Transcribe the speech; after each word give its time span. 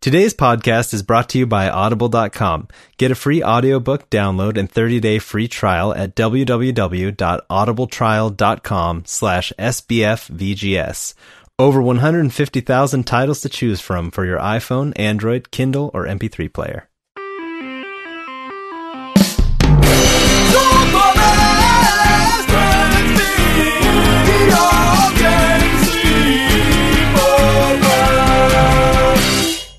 Today's 0.00 0.32
podcast 0.32 0.94
is 0.94 1.02
brought 1.02 1.28
to 1.28 1.38
you 1.38 1.46
by 1.46 1.68
audible.com. 1.68 2.68
Get 2.96 3.10
a 3.10 3.14
free 3.14 3.42
audiobook 3.42 4.08
download 4.08 4.56
and 4.56 4.72
30-day 4.72 5.18
free 5.18 5.46
trial 5.46 5.92
at 5.92 6.16
www.audibletrial.com 6.16 9.02
slash 9.04 9.52
sbfvgs. 9.58 11.14
Over 11.58 11.82
150,000 11.82 13.06
titles 13.06 13.42
to 13.42 13.50
choose 13.50 13.82
from 13.82 14.10
for 14.10 14.24
your 14.24 14.38
iPhone, 14.38 14.94
Android, 14.96 15.50
Kindle, 15.50 15.90
or 15.92 16.06
MP3 16.06 16.50
player. 16.50 16.88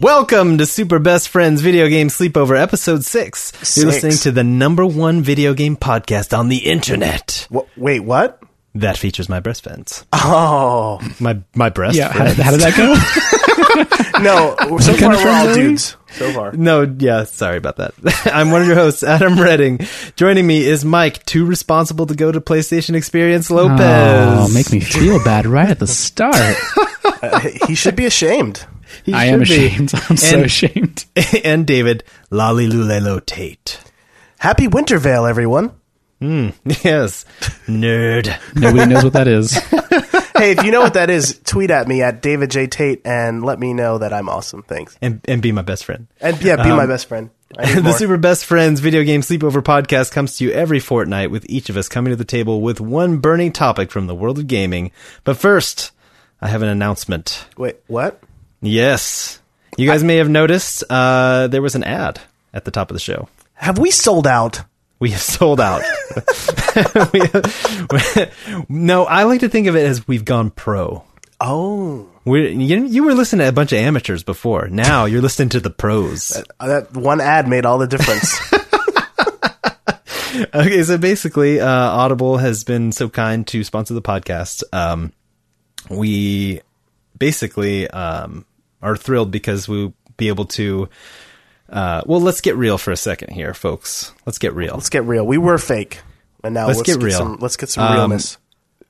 Welcome 0.01 0.57
to 0.57 0.65
Super 0.65 0.97
Best 0.97 1.29
Friends 1.29 1.61
Video 1.61 1.87
Game 1.87 2.07
Sleepover 2.07 2.59
Episode 2.59 3.05
6. 3.05 3.77
you 3.77 3.83
You're 3.83 3.91
listening 3.91 4.17
to 4.17 4.31
the 4.31 4.43
number 4.43 4.83
one 4.83 5.21
video 5.21 5.53
game 5.53 5.77
podcast 5.77 6.35
on 6.35 6.49
the 6.49 6.57
internet. 6.57 7.47
Wh- 7.53 7.77
wait, 7.77 7.99
what? 7.99 8.41
That 8.73 8.97
features 8.97 9.29
my 9.29 9.39
breast 9.41 9.61
friends. 9.63 10.03
Oh. 10.11 10.99
My 11.19 11.39
my 11.53 11.69
breast 11.69 11.97
Yeah, 11.97 12.07
how, 12.11 12.17
friends. 12.33 12.37
how 12.37 12.49
did 12.51 12.61
that 12.61 12.75
go? 12.75 12.95
No, 14.21 14.55
so 14.79 14.93
far 14.93 14.97
kind 14.99 15.13
of 15.13 15.23
we're 15.23 15.29
all 15.29 15.43
friendly? 15.43 15.53
dudes. 15.69 15.95
So 16.13 16.31
far. 16.33 16.51
No, 16.53 16.81
yeah, 16.99 17.23
sorry 17.25 17.57
about 17.57 17.77
that. 17.77 17.93
I'm 18.33 18.49
one 18.51 18.61
of 18.63 18.67
your 18.67 18.75
hosts, 18.75 19.03
Adam 19.03 19.39
Redding. 19.39 19.79
Joining 20.15 20.45
me 20.47 20.63
is 20.65 20.83
Mike, 20.83 21.23
too 21.25 21.45
responsible 21.45 22.05
to 22.07 22.15
go 22.15 22.31
to 22.31 22.41
PlayStation 22.41 22.95
Experience 22.95 23.49
Lopez. 23.51 23.79
oh, 23.79 24.49
make 24.53 24.71
me 24.71 24.79
feel 24.79 25.23
bad 25.23 25.45
right 25.45 25.69
at 25.69 25.79
the 25.79 25.87
start. 25.87 26.35
Uh, 27.23 27.39
he 27.67 27.75
should 27.75 27.95
be 27.95 28.05
ashamed. 28.05 28.65
He 29.03 29.13
I 29.13 29.25
am 29.25 29.39
be. 29.39 29.43
ashamed. 29.43 29.91
I'm 30.09 30.17
so 30.17 30.37
And- 30.37 30.45
ashamed. 30.45 31.05
and 31.43 31.65
David 31.67 32.03
Lalilulelo 32.31 33.25
Tate. 33.25 33.79
Happy 34.39 34.67
Wintervale, 34.67 35.29
everyone. 35.29 35.71
Hmm. 36.19 36.49
Yes, 36.83 37.25
nerd. 37.67 38.31
Nobody 38.55 38.85
knows 38.93 39.03
what 39.03 39.13
that 39.13 39.27
is. 39.27 39.53
Hey, 40.37 40.51
if 40.51 40.63
you 40.63 40.71
know 40.71 40.81
what 40.81 40.93
that 40.95 41.09
is, 41.09 41.39
tweet 41.45 41.69
at 41.71 41.87
me 41.87 42.01
at 42.01 42.21
David 42.21 42.49
J. 42.51 42.65
Tate 42.67 43.01
and 43.05 43.43
let 43.43 43.59
me 43.59 43.73
know 43.73 43.97
that 43.99 44.13
I'm 44.13 44.29
awesome. 44.29 44.63
Thanks. 44.63 44.97
And 45.01 45.21
and 45.25 45.41
be 45.41 45.51
my 45.51 45.61
best 45.61 45.85
friend. 45.85 46.07
And 46.19 46.41
yeah, 46.43 46.55
be 46.57 46.69
my 46.69 46.83
um, 46.83 46.89
best 46.89 47.07
friend. 47.07 47.29
The 47.49 47.81
more. 47.83 47.93
Super 47.93 48.17
Best 48.17 48.45
Friends 48.45 48.79
Video 48.79 49.03
Game 49.03 49.21
Sleepover 49.21 49.61
podcast 49.61 50.11
comes 50.11 50.37
to 50.37 50.45
you 50.45 50.51
every 50.51 50.79
fortnight 50.79 51.31
with 51.31 51.45
each 51.49 51.69
of 51.69 51.75
us 51.77 51.89
coming 51.89 52.11
to 52.11 52.15
the 52.15 52.23
table 52.23 52.61
with 52.61 52.79
one 52.79 53.17
burning 53.17 53.51
topic 53.51 53.91
from 53.91 54.07
the 54.07 54.15
world 54.15 54.39
of 54.39 54.47
gaming. 54.47 54.91
But 55.25 55.35
first, 55.37 55.91
I 56.39 56.47
have 56.47 56.61
an 56.61 56.69
announcement. 56.69 57.45
Wait, 57.57 57.77
what? 57.87 58.21
Yes. 58.61 59.39
You 59.77 59.87
guys 59.87 60.03
may 60.03 60.17
have 60.17 60.29
noticed 60.29 60.83
uh, 60.89 61.47
there 61.47 61.61
was 61.61 61.75
an 61.75 61.83
ad 61.83 62.19
at 62.53 62.65
the 62.65 62.71
top 62.71 62.89
of 62.91 62.95
the 62.95 62.99
show. 62.99 63.27
Have 63.53 63.77
we 63.77 63.91
sold 63.91 64.27
out? 64.27 64.61
We 64.99 65.11
have 65.11 65.21
sold 65.21 65.59
out. 65.59 65.81
We- 67.13 67.21
no, 68.69 69.03
I 69.05 69.23
like 69.23 69.41
to 69.41 69.49
think 69.49 69.67
of 69.67 69.75
it 69.75 69.85
as 69.85 70.07
we've 70.07 70.23
gone 70.23 70.51
pro. 70.51 71.03
Oh, 71.41 72.07
we 72.23 72.51
you, 72.51 72.85
you 72.85 73.03
were 73.03 73.13
listening 73.13 73.43
to 73.45 73.49
a 73.49 73.51
bunch 73.51 73.71
of 73.73 73.79
amateurs 73.79 74.23
before. 74.23 74.67
Now 74.69 75.05
you're 75.05 75.21
listening 75.21 75.49
to 75.49 75.59
the 75.59 75.69
pros. 75.69 76.31
uh, 76.59 76.67
that 76.67 76.95
one 76.95 77.19
ad 77.19 77.47
made 77.47 77.65
all 77.65 77.77
the 77.77 77.87
difference. 77.87 78.39
Okay, 80.55 80.81
so 80.83 80.97
basically, 80.97 81.59
uh, 81.59 81.67
Audible 81.69 82.37
has 82.37 82.63
been 82.63 82.91
so 82.93 83.09
kind 83.09 83.45
to 83.47 83.63
sponsor 83.65 83.93
the 83.93 84.01
podcast. 84.01 84.63
Um, 84.71 85.11
we 85.89 86.61
basically 87.17 87.87
um, 87.89 88.45
are 88.81 88.95
thrilled 88.95 89.31
because 89.31 89.67
we'll 89.67 89.93
be 90.17 90.27
able 90.27 90.45
to. 90.45 90.89
Uh, 91.69 92.01
well, 92.05 92.19
let's 92.19 92.41
get 92.41 92.55
real 92.55 92.77
for 92.77 92.91
a 92.91 92.97
second 92.97 93.33
here, 93.33 93.53
folks. 93.53 94.13
Let's 94.25 94.37
get 94.37 94.53
real. 94.53 94.73
let's 94.73 94.89
get 94.89 95.05
real. 95.05 95.25
We 95.25 95.37
were 95.37 95.57
fake, 95.57 95.99
and 96.43 96.53
now 96.53 96.67
Let's 96.67 96.79
let's, 96.79 96.89
get 96.89 96.99
get, 96.99 97.05
real. 97.05 97.17
Some, 97.17 97.37
let's 97.39 97.55
get 97.57 97.69
some 97.69 97.85
Um, 97.85 97.93
realness. 97.93 98.37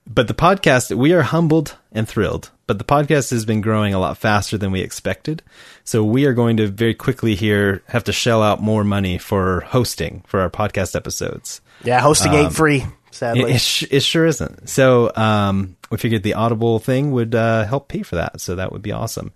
but 0.08 0.28
the 0.28 0.34
podcast, 0.34 0.96
we 0.96 1.14
are 1.14 1.22
humbled 1.22 1.78
and 1.92 2.08
thrilled. 2.08 2.50
But 2.66 2.78
the 2.80 2.86
podcast 2.86 3.32
has 3.32 3.44
been 3.46 3.60
growing 3.62 3.94
a 3.94 4.00
lot 4.00 4.18
faster 4.18 4.58
than 4.58 4.72
we 4.72 4.80
expected. 4.80 5.44
So 5.84 6.04
we 6.06 6.26
are 6.26 6.34
going 6.34 6.56
to 6.58 6.68
very 6.68 6.94
quickly 6.94 7.36
here 7.36 7.84
have 7.88 8.06
to 8.06 8.14
shell 8.14 8.42
out 8.42 8.62
more 8.62 8.84
money 8.86 9.18
for 9.18 9.60
hosting 9.68 10.24
for 10.26 10.40
our 10.40 10.50
podcast 10.50 10.96
episodes. 10.96 11.60
Yeah, 11.84 12.00
hosting 12.00 12.34
ain't 12.34 12.54
free. 12.54 12.86
It, 13.12 13.16
Sadly, 13.16 13.54
it, 13.54 13.62
sh- 13.62 13.88
it 13.92 14.04
sure 14.04 14.26
isn't. 14.26 14.70
So 14.70 15.12
um, 15.16 15.76
we 15.90 15.98
figured 15.98 16.24
the 16.24 16.36
Audible 16.36 16.80
thing 16.80 17.12
would 17.12 17.36
uh, 17.36 17.66
help 17.66 17.90
pay 17.90 18.02
for 18.04 18.16
that. 18.16 18.40
So 18.40 18.56
that 18.56 18.72
would 18.72 18.82
be 18.82 18.92
awesome. 18.92 19.34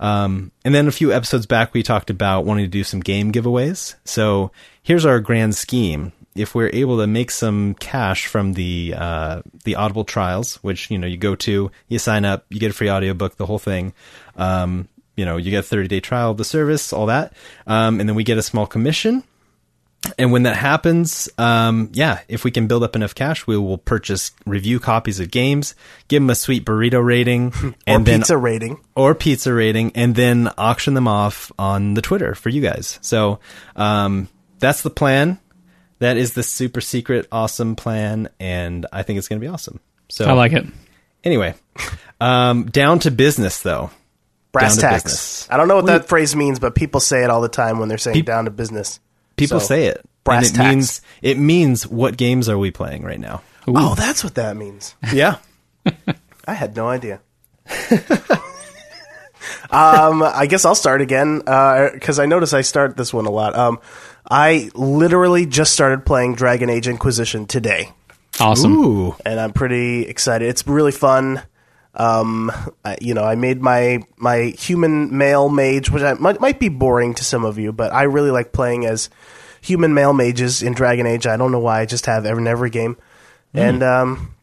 Um, 0.00 0.50
and 0.64 0.74
then 0.74 0.88
a 0.88 0.92
few 0.92 1.12
episodes 1.12 1.46
back, 1.46 1.74
we 1.74 1.82
talked 1.82 2.10
about 2.10 2.44
wanting 2.44 2.64
to 2.64 2.70
do 2.70 2.84
some 2.84 3.00
game 3.00 3.30
giveaways. 3.30 3.94
So 4.04 4.50
here's 4.82 5.04
our 5.04 5.20
grand 5.20 5.54
scheme. 5.54 6.12
If 6.34 6.54
we're 6.54 6.70
able 6.72 6.98
to 6.98 7.06
make 7.06 7.30
some 7.30 7.74
cash 7.74 8.26
from 8.26 8.54
the 8.54 8.94
uh, 8.96 9.42
the 9.64 9.74
Audible 9.74 10.04
trials, 10.04 10.56
which 10.56 10.88
you 10.90 10.96
know 10.96 11.06
you 11.06 11.16
go 11.16 11.34
to, 11.34 11.70
you 11.88 11.98
sign 11.98 12.24
up, 12.24 12.46
you 12.48 12.60
get 12.60 12.70
a 12.70 12.74
free 12.74 12.90
audiobook, 12.90 13.36
the 13.36 13.46
whole 13.46 13.58
thing. 13.58 13.92
Um, 14.36 14.88
you 15.16 15.24
know, 15.24 15.36
you 15.36 15.50
get 15.50 15.60
a 15.60 15.62
30 15.66 15.88
day 15.88 15.98
trial 15.98 16.30
of 16.30 16.36
the 16.36 16.44
service, 16.44 16.92
all 16.92 17.06
that, 17.06 17.32
um, 17.66 17.98
and 17.98 18.08
then 18.08 18.14
we 18.14 18.22
get 18.22 18.38
a 18.38 18.42
small 18.42 18.66
commission 18.68 19.24
and 20.16 20.32
when 20.32 20.44
that 20.44 20.56
happens, 20.56 21.28
um, 21.38 21.90
yeah, 21.92 22.20
if 22.28 22.44
we 22.44 22.50
can 22.50 22.66
build 22.66 22.82
up 22.82 22.94
enough 22.94 23.14
cash, 23.14 23.46
we 23.46 23.56
will 23.56 23.78
purchase 23.78 24.30
review 24.46 24.78
copies 24.78 25.20
of 25.20 25.30
games, 25.30 25.74
give 26.06 26.22
them 26.22 26.30
a 26.30 26.34
sweet 26.34 26.64
burrito 26.64 27.04
rating, 27.04 27.52
or 27.62 27.74
and 27.86 28.06
then 28.06 28.20
pizza 28.20 28.36
rating. 28.36 28.80
or 28.94 29.14
pizza 29.14 29.52
rating, 29.52 29.92
and 29.94 30.14
then 30.14 30.50
auction 30.56 30.94
them 30.94 31.08
off 31.08 31.50
on 31.58 31.94
the 31.94 32.02
Twitter 32.02 32.34
for 32.34 32.48
you 32.48 32.62
guys. 32.62 32.98
So 33.02 33.40
um, 33.76 34.28
that's 34.58 34.82
the 34.82 34.90
plan. 34.90 35.38
That 35.98 36.16
is 36.16 36.34
the 36.34 36.44
super 36.44 36.80
secret, 36.80 37.26
awesome 37.32 37.74
plan, 37.74 38.28
and 38.38 38.86
I 38.92 39.02
think 39.02 39.18
it's 39.18 39.26
going 39.26 39.40
to 39.40 39.44
be 39.44 39.52
awesome. 39.52 39.80
So 40.08 40.26
I 40.26 40.32
like 40.32 40.52
it. 40.52 40.64
Anyway, 41.24 41.54
um, 42.20 42.66
down 42.66 43.00
to 43.00 43.10
business 43.10 43.62
though. 43.62 43.90
Brass 44.52 44.76
tacks. 44.76 45.48
I 45.50 45.56
don't 45.56 45.68
know 45.68 45.76
what 45.76 45.86
that 45.86 46.08
phrase 46.08 46.34
means, 46.34 46.58
but 46.58 46.74
people 46.74 47.00
say 47.00 47.22
it 47.24 47.30
all 47.30 47.40
the 47.40 47.48
time 47.48 47.78
when 47.80 47.88
they're 47.88 47.98
saying 47.98 48.14
Peop- 48.14 48.26
down 48.26 48.44
to 48.46 48.50
business. 48.50 49.00
People 49.38 49.60
So, 49.60 49.66
say 49.66 49.86
it. 49.86 50.04
brass 50.24 50.48
and 50.48 50.54
it 50.54 50.58
tacks. 50.58 50.68
means 50.74 51.00
it 51.22 51.38
means 51.38 51.86
what 51.86 52.16
games 52.16 52.48
are 52.48 52.58
we 52.58 52.70
playing 52.70 53.02
right 53.02 53.20
now? 53.20 53.42
Oh, 53.66 53.94
that's 53.94 54.22
what 54.24 54.34
that 54.36 54.56
means. 54.56 54.94
Yeah. 55.12 55.36
I 56.46 56.54
had 56.54 56.74
no 56.76 56.88
idea. 56.88 57.20
um, 59.70 60.22
I 60.22 60.46
guess 60.48 60.64
I'll 60.64 60.74
start 60.74 61.00
again 61.00 61.38
because 61.38 62.18
I 62.18 62.26
notice 62.26 62.52
I 62.52 62.62
start 62.62 62.96
this 62.96 63.12
one 63.12 63.26
a 63.26 63.30
lot. 63.30 63.54
Um, 63.56 63.78
I 64.30 64.70
literally 64.74 65.46
just 65.46 65.72
started 65.72 66.04
playing 66.06 66.34
Dragon 66.34 66.68
Age 66.70 66.88
Inquisition 66.88 67.46
today, 67.46 67.92
Awesome. 68.40 68.72
Ooh. 68.72 69.16
and 69.24 69.40
I'm 69.40 69.52
pretty 69.52 70.02
excited. 70.06 70.48
It's 70.48 70.66
really 70.66 70.92
fun. 70.92 71.42
Um, 71.94 72.52
I, 72.84 72.96
you 73.00 73.14
know, 73.14 73.24
I 73.24 73.34
made 73.34 73.60
my 73.60 74.00
my 74.16 74.54
human 74.58 75.16
male 75.16 75.48
mage, 75.48 75.90
which 75.90 76.02
I, 76.02 76.14
might 76.14 76.40
might 76.40 76.60
be 76.60 76.68
boring 76.68 77.14
to 77.14 77.24
some 77.24 77.44
of 77.44 77.58
you, 77.58 77.72
but 77.72 77.92
I 77.92 78.04
really 78.04 78.30
like 78.30 78.52
playing 78.52 78.86
as 78.86 79.10
human 79.60 79.94
male 79.94 80.12
mages 80.12 80.62
in 80.62 80.74
Dragon 80.74 81.06
Age. 81.06 81.26
I 81.26 81.36
don't 81.36 81.50
know 81.52 81.58
why. 81.58 81.80
I 81.80 81.86
just 81.86 82.06
have 82.06 82.24
every 82.26 82.42
in 82.42 82.46
every 82.46 82.70
game, 82.70 82.96
and 83.54 83.82
um, 83.82 84.34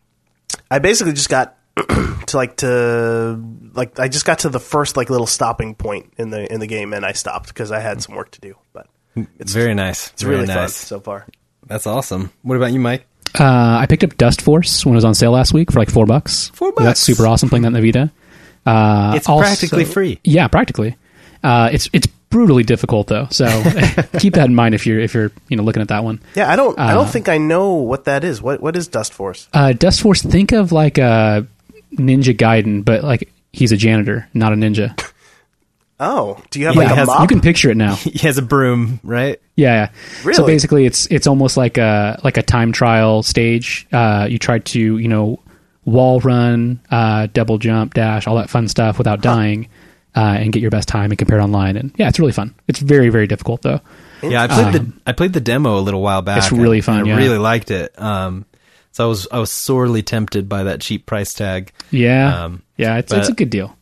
I 0.69 0.79
basically 0.79 1.13
just 1.13 1.29
got 1.29 1.57
to 1.77 2.37
like 2.37 2.57
to 2.57 3.41
like 3.73 3.99
I 3.99 4.07
just 4.07 4.25
got 4.25 4.39
to 4.39 4.49
the 4.49 4.59
first 4.59 4.97
like 4.97 5.09
little 5.09 5.27
stopping 5.27 5.75
point 5.75 6.13
in 6.17 6.29
the 6.31 6.51
in 6.51 6.59
the 6.59 6.67
game, 6.67 6.93
and 6.93 7.05
I 7.05 7.13
stopped 7.13 7.49
because 7.49 7.71
I 7.71 7.79
had 7.79 8.01
some 8.01 8.15
work 8.15 8.31
to 8.31 8.41
do. 8.41 8.55
But 8.73 8.87
It's 9.39 9.53
very 9.53 9.75
nice. 9.75 10.11
it's 10.11 10.23
really 10.23 10.47
fun 10.47 10.55
nice. 10.55 10.75
so 10.75 10.99
far. 10.99 11.25
That's 11.67 11.87
awesome. 11.87 12.31
What 12.43 12.57
about 12.57 12.73
you, 12.73 12.79
Mike? 12.79 13.07
Uh, 13.37 13.77
I 13.81 13.85
picked 13.87 14.03
up 14.03 14.11
Dustforce 14.11 14.85
when 14.85 14.93
it 14.93 14.97
was 14.97 15.05
on 15.05 15.13
sale 15.15 15.31
last 15.31 15.53
week 15.53 15.71
for 15.71 15.79
like 15.79 15.89
four 15.89 16.05
bucks. 16.05 16.49
Four 16.53 16.71
That's 16.77 16.85
bucks. 16.85 16.99
super 16.99 17.27
awesome 17.27 17.49
playing 17.49 17.63
that 17.63 17.69
in 17.69 17.73
the 17.73 17.81
Vita. 17.81 18.11
Uh, 18.65 19.13
It's 19.15 19.27
also- 19.27 19.43
practically 19.43 19.85
free. 19.85 20.19
Yeah, 20.23 20.47
practically. 20.47 20.95
Uh, 21.43 21.69
it's 21.71 21.89
it's 21.93 22.07
brutally 22.29 22.63
difficult 22.63 23.07
though, 23.07 23.27
so 23.29 23.45
keep 24.19 24.33
that 24.33 24.45
in 24.47 24.55
mind 24.55 24.73
if 24.73 24.85
you're 24.87 24.99
if 24.99 25.13
you're 25.13 25.31
you 25.47 25.55
know 25.57 25.63
looking 25.63 25.81
at 25.81 25.89
that 25.89 26.03
one. 26.03 26.19
Yeah, 26.35 26.51
I 26.51 26.55
don't 26.55 26.77
I 26.79 26.93
don't 26.93 27.05
Uh, 27.07 27.09
think 27.11 27.29
I 27.29 27.37
know 27.37 27.73
what 27.75 28.05
that 28.05 28.23
is. 28.23 28.41
What 28.41 28.61
what 28.61 28.75
is 28.75 28.89
Dustforce? 28.89 29.47
Uh, 29.53 29.73
Dustforce, 29.73 30.27
think 30.29 30.51
of 30.53 30.71
like 30.71 30.97
a 30.97 31.45
Ninja 31.93 32.35
Gaiden, 32.35 32.83
but 32.83 33.03
like 33.03 33.31
he's 33.53 33.71
a 33.71 33.77
janitor, 33.77 34.27
not 34.33 34.53
a 34.53 34.55
ninja. 34.55 34.97
Oh, 35.99 36.41
do 36.49 36.59
you 36.59 36.65
have 36.65 36.75
Yeah, 36.75 36.81
like 36.83 36.91
a 36.91 36.95
has- 36.95 37.07
mop? 37.07 37.21
you 37.21 37.27
can 37.27 37.41
picture 37.41 37.69
it 37.71 37.77
now. 37.77 37.95
He 38.15 38.19
has 38.27 38.37
a 38.37 38.41
broom, 38.41 38.99
right? 39.03 39.39
Yeah, 39.55 39.89
yeah. 40.25 40.31
So 40.33 40.45
basically, 40.45 40.85
it's 40.85 41.05
it's 41.07 41.27
almost 41.27 41.55
like 41.57 41.77
a 41.77 42.19
like 42.23 42.37
a 42.37 42.41
time 42.43 42.71
trial 42.73 43.23
stage. 43.23 43.87
Uh, 43.93 44.27
you 44.29 44.37
try 44.37 44.59
to 44.59 44.97
you 44.97 45.07
know 45.07 45.39
wall 45.85 46.19
run, 46.19 46.79
uh, 46.91 47.27
double 47.31 47.57
jump, 47.57 47.93
dash, 47.93 48.27
all 48.27 48.35
that 48.37 48.49
fun 48.49 48.67
stuff 48.67 48.97
without 48.97 49.21
dying, 49.21 49.69
uh, 50.15 50.19
and 50.39 50.51
get 50.51 50.61
your 50.61 50.71
best 50.71 50.87
time 50.89 51.11
and 51.11 51.17
compare 51.17 51.39
it 51.39 51.43
online. 51.43 51.77
And 51.77 51.93
yeah, 51.97 52.09
it's 52.09 52.19
really 52.19 52.33
fun. 52.33 52.53
It's 52.67 52.79
very 52.79 53.09
very 53.09 53.27
difficult 53.27 53.61
though. 53.61 53.79
Yeah, 54.21 54.43
I 54.43 54.47
played 54.47 54.73
the 54.73 54.93
I 55.07 55.11
played 55.13 55.31
the 55.33 55.39
demo 55.41 55.77
a 55.79 55.81
little 55.81 56.01
while 56.01 56.21
back. 56.21 56.39
It's 56.39 56.51
really 56.51 56.81
fun, 56.81 57.03
I 57.05 57.07
yeah. 57.09 57.15
really 57.17 57.37
liked 57.37 57.71
it. 57.71 57.97
Um, 58.01 58.45
so 58.91 59.05
I 59.05 59.07
was 59.07 59.27
I 59.31 59.39
was 59.39 59.51
sorely 59.51 60.01
tempted 60.03 60.49
by 60.49 60.63
that 60.63 60.81
cheap 60.81 61.05
price 61.05 61.33
tag. 61.33 61.71
Yeah, 61.91 62.43
Um, 62.45 62.63
yeah. 62.75 62.97
It's 62.97 63.11
but- 63.13 63.19
it's 63.19 63.29
a 63.29 63.33
good 63.33 63.49
deal. 63.49 63.77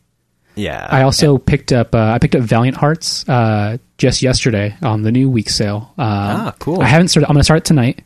Yeah. 0.54 0.86
I 0.88 1.02
also 1.02 1.38
picked 1.38 1.72
up 1.72 1.94
uh, 1.94 2.12
I 2.14 2.18
picked 2.18 2.34
up 2.34 2.42
Valiant 2.42 2.76
Hearts 2.76 3.28
uh, 3.28 3.78
just 3.98 4.22
yesterday 4.22 4.76
on 4.82 5.02
the 5.02 5.10
new 5.12 5.28
week 5.30 5.48
sale. 5.50 5.92
Um, 5.98 6.06
Ah, 6.06 6.54
cool. 6.58 6.80
I 6.80 6.86
haven't 6.86 7.08
started. 7.08 7.26
I'm 7.28 7.34
going 7.34 7.40
to 7.40 7.44
start 7.44 7.58
it 7.58 7.64
tonight, 7.64 8.02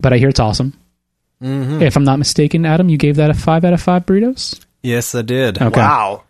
but 0.00 0.12
I 0.12 0.18
hear 0.18 0.28
it's 0.28 0.40
awesome. 0.40 0.72
Mm-hmm. 1.42 1.82
If 1.82 1.96
I'm 1.96 2.04
not 2.04 2.18
mistaken, 2.18 2.64
Adam, 2.66 2.88
you 2.88 2.96
gave 2.96 3.16
that 3.16 3.30
a 3.30 3.34
five 3.34 3.64
out 3.64 3.72
of 3.72 3.80
five 3.82 4.06
burritos. 4.06 4.58
yes, 4.82 5.14
I 5.14 5.22
did. 5.22 5.60
Okay. 5.60 5.80
Wow. 5.80 6.22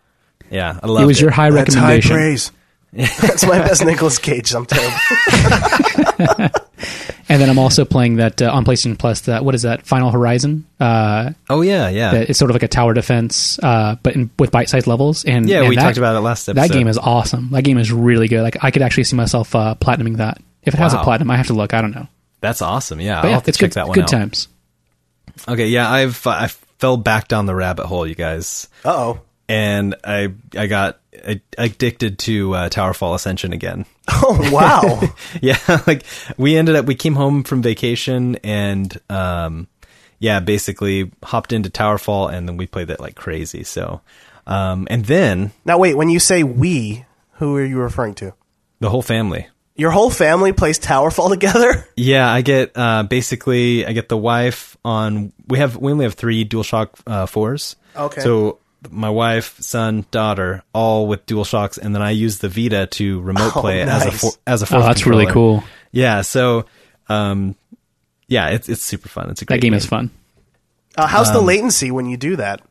Yeah, 0.49 0.79
I 0.81 0.87
love 0.87 1.03
It 1.03 1.05
was 1.07 1.19
your 1.19 1.31
high 1.31 1.49
That's 1.49 1.73
high 1.73 1.81
recommendation. 1.97 2.15
praise. 2.15 2.51
That's 2.97 3.45
my 3.45 3.59
best 3.59 3.85
Nicolas 3.85 4.17
Cage. 4.19 4.53
I'm 4.53 4.65
terrible. 4.65 4.97
And 7.29 7.41
then 7.41 7.49
I'm 7.49 7.59
also 7.59 7.83
playing 7.83 8.15
that 8.17 8.41
uh, 8.41 8.49
on 8.53 8.63
PlayStation 8.63 8.97
Plus. 8.97 9.21
That 9.21 9.43
what 9.43 9.53
is 9.53 9.63
that? 9.63 9.85
Final 9.85 10.11
Horizon. 10.11 10.65
Uh, 10.79 11.31
Oh 11.49 11.61
yeah, 11.61 11.89
yeah. 11.89 12.11
that 12.11 12.29
it's 12.29 12.39
sort 12.39 12.49
of 12.51 12.55
like 12.55 12.63
a 12.63 12.69
tower 12.69 12.93
defense, 12.93 13.59
uh, 13.61 13.97
but 14.01 14.15
in, 14.15 14.29
with 14.39 14.49
bite-sized 14.51 14.87
levels. 14.87 15.25
And 15.25 15.49
yeah, 15.49 15.59
and 15.59 15.67
we 15.69 15.75
that- 15.75 15.81
talked 15.83 15.97
about 15.97 16.15
it 16.15 16.21
last 16.21 16.47
episode. 16.47 16.61
That 16.69 16.71
game 16.73 16.87
is 16.87 16.97
awesome. 16.97 17.49
That 17.51 17.63
game 17.63 17.77
is 17.79 17.91
really 17.91 18.29
good. 18.29 18.43
Like 18.43 18.63
I 18.63 18.71
could 18.71 18.81
actually 18.81 19.03
see 19.03 19.17
myself 19.17 19.53
uh, 19.55 19.75
platinuming 19.77 20.17
that. 20.17 20.41
If 20.63 20.73
it 20.73 20.77
has 20.79 20.93
a 20.93 20.99
platinum, 21.03 21.29
I 21.31 21.35
have 21.35 21.47
to 21.47 21.53
look. 21.53 21.73
I 21.73 21.81
don't 21.81 21.93
know. 21.93 22.07
That's 22.39 22.61
awesome. 22.61 23.01
Yeah, 23.01 23.15
But 23.21 23.25
I'll 23.25 23.29
yeah, 23.31 23.35
have 23.35 23.43
to 23.43 23.49
it's 23.49 23.57
check 23.57 23.71
good, 23.71 23.75
that 23.75 23.87
one 23.87 23.95
good 23.95 24.03
out. 24.05 24.09
times. 24.09 24.47
Okay, 25.49 25.67
yeah, 25.67 25.91
I've 25.91 26.25
I 26.25 26.47
fell 26.79 26.95
back 26.95 27.27
down 27.27 27.45
the 27.45 27.55
rabbit 27.55 27.87
hole, 27.87 28.07
you 28.07 28.15
guys, 28.15 28.69
Uh 28.85 28.93
oh. 28.95 29.19
and 29.49 29.95
I 30.05 30.29
I 30.57 30.67
got 30.67 30.99
a- 31.06 31.06
addicted 31.57 32.19
to 32.19 32.53
uh, 32.53 32.69
Towerfall 32.69 33.15
Ascension 33.15 33.53
again. 33.53 33.85
Oh 34.09 34.49
wow. 34.51 35.01
yeah, 35.41 35.57
like 35.87 36.03
we 36.37 36.55
ended 36.57 36.75
up 36.75 36.85
we 36.85 36.95
came 36.95 37.15
home 37.15 37.43
from 37.43 37.61
vacation 37.61 38.37
and 38.37 38.97
um 39.09 39.67
yeah, 40.19 40.39
basically 40.39 41.11
hopped 41.23 41.51
into 41.53 41.69
Towerfall 41.69 42.31
and 42.31 42.47
then 42.47 42.57
we 42.57 42.67
played 42.67 42.87
that 42.87 42.99
like 42.99 43.15
crazy. 43.15 43.63
So 43.63 44.01
um 44.47 44.87
and 44.89 45.05
then 45.05 45.51
now 45.65 45.77
wait, 45.77 45.95
when 45.95 46.09
you 46.09 46.19
say 46.19 46.43
we, 46.43 47.05
who 47.33 47.55
are 47.57 47.65
you 47.65 47.77
referring 47.79 48.15
to? 48.15 48.33
the 48.79 48.89
whole 48.89 49.01
family. 49.01 49.47
Your 49.75 49.91
whole 49.91 50.09
family 50.09 50.53
plays 50.53 50.79
Towerfall 50.79 51.29
together? 51.29 51.87
Yeah, 51.95 52.31
I 52.31 52.41
get 52.41 52.71
uh 52.75 53.03
basically 53.03 53.85
I 53.85 53.91
get 53.93 54.09
the 54.09 54.17
wife 54.17 54.77
on 54.83 55.33
we 55.47 55.59
have 55.59 55.77
we 55.77 55.91
only 55.91 56.05
have 56.05 56.15
3 56.15 56.45
DualShock 56.45 56.89
uh 57.05 57.25
4s. 57.25 57.75
Okay. 57.95 58.21
So 58.21 58.59
my 58.91 59.09
wife, 59.09 59.55
son, 59.59 60.05
daughter, 60.11 60.63
all 60.73 61.07
with 61.07 61.25
Dual 61.25 61.43
Shocks, 61.45 61.77
and 61.77 61.93
then 61.95 62.01
I 62.01 62.11
use 62.11 62.39
the 62.39 62.49
Vita 62.49 62.87
to 62.87 63.21
remote 63.21 63.53
Oh, 63.55 63.61
play 63.61 63.81
it 63.81 63.87
as 63.87 64.03
a 64.03 64.05
nice. 64.07 64.21
four, 64.21 64.31
as 64.45 64.61
a 64.61 64.65
Oh, 64.65 64.67
fourth 64.67 64.85
that's 64.85 65.05
really 65.05 65.25
cool. 65.27 65.63
Yeah, 65.91 66.21
so 66.21 66.65
um 67.09 67.55
yeah, 68.27 68.49
it's 68.49 68.67
it's 68.69 68.83
super 68.83 69.07
fun. 69.09 69.29
It's 69.29 69.41
a 69.41 69.45
great 69.45 69.57
That 69.57 69.61
game 69.61 69.73
is 69.73 69.85
fun. 69.85 70.11
Uh, 70.97 71.07
how's 71.07 71.29
Um, 71.29 71.35
the 71.35 71.41
latency 71.41 71.91
when 71.91 72.07
you 72.07 72.17
do 72.17 72.35
that? 72.37 72.61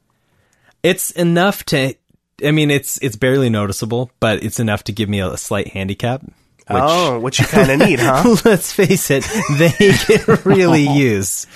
It's 0.82 1.10
enough 1.12 1.64
to. 1.66 1.94
I 2.44 2.50
mean, 2.50 2.70
it's 2.70 2.98
it's 3.02 3.16
barely 3.16 3.48
noticeable, 3.48 4.10
but 4.20 4.42
it's 4.44 4.60
enough 4.60 4.84
to 4.84 4.92
give 4.92 5.08
me 5.08 5.20
a, 5.20 5.36
slight 5.38 5.68
handicap. 5.68 6.22
Which, 6.68 6.82
oh, 6.82 7.20
which 7.20 7.38
you 7.38 7.46
kind 7.46 7.70
of 7.70 7.78
need, 7.88 8.00
huh? 8.00 8.36
let's 8.44 8.72
face 8.72 9.08
it, 9.12 9.24
they 9.56 9.70
can 9.70 10.38
really 10.44 10.82
use. 10.88 11.46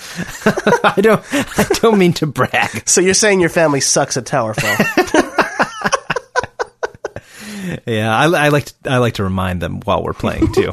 I 0.84 1.00
don't. 1.00 1.20
I 1.58 1.64
don't 1.80 1.98
mean 1.98 2.12
to 2.14 2.26
brag. 2.26 2.88
So 2.88 3.00
you're 3.00 3.14
saying 3.14 3.40
your 3.40 3.48
family 3.48 3.80
sucks 3.80 4.16
at 4.16 4.24
Towerfall? 4.24 4.76
Yeah, 7.86 8.16
I, 8.16 8.24
I 8.24 8.48
like 8.48 8.66
to. 8.66 8.74
I 8.86 8.98
like 8.98 9.14
to 9.14 9.24
remind 9.24 9.60
them 9.60 9.80
while 9.80 10.02
we're 10.02 10.12
playing 10.12 10.52
too. 10.52 10.70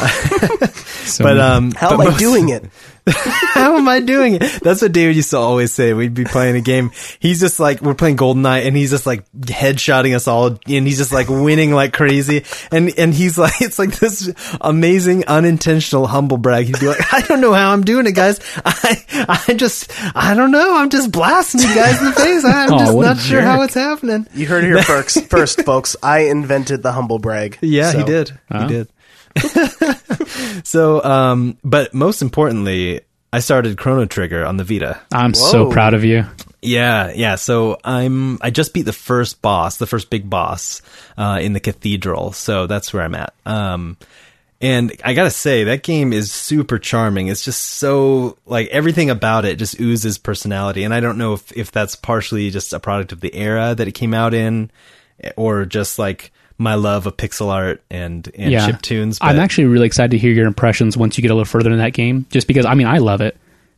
So, 1.10 1.24
But 1.24 1.40
um, 1.40 1.72
How 1.72 1.96
but 1.96 2.06
am 2.06 2.14
I 2.14 2.18
doing 2.18 2.50
it? 2.50 2.64
How 3.08 3.76
am 3.76 3.88
I 3.88 3.98
doing 3.98 4.34
it? 4.34 4.60
That's 4.62 4.80
what 4.80 4.92
David 4.92 5.16
used 5.16 5.30
to 5.30 5.38
always 5.38 5.72
say. 5.72 5.92
We'd 5.92 6.14
be 6.14 6.24
playing 6.24 6.54
a 6.54 6.60
game. 6.60 6.92
He's 7.18 7.40
just 7.40 7.58
like, 7.58 7.80
we're 7.80 7.94
playing 7.94 8.16
Goldeneye 8.18 8.64
and 8.66 8.76
he's 8.76 8.90
just 8.90 9.06
like 9.06 9.28
headshotting 9.32 10.14
us 10.14 10.28
all 10.28 10.46
and 10.48 10.86
he's 10.86 10.98
just 10.98 11.10
like 11.12 11.28
winning 11.28 11.72
like 11.72 11.92
crazy. 11.94 12.44
And, 12.70 12.96
and 12.96 13.12
he's 13.12 13.36
like, 13.38 13.54
it's 13.60 13.78
like 13.78 13.98
this 13.98 14.30
amazing 14.60 15.24
unintentional 15.26 16.06
humble 16.06 16.36
brag. 16.36 16.66
He'd 16.66 16.78
be 16.78 16.86
like, 16.86 17.12
I 17.12 17.22
don't 17.22 17.40
know 17.40 17.54
how 17.54 17.72
I'm 17.72 17.82
doing 17.82 18.06
it, 18.06 18.12
guys. 18.14 18.38
I, 18.64 19.36
I 19.48 19.54
just, 19.54 19.90
I 20.14 20.34
don't 20.34 20.52
know. 20.52 20.76
I'm 20.76 20.90
just 20.90 21.10
blasting 21.10 21.62
you 21.62 21.74
guys 21.74 21.98
in 21.98 22.04
the 22.04 22.12
face. 22.12 22.44
I'm 22.44 22.72
Aw, 22.72 22.78
just 22.78 22.96
not 22.96 23.18
sure 23.18 23.40
how 23.40 23.62
it's 23.62 23.74
happening. 23.74 24.28
You 24.34 24.46
heard 24.46 24.62
it 24.62 24.68
here 24.68 24.82
first, 24.82 25.24
first, 25.28 25.62
folks. 25.62 25.96
I 26.04 26.26
invented 26.26 26.84
the 26.84 26.92
humble 26.92 27.18
brag. 27.18 27.58
Yeah, 27.62 27.90
he 27.92 28.00
So- 28.00 28.06
did. 28.06 28.38
Oh. 28.50 28.60
He 28.62 28.68
did. 28.68 28.88
so, 30.64 31.02
um, 31.04 31.58
but 31.62 31.94
most 31.94 32.22
importantly, 32.22 33.00
I 33.32 33.40
started 33.40 33.78
Chrono 33.78 34.06
Trigger 34.06 34.44
on 34.44 34.56
the 34.56 34.64
Vita. 34.64 35.00
I'm 35.12 35.34
so 35.34 35.70
proud 35.70 35.94
of 35.94 36.04
you. 36.04 36.24
Yeah, 36.62 37.12
yeah. 37.14 37.36
So 37.36 37.78
I'm 37.84 38.38
I 38.42 38.50
just 38.50 38.74
beat 38.74 38.82
the 38.82 38.92
first 38.92 39.40
boss, 39.40 39.76
the 39.76 39.86
first 39.86 40.10
big 40.10 40.28
boss, 40.28 40.82
uh, 41.16 41.38
in 41.40 41.52
the 41.52 41.60
cathedral. 41.60 42.32
So 42.32 42.66
that's 42.66 42.92
where 42.92 43.02
I'm 43.02 43.14
at. 43.14 43.32
Um, 43.46 43.96
and 44.60 44.92
I 45.04 45.14
gotta 45.14 45.30
say 45.30 45.64
that 45.64 45.82
game 45.82 46.12
is 46.12 46.32
super 46.32 46.78
charming. 46.78 47.28
It's 47.28 47.44
just 47.44 47.62
so 47.62 48.36
like 48.46 48.68
everything 48.68 49.08
about 49.08 49.44
it 49.44 49.58
just 49.58 49.80
oozes 49.80 50.18
personality. 50.18 50.84
And 50.84 50.92
I 50.92 51.00
don't 51.00 51.16
know 51.16 51.32
if 51.34 51.50
if 51.56 51.72
that's 51.72 51.96
partially 51.96 52.50
just 52.50 52.72
a 52.72 52.80
product 52.80 53.12
of 53.12 53.20
the 53.20 53.34
era 53.34 53.74
that 53.74 53.88
it 53.88 53.92
came 53.92 54.12
out 54.12 54.34
in, 54.34 54.70
or 55.36 55.64
just 55.64 55.98
like 55.98 56.30
my 56.60 56.74
love 56.74 57.06
of 57.06 57.16
pixel 57.16 57.48
art 57.48 57.82
and 57.90 58.30
and 58.36 58.52
yeah. 58.52 58.66
chip 58.66 58.82
tunes. 58.82 59.18
I'm 59.20 59.38
actually 59.40 59.64
really 59.64 59.86
excited 59.86 60.10
to 60.12 60.18
hear 60.18 60.30
your 60.32 60.46
impressions 60.46 60.96
once 60.96 61.16
you 61.18 61.22
get 61.22 61.30
a 61.30 61.34
little 61.34 61.44
further 61.46 61.70
in 61.72 61.78
that 61.78 61.94
game. 61.94 62.26
Just 62.30 62.46
because, 62.46 62.66
I 62.66 62.74
mean, 62.74 62.86
I 62.86 62.98
love 62.98 63.20
it, 63.22 63.36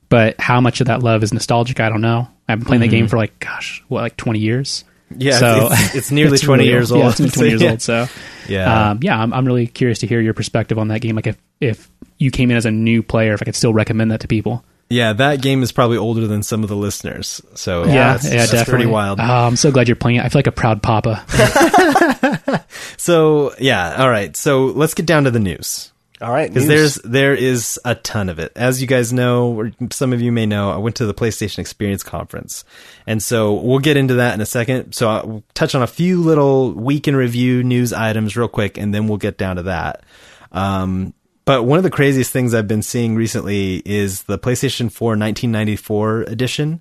but 0.09 0.39
how 0.41 0.61
much 0.61 0.81
of 0.81 0.89
that 0.89 1.03
love 1.03 1.23
is 1.23 1.33
nostalgic, 1.33 1.79
I 1.81 1.89
don't 1.89 2.01
know. 2.01 2.29
I've 2.49 2.59
been 2.59 2.67
playing 2.67 2.81
that 2.83 2.89
game 2.89 3.07
for 3.09 3.17
like, 3.17 3.39
gosh, 3.39 3.83
what, 3.89 4.01
like 4.03 4.17
20 4.17 4.41
years? 4.41 4.85
Mm-hmm. 5.13 5.21
Yeah, 5.23 5.39
so 5.39 5.57
it's- 5.67 5.95
it's 5.95 6.11
nearly 6.19 6.39
20 6.39 6.63
really 6.63 6.73
years 6.73 6.91
Yeah, 6.91 6.97
old. 6.97 7.11
it's 7.13 7.21
nearly 7.21 7.31
20 7.33 7.49
years 7.51 7.63
Yeah. 7.63 7.71
old. 7.71 7.83
So, 7.83 8.07
Yeah. 8.49 8.91
um, 8.91 8.99
yeah, 9.03 9.19
I'm, 9.23 9.33
I'm 9.33 9.47
really 9.47 9.67
curious 9.69 10.01
to 10.01 10.07
hear 10.07 10.21
your 10.21 10.35
perspective 10.35 10.79
on 10.79 10.89
that 10.89 11.01
game. 11.01 11.15
Like, 11.17 11.29
if 11.29 11.37
if 11.61 11.89
you 12.19 12.31
came 12.33 12.51
in 12.51 12.57
as 12.57 12.67
a 12.67 12.71
new 12.73 13.03
player, 13.03 13.33
if 13.35 13.43
I 13.43 13.45
could 13.45 13.55
still 13.57 13.73
recommend 13.73 14.11
that 14.11 14.21
to 14.21 14.29
people. 14.29 14.65
yeah, 14.91 15.13
that 15.15 15.41
game 15.41 15.63
is 15.63 15.71
probably 15.73 15.97
older 15.97 16.27
than 16.27 16.43
some 16.43 16.63
of 16.63 16.69
the 16.69 16.77
listeners. 16.77 17.41
So 17.55 17.85
Yeah, 17.85 18.13
that's, 18.13 18.25
yeah, 18.25 18.31
that's 18.39 18.51
definitely. 18.51 18.73
pretty 18.85 18.87
wild. 18.91 19.21
Oh, 19.21 19.25
I'm 19.25 19.57
so 19.57 19.71
glad 19.71 19.89
you're 19.89 19.97
playing 19.97 20.19
it. 20.19 20.25
I 20.25 20.29
feel 20.29 20.39
like 20.39 20.47
a 20.49 20.53
proud 20.53 20.83
papa. 20.83 21.25
So 23.03 23.53
yeah, 23.59 23.97
all 24.01 24.09
right. 24.09 24.37
So 24.37 24.67
let's 24.67 24.95
get 24.95 25.07
down 25.07 25.25
to 25.25 25.33
the 25.33 25.41
news 25.41 25.91
All 26.21 26.31
right, 26.31 26.49
because 26.49 26.69
there's 26.69 26.95
there 27.03 27.35
is 27.35 27.81
a 27.85 27.97
ton 27.97 28.29
of 28.29 28.39
it. 28.39 28.53
As 28.55 28.81
you 28.81 28.87
guys 28.87 29.13
know, 29.13 29.59
or 29.59 29.73
some 29.91 30.13
of 30.13 30.21
you 30.21 30.31
may 30.31 30.47
know, 30.47 30.71
I 30.71 30.77
went 30.77 30.95
to 30.97 31.07
the 31.07 31.13
PlayStation 31.13 31.59
Experience 31.59 32.05
conference, 32.05 32.65
and 33.05 33.21
so 33.21 33.55
we'll 33.55 33.81
get 33.81 33.97
into 33.97 34.15
that 34.15 34.35
in 34.35 34.41
a 34.41 34.47
second. 34.47 34.93
So 34.93 35.09
I'll 35.09 35.43
touch 35.53 35.75
on 35.75 35.83
a 35.83 35.89
few 35.89 36.23
little 36.23 36.75
week 36.75 37.09
in 37.09 37.17
review 37.17 37.65
news 37.65 37.93
items 37.93 38.37
real 38.37 38.47
quick, 38.47 38.79
and 38.79 38.95
then 38.95 39.09
we'll 39.09 39.19
get 39.19 39.37
down 39.37 39.57
to 39.57 39.65
that. 39.65 40.05
Um, 40.53 41.13
but 41.45 41.65
one 41.65 41.79
of 41.79 41.83
the 41.83 41.91
craziest 41.91 42.31
things 42.31 42.55
I've 42.55 42.69
been 42.69 42.83
seeing 42.83 43.17
recently 43.17 43.83
is 43.85 44.23
the 44.23 44.39
PlayStation 44.39 44.93
4 44.93 45.09
1994 45.17 46.23
edition 46.29 46.81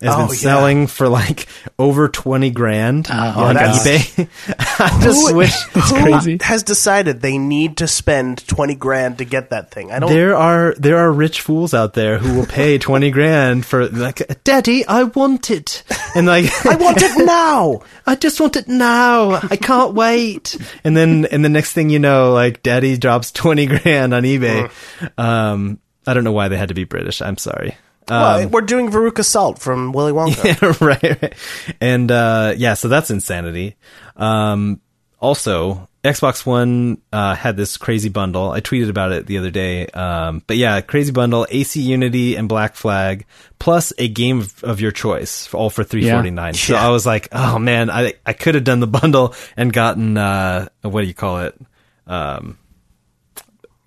has 0.00 0.14
Oh, 0.14 0.18
been 0.18 0.28
yeah. 0.28 0.32
selling 0.40 0.86
for 0.86 1.08
like 1.08 1.46
over 1.78 2.08
20 2.08 2.50
grand 2.50 3.10
on 3.10 3.54
that's- 3.54 3.86
eBay. 3.86 4.28
I 4.80 5.00
just 5.02 5.30
Who- 5.30 5.36
wish 5.36 5.52
It's 5.74 5.90
Who 5.90 6.00
crazy. 6.02 6.38
has 6.42 6.62
decided 6.62 7.20
they 7.20 7.36
need 7.38 7.78
to 7.78 7.88
spend 7.88 8.46
twenty 8.46 8.74
grand 8.76 9.18
to 9.18 9.24
get 9.24 9.50
that 9.50 9.70
thing? 9.70 9.90
I 9.90 9.98
don't. 9.98 10.10
there 10.10 10.36
are 10.36 10.74
there 10.78 10.98
are 10.98 11.10
rich 11.10 11.40
fools 11.40 11.74
out 11.74 11.94
there 11.94 12.18
who 12.18 12.38
will 12.38 12.46
pay 12.46 12.78
20 12.88 13.10
grand 13.10 13.66
for 13.66 13.88
like 13.88 14.42
daddy 14.44 14.86
I 14.86 15.02
want 15.04 15.50
it 15.50 15.82
and 16.14 16.26
like 16.26 16.44
I 16.64 16.76
want 16.76 16.98
it 17.02 17.24
now. 17.26 17.80
I 18.06 18.14
just 18.14 18.40
want 18.40 18.56
it 18.56 18.68
now. 18.68 19.32
I 19.50 19.56
can't 19.56 19.94
wait. 19.94 20.56
And 20.84 20.96
then, 20.96 21.26
and 21.26 21.44
the 21.44 21.48
next 21.50 21.72
thing 21.74 21.90
you 21.90 21.98
know, 21.98 22.32
like 22.32 22.62
daddy 22.62 22.96
drops 22.96 23.30
20 23.32 23.66
grand 23.66 24.14
on 24.14 24.22
eBay. 24.22 24.70
Um, 25.18 25.78
I 26.06 26.14
don't 26.14 26.24
know 26.24 26.32
why 26.32 26.48
they 26.48 26.56
had 26.56 26.68
to 26.68 26.74
be 26.74 26.84
British. 26.84 27.20
I'm 27.20 27.36
sorry. 27.36 27.76
Well, 28.08 28.44
Um, 28.44 28.50
we're 28.50 28.60
doing 28.62 28.90
Veruca 28.90 29.24
Salt 29.24 29.58
from 29.58 29.92
Willy 29.92 30.12
Wonka. 30.12 30.44
yeah, 30.80 30.86
right, 30.86 31.22
right. 31.22 31.34
And, 31.80 32.10
uh, 32.10 32.54
yeah, 32.56 32.74
so 32.74 32.88
that's 32.88 33.10
insanity. 33.10 33.76
Um, 34.16 34.80
also, 35.20 35.88
Xbox 36.04 36.46
One, 36.46 37.02
uh, 37.12 37.34
had 37.34 37.56
this 37.56 37.76
crazy 37.76 38.08
bundle. 38.08 38.50
I 38.52 38.60
tweeted 38.60 38.88
about 38.88 39.10
it 39.12 39.26
the 39.26 39.38
other 39.38 39.50
day. 39.50 39.86
Um, 39.88 40.42
but 40.46 40.56
yeah, 40.56 40.80
crazy 40.80 41.10
bundle, 41.12 41.44
AC 41.50 41.80
Unity 41.80 42.36
and 42.36 42.48
Black 42.48 42.76
Flag, 42.76 43.26
plus 43.58 43.92
a 43.98 44.08
game 44.08 44.38
of, 44.40 44.62
of 44.64 44.80
your 44.80 44.92
choice, 44.92 45.52
all 45.52 45.70
for 45.70 45.82
349 45.82 46.54
So 46.54 46.72
Yeah. 46.74 46.86
I 46.86 46.90
was 46.90 47.04
like, 47.04 47.28
oh 47.32 47.58
man, 47.58 47.90
I, 47.90 48.14
I 48.24 48.32
could 48.32 48.54
have 48.54 48.64
done 48.64 48.78
the 48.80 48.86
bundle 48.86 49.34
and 49.56 49.72
gotten, 49.72 50.16
uh, 50.16 50.68
what 50.82 51.00
do 51.00 51.06
you 51.08 51.14
call 51.14 51.40
it? 51.40 51.60
Um, 52.06 52.58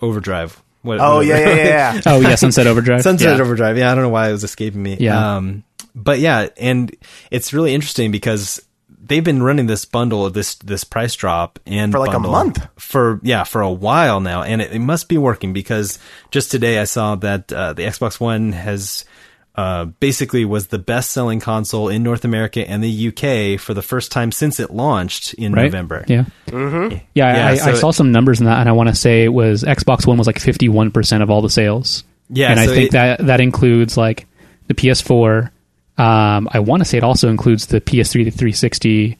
overdrive. 0.01 0.61
What, 0.81 1.00
Oh 1.00 1.17
whatever. 1.17 1.39
yeah, 1.39 1.50
yeah, 1.50 1.55
yeah. 1.55 1.93
yeah. 1.95 2.01
Oh, 2.07 2.19
yeah, 2.21 2.35
Sunset 2.35 2.67
Overdrive. 2.67 3.01
Sunset 3.03 3.38
yeah. 3.38 3.43
Overdrive. 3.43 3.77
Yeah, 3.77 3.91
I 3.91 3.95
don't 3.95 4.03
know 4.03 4.09
why 4.09 4.29
it 4.29 4.31
was 4.31 4.43
escaping 4.43 4.81
me. 4.81 4.97
Yeah. 5.00 5.35
Um, 5.38 5.63
but 5.93 6.19
yeah, 6.19 6.47
and 6.57 6.95
it's 7.29 7.53
really 7.53 7.73
interesting 7.73 8.11
because 8.11 8.65
they've 9.03 9.23
been 9.23 9.43
running 9.43 9.67
this 9.67 9.83
bundle, 9.85 10.29
this 10.29 10.55
this 10.55 10.83
price 10.83 11.15
drop 11.15 11.59
and 11.65 11.91
For 11.91 12.00
like 12.00 12.13
a 12.13 12.19
month. 12.19 12.65
for 12.77 13.19
yeah 13.23 13.43
for 13.43 13.61
a 13.61 13.71
while 13.71 14.21
now, 14.21 14.43
and 14.43 14.61
it, 14.61 14.71
it 14.71 14.79
must 14.79 15.09
be 15.09 15.17
working 15.17 15.51
because 15.53 16.00
just 16.31 16.50
today 16.51 16.79
I 16.79 16.85
saw 16.85 17.15
that 17.15 17.51
uh, 17.51 17.73
the 17.73 17.83
Xbox 17.83 18.19
One 18.19 18.53
has 18.53 19.03
uh, 19.55 19.86
basically 19.86 20.46
was 20.46 20.67
the 20.67 20.79
best 20.79 21.12
selling 21.12 21.39
console 21.39 21.89
in 21.89 22.03
North 22.03 22.24
America 22.24 22.67
and 22.67 22.81
the 22.84 23.08
UK 23.10 23.60
for 23.60 23.74
the 23.74 23.81
first 23.81 24.12
time 24.12 24.31
since 24.31 24.60
it 24.60 24.72
launched 24.72 25.34
in 25.34 25.51
right? 25.53 25.63
November. 25.65 26.05
Yeah. 26.08 26.25
Mm-hmm. 26.48 26.98
Yeah, 27.13 27.36
Yeah, 27.36 27.48
I, 27.50 27.55
so 27.55 27.72
I 27.72 27.74
saw 27.74 27.89
it- 27.89 27.93
some 27.93 28.12
numbers 28.12 28.39
in 28.39 28.46
that, 28.46 28.60
and 28.60 28.70
I 28.70 28.72
want 28.72 28.89
to 28.89 28.96
say 28.96 29.24
it 29.25 29.34
was 29.34 29.63
Xbox 29.63 30.08
One 30.08 30.17
was 30.17 30.27
like 30.27 30.38
51% 30.39 31.22
of 31.22 31.29
all 31.29 31.41
the 31.41 31.50
sales. 31.50 32.03
Yeah, 32.29 32.51
and 32.51 32.60
I 32.60 32.67
think 32.67 32.86
it- 32.88 32.91
that 32.93 33.25
that 33.27 33.41
includes 33.41 33.98
like 33.98 34.25
the 34.67 34.74
PS4. 34.74 35.50
Um, 35.98 36.48
I 36.51 36.60
want 36.60 36.81
to 36.81 36.86
say 36.86 36.98
it 36.98 37.03
also 37.03 37.27
includes 37.29 37.65
the 37.67 37.81
PS3 37.81 38.24
to 38.24 38.31
360. 38.31 39.17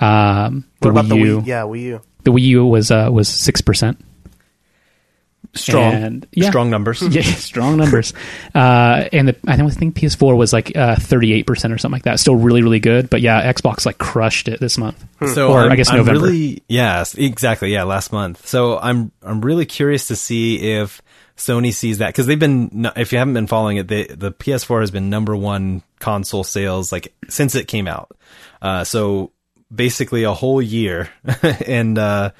Um, 0.00 0.64
the 0.80 0.88
What 0.88 0.90
about 0.90 1.04
Wii 1.04 1.08
the 1.08 1.16
U. 1.16 1.40
Wii? 1.42 1.46
Yeah, 1.46 1.62
Wii 1.62 1.80
U. 1.82 2.00
The 2.24 2.32
Wii 2.32 2.40
U 2.42 2.66
was 2.66 2.90
uh, 2.90 3.08
was 3.12 3.28
six 3.28 3.60
percent. 3.60 3.98
Strong, 5.56 5.94
And- 5.94 6.26
yeah. 6.32 6.48
strong 6.50 6.70
numbers. 6.70 7.02
Yeah, 7.10 7.22
strong 7.22 7.76
numbers. 7.76 8.12
Uh, 8.54 9.08
and 9.12 9.28
the, 9.28 9.36
I 9.46 9.56
don't 9.56 9.70
think 9.70 9.94
PS4 9.96 10.36
was 10.36 10.52
like 10.52 10.72
thirty 10.74 11.32
eight 11.34 11.46
percent 11.46 11.74
or 11.74 11.78
something 11.78 11.92
like 11.96 12.04
that. 12.04 12.20
Still 12.20 12.36
really 12.36 12.62
really 12.62 12.80
good. 12.80 13.10
But 13.10 13.20
yeah, 13.20 13.52
Xbox 13.52 13.84
like 13.84 13.98
crushed 13.98 14.48
it 14.48 14.60
this 14.60 14.78
month. 14.78 15.04
So 15.34 15.52
Or, 15.52 15.64
I'm, 15.64 15.72
I 15.72 15.76
guess 15.76 15.90
I'm 15.90 15.98
November. 15.98 16.26
really, 16.26 16.62
yes, 16.68 17.14
exactly. 17.14 17.72
Yeah, 17.72 17.82
last 17.82 18.12
month. 18.12 18.46
So 18.46 18.78
I'm 18.78 19.12
I'm 19.22 19.40
really 19.42 19.66
curious 19.66 20.08
to 20.08 20.16
see 20.16 20.72
if 20.78 21.02
Sony 21.36 21.72
sees 21.74 21.98
that 21.98 22.08
because 22.08 22.26
they've 22.26 22.38
been. 22.38 22.90
If 22.96 23.12
you 23.12 23.18
haven't 23.18 23.34
been 23.34 23.46
following 23.46 23.76
it, 23.76 23.88
they, 23.88 24.04
the 24.06 24.32
PS4 24.32 24.80
has 24.80 24.90
been 24.90 25.10
number 25.10 25.36
one 25.36 25.82
console 25.98 26.44
sales 26.44 26.92
like 26.92 27.12
since 27.28 27.54
it 27.54 27.68
came 27.68 27.86
out. 27.88 28.16
Uh, 28.62 28.84
so 28.84 29.32
basically 29.74 30.22
a 30.22 30.32
whole 30.32 30.62
year, 30.62 31.10
and 31.66 31.98
uh, 31.98 32.30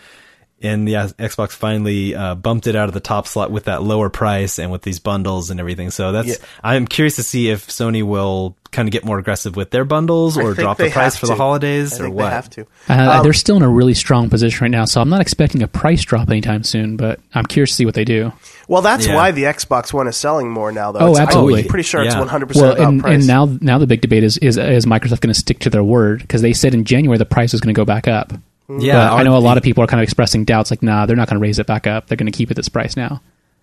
and 0.63 0.89
the 0.89 0.95
Xbox 0.95 1.51
finally 1.51 2.15
uh, 2.15 2.35
bumped 2.35 2.67
it 2.67 2.75
out 2.75 2.89
of 2.89 2.95
the 2.95 3.01
top 3.01 3.27
slot 3.27 3.51
with 3.51 3.65
that 3.65 3.83
lower 3.83 4.09
price 4.09 4.59
and 4.59 4.73
with 4.73 4.83
these 4.83 4.99
bundles 4.99 5.51
and 5.51 5.61
everything. 5.61 5.91
So 5.91 6.13
that's 6.13 6.29
Yeah. 6.29 6.35
I'm 6.65 6.87
curious 6.87 7.17
to 7.17 7.23
see 7.23 7.51
if 7.51 7.67
Sony 7.69 8.03
will 8.03 8.57
kind 8.73 8.89
of 8.89 8.93
get 8.93 9.05
more 9.05 9.19
aggressive 9.19 9.55
with 9.55 9.71
their 9.71 9.85
bundles 9.85 10.37
or 10.39 10.55
drop 10.55 10.77
the 10.79 10.91
price 10.91 11.15
have 11.15 11.21
for 11.21 11.27
the 11.27 11.35
holidays 11.35 11.93
I 11.95 11.97
or 11.97 12.03
think 12.07 12.17
what. 12.17 12.25
they 12.25 12.31
have 12.31 12.51
to. 12.51 12.67
Uh, 12.89 12.93
Um, 13.19 13.23
they're 13.23 13.33
still 13.33 13.57
in 13.57 13.63
a 13.63 13.69
really 13.69 13.95
strong 13.95 14.29
position 14.31 14.65
right 14.65 14.71
now, 14.71 14.85
so 14.87 15.01
I'm 15.01 15.09
not 15.11 15.21
expecting 15.21 15.63
a 15.63 15.69
price 15.69 16.03
drop 16.03 16.29
anytime 16.31 16.63
soon. 16.65 16.97
But 16.97 17.21
I'm 17.35 17.45
curious 17.47 17.71
to 17.71 17.77
see 17.77 17.85
what 17.87 17.95
they 17.95 18.05
do. 18.05 18.33
Well, 18.69 18.83
that's 18.83 19.07
Yeah. 19.07 19.15
why 19.15 19.31
the 19.33 19.45
Xbox 19.45 19.93
One 19.93 20.09
is 20.09 20.17
selling 20.17 20.51
more 20.51 20.73
now, 20.73 20.91
though. 20.93 20.99
Oh, 21.01 21.11
It's- 21.13 21.21
absolutely. 21.27 21.63
I'm 21.63 21.69
pretty 21.69 21.85
sure 21.85 22.03
it's 22.03 22.15
Yeah. 22.15 22.21
100 22.21 22.47
percent 22.47 22.63
Well, 22.65 22.73
about 22.77 22.89
and, 22.89 23.01
price. 23.03 23.15
and 23.15 23.27
now 23.27 23.49
now 23.61 23.79
the 23.79 23.87
big 23.87 24.01
debate 24.01 24.25
is 24.25 24.37
is 24.39 24.57
is 24.59 24.85
Microsoft 24.87 25.21
going 25.21 25.33
to 25.33 25.39
stick 25.39 25.59
to 25.61 25.71
their 25.71 25.85
word 25.85 26.21
because 26.21 26.43
they 26.43 26.53
said 26.53 26.75
in 26.75 26.85
January 26.85 27.19
the 27.19 27.25
price 27.27 27.53
was 27.53 27.61
going 27.61 27.75
to 27.75 27.79
go 27.79 27.85
back 27.85 28.09
up. 28.09 28.33
Yeah, 28.69 29.11
But 29.11 29.17
I 29.17 29.23
know 29.23 29.37
a 29.37 29.39
lot 29.39 29.57
of 29.57 29.63
people 29.63 29.85
are 29.85 29.87
kind 29.87 30.01
of 30.01 30.05
expressing 30.05 30.45
doubts, 30.45 30.71
like, 30.71 30.83
nah, 30.83 31.07
they're 31.07 31.17
not 31.17 31.29
going 31.29 31.39
to 31.41 31.43
raise 31.43 31.59
it 31.59 31.67
back 31.67 31.87
up. 31.87 32.07
They're 32.09 32.17
going 32.17 32.31
to 32.31 32.37
keep 32.37 32.51
it 32.51 32.53
at 32.53 32.57
this 32.57 32.69
price 32.69 32.97
now. 32.97 33.23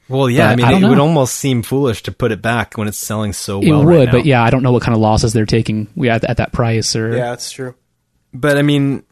Well, 0.10 0.30
yeah, 0.30 0.48
But 0.48 0.52
I 0.52 0.56
mean, 0.56 0.66
I 0.66 0.72
don't 0.72 0.84
it 0.84 0.90
would 0.90 1.00
almost 1.00 1.36
seem 1.36 1.62
foolish 1.64 2.04
to 2.04 2.12
put 2.12 2.32
it 2.32 2.42
back 2.42 2.78
when 2.78 2.88
it's 2.88 2.98
selling 2.98 3.34
so 3.34 3.60
well. 3.60 3.82
It 3.82 3.86
would, 3.86 3.98
right 4.00 4.12
but 4.12 4.26
yeah, 4.26 4.44
I 4.44 4.50
don't 4.50 4.62
know 4.64 4.72
what 4.72 4.84
kind 4.84 4.94
of 4.96 5.02
losses 5.02 5.32
they're 5.34 5.46
taking 5.46 5.88
at, 6.10 6.24
at 6.26 6.38
that 6.38 6.52
price. 6.52 6.96
Or 6.96 7.10
yeah, 7.16 7.30
that's 7.30 7.52
true. 7.52 7.74
But 8.34 8.58
I 8.58 8.64
mean, 8.64 9.04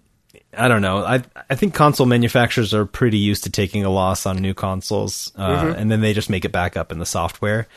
I 0.57 0.67
don't 0.67 0.81
know. 0.81 0.97
I 1.03 1.23
I 1.49 1.55
think 1.55 1.73
console 1.73 2.05
manufacturers 2.07 2.73
are 2.73 2.85
pretty 2.85 3.17
used 3.19 3.45
to 3.45 3.49
taking 3.49 3.85
a 3.85 3.89
loss 3.89 4.25
on 4.25 4.37
new 4.37 4.53
consoles, 4.53 5.31
uh, 5.37 5.63
Mm-hmm. 5.63 5.79
and 5.79 5.91
then 5.91 6.01
they 6.01 6.13
just 6.13 6.29
make 6.29 6.43
it 6.43 6.51
back 6.51 6.75
up 6.75 6.91
in 6.91 6.99
the 6.99 7.05
software. 7.05 7.67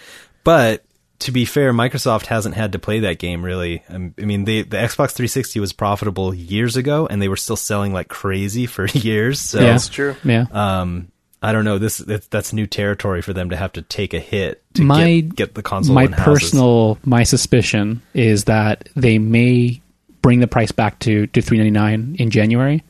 But 0.43 0.85
to 1.25 1.33
be 1.33 1.45
fair, 1.45 1.73
Microsoft 1.73 2.27
hasn't 2.27 2.55
had 2.55 2.73
to 2.73 2.79
play 2.79 3.01
that 3.01 3.19
game 3.19 3.45
really. 3.45 3.83
Um, 3.89 4.15
I 4.19 4.25
mean, 4.25 4.45
the 4.45 4.63
the 4.63 4.77
Xbox 4.77 5.13
360 5.13 5.59
was 5.61 5.73
profitable 5.73 6.35
years 6.35 6.77
ago, 6.77 7.07
and 7.07 7.21
they 7.21 7.29
were 7.29 7.37
still 7.37 7.57
selling 7.57 7.93
like 7.93 8.09
crazy 8.09 8.67
for 8.75 8.87
years. 8.87 9.41
So 9.41 9.61
yeah, 9.61 9.73
That's 9.73 9.89
true. 9.89 10.17
Yeah, 10.25 10.47
um, 10.53 11.09
I 11.43 11.53
don't 11.53 11.65
know. 11.65 11.79
This 11.79 11.99
that's, 11.99 12.27
that's 12.29 12.53
new 12.53 12.67
territory 12.67 13.21
for 13.23 13.33
them 13.33 13.51
to 13.51 13.57
have 13.57 13.73
to 13.75 13.83
take 13.83 14.15
a 14.15 14.21
hit 14.21 14.63
to 14.75 14.83
My- 14.83 15.21
get, 15.21 15.37
get 15.37 15.55
the 15.55 15.63
console. 15.63 15.95
my 15.95 16.05
in 16.05 16.13
houses. 16.13 16.43
personal 16.51 16.99
my 17.05 17.23
suspicion 17.23 18.01
is 18.15 18.45
that 18.45 18.89
they 18.97 19.19
may 19.19 19.81
bring 20.23 20.41
the 20.41 20.47
price 20.47 20.73
back 20.73 20.99
to 21.01 21.27
to 21.29 21.41
399 21.43 22.17
in 22.19 22.31
January, 22.31 22.83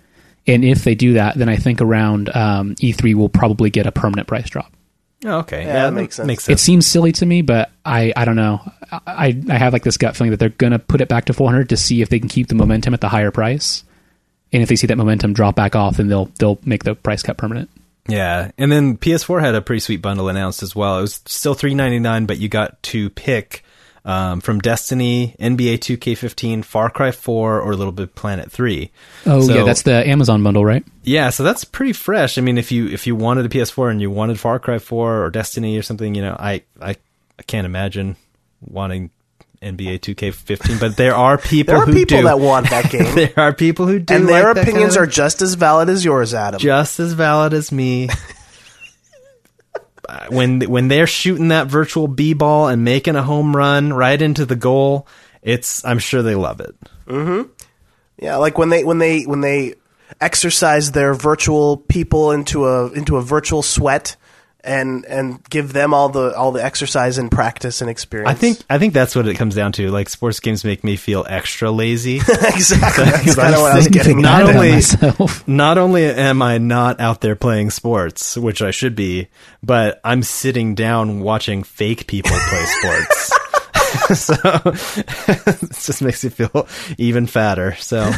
and 0.46 0.64
if 0.64 0.84
they 0.84 0.94
do 0.94 1.14
that, 1.14 1.36
then 1.36 1.48
I 1.48 1.56
think 1.56 1.80
around 1.80 2.28
um, 2.34 2.74
E3 2.76 3.14
will 3.14 3.28
probably 3.28 3.70
get 3.70 3.86
a 3.86 3.92
permanent 3.92 4.28
price 4.28 4.48
drop. 4.50 4.72
Oh, 5.24 5.38
okay, 5.38 5.64
Yeah, 5.64 5.84
that 5.84 5.92
makes 5.92 6.16
sense. 6.16 6.26
Makes 6.26 6.48
It 6.48 6.58
seems 6.60 6.86
silly 6.86 7.12
to 7.12 7.26
me, 7.26 7.42
but 7.42 7.70
I, 7.84 8.12
I 8.14 8.24
don't 8.24 8.36
know. 8.36 8.60
I, 9.06 9.40
I 9.48 9.58
have 9.58 9.72
like 9.72 9.82
this 9.82 9.96
gut 9.96 10.16
feeling 10.16 10.30
that 10.32 10.38
they're 10.38 10.50
gonna 10.50 10.78
put 10.78 11.00
it 11.00 11.08
back 11.08 11.24
to 11.26 11.32
400 11.32 11.70
to 11.70 11.76
see 11.76 12.02
if 12.02 12.08
they 12.10 12.18
can 12.18 12.28
keep 12.28 12.48
the 12.48 12.54
momentum 12.54 12.94
at 12.94 13.00
the 13.00 13.08
higher 13.08 13.30
price, 13.30 13.84
and 14.52 14.62
if 14.62 14.68
they 14.68 14.76
see 14.76 14.86
that 14.86 14.96
momentum 14.96 15.32
drop 15.32 15.56
back 15.56 15.74
off, 15.74 15.96
then 15.96 16.08
they'll 16.08 16.26
they'll 16.38 16.58
make 16.64 16.84
the 16.84 16.94
price 16.94 17.22
cut 17.22 17.38
permanent. 17.38 17.70
Yeah, 18.06 18.50
and 18.58 18.70
then 18.70 18.98
PS4 18.98 19.40
had 19.40 19.54
a 19.54 19.62
pretty 19.62 19.80
sweet 19.80 20.02
bundle 20.02 20.28
announced 20.28 20.62
as 20.62 20.76
well. 20.76 20.98
It 20.98 21.02
was 21.02 21.22
still 21.24 21.54
three 21.54 21.74
ninety 21.74 21.98
nine, 21.98 22.26
but 22.26 22.38
you 22.38 22.48
got 22.48 22.82
to 22.84 23.08
pick 23.10 23.63
um, 24.06 24.40
from 24.40 24.58
Destiny, 24.60 25.34
NBA 25.40 25.80
Two 25.80 25.96
K 25.96 26.14
fifteen, 26.14 26.62
Far 26.62 26.90
Cry 26.90 27.10
Four, 27.10 27.60
or 27.60 27.74
Little 27.74 27.92
Big 27.92 28.14
Planet 28.14 28.50
Three. 28.52 28.90
Oh 29.26 29.40
So- 29.46 29.54
yeah, 29.54 29.64
that's 29.64 29.82
the 29.82 30.06
Amazon 30.06 30.42
bundle, 30.42 30.64
right? 30.64 30.84
Yeah, 31.02 31.30
so 31.30 31.42
that's 31.42 31.64
pretty 31.64 31.92
fresh. 31.92 32.36
I 32.38 32.40
mean, 32.40 32.58
if 32.58 32.70
you 32.72 32.86
if 32.88 33.06
you 33.06 33.14
wanted 33.16 33.46
a 33.46 33.48
PS4 33.48 33.90
and 33.90 34.00
you 34.00 34.10
wanted 34.10 34.38
Far 34.40 34.58
Cry 34.58 34.78
Four 34.78 35.24
or 35.24 35.30
Destiny 35.30 35.76
or 35.78 35.82
something, 35.82 36.14
you 36.14 36.22
know, 36.22 36.36
I 36.38 36.62
I, 36.80 36.96
I 37.38 37.42
can't 37.46 37.64
imagine 37.66 38.16
wanting 38.60 39.10
NBA 39.62 40.02
Two 40.02 40.14
K 40.14 40.30
fifteen, 40.30 40.78
but 40.78 40.96
there 40.98 41.14
are 41.14 41.38
people 41.52 41.72
There 41.74 41.82
are 41.82 41.86
who 41.86 41.92
people 41.94 42.18
do. 42.18 42.24
that 42.24 42.38
want 42.40 42.68
that 42.70 42.90
game, 42.90 43.14
there 43.14 43.32
are 43.38 43.52
people 43.54 43.86
who 43.86 43.98
do, 43.98 44.14
and 44.14 44.28
their 44.28 44.44
like 44.48 44.54
that 44.56 44.56
kind 44.56 44.58
of 44.58 44.74
opinions 44.74 44.96
are 44.98 45.06
just 45.06 45.40
as 45.40 45.54
valid 45.54 45.88
as 45.88 46.04
yours, 46.04 46.34
Adam. 46.34 46.60
just 46.60 47.00
as 47.00 47.14
valid 47.14 47.54
as 47.54 47.72
me. 47.72 48.08
Uh, 50.08 50.26
when 50.28 50.60
when 50.62 50.88
they're 50.88 51.06
shooting 51.06 51.48
that 51.48 51.66
virtual 51.66 52.08
b 52.08 52.34
ball 52.34 52.68
and 52.68 52.84
making 52.84 53.16
a 53.16 53.22
home 53.22 53.56
run 53.56 53.92
right 53.92 54.20
into 54.20 54.44
the 54.44 54.56
goal, 54.56 55.06
it's 55.42 55.84
I'm 55.84 55.98
sure 55.98 56.22
they 56.22 56.34
love 56.34 56.60
it. 56.60 56.74
Yeah, 58.18 58.36
like 58.36 58.58
when 58.58 58.68
they 58.70 58.84
when 58.84 58.98
they 58.98 59.22
when 59.22 59.40
they 59.40 59.74
exercise 60.20 60.92
their 60.92 61.14
virtual 61.14 61.76
people 61.76 62.32
into 62.32 62.66
a 62.66 62.92
into 62.92 63.16
a 63.16 63.22
virtual 63.22 63.62
sweat 63.62 64.16
and 64.64 65.04
and 65.06 65.42
give 65.50 65.72
them 65.72 65.92
all 65.94 66.08
the 66.08 66.34
all 66.36 66.52
the 66.52 66.64
exercise 66.64 67.18
and 67.18 67.30
practice 67.30 67.80
and 67.80 67.90
experience. 67.90 68.30
I 68.30 68.34
think 68.34 68.58
I 68.70 68.78
think 68.78 68.94
that's 68.94 69.14
what 69.14 69.26
it 69.28 69.34
comes 69.34 69.54
down 69.54 69.72
to. 69.72 69.90
Like 69.90 70.08
sports 70.08 70.40
games 70.40 70.64
make 70.64 70.82
me 70.84 70.96
feel 70.96 71.24
extra 71.28 71.70
lazy. 71.70 72.16
exactly. 72.18 73.04
That's 73.04 73.34
kind 73.34 73.54
of 73.54 73.60
what 73.60 73.72
I 73.72 73.76
was 73.76 73.88
getting 73.88 74.20
not 74.20 74.42
only- 74.42 74.72
myself. 74.72 75.46
Not 75.54 75.78
only 75.78 76.04
am 76.06 76.42
I 76.42 76.58
not 76.58 77.00
out 77.00 77.20
there 77.20 77.36
playing 77.36 77.70
sports, 77.70 78.36
which 78.36 78.62
I 78.62 78.70
should 78.70 78.96
be, 78.96 79.28
but 79.62 80.00
I'm 80.04 80.22
sitting 80.22 80.74
down 80.74 81.20
watching 81.20 81.62
fake 81.62 82.06
people 82.06 82.32
play 82.32 82.64
sports. 82.64 83.32
so 84.20 84.34
it 84.64 85.70
just 85.70 86.02
makes 86.02 86.24
me 86.24 86.30
feel 86.30 86.66
even 86.98 87.26
fatter. 87.26 87.74
So 87.76 88.10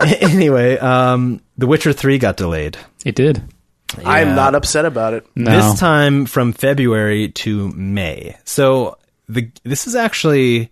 anyway, 0.00 0.76
um, 0.78 1.40
The 1.56 1.66
Witcher 1.66 1.92
3 1.92 2.18
got 2.18 2.36
delayed. 2.36 2.76
It 3.04 3.14
did. 3.14 3.42
I 4.04 4.20
am 4.20 4.34
not 4.34 4.54
upset 4.54 4.84
about 4.84 5.14
it. 5.14 5.26
No. 5.36 5.50
This 5.50 5.78
time 5.78 6.26
from 6.26 6.52
February 6.52 7.28
to 7.30 7.68
May. 7.70 8.36
So 8.44 8.98
the 9.28 9.50
this 9.64 9.86
is 9.86 9.94
actually 9.94 10.70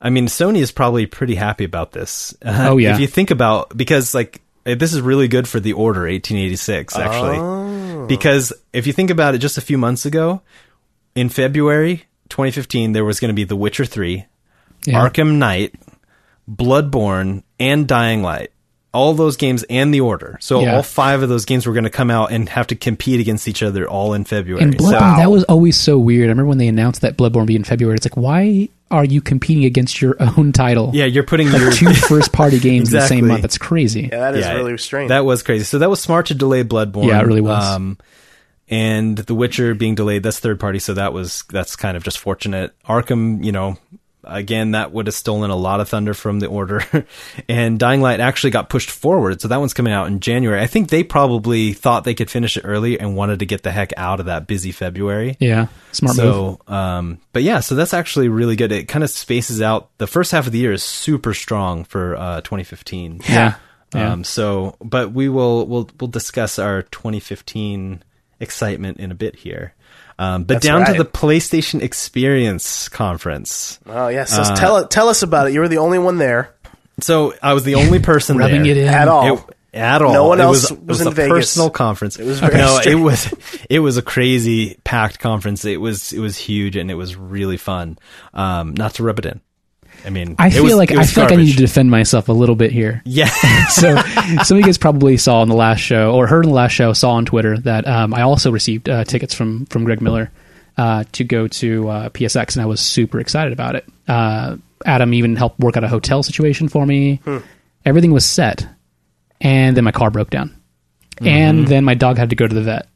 I 0.00 0.10
mean 0.10 0.26
Sony 0.26 0.58
is 0.58 0.72
probably 0.72 1.06
pretty 1.06 1.34
happy 1.34 1.64
about 1.64 1.92
this. 1.92 2.34
Uh, 2.44 2.68
Oh, 2.70 2.76
yeah. 2.78 2.94
If 2.94 3.00
you 3.00 3.06
think 3.06 3.30
about 3.30 3.76
because 3.76 4.14
like 4.14 4.40
this 4.64 4.94
is 4.94 5.00
really 5.02 5.28
good 5.28 5.46
for 5.46 5.60
the 5.60 5.74
order 5.74 6.00
1886 6.02 6.96
actually. 6.96 8.06
Because 8.06 8.52
if 8.72 8.86
you 8.86 8.92
think 8.92 9.10
about 9.10 9.34
it 9.34 9.38
just 9.38 9.58
a 9.58 9.62
few 9.62 9.76
months 9.78 10.06
ago 10.06 10.40
in 11.14 11.28
February 11.28 12.04
2015 12.30 12.92
there 12.92 13.04
was 13.04 13.20
going 13.20 13.28
to 13.28 13.34
be 13.34 13.44
The 13.44 13.56
Witcher 13.56 13.84
3, 13.84 14.24
Yeah. 14.86 15.06
Arkham 15.08 15.34
Knight, 15.36 15.74
Bloodborne, 16.50 17.42
and 17.60 17.86
Dying 17.86 18.22
Light. 18.22 18.50
All 18.94 19.12
those 19.12 19.36
games 19.36 19.64
and 19.68 19.92
the 19.92 20.00
order. 20.00 20.38
So 20.40 20.60
Yeah. 20.60 20.76
all 20.76 20.82
five 20.82 21.22
of 21.22 21.28
those 21.28 21.44
games 21.44 21.66
were 21.66 21.72
going 21.74 21.84
to 21.84 21.90
come 21.90 22.10
out 22.10 22.30
and 22.32 22.48
have 22.48 22.68
to 22.68 22.76
compete 22.76 23.20
against 23.20 23.48
each 23.48 23.62
other 23.62 23.88
all 23.88 24.14
in 24.14 24.24
February. 24.24 24.62
And 24.62 24.80
So- 24.80 24.86
Bloodborne, 24.92 25.16
that 25.18 25.30
was 25.30 25.44
always 25.44 25.76
so 25.78 25.98
weird. 25.98 26.26
I 26.26 26.30
remember 26.30 26.48
when 26.48 26.58
they 26.58 26.68
announced 26.68 27.00
that 27.02 27.16
Bloodborne 27.16 27.40
would 27.40 27.46
be 27.48 27.56
in 27.56 27.64
February. 27.64 27.96
It's 27.96 28.06
like, 28.06 28.16
why 28.16 28.68
are 28.90 29.04
you 29.04 29.20
competing 29.20 29.64
against 29.64 30.00
your 30.00 30.16
own 30.20 30.52
title? 30.52 30.90
yeah, 30.94 31.04
you're 31.06 31.24
putting 31.24 31.48
your 31.48 31.72
two 31.72 31.92
first 32.08 32.32
party 32.32 32.58
games 32.60 32.92
in 32.94 33.00
the 33.00 33.06
same 33.06 33.26
month. 33.26 33.42
That's 33.42 33.58
crazy. 33.58 34.08
Yeah, 34.12 34.20
that 34.20 34.36
is 34.36 34.44
Yeah, 34.46 34.52
really 34.54 34.78
strange. 34.78 35.08
That 35.08 35.24
was 35.24 35.42
crazy. 35.42 35.64
So 35.64 35.78
that 35.80 35.90
was 35.90 36.00
smart 36.00 36.26
to 36.26 36.34
delay 36.34 36.62
Bloodborne. 36.62 37.08
Yeah, 37.08 37.20
it 37.20 37.26
really 37.26 37.40
was. 37.40 37.64
Um, 37.64 37.98
and 38.70 39.18
The 39.18 39.34
Witcher 39.34 39.74
being 39.74 39.94
delayed, 39.94 40.22
that's 40.22 40.38
third 40.38 40.58
party, 40.58 40.78
so 40.78 40.94
that 40.94 41.12
was 41.12 41.44
that's 41.50 41.76
kind 41.76 41.96
of 41.96 42.02
just 42.02 42.18
fortunate. 42.18 42.72
Arkham, 42.88 43.44
you 43.44 43.52
know, 43.52 43.76
again, 44.26 44.72
that 44.72 44.92
would 44.92 45.06
have 45.06 45.14
stolen 45.14 45.50
a 45.50 45.56
lot 45.56 45.80
of 45.80 45.88
thunder 45.88 46.14
from 46.14 46.40
the 46.40 46.46
order. 46.46 47.06
and 47.48 47.78
Dying 47.78 48.00
Light 48.00 48.20
actually 48.20 48.50
got 48.50 48.68
pushed 48.68 48.90
forward, 48.90 49.40
so 49.40 49.48
that 49.48 49.58
one's 49.58 49.74
coming 49.74 49.92
out 49.92 50.06
in 50.06 50.20
January. 50.20 50.60
I 50.60 50.66
think 50.66 50.88
they 50.88 51.02
probably 51.02 51.72
thought 51.72 52.04
they 52.04 52.14
could 52.14 52.30
finish 52.30 52.56
it 52.56 52.62
early 52.64 52.98
and 52.98 53.16
wanted 53.16 53.38
to 53.40 53.46
get 53.46 53.62
the 53.62 53.72
heck 53.72 53.92
out 53.96 54.20
of 54.20 54.26
that 54.26 54.46
busy 54.46 54.72
February. 54.72 55.36
Yeah, 55.40 55.68
smart 55.92 56.16
move. 56.16 56.68
Um, 56.68 57.18
but 57.32 57.42
yeah, 57.42 57.60
so 57.60 57.74
that's 57.74 57.94
actually 57.94 58.28
really 58.28 58.56
good. 58.56 58.72
It 58.72 58.88
kind 58.88 59.04
of 59.04 59.10
spaces 59.10 59.62
out. 59.62 59.90
The 59.98 60.06
first 60.06 60.32
half 60.32 60.46
of 60.46 60.52
the 60.52 60.58
year 60.58 60.72
is 60.72 60.82
super 60.82 61.34
strong 61.34 61.84
for 61.84 62.16
uh, 62.16 62.40
2015. 62.42 63.20
Yeah. 63.28 63.56
Yeah. 63.94 64.12
Um, 64.12 64.24
so, 64.24 64.76
but 64.80 65.12
we 65.12 65.28
will 65.28 65.66
we'll 65.66 65.88
we'll 66.00 66.08
discuss 66.08 66.58
our 66.58 66.82
2015 66.82 68.02
excitement 68.40 68.98
in 68.98 69.10
a 69.10 69.14
bit 69.14 69.36
here. 69.36 69.74
Um, 70.18 70.44
but 70.44 70.54
That's 70.54 70.66
down 70.66 70.86
to 70.86 70.92
the 70.94 71.04
PlayStation 71.04 71.82
Experience 71.82 72.88
conference. 72.88 73.80
Oh 73.86 74.08
yes. 74.08 74.30
So 74.30 74.42
Uh, 74.42 74.54
tell 74.56 74.86
tell 74.86 75.08
us 75.08 75.22
about 75.22 75.48
it. 75.48 75.52
You 75.54 75.60
were 75.60 75.68
the 75.68 75.78
only 75.78 75.98
one 75.98 76.18
there 76.18 76.54
So 77.00 77.34
I 77.42 77.52
was 77.54 77.64
the 77.64 77.74
only 77.74 77.98
person 77.98 78.36
Rubbing 78.38 78.62
there. 78.62 78.72
it 78.72 78.76
in. 78.78 78.88
at 78.88 79.08
all. 79.08 79.38
It- 79.38 79.44
at 79.76 80.02
all. 80.02 80.12
No 80.12 80.28
one 80.28 80.38
it 80.38 80.44
else 80.44 80.70
was, 80.70 80.70
it 80.70 80.78
was 80.86 80.86
was 80.86 81.00
in 81.00 81.06
a 81.08 81.10
Vegas. 81.10 81.30
personal 81.32 81.68
conference. 81.68 82.16
It 82.16 82.24
was 82.24 82.38
very 82.38 82.54
no, 82.58 82.78
strange. 82.78 82.86
it 82.86 83.02
was 83.02 83.34
it 83.68 83.78
was 83.80 83.96
a 83.96 84.02
crazy 84.02 84.78
packed 84.84 85.18
conference. 85.18 85.64
It 85.64 85.78
was 85.80 86.12
it 86.12 86.20
was 86.20 86.36
huge 86.36 86.76
and 86.76 86.92
it 86.92 86.94
was 86.94 87.16
really 87.16 87.56
fun. 87.56 87.98
Um, 88.32 88.74
not 88.74 88.94
to 88.94 89.02
rub 89.02 89.18
it 89.18 89.26
in. 89.26 89.40
I 90.04 90.10
mean, 90.10 90.36
I 90.38 90.50
feel 90.50 90.64
was- 90.64 90.74
like 90.74 90.90
I 90.92 91.04
feel 91.04 91.24
like 91.24 91.32
I 91.32 91.36
need 91.36 91.52
to 91.52 91.56
defend 91.56 91.90
myself 91.90 92.28
a 92.28 92.32
little 92.32 92.56
bit 92.56 92.72
here. 92.72 93.02
Yeah, 93.04 93.28
so 93.68 93.96
some 94.42 94.56
of 94.56 94.60
you 94.60 94.62
guys 94.62 94.78
probably 94.78 95.16
saw 95.16 95.40
on 95.40 95.48
the 95.48 95.54
last 95.54 95.80
show 95.80 96.14
or 96.14 96.26
heard 96.26 96.44
on 96.44 96.50
the 96.50 96.56
last 96.56 96.72
show 96.72 96.92
saw 96.92 97.12
on 97.12 97.24
Twitter 97.24 97.56
that 97.58 97.86
um, 97.86 98.12
I 98.12 98.22
also 98.22 98.50
received 98.50 98.88
uh, 98.88 99.04
tickets 99.04 99.34
from 99.34 99.66
from 99.66 99.84
Greg 99.84 100.00
Miller 100.00 100.30
uh, 100.76 101.04
to 101.12 101.24
go 101.24 101.48
to 101.48 101.88
uh, 101.88 102.08
PSX, 102.10 102.56
and 102.56 102.62
I 102.62 102.66
was 102.66 102.80
super 102.80 103.18
excited 103.20 103.52
about 103.52 103.76
it. 103.76 103.86
Uh, 104.06 104.56
Adam 104.84 105.14
even 105.14 105.36
helped 105.36 105.58
work 105.60 105.76
out 105.76 105.84
a 105.84 105.88
hotel 105.88 106.22
situation 106.22 106.68
for 106.68 106.84
me. 106.84 107.20
Everything 107.86 108.12
was 108.12 108.24
set, 108.26 108.66
and 109.40 109.76
then 109.76 109.84
my 109.84 109.92
car 109.92 110.10
broke 110.10 110.30
down, 110.30 110.54
and 111.20 111.66
then 111.66 111.84
my 111.84 111.94
dog 111.94 112.18
had 112.18 112.30
to 112.30 112.36
go 112.36 112.46
to 112.46 112.54
the 112.54 112.62
vet. 112.62 112.88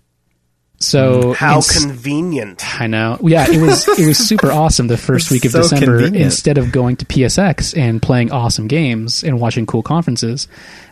So 0.81 1.33
How 1.33 1.57
ins- 1.57 1.85
convenient. 1.85 2.81
I 2.81 2.87
know. 2.87 3.19
Yeah, 3.23 3.47
it 3.51 3.61
was 3.61 3.87
it 3.99 4.07
was 4.07 4.17
super 4.29 4.51
awesome 4.53 4.87
the 4.87 4.97
first 4.97 5.31
week 5.31 5.45
of 5.45 5.51
So 5.51 5.63
December. 5.63 5.87
convenient. 5.99 6.17
Instead 6.25 6.57
of 6.59 6.71
going 6.71 6.97
to 6.97 7.05
PSX 7.05 7.77
and 7.77 8.01
playing 8.01 8.31
awesome 8.31 8.69
games 8.69 9.25
and 9.25 9.41
watching 9.41 9.67
cool 9.67 9.83
conferences, 9.83 10.47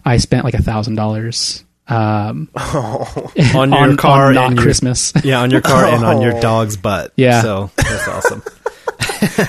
I 0.04 0.16
spent 0.16 0.44
like 0.44 0.54
a 0.54 0.62
thousand 0.62 0.96
dollars 0.96 1.62
um, 1.88 2.48
on 2.56 3.70
your 3.70 3.78
on, 3.78 3.96
car 3.96 4.26
on 4.26 4.34
not 4.34 4.46
and 4.48 4.56
your, 4.56 4.64
Christmas. 4.64 5.12
Yeah, 5.24 5.40
on 5.42 5.52
your 5.52 5.60
car 5.60 5.84
and 5.84 6.04
on 6.04 6.16
Oh. 6.16 6.20
your 6.22 6.40
dog's 6.40 6.76
butt. 6.76 7.12
Yeah. 7.16 7.42
so 7.42 7.70
that's 7.76 8.08
awesome. 8.08 8.42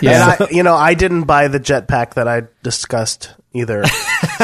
yeah, 0.03 0.36
And 0.38 0.44
I, 0.44 0.48
you 0.51 0.62
know, 0.62 0.75
I 0.75 0.94
didn't 0.94 1.24
buy 1.24 1.48
the 1.48 1.60
jetpack 1.60 2.13
that 2.13 2.27
I 2.27 2.44
discussed 2.62 3.34
either. 3.53 3.86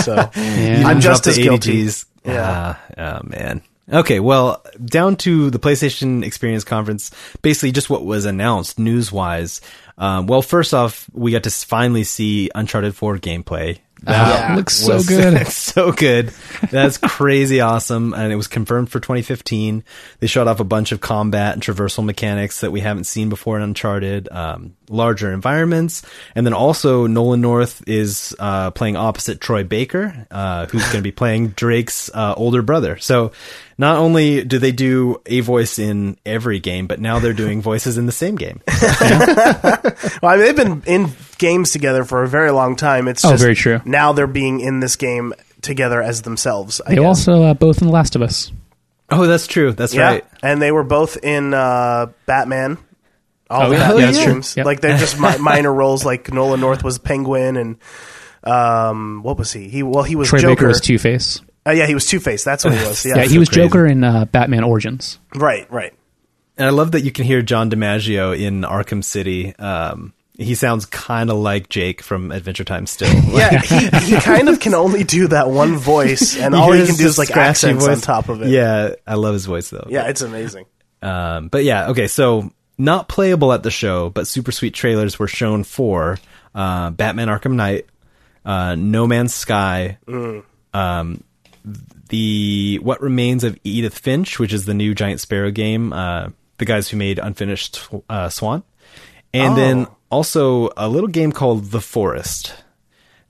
So 0.02 0.16
Yeah. 0.36 0.84
I'm 0.88 1.02
just 1.02 1.26
the 1.26 1.30
as 1.32 1.38
guilty. 1.38 1.88
Yeah. 2.26 2.78
Ah, 2.98 3.20
oh 3.22 3.28
man. 3.28 3.62
Okay, 3.92 4.20
well, 4.20 4.64
down 4.84 5.18
to 5.18 5.50
the 5.50 5.60
PlayStation 5.60 6.24
Experience 6.24 6.64
Conference. 6.64 7.12
Basically, 7.42 7.72
just 7.72 7.90
what 7.90 8.06
was 8.06 8.26
announced 8.26 8.80
news 8.80 9.12
wise. 9.12 9.60
Um, 9.98 10.28
well, 10.28 10.42
first 10.42 10.74
off, 10.74 11.10
we 11.14 11.32
got 11.32 11.44
to 11.44 11.52
finally 11.52 12.04
see 12.04 12.50
Uncharted 12.56 12.96
4 12.96 13.18
gameplay. 13.18 13.80
Ah, 14.06 14.52
it 14.52 14.56
looks 14.58 14.76
so 14.76 14.96
was 14.96 15.08
good. 15.08 15.48
so 15.48 15.92
good. 15.92 16.34
That's 16.72 16.98
crazy 16.98 17.62
awesome. 17.62 18.14
And 18.14 18.34
it 18.34 18.36
was 18.36 18.48
confirmed 18.48 18.90
for 18.90 19.00
2015. 19.00 19.84
They 20.20 20.28
showed 20.28 20.48
off 20.48 20.60
a 20.60 20.66
bunch 20.66 20.92
of 20.92 21.00
combat 21.00 21.54
and 21.54 21.62
traversal 21.62 22.04
mechanics 22.04 22.62
that 22.62 22.72
we 22.72 22.82
haven't 22.82 23.06
seen 23.06 23.30
before 23.30 23.56
in 23.58 23.64
Uncharted, 23.64 24.28
um, 24.30 24.76
larger 24.90 25.32
environments. 25.32 26.02
And 26.36 26.46
then 26.46 26.54
also 26.54 27.08
Nolan 27.08 27.42
North 27.42 27.82
is, 27.88 28.36
uh, 28.40 28.72
playing 28.72 28.98
opposite 28.98 29.40
Troy 29.40 29.64
Baker, 29.64 30.28
uh, 30.30 30.66
who's 30.66 30.84
going 30.84 30.98
to 30.98 31.02
be 31.02 31.12
playing 31.12 31.50
Drake's, 31.50 32.10
uh, 32.14 32.34
older 32.36 32.62
brother. 32.62 32.98
So 32.98 33.32
not 33.78 33.98
only 33.98 34.44
do 34.44 34.60
they 34.60 34.72
do 34.72 35.22
a 35.26 35.40
voice 35.42 35.80
in 35.80 36.18
every 36.26 36.60
game, 36.60 36.88
but 36.88 37.00
now 37.00 37.20
they're 37.20 37.34
doing 37.34 37.62
voices 37.62 37.98
in 37.98 38.06
the 38.06 38.12
same 38.12 38.36
game. 38.36 38.62
Well, 40.22 40.32
I 40.32 40.38
mean, 40.38 40.46
they've 40.46 40.56
been 40.56 40.84
in 40.86 41.12
games 41.38 41.72
together 41.72 42.04
for 42.06 42.24
a 42.24 42.28
very 42.28 42.52
long 42.52 42.76
time. 42.76 43.08
It's 43.08 43.26
Oh, 43.26 43.32
just 43.32 43.44
very 43.44 43.56
true. 43.56 43.82
Now 43.84 44.14
they're 44.14 44.28
being 44.28 44.60
in 44.62 44.80
this 44.80 44.96
game 44.96 45.34
together 45.62 46.02
as 46.02 46.22
themselves. 46.22 46.80
I 46.86 46.90
they 46.92 46.96
guess. 46.96 47.06
also 47.06 47.44
uh, 47.44 47.54
both 47.54 47.82
in 47.82 47.88
The 47.88 47.94
Last 47.94 48.16
of 48.16 48.22
Us. 48.22 48.52
Oh, 49.10 49.26
that's 49.28 49.48
true. 49.48 49.74
That's 49.74 49.94
yeah, 49.94 50.06
right. 50.08 50.26
and 50.42 50.62
they 50.62 50.72
were 50.72 50.84
both 50.84 51.18
in 51.24 51.54
uh, 51.54 52.08
Batman. 52.26 52.78
All 53.50 53.64
Oh, 53.64 53.70
the 53.70 53.76
yeah. 53.76 53.88
Batman 53.88 54.00
Yeah, 54.00 54.06
that's 54.12 54.24
true. 54.54 54.60
Yep. 54.62 54.66
Like 54.66 54.82
they're 54.82 54.98
just 54.98 55.20
mi- 55.20 55.38
minor 55.40 55.74
roles. 55.74 56.06
Like 56.06 56.32
Nolan 56.32 56.60
North 56.62 56.84
was 56.84 57.00
Penguin, 57.00 57.58
and 57.58 57.78
um, 58.44 59.24
what 59.24 59.38
was 59.38 59.52
he? 59.52 59.68
He 59.68 59.84
well, 59.84 60.04
he 60.04 60.16
was 60.16 60.30
Troy 60.30 60.40
Joker. 60.40 60.56
Baker 60.56 60.68
was 60.68 60.80
Two 60.82 60.98
Face. 60.98 61.42
Uh, 61.66 61.72
yeah, 61.72 61.86
he 61.88 61.94
was 61.94 62.06
Two 62.06 62.20
Face. 62.20 62.44
That's 62.44 62.64
what 62.66 62.74
he 62.74 62.86
was. 62.86 63.06
Yeah, 63.06 63.16
Yeah, 63.18 63.24
he 63.24 63.30
so 63.36 63.40
was 63.40 63.50
crazy. 63.50 63.62
Joker 63.68 63.86
in 63.86 64.04
uh, 64.04 64.26
Batman 64.26 64.64
Origins. 64.64 65.20
right, 65.36 65.70
right. 65.72 65.94
And 66.58 66.68
I 66.68 66.70
love 66.72 66.92
that 66.92 67.02
you 67.02 67.12
can 67.12 67.26
hear 67.26 67.42
John 67.42 67.72
DiMaggio 67.72 68.38
in 68.40 68.62
Arkham 68.62 69.04
City. 69.04 69.56
Um, 69.58 70.14
he 70.38 70.54
sounds 70.56 70.86
kind 70.86 71.30
of 71.32 71.38
like 71.38 71.68
Jake 71.70 72.02
from 72.04 72.32
Adventure 72.32 72.64
Time 72.64 72.86
still. 72.86 73.08
Yeah, 73.34 73.60
he, 73.60 74.16
he 74.16 74.20
kind 74.22 74.50
of 74.50 74.60
can 74.60 74.74
only 74.76 75.04
do 75.04 75.28
that 75.30 75.50
one 75.50 75.78
voice, 75.78 76.38
and 76.38 76.54
all 76.54 76.72
he 76.72 76.86
can 76.86 76.96
do 76.96 77.06
is 77.08 77.18
like 77.18 77.30
scratchy 77.30 77.68
accents 77.70 77.88
on 77.88 78.02
top 78.02 78.30
of 78.30 78.42
it. 78.44 78.50
Yeah, 78.50 78.94
I 79.08 79.16
love 79.16 79.34
his 79.34 79.46
voice 79.46 79.70
though. 79.70 79.88
yeah, 79.90 80.08
it's 80.10 80.22
amazing. 80.22 80.66
Um, 81.02 81.48
but 81.48 81.64
yeah, 81.64 81.90
okay, 81.90 82.08
so 82.08 82.52
not 82.78 83.08
playable 83.10 83.52
at 83.54 83.64
the 83.64 83.72
show, 83.72 84.10
but 84.12 84.28
super 84.28 84.52
sweet 84.52 84.74
trailers 84.76 85.18
were 85.20 85.28
shown 85.28 85.64
for 85.64 86.20
uh, 86.54 86.92
Batman 86.92 87.28
Arkham 87.30 87.54
Knight, 87.54 87.88
uh, 88.46 88.76
No 88.76 89.08
Man's 89.08 89.34
Sky, 89.34 89.98
um, 90.74 91.24
the 92.10 92.80
What 92.84 93.02
Remains 93.02 93.44
of 93.44 93.58
Edith 93.64 93.98
Finch, 93.98 94.40
which 94.40 94.54
is 94.54 94.66
the 94.66 94.74
new 94.74 94.94
Giant 94.94 95.20
Sparrow 95.20 95.52
game, 95.52 95.94
uh, 95.94 96.30
the 96.58 96.66
guys 96.66 96.90
who 96.90 96.98
made 96.98 97.20
Unfinished 97.20 97.88
uh, 98.10 98.30
Swan, 98.30 98.64
and 99.34 99.54
Oh. 99.54 99.56
then 99.56 99.88
also 100.10 100.70
a 100.78 100.88
little 100.88 101.08
game 101.10 101.32
called 101.32 101.66
The 101.72 101.82
Forest. 101.82 102.54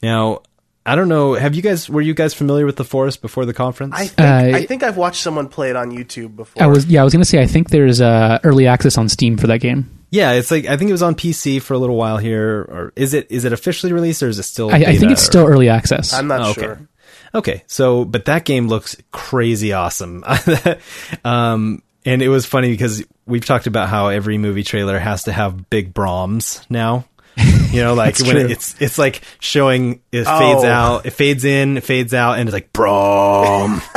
Now, 0.02 0.42
I 0.86 0.96
don't 0.96 1.08
know. 1.08 1.34
Have 1.36 1.56
you 1.56 1.62
guys 1.62 1.90
were 1.90 2.02
you 2.02 2.14
guys 2.14 2.34
familiar 2.34 2.66
with 2.66 2.76
The 2.76 2.84
Forest 2.84 3.22
before 3.22 3.46
the 3.46 3.54
conference? 3.54 3.94
I 3.96 4.08
think 4.08 4.20
Uh, 4.20 4.58
I 4.58 4.66
think 4.66 4.84
I've 4.84 4.98
watched 4.98 5.22
someone 5.24 5.48
play 5.48 5.70
it 5.70 5.78
on 5.78 5.92
YouTube 5.92 6.36
before. 6.36 6.62
I 6.62 6.68
was 6.68 6.86
yeah, 6.88 7.00
I 7.02 7.04
was 7.06 7.14
gonna 7.14 7.24
say 7.24 7.42
I 7.42 7.48
think 7.48 7.70
there's 7.70 8.02
uh, 8.02 8.40
early 8.44 8.68
access 8.68 8.98
on 8.98 9.08
Steam 9.08 9.38
for 9.38 9.48
that 9.48 9.60
game. 9.60 9.90
Yeah, 10.10 10.34
it's 10.34 10.52
like 10.52 10.66
I 10.66 10.76
think 10.76 10.90
it 10.90 10.92
was 10.92 11.02
on 11.02 11.16
PC 11.16 11.62
for 11.62 11.74
a 11.74 11.78
little 11.80 11.96
while 11.96 12.18
here, 12.18 12.60
or 12.68 12.94
is 12.98 13.14
it 13.14 13.28
is 13.32 13.46
it 13.46 13.54
officially 13.54 13.94
released 13.94 14.22
or 14.22 14.28
is 14.28 14.38
it 14.40 14.44
still? 14.44 14.70
I, 14.72 14.76
I 14.80 14.98
think 14.98 15.12
it's 15.14 15.22
or- 15.24 15.26
still 15.26 15.46
early 15.48 15.70
access. 15.70 16.12
I'm 16.14 16.28
not 16.28 16.42
Oh, 16.42 16.52
sure. 16.54 16.72
Okay, 16.74 16.82
so 17.68 18.06
but 18.06 18.26
that 18.26 18.46
game 18.46 18.68
looks 18.68 18.96
crazy 19.12 19.74
awesome. 19.74 20.24
um, 21.26 21.82
and 22.06 22.22
it 22.22 22.30
was 22.30 22.46
funny 22.46 22.70
because 22.72 23.04
we've 23.26 23.46
talked 23.46 23.68
about 23.68 23.90
how 23.90 24.10
every 24.10 24.38
movie 24.38 24.64
trailer 24.64 25.00
has 25.00 25.24
to 25.24 25.32
have 25.32 25.70
big 25.70 25.94
Brahms 25.94 26.66
now. 26.70 27.06
You 27.72 27.82
know, 27.82 27.94
like 27.96 28.20
when 28.20 28.38
it, 28.38 28.52
it's 28.52 28.80
it's 28.82 28.98
like 29.00 29.22
showing 29.40 30.02
it 30.12 30.26
fades 30.26 30.64
Oh. 30.64 30.68
out, 30.68 31.06
it 31.06 31.12
fades 31.12 31.44
in, 31.46 31.78
it 31.78 31.84
fades 31.84 32.14
out, 32.14 32.38
and 32.38 32.48
it's 32.48 32.54
like 32.54 32.72
Brahm. 32.74 33.82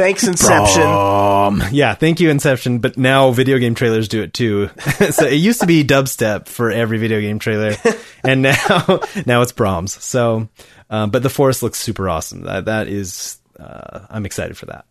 Thanks, 0.00 0.26
Inception. 0.26 0.80
Um, 0.80 1.62
yeah, 1.72 1.92
thank 1.92 2.20
you, 2.20 2.30
Inception. 2.30 2.78
But 2.78 2.96
now 2.96 3.32
video 3.32 3.58
game 3.58 3.74
trailers 3.74 4.08
do 4.08 4.22
it 4.22 4.32
too. 4.32 4.68
so 5.10 5.26
it 5.26 5.34
used 5.34 5.60
to 5.60 5.66
be 5.66 5.84
dubstep 5.84 6.48
for 6.48 6.70
every 6.70 6.96
video 6.96 7.20
game 7.20 7.38
trailer, 7.38 7.74
and 8.24 8.40
now 8.40 9.00
now 9.26 9.42
it's 9.42 9.52
Brahms. 9.52 10.02
So, 10.02 10.48
um, 10.88 11.10
but 11.10 11.22
the 11.22 11.28
forest 11.28 11.62
looks 11.62 11.78
super 11.78 12.08
awesome. 12.08 12.44
That 12.44 12.64
that 12.64 12.88
is, 12.88 13.40
uh, 13.58 14.06
I'm 14.08 14.24
excited 14.24 14.56
for 14.56 14.64
that. 14.66 14.86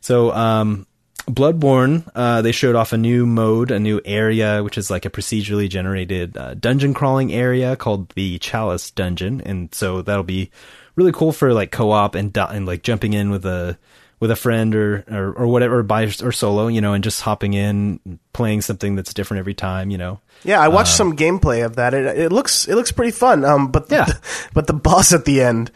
So, 0.00 0.32
um, 0.32 0.88
Bloodborne, 1.26 2.10
uh, 2.16 2.42
they 2.42 2.50
showed 2.50 2.74
off 2.74 2.92
a 2.92 2.98
new 2.98 3.26
mode, 3.26 3.70
a 3.70 3.78
new 3.78 4.00
area, 4.04 4.64
which 4.64 4.76
is 4.76 4.90
like 4.90 5.04
a 5.04 5.10
procedurally 5.10 5.68
generated 5.68 6.36
uh, 6.36 6.54
dungeon 6.54 6.92
crawling 6.92 7.32
area 7.32 7.76
called 7.76 8.08
the 8.16 8.40
Chalice 8.40 8.90
Dungeon, 8.90 9.42
and 9.42 9.72
so 9.72 10.02
that'll 10.02 10.24
be 10.24 10.50
really 10.96 11.12
cool 11.12 11.30
for 11.30 11.54
like 11.54 11.70
co-op 11.70 12.16
and 12.16 12.32
do- 12.32 12.40
and 12.40 12.66
like 12.66 12.82
jumping 12.82 13.12
in 13.12 13.30
with 13.30 13.46
a 13.46 13.78
with 14.20 14.30
a 14.30 14.36
friend 14.36 14.74
or 14.74 15.04
or, 15.10 15.32
or 15.32 15.46
whatever, 15.48 15.82
by 15.82 16.04
or 16.22 16.30
solo, 16.32 16.68
you 16.68 16.80
know, 16.80 16.92
and 16.92 17.02
just 17.02 17.20
hopping 17.22 17.54
in, 17.54 18.18
playing 18.32 18.60
something 18.60 18.94
that's 18.94 19.12
different 19.12 19.40
every 19.40 19.54
time, 19.54 19.90
you 19.90 19.98
know. 19.98 20.20
Yeah, 20.44 20.60
I 20.60 20.68
watched 20.68 20.92
some 20.94 21.16
gameplay 21.16 21.64
of 21.64 21.76
that. 21.76 21.92
It, 21.94 22.18
it 22.18 22.32
looks 22.32 22.68
it 22.68 22.74
looks 22.76 22.92
pretty 22.92 23.12
fun. 23.12 23.44
Um, 23.44 23.70
but 23.72 23.90
Yeah. 23.90 24.04
the, 24.04 24.20
but 24.54 24.66
the 24.66 24.72
boss 24.74 25.12
at 25.12 25.24
the 25.24 25.40
end. 25.42 25.70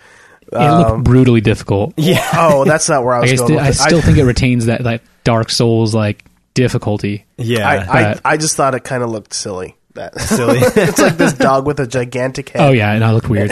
it 0.53 0.59
looked 0.59 1.05
brutally 1.05 1.41
difficult. 1.41 1.95
Yeah, 1.97 2.27
Oh, 2.35 2.65
that's 2.65 2.89
not 2.89 3.03
where 3.05 3.15
I 3.15 3.19
I, 3.19 3.21
was 3.23 3.31
guess 3.33 3.41
going. 3.41 3.51
the- 3.53 3.57
with 3.57 3.65
I 3.65 3.69
it. 3.71 3.75
still 3.75 4.01
think 4.03 4.19
it 4.19 4.25
retains 4.27 4.67
that 4.67 4.85
that 4.85 5.01
Dark 5.25 5.51
Souls 5.51 5.95
like 5.95 6.25
difficulty. 6.55 7.25
yeah, 7.39 7.69
I, 7.69 7.77
I, 8.13 8.21
I 8.25 8.37
just 8.37 8.57
thought 8.57 8.75
it 8.75 8.85
kind 8.85 9.03
of 9.03 9.11
looked 9.11 9.35
silly. 9.35 9.75
That 9.95 10.19
silly. 10.21 10.59
it's 10.61 10.99
like 10.99 11.17
this 11.17 11.33
dog 11.35 11.67
with 11.67 11.79
a 11.81 11.87
gigantic 11.87 12.49
head. 12.51 12.63
Oh 12.63 12.73
yeah, 12.73 12.93
and 12.93 13.03
I 13.05 13.13
looked 13.13 13.29
weird. 13.29 13.51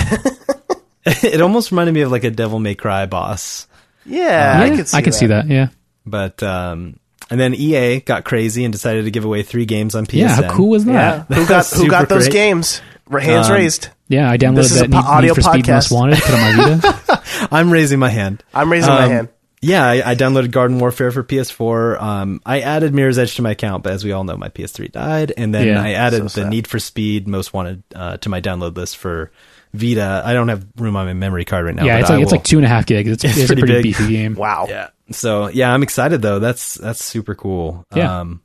it 1.04 1.40
almost 1.40 1.70
reminded 1.70 1.92
me 1.94 2.00
of 2.02 2.10
like 2.10 2.24
a 2.24 2.30
Devil 2.30 2.58
May 2.58 2.74
Cry 2.74 3.06
boss. 3.06 3.66
Yeah, 4.04 4.58
I 4.62 5.02
could 5.02 5.14
see 5.14 5.20
see 5.20 5.26
that. 5.26 5.46
Yeah, 5.48 5.68
But 6.06 6.42
um, 6.42 6.98
and 7.30 7.40
then 7.40 7.54
EA 7.54 8.00
got 8.00 8.24
crazy 8.24 8.64
and 8.64 8.72
decided 8.72 9.04
to 9.04 9.10
give 9.10 9.24
away 9.24 9.42
three 9.42 9.64
games 9.66 9.94
on 9.94 10.06
PSN. 10.06 10.16
yeah. 10.18 10.28
How 10.42 10.50
cool 10.50 10.70
was 10.70 10.84
that? 10.86 11.26
Yeah, 11.30 11.36
who 11.36 11.46
got 11.46 11.66
who 11.68 11.88
got 11.88 12.08
those 12.08 12.24
great. 12.24 12.32
games? 12.32 12.80
Ra- 13.08 13.20
Hands 13.20 13.48
Um, 13.48 13.54
raised. 13.54 13.88
Yeah, 14.08 14.30
I 14.30 14.36
downloaded 14.38 14.56
This 14.56 14.72
is 14.72 14.78
that 14.78 14.86
a 14.86 14.88
Need, 14.88 15.02
po- 15.02 15.08
audio 15.10 15.28
Need 15.30 15.34
for 15.34 15.40
Speed 15.42 15.64
podcast. 15.64 15.74
Most 15.74 15.92
Wanted, 15.92 16.18
put 16.18 16.34
on 16.34 16.40
my 16.56 16.74
Vita. 16.76 17.22
I'm 17.50 17.70
raising 17.70 17.98
my 17.98 18.08
hand. 18.10 18.42
I'm 18.54 18.70
raising 18.70 18.90
my 18.90 19.04
Um, 19.04 19.10
hand. 19.10 19.28
Yeah, 19.64 19.86
I, 19.86 20.10
I 20.10 20.14
downloaded 20.16 20.50
Garden 20.50 20.78
Warfare 20.80 21.12
for 21.12 21.22
PS4. 21.22 22.02
Um, 22.02 22.40
I 22.44 22.60
added 22.62 22.92
Mirror's 22.94 23.16
Edge 23.16 23.36
to 23.36 23.42
my 23.42 23.52
account, 23.52 23.84
but 23.84 23.92
as 23.92 24.04
we 24.04 24.10
all 24.12 24.24
know, 24.24 24.36
my 24.36 24.48
PS3 24.48 24.90
died, 24.90 25.32
and 25.36 25.54
then 25.54 25.68
Yeah, 25.68 25.80
I 25.82 25.92
added 25.92 26.28
so 26.32 26.42
the. 26.42 26.50
Need 26.50 26.66
for 26.66 26.78
Speed 26.80 27.28
Most 27.28 27.52
Wanted 27.54 27.82
uh, 27.94 28.16
to 28.18 28.28
my 28.28 28.40
download 28.40 28.76
list 28.76 28.96
for 28.96 29.30
Vita. 29.72 30.22
I 30.24 30.34
don't 30.34 30.48
have 30.48 30.66
room 30.76 30.96
on 30.96 31.06
my 31.06 31.12
memory 31.14 31.44
card 31.44 31.64
right 31.64 31.74
now. 31.74 31.84
yeah, 31.84 31.94
but 31.96 32.00
it's 32.02 32.10
like 32.10 32.22
it's 32.22 32.32
like 32.32 32.44
two 32.44 32.58
and 32.58 32.66
a 32.66 32.68
half 32.68 32.86
gigs. 32.86 33.10
It's, 33.10 33.24
It's 33.24 33.36
it's, 33.38 33.46
pretty 33.46 33.62
a 33.62 33.64
pretty 33.64 33.82
big. 33.90 33.96
beefy 33.98 34.12
game. 34.12 34.34
Wow. 34.34 34.66
Yeah. 34.68 34.90
So 35.10 35.48
yeah, 35.48 35.72
I'm 35.72 35.82
excited 35.82 36.22
though. 36.22 36.38
That's 36.38 36.74
that's 36.74 37.02
super 37.02 37.34
cool. 37.34 37.86
Yeah. 37.94 38.20
Um, 38.20 38.42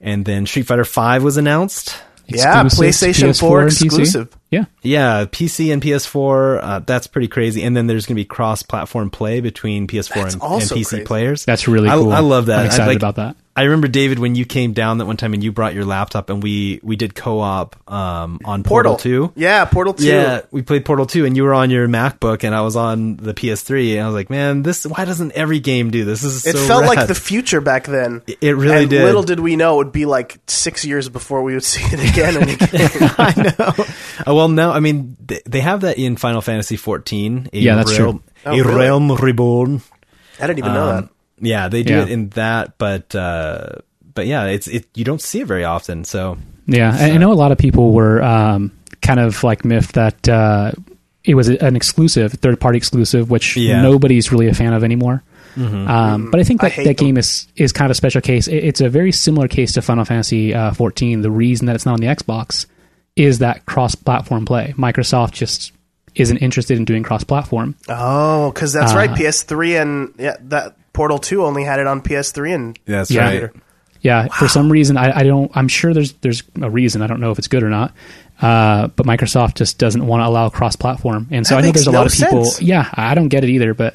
and 0.00 0.24
then 0.24 0.46
Street 0.46 0.66
Fighter 0.66 0.84
Five 0.84 1.22
was 1.22 1.36
announced. 1.36 1.96
Yeah, 2.26 2.62
PlayStation 2.64 3.28
PS4 3.30 3.40
4 3.40 3.60
and 3.60 3.70
PC. 3.70 3.84
exclusive. 3.84 4.36
Yeah, 4.54 4.64
Yeah, 4.82 5.24
PC 5.26 5.72
and 5.72 5.82
PS4. 5.82 6.60
Uh, 6.62 6.78
that's 6.80 7.06
pretty 7.06 7.28
crazy. 7.28 7.62
And 7.62 7.76
then 7.76 7.86
there's 7.86 8.06
going 8.06 8.16
to 8.16 8.20
be 8.20 8.24
cross-platform 8.24 9.10
play 9.10 9.40
between 9.40 9.86
PS4 9.86 10.16
and, 10.16 10.32
and 10.32 10.40
PC 10.42 10.68
crazy. 10.70 11.04
players. 11.04 11.44
that's 11.44 11.68
really 11.68 11.88
cool. 11.88 12.12
I, 12.12 12.20
love 12.20 12.46
that. 12.46 12.58
I'm 12.58 12.64
I 12.64 12.66
excited 12.66 12.86
like- 12.86 12.96
about 12.96 13.16
that. 13.16 13.36
I 13.56 13.62
remember 13.62 13.86
David 13.86 14.18
when 14.18 14.34
you 14.34 14.44
came 14.44 14.72
down 14.72 14.98
that 14.98 15.06
one 15.06 15.16
time 15.16 15.32
and 15.32 15.42
you 15.44 15.52
brought 15.52 15.74
your 15.74 15.84
laptop 15.84 16.28
and 16.28 16.42
we 16.42 16.80
we 16.82 16.96
did 16.96 17.14
co-op 17.14 17.76
um, 17.88 18.40
on 18.44 18.64
Portal, 18.64 18.94
Portal 18.94 19.30
2. 19.30 19.32
Yeah, 19.36 19.64
Portal 19.64 19.94
2. 19.94 20.04
Yeah, 20.04 20.40
we 20.50 20.62
played 20.62 20.84
Portal 20.84 21.06
2 21.06 21.24
and 21.24 21.36
you 21.36 21.44
were 21.44 21.54
on 21.54 21.70
your 21.70 21.86
MacBook 21.86 22.42
and 22.42 22.52
I 22.52 22.62
was 22.62 22.74
on 22.74 23.14
the 23.14 23.32
PS3 23.32 23.92
and 23.92 24.02
I 24.02 24.06
was 24.06 24.14
like, 24.14 24.28
"Man, 24.28 24.64
this 24.64 24.84
why 24.84 25.04
doesn't 25.04 25.32
every 25.32 25.60
game 25.60 25.92
do 25.92 26.04
this? 26.04 26.22
This 26.22 26.34
is 26.34 26.46
It 26.46 26.56
so 26.56 26.66
felt 26.66 26.84
like 26.86 27.06
the 27.06 27.14
future 27.14 27.60
back 27.60 27.84
then. 27.86 28.22
It 28.40 28.56
really 28.56 28.82
and 28.82 28.90
did. 28.90 29.04
Little 29.04 29.22
did 29.22 29.38
we 29.38 29.54
know 29.54 29.74
it 29.74 29.84
would 29.84 29.92
be 29.92 30.04
like 30.06 30.40
six 30.48 30.84
years 30.84 31.08
before 31.08 31.44
we 31.44 31.54
would 31.54 31.62
see 31.64 31.84
it 31.84 32.10
again 32.10 32.36
and 32.36 32.50
again. 32.50 33.10
I 33.18 33.54
know. 33.56 33.84
Uh, 34.26 34.32
well, 34.44 34.48
no, 34.54 34.70
I 34.72 34.80
mean 34.80 35.16
they, 35.24 35.40
they 35.46 35.60
have 35.60 35.80
that 35.82 35.98
in 35.98 36.16
Final 36.16 36.40
Fantasy 36.40 36.76
14. 36.76 37.50
A 37.52 37.58
Yeah, 37.58 37.76
that's 37.76 37.98
realm, 37.98 38.18
true. 38.44 38.52
A 38.52 38.54
Oh, 38.54 38.58
really? 38.58 38.74
realm 38.74 39.12
reborn. 39.12 39.80
I 40.40 40.46
didn't 40.46 40.58
even 40.58 40.74
know 40.74 40.88
Um, 40.90 40.96
that. 40.96 41.08
Yeah, 41.46 41.68
they 41.68 41.82
do 41.82 41.92
Yeah. 41.94 42.02
it 42.02 42.10
in 42.10 42.28
that, 42.30 42.78
but 42.78 43.14
uh, 43.14 43.66
but 44.14 44.26
yeah, 44.26 44.44
it's 44.46 44.68
it. 44.68 44.86
You 44.94 45.04
don't 45.04 45.20
see 45.20 45.40
it 45.40 45.46
very 45.46 45.64
often. 45.64 46.04
So 46.04 46.36
Yeah, 46.66 46.94
and 46.96 47.12
I 47.12 47.16
know 47.18 47.32
a 47.32 47.34
lot 47.34 47.52
of 47.52 47.58
people 47.58 47.92
were 47.92 48.22
um, 48.22 48.70
kind 49.02 49.18
of 49.20 49.42
like 49.44 49.64
miffed 49.64 49.94
that 49.94 50.28
uh, 50.28 50.72
it 51.24 51.34
was 51.34 51.48
an 51.48 51.74
exclusive, 51.76 52.32
third 52.34 52.60
party 52.60 52.76
exclusive, 52.78 53.30
which 53.30 53.56
Yeah. 53.56 53.82
nobody's 53.82 54.30
really 54.30 54.48
a 54.48 54.54
fan 54.54 54.72
of 54.72 54.84
anymore. 54.84 55.22
Um, 55.56 56.30
but 56.30 56.40
I 56.40 56.44
think 56.44 56.60
that 56.62 56.72
hate 56.72 56.84
that 56.84 56.96
them. 56.96 57.06
game 57.06 57.16
is 57.16 57.46
is 57.56 57.72
kind 57.72 57.86
of 57.86 57.92
a 57.92 57.94
special 57.94 58.20
case. 58.20 58.48
It- 58.48 58.64
it's 58.64 58.80
a 58.80 58.88
very 58.88 59.12
similar 59.12 59.46
case 59.48 59.72
to 59.74 59.82
Final 59.82 60.04
Fantasy 60.04 60.52
uh, 60.54 60.72
14. 60.72 61.22
The 61.22 61.30
reason 61.30 61.66
that 61.66 61.74
it's 61.76 61.86
not 61.86 61.92
on 61.94 62.00
the 62.00 62.06
Xbox 62.08 62.66
is 63.16 63.38
that 63.38 63.64
cross 63.66 63.94
platform 63.94 64.44
play. 64.44 64.74
Microsoft 64.76 65.32
just 65.32 65.72
isn't 66.14 66.38
interested 66.38 66.76
in 66.78 66.84
doing 66.84 67.02
cross 67.02 67.24
platform. 67.24 67.74
Oh, 67.88 68.50
because 68.52 68.72
that's 68.72 68.92
Uh, 68.92 68.96
right. 68.96 69.10
PS3 69.10 69.80
and 69.82 70.14
yeah, 70.18 70.36
that 70.48 70.74
Portal 70.92 71.18
2 71.18 71.44
only 71.44 71.64
had 71.64 71.80
it 71.80 71.86
on 71.86 72.00
PS3 72.02 72.54
and 72.54 72.78
that's 72.86 73.10
Yeah. 73.10 73.24
right. 73.40 73.50
Yeah, 74.00 74.28
for 74.28 74.48
some 74.48 74.70
reason 74.70 74.96
I, 74.98 75.20
I 75.20 75.22
don't. 75.22 75.50
I'm 75.54 75.66
sure 75.66 75.94
there's 75.94 76.12
there's 76.20 76.42
a 76.60 76.68
reason. 76.68 77.00
I 77.00 77.06
don't 77.06 77.20
know 77.20 77.30
if 77.30 77.38
it's 77.38 77.48
good 77.48 77.62
or 77.62 77.70
not. 77.70 77.94
Uh, 78.42 78.88
but 78.88 79.06
Microsoft 79.06 79.54
just 79.54 79.78
doesn't 79.78 80.06
want 80.06 80.20
to 80.20 80.26
allow 80.26 80.50
cross-platform, 80.50 81.28
and 81.30 81.46
so 81.46 81.54
That 81.54 81.60
I 81.60 81.62
think 81.62 81.76
there's 81.76 81.86
a 81.86 81.92
no 81.92 81.98
lot 81.98 82.06
of 82.08 82.12
people. 82.12 82.44
sense. 82.44 82.60
Yeah, 82.60 82.86
I 82.92 83.14
don't 83.14 83.28
get 83.28 83.44
it 83.44 83.50
either. 83.50 83.72
But 83.72 83.94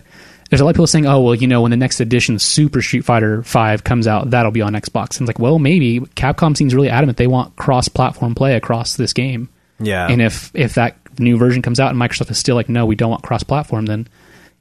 there's 0.50 0.62
a 0.62 0.64
lot 0.64 0.72
of 0.72 0.76
people 0.76 0.88
saying, 0.88 1.06
"Oh, 1.06 1.22
well, 1.22 1.36
you 1.36 1.48
know, 1.48 1.62
when 1.62 1.72
the 1.72 1.78
next 1.78 2.00
edition, 2.00 2.40
Super 2.40 2.82
Street 2.82 3.06
Fighter 3.06 3.44
Five 3.44 3.84
comes 3.84 4.08
out, 4.08 4.32
that'll 4.32 4.52
be 4.52 4.62
on 4.62 4.74
Xbox." 4.74 5.20
And 5.20 5.28
it's 5.28 5.38
like, 5.38 5.40
well, 5.40 5.60
maybe 5.60 6.00
Capcom 6.00 6.56
seems 6.58 6.74
really 6.74 6.90
adamant 6.90 7.18
they 7.18 7.28
want 7.28 7.56
cross-platform 7.56 8.36
play 8.36 8.56
across 8.56 8.96
this 8.96 9.14
game. 9.14 9.50
Yeah, 9.80 10.08
And 10.10 10.22
if 10.22 10.52
if 10.54 10.74
that 10.76 10.98
new 11.20 11.38
version 11.38 11.62
comes 11.62 11.80
out 11.80 11.92
and 11.92 12.00
Microsoft 12.00 12.32
is 12.32 12.38
still 12.38 12.56
like, 12.56 12.68
no, 12.70 12.86
we 12.86 12.96
don't 12.96 13.10
want 13.10 13.24
cross-platform, 13.24 13.86
then 13.86 14.08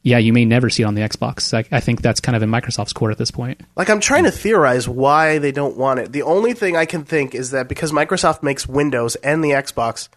yeah, 0.02 0.18
you 0.18 0.32
may 0.32 0.44
never 0.44 0.70
see 0.70 0.82
it 0.84 0.86
on 0.86 0.94
the 0.94 1.02
Xbox. 1.02 1.52
I, 1.52 1.64
I 1.76 1.80
think 1.80 2.02
that's 2.02 2.20
kind 2.20 2.36
of 2.36 2.42
in 2.42 2.50
Microsoft's 2.50 2.92
court 2.92 3.10
at 3.12 3.18
this 3.18 3.30
point. 3.30 3.60
Like 3.76 3.90
I'm 3.90 4.00
trying 4.00 4.24
to 4.24 4.30
theorize 4.30 4.88
why 4.88 5.38
they 5.38 5.52
don't 5.52 5.76
want 5.76 6.00
it. 6.00 6.12
The 6.12 6.22
only 6.22 6.54
thing 6.54 6.76
I 6.76 6.84
can 6.86 7.04
think 7.04 7.34
is 7.34 7.50
that 7.50 7.68
because 7.68 7.92
Microsoft 7.92 8.42
makes 8.42 8.66
Windows 8.66 9.16
and 9.16 9.42
the 9.42 9.50
Xbox, 9.50 10.08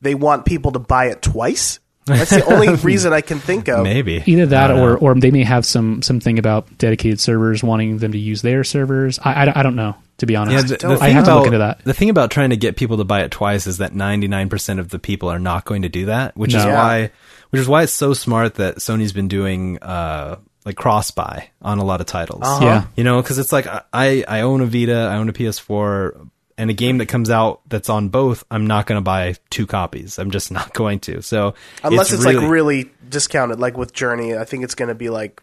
they 0.00 0.14
want 0.14 0.46
people 0.46 0.72
to 0.72 0.78
buy 0.78 1.06
it 1.06 1.20
twice. 1.20 1.80
That's 2.06 2.30
the 2.30 2.44
only 2.44 2.74
reason 2.82 3.12
I 3.12 3.20
can 3.22 3.38
think 3.38 3.68
of. 3.68 3.82
maybe 3.82 4.22
Either 4.26 4.46
that, 4.46 4.70
or 4.70 4.74
know. 4.74 4.94
or 4.96 5.14
they 5.14 5.30
may 5.30 5.42
have 5.44 5.64
some 5.64 6.02
something 6.02 6.38
about 6.38 6.76
dedicated 6.78 7.18
servers 7.20 7.62
wanting 7.62 7.98
them 7.98 8.12
to 8.12 8.18
use 8.18 8.42
their 8.42 8.62
servers. 8.64 9.18
I, 9.24 9.46
I, 9.46 9.60
I 9.60 9.62
don't 9.62 9.76
know 9.76 9.96
to 10.18 10.26
be 10.26 10.34
Yeah, 10.34 10.40
honest. 10.42 10.68
the, 10.68 10.76
the 10.88 10.94
I 10.94 10.96
thing 10.98 11.14
have 11.14 11.24
to 11.24 11.30
about 11.30 11.36
look 11.38 11.46
into 11.46 11.58
that. 11.58 11.82
the 11.84 11.94
thing 11.94 12.10
about 12.10 12.30
trying 12.30 12.50
to 12.50 12.56
get 12.56 12.76
people 12.76 12.98
to 12.98 13.04
buy 13.04 13.22
it 13.22 13.30
twice 13.30 13.66
is 13.66 13.78
that 13.78 13.92
99% 13.92 14.78
of 14.78 14.90
the 14.90 14.98
people 14.98 15.28
are 15.30 15.38
not 15.38 15.64
going 15.64 15.82
to 15.82 15.88
do 15.88 16.06
that, 16.06 16.36
which 16.36 16.54
is 16.54 16.62
No. 16.64 16.70
Yeah. 16.70 16.76
why 16.76 17.10
which 17.50 17.60
is 17.60 17.68
why 17.68 17.82
it's 17.84 17.92
so 17.92 18.12
smart 18.14 18.54
that 18.56 18.76
Sony's 18.76 19.12
been 19.12 19.28
doing 19.28 19.78
uh 19.82 20.36
like 20.66 20.76
cross 20.76 21.10
buy 21.10 21.48
on 21.62 21.78
a 21.78 21.84
lot 21.84 22.00
of 22.00 22.06
titles. 22.06 22.40
Uh-huh. 22.42 22.64
Yeah, 22.64 22.84
You 22.96 23.04
know, 23.04 23.20
because 23.20 23.38
it's 23.38 23.52
like 23.52 23.66
I 23.92 24.24
I 24.28 24.40
own 24.42 24.60
a 24.60 24.66
Vita, 24.66 25.08
I 25.10 25.16
own 25.16 25.28
a 25.28 25.32
PS4, 25.32 26.28
and 26.56 26.70
a 26.70 26.74
game 26.74 26.98
that 26.98 27.06
comes 27.06 27.30
out 27.30 27.60
that's 27.68 27.88
on 27.88 28.08
both, 28.08 28.44
I'm 28.50 28.66
not 28.66 28.86
going 28.86 28.98
to 28.98 29.02
buy 29.02 29.34
two 29.50 29.66
copies. 29.66 30.18
I'm 30.18 30.30
just 30.30 30.52
not 30.52 30.72
going 30.74 31.00
to. 31.00 31.22
So 31.22 31.54
Unless 31.82 32.12
it's, 32.12 32.24
like 32.24 32.36
really 32.36 32.90
discounted, 33.08 33.58
like 33.58 33.76
with 33.76 33.92
Journey, 33.92 34.36
I 34.36 34.44
think 34.44 34.64
it's 34.64 34.74
going 34.74 34.88
to 34.88 34.94
be 34.94 35.10
like 35.10 35.42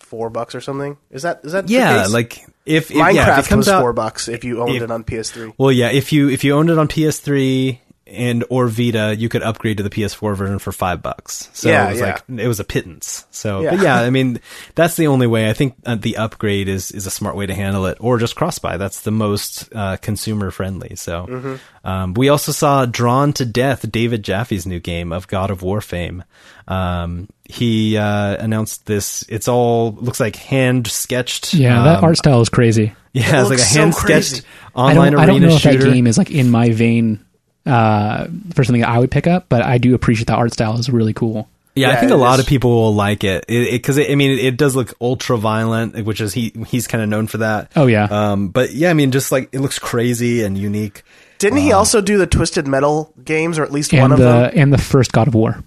four 0.00 0.30
bucks 0.30 0.54
or 0.54 0.60
something. 0.60 0.96
Is 1.10 1.22
that 1.22 1.40
is 1.44 1.52
that 1.52 1.66
the 1.66 1.74
yeah, 1.74 2.06
like 2.08 2.38
if, 2.64 2.90
if 2.90 2.96
Minecraft 2.96 3.14
yeah, 3.14 3.38
if 3.38 3.52
was 3.52 3.68
out, 3.68 3.80
four 3.80 3.92
bucks 3.92 4.28
if 4.28 4.44
you 4.44 4.62
owned 4.62 4.76
if- 4.76 4.82
it 4.82 4.90
on 4.90 5.04
PS3. 5.04 5.54
Well, 5.58 5.72
yeah, 5.72 5.90
if 5.90 6.12
you 6.12 6.28
if 6.28 6.44
you 6.44 6.54
owned 6.54 6.70
it 6.70 6.78
on 6.78 6.88
PS3 6.88 7.78
and 8.06 8.44
or 8.50 8.68
Vita, 8.68 9.14
you 9.18 9.28
could 9.28 9.42
upgrade 9.42 9.78
to 9.78 9.82
the 9.82 9.90
PS4 9.90 10.36
version 10.36 10.58
for 10.58 10.70
five 10.72 11.02
bucks. 11.02 11.48
So 11.52 11.68
Yeah, 11.68 11.86
it 11.88 11.90
was 11.92 12.00
yeah. 12.00 12.06
like 12.06 12.40
it 12.40 12.46
was 12.48 12.60
a 12.60 12.64
pittance. 12.64 13.26
So, 13.30 13.62
Yeah. 13.62 13.70
but 13.70 13.80
yeah, 13.80 14.00
I 14.00 14.10
mean, 14.10 14.40
that's 14.74 14.96
the 14.96 15.08
only 15.08 15.26
way. 15.26 15.50
I 15.50 15.52
think 15.54 15.74
uh, 15.84 15.96
the 15.96 16.16
upgrade 16.18 16.68
is 16.68 16.92
is 16.92 17.06
a 17.06 17.10
smart 17.10 17.34
way 17.36 17.46
to 17.46 17.54
handle 17.54 17.86
it, 17.86 17.98
or 18.00 18.18
just 18.18 18.36
cross 18.36 18.58
buy. 18.58 18.76
That's 18.76 19.00
the 19.00 19.10
most 19.10 19.68
uh, 19.74 19.96
consumer 19.96 20.50
friendly. 20.50 20.94
So, 20.96 21.26
Mm-hmm. 21.26 21.88
um, 21.88 22.14
we 22.14 22.28
also 22.28 22.52
saw 22.52 22.86
Drawn 22.86 23.32
to 23.34 23.44
Death, 23.44 23.90
David 23.90 24.22
Jaffe's 24.22 24.66
new 24.66 24.78
game 24.80 25.12
of 25.12 25.26
God 25.28 25.50
of 25.50 25.62
War 25.62 25.80
fame. 25.80 26.22
Um, 26.68 27.28
he 27.44 27.96
uh, 27.96 28.36
announced 28.42 28.86
this. 28.86 29.24
It's 29.28 29.48
all 29.48 29.92
looks 29.92 30.18
like 30.20 30.36
hand 30.36 30.86
sketched. 30.88 31.54
yeah, 31.54 31.82
that 31.84 31.98
um, 31.98 32.04
art 32.04 32.16
style 32.18 32.40
is 32.40 32.48
crazy. 32.48 32.92
Yeah, 33.12 33.22
It 33.22 33.26
it's 33.26 33.32
like 33.32 33.44
a 33.44 33.48
looks 33.48 33.70
so 33.70 33.80
hand 33.80 33.94
crazy. 33.94 34.24
sketched 34.36 34.46
I 34.74 34.90
online 34.90 35.12
don't, 35.12 35.20
I 35.22 35.26
don't 35.26 35.40
know 35.40 35.48
if 35.54 35.60
shooter. 35.60 35.78
that 35.84 35.92
game 35.92 36.06
is 36.06 36.18
like 36.18 36.30
in 36.30 36.50
my 36.50 36.70
vein 36.70 37.24
uh, 37.66 38.26
for 38.54 38.64
something 38.64 38.80
that 38.82 38.88
I 38.90 38.98
would 38.98 39.10
pick 39.10 39.26
up, 39.26 39.46
but 39.48 39.62
I 39.62 39.78
do 39.78 39.94
appreciate 39.94 40.26
that 40.28 40.38
art 40.38 40.52
style 40.52 40.78
is 40.78 40.88
really 40.88 41.12
cool. 41.12 41.48
Yeah, 41.74 41.90
I 41.90 41.96
think 41.96 42.10
a 42.10 42.16
lot 42.16 42.38
is. 42.38 42.46
of 42.46 42.48
people 42.48 42.70
will 42.70 42.94
like 42.94 43.22
it 43.22 43.46
because 43.48 43.98
I 43.98 44.14
mean, 44.14 44.30
it, 44.30 44.38
it 44.44 44.56
does 44.56 44.74
look 44.74 44.94
ultra 44.98 45.36
violent, 45.36 46.06
which 46.06 46.22
is 46.22 46.32
he 46.32 46.50
he's 46.68 46.86
kind 46.86 47.02
of 47.04 47.10
known 47.10 47.26
for 47.26 47.36
that. 47.38 47.70
Oh, 47.76 47.86
yeah. 47.86 48.04
Um, 48.04 48.48
but 48.48 48.72
yeah, 48.72 48.88
I 48.88 48.94
mean, 48.94 49.12
just 49.12 49.30
like 49.30 49.50
it 49.52 49.60
looks 49.60 49.78
crazy 49.78 50.42
and 50.42 50.56
unique. 50.56 51.02
Didn't 51.38 51.58
he 51.58 51.72
also 51.72 52.00
do 52.00 52.16
the 52.16 52.26
Twisted 52.26 52.66
Metal 52.66 53.12
games, 53.22 53.58
or 53.58 53.62
at 53.62 53.72
least 53.72 53.92
one 53.92 54.04
And 54.04 54.12
of 54.14 54.18
the 54.20 54.24
them? 54.24 54.50
and 54.54 54.72
the 54.72 54.78
first 54.78 55.12
God 55.12 55.28
of 55.28 55.34
War. 55.34 55.62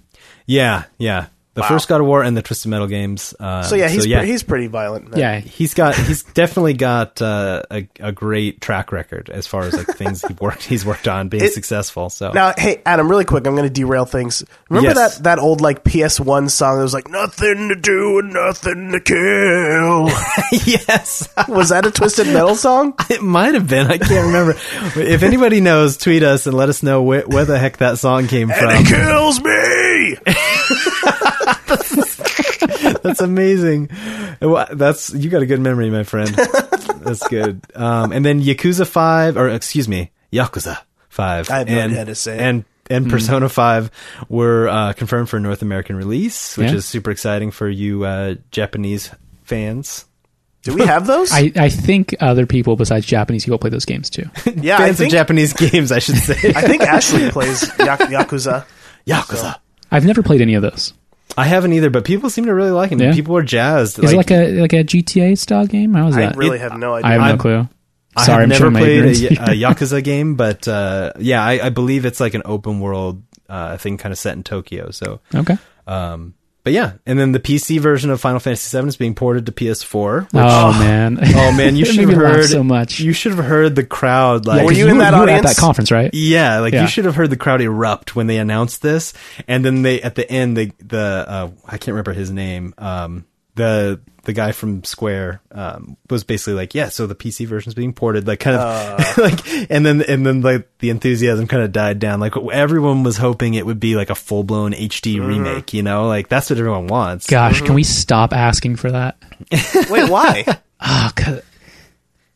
Yeah, 0.47 0.85
yeah. 0.97 1.27
The 1.55 1.61
Wow. 1.61 1.67
first 1.69 1.87
God 1.89 1.99
of 1.99 2.07
War 2.07 2.21
and 2.23 2.37
the 2.37 2.41
Twisted 2.43 2.69
Metal 2.69 2.85
games. 2.87 3.33
Uh, 3.39 3.63
So 3.63 3.75
yeah, 3.75 3.89
he's 3.89 4.05
yeah, 4.05 4.19
pre- 4.19 4.27
he's 4.29 4.43
pretty 4.43 4.67
violent. 4.67 5.09
man. 5.11 5.19
Yeah, 5.19 5.39
he's 5.39 5.73
got 5.73 5.95
he's 5.95 6.23
definitely 6.33 6.73
got 6.75 7.21
uh, 7.21 7.63
a 7.71 7.87
a 7.99 8.11
great 8.11 8.61
track 8.61 8.91
record 8.91 9.29
as 9.29 9.47
far 9.47 9.63
as 9.63 9.73
like 9.75 9.87
things 9.87 10.21
he 10.23 10.33
worked 10.39 10.63
he's 10.63 10.85
worked 10.85 11.07
on 11.07 11.27
being 11.27 11.43
It- 11.43 11.53
successful. 11.53 12.09
So 12.11 12.31
Now, 12.31 12.53
hey 12.57 12.81
Adam, 12.85 13.09
really 13.09 13.25
quick, 13.25 13.45
I'm 13.47 13.55
going 13.55 13.67
to 13.67 13.73
derail 13.73 14.05
things. 14.05 14.43
Remember 14.69 14.91
Yes. 14.97 15.17
that 15.17 15.23
that 15.23 15.39
old 15.39 15.59
like 15.59 15.83
PS1 15.83 16.49
song 16.51 16.77
that 16.77 16.83
was 16.83 16.93
like 16.93 17.09
"Nothing 17.09 17.69
to 17.69 17.75
do 17.75 18.19
and 18.19 18.31
nothing 18.31 18.91
to 18.91 18.99
kill"? 18.99 20.07
yes, 20.51 21.27
was 21.47 21.69
that 21.69 21.85
a 21.85 21.91
Twisted 21.91 22.27
Metal 22.27 22.55
song? 22.55 22.93
it 23.09 23.21
might 23.23 23.55
have 23.55 23.67
been. 23.67 23.87
I 23.87 23.97
can't 23.97 24.27
remember. 24.27 24.51
if 24.95 25.23
anybody 25.23 25.61
knows, 25.61 25.97
tweet 25.97 26.21
us 26.23 26.45
and 26.47 26.55
let 26.55 26.69
us 26.69 26.83
know 26.83 27.01
where, 27.01 27.23
where 27.23 27.45
the 27.45 27.57
heck 27.59 27.77
that 27.77 27.97
song 27.97 28.27
came 28.27 28.51
And 28.51 28.59
from. 28.59 28.69
it 28.71 28.85
kills 28.87 29.41
me. 29.41 30.17
That's 33.09 33.21
amazing. 33.21 33.89
That's 34.39 35.13
you 35.13 35.29
got 35.29 35.41
a 35.41 35.45
good 35.45 35.59
memory, 35.59 35.89
my 35.89 36.03
friend. 36.03 36.29
That's 36.99 37.27
good. 37.27 37.61
Um, 37.75 38.11
and 38.11 38.25
then 38.25 38.41
Yakuza 38.41 38.87
Five, 38.87 39.37
or 39.37 39.49
excuse 39.49 39.87
me, 39.87 40.11
Yakuza 40.31 40.77
Five. 41.09 41.49
I 41.49 41.59
have 41.59 41.67
no 41.67 41.73
and, 41.73 41.83
idea 41.91 41.97
how 41.97 42.03
to 42.05 42.15
say 42.15 42.35
it. 42.35 42.41
And 42.41 42.65
and 42.89 43.09
Persona 43.09 43.49
Five 43.49 43.91
were 44.29 44.67
uh, 44.67 44.93
confirmed 44.93 45.29
for 45.29 45.39
North 45.39 45.61
American 45.61 45.95
release, 45.95 46.57
which 46.57 46.69
Yeah. 46.71 46.77
is 46.77 46.85
super 46.85 47.11
exciting 47.11 47.51
for 47.51 47.69
you 47.69 48.03
uh, 48.05 48.35
Japanese 48.51 49.11
fans. 49.43 50.05
Do 50.63 50.75
we 50.75 50.85
have 50.85 51.07
those? 51.07 51.31
I, 51.33 51.51
I 51.55 51.69
think 51.69 52.15
other 52.19 52.45
people 52.45 52.75
besides 52.75 53.05
Japanese 53.05 53.45
people 53.45 53.59
play 53.59 53.69
those 53.69 53.85
games 53.85 54.09
too. 54.09 54.23
yeah, 54.55 54.75
I 54.75 54.87
fans 54.87 54.97
think 54.97 55.07
of 55.09 55.11
Japanese 55.11 55.53
games, 55.53 55.91
I 55.91 55.99
should 55.99 56.17
say. 56.17 56.51
I 56.55 56.61
think 56.63 56.81
Ashley 56.81 57.29
plays 57.31 57.61
Yak- 57.79 57.99
Yakuza. 58.01 58.65
Yakuza. 59.07 59.55
I've 59.91 60.05
never 60.05 60.21
played 60.21 60.41
any 60.41 60.55
of 60.55 60.61
those. 60.61 60.93
I 61.37 61.45
haven't 61.45 61.73
either, 61.73 61.89
but 61.89 62.05
people 62.05 62.29
seem 62.29 62.45
to 62.45 62.53
really 62.53 62.71
like 62.71 62.91
him. 62.91 62.99
Yeah. 62.99 63.13
People 63.13 63.37
are 63.37 63.43
jazzed. 63.43 63.99
Is 64.03 64.13
it 64.13 64.17
like 64.17 64.31
a 64.31 64.59
like 64.59 64.73
a 64.73 64.83
GTA 64.83 65.37
style 65.37 65.67
game? 65.67 65.93
How 65.93 66.07
is 66.07 66.17
I 66.17 66.21
that? 66.21 66.35
really 66.35 66.59
have 66.59 66.77
no 66.77 66.95
idea. 66.95 67.07
I 67.07 67.11
have 67.13 67.21
I'm- 67.21 67.35
no 67.37 67.41
clue. 67.41 67.69
I 68.15 68.25
Sorry, 68.25 68.43
I'm 68.43 68.49
never 68.49 68.63
sure 68.63 68.71
my 68.71 68.79
played 68.79 69.03
a, 69.05 69.07
a 69.07 69.55
Yakuza 69.55 70.03
game, 70.03 70.35
but 70.35 70.67
uh, 70.67 71.13
yeah, 71.19 71.43
I, 71.43 71.67
I 71.67 71.69
believe 71.69 72.05
it's 72.05 72.19
like 72.19 72.33
an 72.33 72.41
open 72.43 72.79
world 72.79 73.21
uh, 73.47 73.77
thing, 73.77 73.97
kind 73.97 74.11
of 74.11 74.17
set 74.17 74.35
in 74.35 74.43
Tokyo. 74.43 74.89
So, 74.89 75.21
okay. 75.33 75.57
um, 75.85 76.33
but 76.63 76.73
yeah, 76.73 76.93
and 77.05 77.17
then 77.17 77.31
the 77.31 77.39
PC 77.39 77.79
version 77.79 78.09
of 78.09 78.19
Final 78.19 78.39
Fantasy 78.39 78.77
VII 78.79 78.87
is 78.87 78.97
being 78.97 79.15
ported 79.15 79.45
to 79.45 79.51
PS4. 79.51 80.21
which- 80.23 80.29
Oh 80.33 80.71
man. 80.73 81.17
oh 81.21 81.51
man, 81.53 81.75
you 81.75 81.85
should 81.85 82.09
have 82.09 82.17
heard 82.17 82.45
so 82.45 82.63
much. 82.63 82.99
You 82.99 83.13
should 83.13 83.33
have 83.33 83.45
heard 83.45 83.75
the 83.75 83.85
crowd 83.85 84.45
like. 84.45 84.65
Were 84.65 84.71
you 84.73 84.87
in 84.87 84.97
that 84.99 85.13
were 85.17 85.29
at 85.29 85.43
that 85.43 85.57
conference, 85.57 85.91
right? 85.91 86.09
Yeah, 86.13 86.59
like 86.59 86.73
Yeah. 86.73 86.81
you 86.81 86.87
should 86.87 87.05
have 87.05 87.15
heard 87.15 87.29
the 87.29 87.37
crowd 87.37 87.61
erupt 87.61 88.15
when 88.15 88.27
they 88.27 88.37
announced 88.37 88.81
this, 88.81 89.13
and 89.47 89.63
then 89.63 89.81
they 89.83 90.01
at 90.01 90.15
the 90.15 90.29
end 90.29 90.57
they 90.57 90.65
the 90.79 91.25
uh, 91.27 91.49
I 91.65 91.71
can't 91.77 91.89
remember 91.89 92.13
his 92.13 92.29
name. 92.31 92.73
Um, 92.77 93.25
the 93.59 93.99
the 94.23 94.33
guy 94.33 94.51
from 94.51 94.83
Square 94.83 95.41
um, 95.51 95.97
was 96.09 96.23
basically 96.23 96.53
like, 96.53 96.75
yeah, 96.75 96.89
so 96.89 97.07
the 97.07 97.15
PC 97.15 97.47
version's 97.47 97.73
being 97.73 97.93
ported, 97.93 98.27
like 98.27 98.39
kind 98.39 98.57
of 98.57 98.61
uh. 98.61 99.13
like, 99.21 99.71
and 99.71 99.85
then 99.85 100.01
and 100.01 100.25
then 100.25 100.41
like 100.41 100.67
the 100.79 100.89
enthusiasm 100.89 101.47
kind 101.47 101.63
of 101.63 101.71
died 101.71 101.99
down. 101.99 102.19
Like 102.19 102.33
everyone 102.51 103.03
was 103.03 103.17
hoping 103.17 103.55
it 103.55 103.65
would 103.65 103.79
be 103.79 103.95
like 103.95 104.09
a 104.09 104.15
full 104.15 104.43
blown 104.43 104.71
HD 104.71 105.15
mm-hmm. 105.15 105.25
remake, 105.25 105.73
you 105.73 105.83
know, 105.83 106.07
like 106.07 106.27
that's 106.29 106.49
what 106.49 106.59
everyone 106.59 106.87
wants. 106.87 107.27
Gosh, 107.27 107.57
can 107.57 107.67
mm-hmm. 107.67 107.75
we 107.75 107.83
stop 107.83 108.33
asking 108.33 108.77
for 108.77 108.91
that? 108.91 109.17
Wait, 109.89 110.09
why? 110.09 110.45
Ah, 110.81 111.09
oh, 111.09 111.11
'cause- 111.13 111.41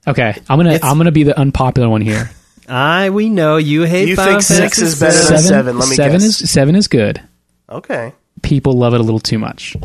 okay, 0.05 0.37
I'm 0.49 0.59
gonna 0.59 0.77
I'm 0.83 0.97
gonna 0.97 1.13
be 1.13 1.23
the 1.23 1.39
unpopular 1.39 1.87
one 1.87 2.01
here. 2.01 2.29
I 2.67 3.09
we 3.09 3.29
know 3.29 3.55
you 3.55 3.83
hate. 3.83 4.09
You 4.09 4.17
Final 4.17 4.33
think 4.33 4.41
six 4.41 4.59
Fantasy 4.59 4.83
is 4.83 4.99
better 4.99 5.33
than 5.33 5.43
seven? 5.43 5.79
Let 5.79 5.87
me 5.87 5.95
seven 5.95 6.19
guess. 6.19 6.41
is 6.41 6.51
seven 6.51 6.75
is 6.75 6.89
good. 6.89 7.21
okay. 7.69 8.11
People 8.41 8.73
love 8.73 8.93
it 8.93 8.99
a 8.99 9.03
little 9.03 9.21
too 9.21 9.39
much. 9.39 9.77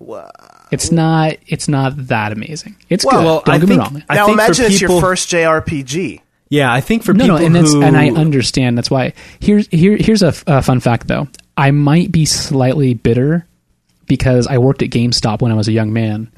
Wow. 0.00 0.30
It's 0.72 0.90
not 0.90 1.36
it's 1.46 1.68
not 1.68 1.94
that 2.08 2.32
amazing. 2.32 2.74
It's 2.88 3.04
Well, 3.04 3.18
good. 3.20 3.24
well, 3.24 3.42
Don't 3.44 3.54
I 3.54 3.58
get 3.58 3.66
think- 3.68 3.78
me 3.78 3.84
wrong. 3.84 4.02
I 4.08 4.14
now 4.16 4.26
think 4.26 4.38
for 4.38 4.44
imagine 4.44 4.64
it's 4.66 4.78
people- 4.80 4.94
your 4.96 5.02
first 5.02 5.28
JRPG. 5.30 6.20
Yeah, 6.48 6.72
I 6.72 6.80
think 6.80 7.04
for 7.04 7.12
no, 7.14 7.24
people 7.24 7.38
no, 7.38 7.46
and 7.46 7.54
that's 7.54 7.72
who 7.72 7.82
and 7.82 7.96
I 7.96 8.08
understand. 8.10 8.76
That's 8.76 8.90
why. 8.90 9.12
Here's 9.38 9.68
here 9.68 9.96
here's 9.96 10.22
a, 10.24 10.28
f- 10.28 10.42
a 10.48 10.62
fun 10.62 10.80
fact 10.80 11.06
though. 11.06 11.28
I 11.56 11.70
might 11.70 12.10
be 12.10 12.24
slightly 12.24 12.94
bitter 12.94 13.46
because 14.06 14.48
I 14.48 14.58
worked 14.58 14.82
at 14.82 14.90
GameStop 14.90 15.42
when 15.42 15.52
I 15.52 15.54
was 15.54 15.68
a 15.68 15.72
young 15.72 15.92
man, 15.92 16.32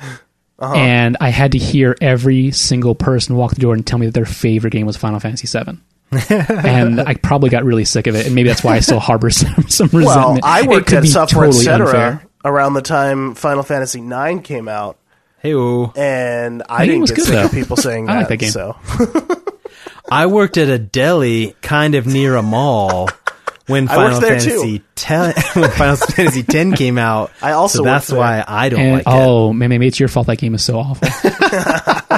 Uh-huh. 0.58 0.74
and 0.74 1.16
I 1.20 1.30
had 1.30 1.52
to 1.52 1.58
hear 1.58 1.96
every 2.02 2.50
single 2.50 2.94
person 2.94 3.36
walk 3.36 3.54
the 3.54 3.60
door 3.62 3.72
and 3.74 3.86
tell 3.86 3.98
me 3.98 4.04
that 4.06 4.12
their 4.12 4.26
favorite 4.26 4.72
game 4.72 4.84
was 4.86 4.96
Final 4.98 5.18
Fantasy 5.20 5.46
VII. 5.46 5.78
and 6.28 7.00
I 7.00 7.14
probably 7.14 7.48
got 7.48 7.64
really 7.64 7.86
sick 7.86 8.06
of 8.06 8.14
it, 8.14 8.26
and 8.26 8.34
maybe 8.34 8.48
that's 8.50 8.62
why 8.62 8.74
I 8.76 8.80
still 8.80 9.00
harbor 9.00 9.30
some, 9.30 9.66
some 9.68 9.88
Well, 9.92 10.02
resentment. 10.06 10.44
I 10.44 10.60
It 10.60 10.68
worked 10.68 10.92
at 10.92 11.02
be 11.02 11.08
Software 11.08 11.46
totally 11.46 11.66
Etc. 11.66 12.22
around 12.44 12.74
the 12.74 12.82
time 12.82 13.34
Final 13.34 13.62
Fantasy 13.62 14.00
IX 14.00 14.42
came 14.42 14.68
out, 14.68 14.96
hey, 15.40 15.52
and 15.96 16.62
I 16.68 16.86
didn't 16.86 17.06
get 17.06 17.16
good, 17.16 17.24
sick 17.26 17.44
of 17.44 17.50
people 17.52 17.76
saying 17.76 18.08
I 18.08 18.14
that. 18.14 18.18
like 18.20 18.28
that 18.28 18.36
game. 18.38 18.50
So 18.50 18.76
I 20.10 20.26
worked 20.26 20.56
at 20.56 20.68
a 20.68 20.78
deli 20.78 21.56
kind 21.62 21.94
of 21.94 22.06
near 22.06 22.36
a 22.36 22.42
mall 22.42 23.08
when 23.66 23.88
I 23.88 23.94
Final 23.94 24.20
Fantasy 24.20 24.82
ten 25.02 25.34
when 25.54 25.70
Final 25.72 25.96
Fantasy 25.96 26.42
ten 26.56 26.72
came 26.72 26.96
out. 26.96 27.30
I 27.42 27.52
also 27.52 27.78
so 27.78 27.84
that's 27.84 28.04
worked 28.10 28.10
there. 28.10 28.18
why 28.18 28.44
I 28.46 28.68
don't 28.68 28.80
And 28.80 28.92
like 28.94 29.00
it. 29.02 29.06
oh, 29.08 29.52
man, 29.52 29.68
maybe 29.68 29.86
it's 29.86 29.98
your 30.00 30.08
fault 30.08 30.28
that 30.28 30.38
game 30.38 30.54
is 30.54 30.64
so 30.64 30.78
awful. 30.78 31.08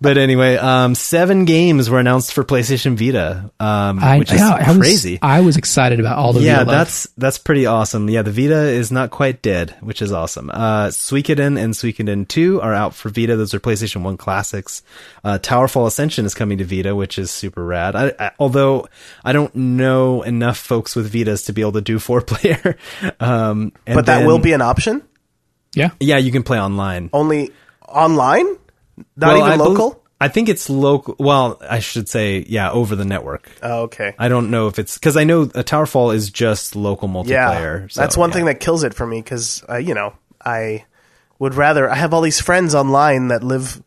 But 0.00 0.18
anyway, 0.18 0.56
um, 0.56 0.94
seven 0.94 1.44
games 1.44 1.88
were 1.90 2.00
announced 2.00 2.32
for 2.32 2.42
PlayStation 2.44 2.96
Vita, 2.96 3.50
um, 3.60 3.98
I, 4.00 4.18
which 4.18 4.32
is 4.32 4.40
yeah, 4.40 4.54
I 4.54 4.68
was, 4.70 4.78
crazy. 4.78 5.18
I 5.22 5.40
was 5.42 5.56
excited 5.56 6.00
about 6.00 6.18
all 6.18 6.32
the 6.32 6.40
yeah, 6.40 6.58
Vita 6.58 6.70
love. 6.70 6.78
that's 6.78 7.06
that's 7.16 7.38
pretty 7.38 7.66
awesome. 7.66 8.08
Yeah, 8.08 8.22
the 8.22 8.32
Vita 8.32 8.62
is 8.68 8.90
not 8.90 9.10
quite 9.10 9.42
dead, 9.42 9.76
which 9.80 10.02
is 10.02 10.12
awesome. 10.12 10.50
Uh, 10.50 10.88
Suikoden 10.88 11.58
and 11.62 11.74
Suikoden 11.74 12.26
2 12.26 12.60
are 12.60 12.74
out 12.74 12.94
for 12.94 13.10
Vita. 13.10 13.36
Those 13.36 13.54
are 13.54 13.60
PlayStation 13.60 14.02
1 14.02 14.16
classics. 14.16 14.82
Uh, 15.22 15.38
Towerfall 15.40 15.86
Ascension 15.86 16.24
is 16.26 16.34
coming 16.34 16.58
to 16.58 16.64
Vita, 16.64 16.96
which 16.96 17.18
is 17.18 17.30
super 17.30 17.64
rad. 17.64 17.94
I, 17.94 18.12
I, 18.18 18.30
although 18.40 18.88
I 19.24 19.32
don't 19.32 19.54
know 19.54 20.22
enough 20.22 20.58
folks 20.58 20.96
with 20.96 21.12
Vitas 21.12 21.46
to 21.46 21.52
be 21.52 21.60
able 21.60 21.72
to 21.72 21.80
do 21.82 21.98
four 22.10 22.20
player. 22.32 22.76
um, 23.20 23.72
and 23.86 23.94
but 23.96 24.06
that 24.06 24.18
then- 24.18 24.26
will 24.26 24.38
be 24.38 24.52
an 24.52 24.62
option 24.62 25.02
yeah. 25.74 25.90
yeah, 26.00 26.18
you 26.18 26.32
can 26.32 26.42
play 26.42 26.58
online. 26.60 27.10
only 27.12 27.50
online, 27.88 28.46
not 29.16 29.28
Well, 29.34 29.36
even 29.38 29.52
I 29.52 29.56
bel- 29.56 29.68
local. 29.70 29.96
I 30.22 30.28
think 30.28 30.48
it's 30.50 30.68
local. 30.68 31.14
Well, 31.18 31.58
I 31.62 31.78
should 31.78 32.08
say, 32.08 32.44
yeah, 32.46 32.70
over 32.72 32.94
the 32.96 33.04
network. 33.06 33.48
Oh, 33.62 33.82
okay. 33.82 34.14
I 34.18 34.28
don't 34.28 34.50
know 34.50 34.66
if 34.66 34.78
it's 34.78 34.98
because 34.98 35.16
I 35.16 35.24
know 35.24 35.42
a 35.42 35.64
Towerfall 35.64 36.14
is 36.14 36.28
just 36.28 36.76
local 36.76 37.08
Yeah, 37.24 37.46
multiplayer. 37.54 37.90
so, 37.92 38.00
that's 38.02 38.16
one 38.18 38.28
yeah. 38.30 38.34
thing 38.36 38.44
that 38.46 38.60
kills 38.60 38.82
it 38.82 38.92
for 38.94 39.06
me 39.06 39.22
because 39.22 39.64
uh, 39.68 39.76
you 39.76 39.94
know 39.94 40.12
I 40.44 40.84
would 41.38 41.54
rather 41.54 41.88
I 41.88 41.94
have 41.94 42.12
all 42.12 42.20
these 42.20 42.40
friends 42.40 42.74
online 42.74 43.28
that 43.28 43.42
live 43.44 43.82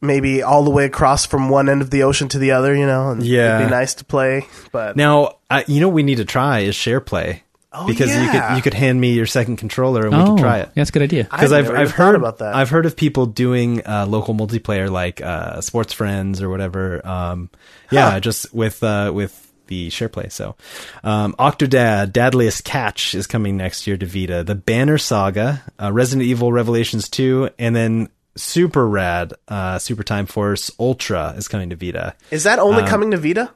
maybe 0.00 0.42
all 0.42 0.64
the 0.64 0.70
way 0.70 0.84
across 0.86 1.26
from 1.26 1.48
one 1.48 1.68
end 1.68 1.80
of 1.82 1.90
the 1.90 2.02
ocean 2.04 2.28
to 2.30 2.38
the 2.38 2.50
other. 2.52 2.74
You 2.74 2.86
know, 2.86 3.10
and 3.10 3.22
Yeah. 3.22 3.56
it'd 3.58 3.68
be 3.68 3.70
nice 3.70 3.94
to 3.94 4.04
play. 4.04 4.46
But 4.72 4.96
Now, 4.96 5.36
I, 5.50 5.64
you 5.68 5.80
know, 5.80 5.88
what 5.88 5.94
we 5.94 6.02
need 6.02 6.16
to 6.18 6.24
try 6.24 6.60
is 6.60 6.74
share 6.74 7.00
play 7.00 7.42
because 7.86 8.14
you 8.14 8.30
could 8.30 8.56
you 8.56 8.62
could 8.62 8.74
hand 8.74 9.00
me 9.00 9.12
your 9.12 9.26
second 9.26 9.56
controller 9.56 10.06
and 10.06 10.16
we 10.16 10.20
oh, 10.22 10.34
could 10.34 10.38
try 10.38 10.58
it. 10.58 10.68
Yeah, 10.68 10.72
that's 10.76 10.90
a 10.90 10.92
good 10.92 11.02
idea. 11.02 11.24
Because 11.24 11.52
I've 11.52 11.70
I've 11.70 11.76
I've 11.76 11.90
heard 11.90 12.14
about 12.14 12.38
that. 12.38 12.54
I've 12.54 12.70
heard 12.70 12.86
of 12.86 12.96
people 12.96 13.26
doing 13.26 13.86
uh, 13.86 14.06
local 14.08 14.34
multiplayer 14.34 14.90
like 14.90 15.20
uh, 15.20 15.60
Sports 15.60 15.92
Friends 15.92 16.42
or 16.42 16.48
whatever. 16.50 17.06
Um, 17.06 17.50
yeah, 17.90 18.18
just 18.20 18.52
with 18.52 18.82
uh, 18.82 19.12
with 19.14 19.44
the 19.66 19.90
share 19.90 20.08
play. 20.08 20.28
So, 20.30 20.56
um, 21.04 21.34
Octodad, 21.38 22.12
Dadliest 22.12 22.64
Catch 22.64 23.14
is 23.14 23.26
coming 23.26 23.56
next 23.56 23.86
year 23.86 23.96
to 23.96 24.06
Vita. 24.06 24.42
The 24.42 24.54
Banner 24.54 24.98
Saga, 24.98 25.62
uh, 25.80 25.92
Resident 25.92 26.26
Evil 26.26 26.52
Revelations 26.52 27.08
two, 27.08 27.50
and 27.58 27.76
then 27.76 28.08
super 28.36 28.88
rad 28.88 29.34
uh, 29.48 29.78
Super 29.78 30.02
Time 30.02 30.26
Force 30.26 30.70
Ultra 30.78 31.34
is 31.36 31.48
coming 31.48 31.70
to 31.70 31.76
Vita. 31.76 32.14
is 32.30 32.44
that 32.44 32.58
Um, 32.58 32.68
only 32.68 32.84
coming 32.84 33.10
to 33.10 33.16
Vita? 33.16 33.50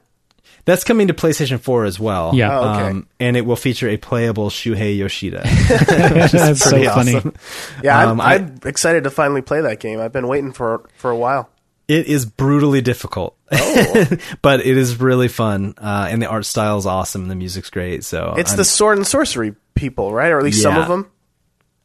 That's 0.65 0.83
coming 0.85 1.07
to 1.07 1.13
PlayStation 1.13 1.59
4 1.59 1.85
as 1.85 1.99
well. 1.99 2.31
Yeah. 2.33 2.57
Oh, 2.57 2.69
okay. 2.71 2.89
Um, 2.91 3.07
and 3.19 3.35
it 3.35 3.45
will 3.45 3.55
feature 3.57 3.89
a 3.89 3.97
playable 3.97 4.49
Shuhei 4.49 4.97
Yoshida. 4.97 5.41
that's 5.43 6.61
so 6.63 6.69
Pretty 6.69 6.87
funny. 6.87 7.21
Yeah, 7.83 7.99
um, 8.09 8.19
I'm, 8.19 8.21
I- 8.21 8.35
I'm 8.35 8.59
excited 8.65 9.03
to 9.03 9.09
finally 9.09 9.41
play 9.41 9.61
that 9.61 9.79
game. 9.79 9.99
I've 9.99 10.13
been 10.13 10.27
waiting 10.27 10.53
for 10.53 10.89
for 10.97 11.11
a 11.11 11.17
while. 11.17 11.49
It 11.89 12.07
is 12.07 12.25
brutally 12.25 12.79
difficult, 12.79 13.35
Oh. 13.51 14.05
but 14.41 14.61
it 14.65 14.77
is 14.77 15.01
really 15.01 15.27
fun. 15.27 15.73
Uh, 15.77 16.07
and 16.09 16.21
the 16.21 16.27
art 16.27 16.45
style 16.45 16.77
is 16.77 16.85
awesome. 16.85 17.23
and 17.23 17.31
The 17.31 17.35
music's 17.35 17.69
great. 17.69 18.05
So 18.05 18.35
It's 18.37 18.51
I'm- 18.51 18.57
the 18.57 18.63
sword 18.65 18.97
and 18.97 19.05
sorcery 19.05 19.53
people, 19.75 20.13
right? 20.13 20.31
Or 20.31 20.37
at 20.37 20.45
least 20.45 20.61
some 20.61 20.77
of 20.77 20.87
them. 20.87 21.11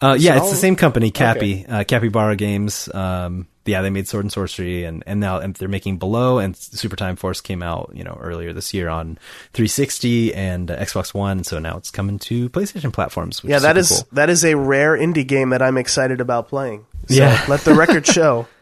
Uh, 0.02 0.16
yeah, 0.18 0.37
so- 0.37 0.42
it's 0.44 0.50
the 0.50 0.56
same 0.56 0.76
company, 0.76 1.11
Cappy, 1.11 1.66
uh, 1.66 1.84
Capybara 1.84 2.37
Games. 2.37 2.88
Um, 2.94 3.46
yeah, 3.66 3.82
they 3.82 3.90
made 3.90 4.08
Sword 4.08 4.24
and 4.24 4.32
Sorcery, 4.32 4.84
and 4.84 5.02
and 5.06 5.20
now 5.20 5.40
and 5.40 5.54
they're 5.54 5.68
making 5.68 5.98
Below, 5.98 6.38
and 6.38 6.56
Super 6.56 6.96
Time 6.96 7.16
Force 7.16 7.42
came 7.42 7.62
out, 7.62 7.90
you 7.92 8.02
know, 8.02 8.16
earlier 8.18 8.54
this 8.54 8.72
year 8.72 8.88
on 8.88 9.18
360 9.52 10.32
and 10.34 10.70
uh, 10.70 10.78
Xbox 10.78 11.12
One. 11.12 11.44
So 11.44 11.58
now 11.58 11.76
it's 11.76 11.90
coming 11.90 12.18
to 12.20 12.48
PlayStation 12.48 12.92
platforms. 12.92 13.42
Which 13.42 13.50
Yeah, 13.50 13.56
is 13.56 13.62
that 13.64 13.76
is 13.76 13.88
cool. 13.90 14.08
that 14.12 14.30
is 14.30 14.42
a 14.44 14.54
rare 14.56 14.96
indie 14.96 15.26
game 15.26 15.50
that 15.50 15.61
I'm 15.61 15.76
excited 15.76 16.22
about 16.22 16.48
playing. 16.48 16.87
So 17.08 17.14
Yeah. 17.16 17.44
let 17.48 17.61
the 17.61 17.74
record 17.74 18.06
show. 18.06 18.46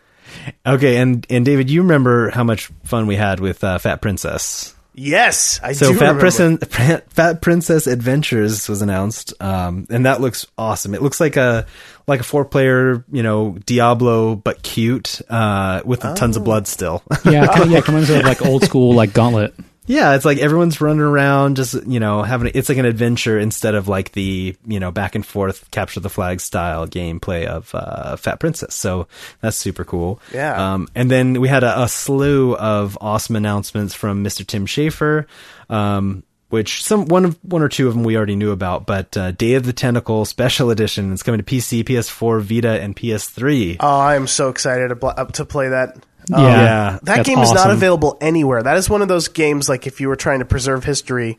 Okay, 0.66 0.96
and 0.96 1.24
and 1.30 1.44
David, 1.44 1.70
you 1.70 1.82
remember 1.82 2.30
how 2.30 2.42
much 2.42 2.66
fun 2.84 3.06
we 3.06 3.14
had 3.16 3.38
with 3.40 3.62
uh, 3.62 3.78
Fat 3.78 4.02
Princess? 4.02 4.74
Yes, 4.98 5.60
I 5.62 5.72
So 5.72 5.92
do 5.92 5.98
Fat. 5.98 6.18
Princess, 6.18 7.02
Fat 7.10 7.42
Princess 7.42 7.86
Adventures 7.86 8.66
was 8.66 8.80
announced, 8.80 9.34
um, 9.40 9.86
and 9.90 10.06
that 10.06 10.22
looks 10.22 10.46
awesome. 10.56 10.94
It 10.94 11.02
looks 11.02 11.20
like 11.20 11.36
a 11.36 11.66
like 12.06 12.20
a 12.20 12.24
four 12.24 12.46
player, 12.46 13.04
you 13.12 13.22
know, 13.22 13.58
Diablo, 13.66 14.36
but 14.36 14.62
cute, 14.62 15.20
uh, 15.28 15.82
with 15.84 16.00
tons 16.00 16.36
of 16.38 16.44
blood 16.44 16.66
still. 16.66 17.02
Yeah, 17.26 17.46
kind 17.46 17.64
of, 17.64 17.70
yeah, 17.70 17.78
it 17.78 17.88
reminds 17.88 18.08
me 18.08 18.16
of 18.18 18.24
like 18.24 18.40
old 18.44 18.62
school 18.64 18.94
like 18.94 19.12
Gauntlet. 19.12 19.54
Yeah, 19.86 20.14
it's 20.14 20.24
like 20.24 20.38
everyone's 20.38 20.80
running 20.80 21.00
around, 21.00 21.56
just 21.56 21.74
you 21.86 22.00
know, 22.00 22.22
having 22.22 22.50
it's 22.54 22.68
like 22.68 22.78
an 22.78 22.84
adventure 22.84 23.38
instead 23.38 23.74
of 23.74 23.88
like 23.88 24.12
the 24.12 24.56
you 24.66 24.80
know 24.80 24.90
back 24.90 25.14
and 25.14 25.24
forth 25.24 25.70
capture 25.70 26.00
the 26.00 26.10
flag 26.10 26.40
style 26.40 26.86
gameplay 26.86 27.46
of 27.46 27.74
uh, 27.74 28.16
Fat 28.16 28.40
Princess. 28.40 28.74
So 28.74 29.06
that's 29.40 29.56
super 29.56 29.84
cool. 29.84 30.20
Yeah. 30.32 30.74
Um, 30.74 30.88
and 30.94 31.10
then 31.10 31.40
we 31.40 31.48
had 31.48 31.62
a, 31.62 31.82
a 31.82 31.88
slew 31.88 32.56
of 32.56 32.98
awesome 33.00 33.36
announcements 33.36 33.94
from 33.94 34.24
Mr. 34.24 34.44
Tim 34.46 34.66
Schafer, 34.66 35.26
um, 35.70 36.24
which 36.48 36.82
some 36.82 37.06
one 37.06 37.24
of 37.24 37.38
one 37.42 37.62
or 37.62 37.68
two 37.68 37.86
of 37.86 37.94
them 37.94 38.02
we 38.02 38.16
already 38.16 38.36
knew 38.36 38.50
about. 38.50 38.86
But 38.86 39.16
uh, 39.16 39.32
Day 39.32 39.54
of 39.54 39.64
the 39.64 39.72
Tentacle 39.72 40.24
Special 40.24 40.70
Edition 40.70 41.12
is 41.12 41.22
coming 41.22 41.38
to 41.38 41.44
PC, 41.44 41.84
PS4, 41.84 42.42
Vita, 42.42 42.80
and 42.80 42.96
PS3. 42.96 43.76
Oh, 43.80 43.98
I 43.98 44.16
am 44.16 44.26
so 44.26 44.48
excited 44.48 44.88
to, 44.88 45.28
to 45.32 45.44
play 45.44 45.68
that. 45.68 45.96
Yeah, 46.28 46.38
yeah. 46.38 46.90
That 47.02 47.04
That's 47.04 47.28
game 47.28 47.38
is 47.38 47.52
not 47.52 47.70
available 47.70 48.18
anywhere. 48.20 48.62
That 48.62 48.76
is 48.76 48.90
one 48.90 49.02
of 49.02 49.08
those 49.08 49.28
games 49.28 49.68
like 49.68 49.86
if 49.86 50.00
you 50.00 50.08
were 50.08 50.16
trying 50.16 50.40
to 50.40 50.44
preserve 50.44 50.84
history, 50.84 51.38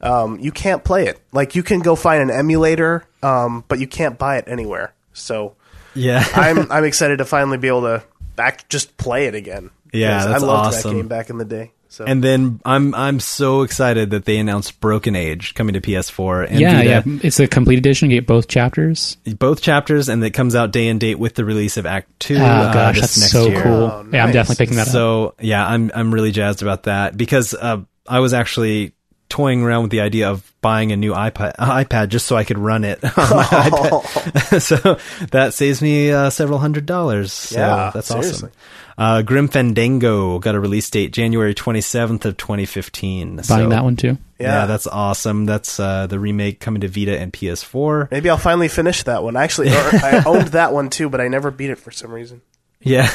um, 0.00 0.38
you 0.38 0.52
can't 0.52 0.84
play 0.84 1.06
it. 1.06 1.20
Like 1.32 1.54
you 1.54 1.62
can 1.62 1.80
go 1.80 1.96
find 1.96 2.22
an 2.22 2.30
emulator, 2.30 3.04
um, 3.22 3.64
but 3.68 3.78
you 3.78 3.86
can't 3.86 4.18
buy 4.18 4.36
it 4.36 4.44
anywhere. 4.46 4.94
So 5.12 5.56
Yeah. 5.94 6.24
I'm 6.34 6.70
I'm 6.72 6.84
excited 6.84 7.18
to 7.18 7.24
finally 7.24 7.58
be 7.58 7.68
able 7.68 7.82
to 7.82 8.02
back 8.36 8.68
just 8.68 8.96
play 8.96 9.26
it 9.26 9.34
again. 9.34 9.70
Yeah, 9.92 10.26
that's 10.26 10.42
I 10.42 10.46
loved 10.46 10.66
awesome. 10.66 10.90
that 10.90 10.96
game 10.96 11.08
back 11.08 11.30
in 11.30 11.38
the 11.38 11.44
day. 11.46 11.72
So 11.90 12.04
And 12.04 12.22
then 12.22 12.60
I'm 12.64 12.94
I'm 12.94 13.18
so 13.18 13.62
excited 13.62 14.10
that 14.10 14.24
they 14.26 14.38
announced 14.38 14.78
Broken 14.80 15.16
Age 15.16 15.54
coming 15.54 15.72
to 15.72 15.80
PS4 15.80 16.48
and 16.50 16.60
yeah, 16.60 16.72
Vita. 16.76 16.88
yeah. 17.06 17.18
It's 17.22 17.40
a 17.40 17.46
complete 17.48 17.78
edition. 17.78 18.10
You 18.10 18.18
get 18.18 18.26
both 18.26 18.46
chapters. 18.46 19.16
both 19.38 19.62
chapters, 19.62 20.08
and 20.08 20.22
it 20.22 20.30
comes 20.30 20.54
out 20.54 20.70
day 20.70 20.88
and 20.88 21.00
date 21.00 21.18
with 21.18 21.34
the 21.34 21.44
release 21.44 21.76
of 21.76 21.86
Act 21.86 22.10
Two. 22.20 22.36
Oh 22.36 22.44
uh, 22.44 22.72
gosh, 22.72 23.00
this 23.00 23.14
that's 23.14 23.20
next 23.20 23.32
so 23.32 23.46
year. 23.48 23.62
cool. 23.62 23.72
Oh, 23.72 24.06
Yeah, 24.12 24.24
I'm 24.24 24.32
definitely 24.32 24.64
picking 24.64 24.76
that 24.76 24.88
up. 24.88 24.92
So 24.92 25.34
yeah, 25.40 25.66
I'm 25.66 25.90
I'm 25.94 26.12
really 26.12 26.30
jazzed 26.30 26.62
about 26.62 26.82
that 26.84 27.16
because 27.16 27.54
uh, 27.54 27.78
I 28.06 28.20
was 28.20 28.34
actually 28.34 28.92
toying 29.28 29.62
around 29.62 29.82
with 29.82 29.90
the 29.90 30.00
idea 30.00 30.30
of 30.30 30.52
buying 30.60 30.92
a 30.92 30.96
new 30.96 31.12
iPad, 31.12 31.56
iPad 31.58 32.08
just 32.08 32.26
so 32.26 32.36
I 32.36 32.44
could 32.44 32.58
run 32.58 32.84
it 32.84 33.02
on 33.04 33.10
my 33.36 33.44
iPad. 33.44 34.60
so 34.60 34.98
that 35.28 35.54
saves 35.54 35.82
me 35.82 36.10
uh, 36.12 36.30
several 36.30 36.58
hundred 36.58 36.86
dollars. 36.86 37.32
So 37.32 37.58
Yeah, 37.58 37.90
that's 37.94 38.08
seriously. 38.08 38.48
awesome. 38.48 38.52
Uh, 38.98 39.22
Grim 39.22 39.46
Fandango 39.46 40.40
got 40.40 40.56
a 40.56 40.60
release 40.60 40.90
date 40.90 41.12
January 41.12 41.54
27th 41.54 42.24
of 42.24 42.36
2015. 42.36 43.36
Buying 43.36 43.44
so, 43.44 43.68
that 43.68 43.84
one 43.84 43.94
too. 43.94 44.18
Yeah. 44.40 44.62
Yeah. 44.62 44.66
that's 44.66 44.88
awesome. 44.88 45.46
That's 45.46 45.78
uh, 45.78 46.08
the 46.08 46.18
remake 46.18 46.58
coming 46.58 46.80
to 46.80 46.88
Vita 46.88 47.16
and 47.16 47.32
PS4. 47.32 48.10
Maybe 48.10 48.28
I'll 48.28 48.36
finally 48.38 48.66
finish 48.66 49.04
that 49.04 49.22
one. 49.22 49.36
Actually, 49.36 49.70
I 49.70 50.24
owned 50.26 50.48
that 50.48 50.72
one 50.72 50.90
too, 50.90 51.08
but 51.08 51.20
I 51.20 51.28
never 51.28 51.52
beat 51.52 51.70
it 51.70 51.78
for 51.78 51.92
some 51.92 52.10
reason. 52.10 52.42
Yeah. 52.80 53.08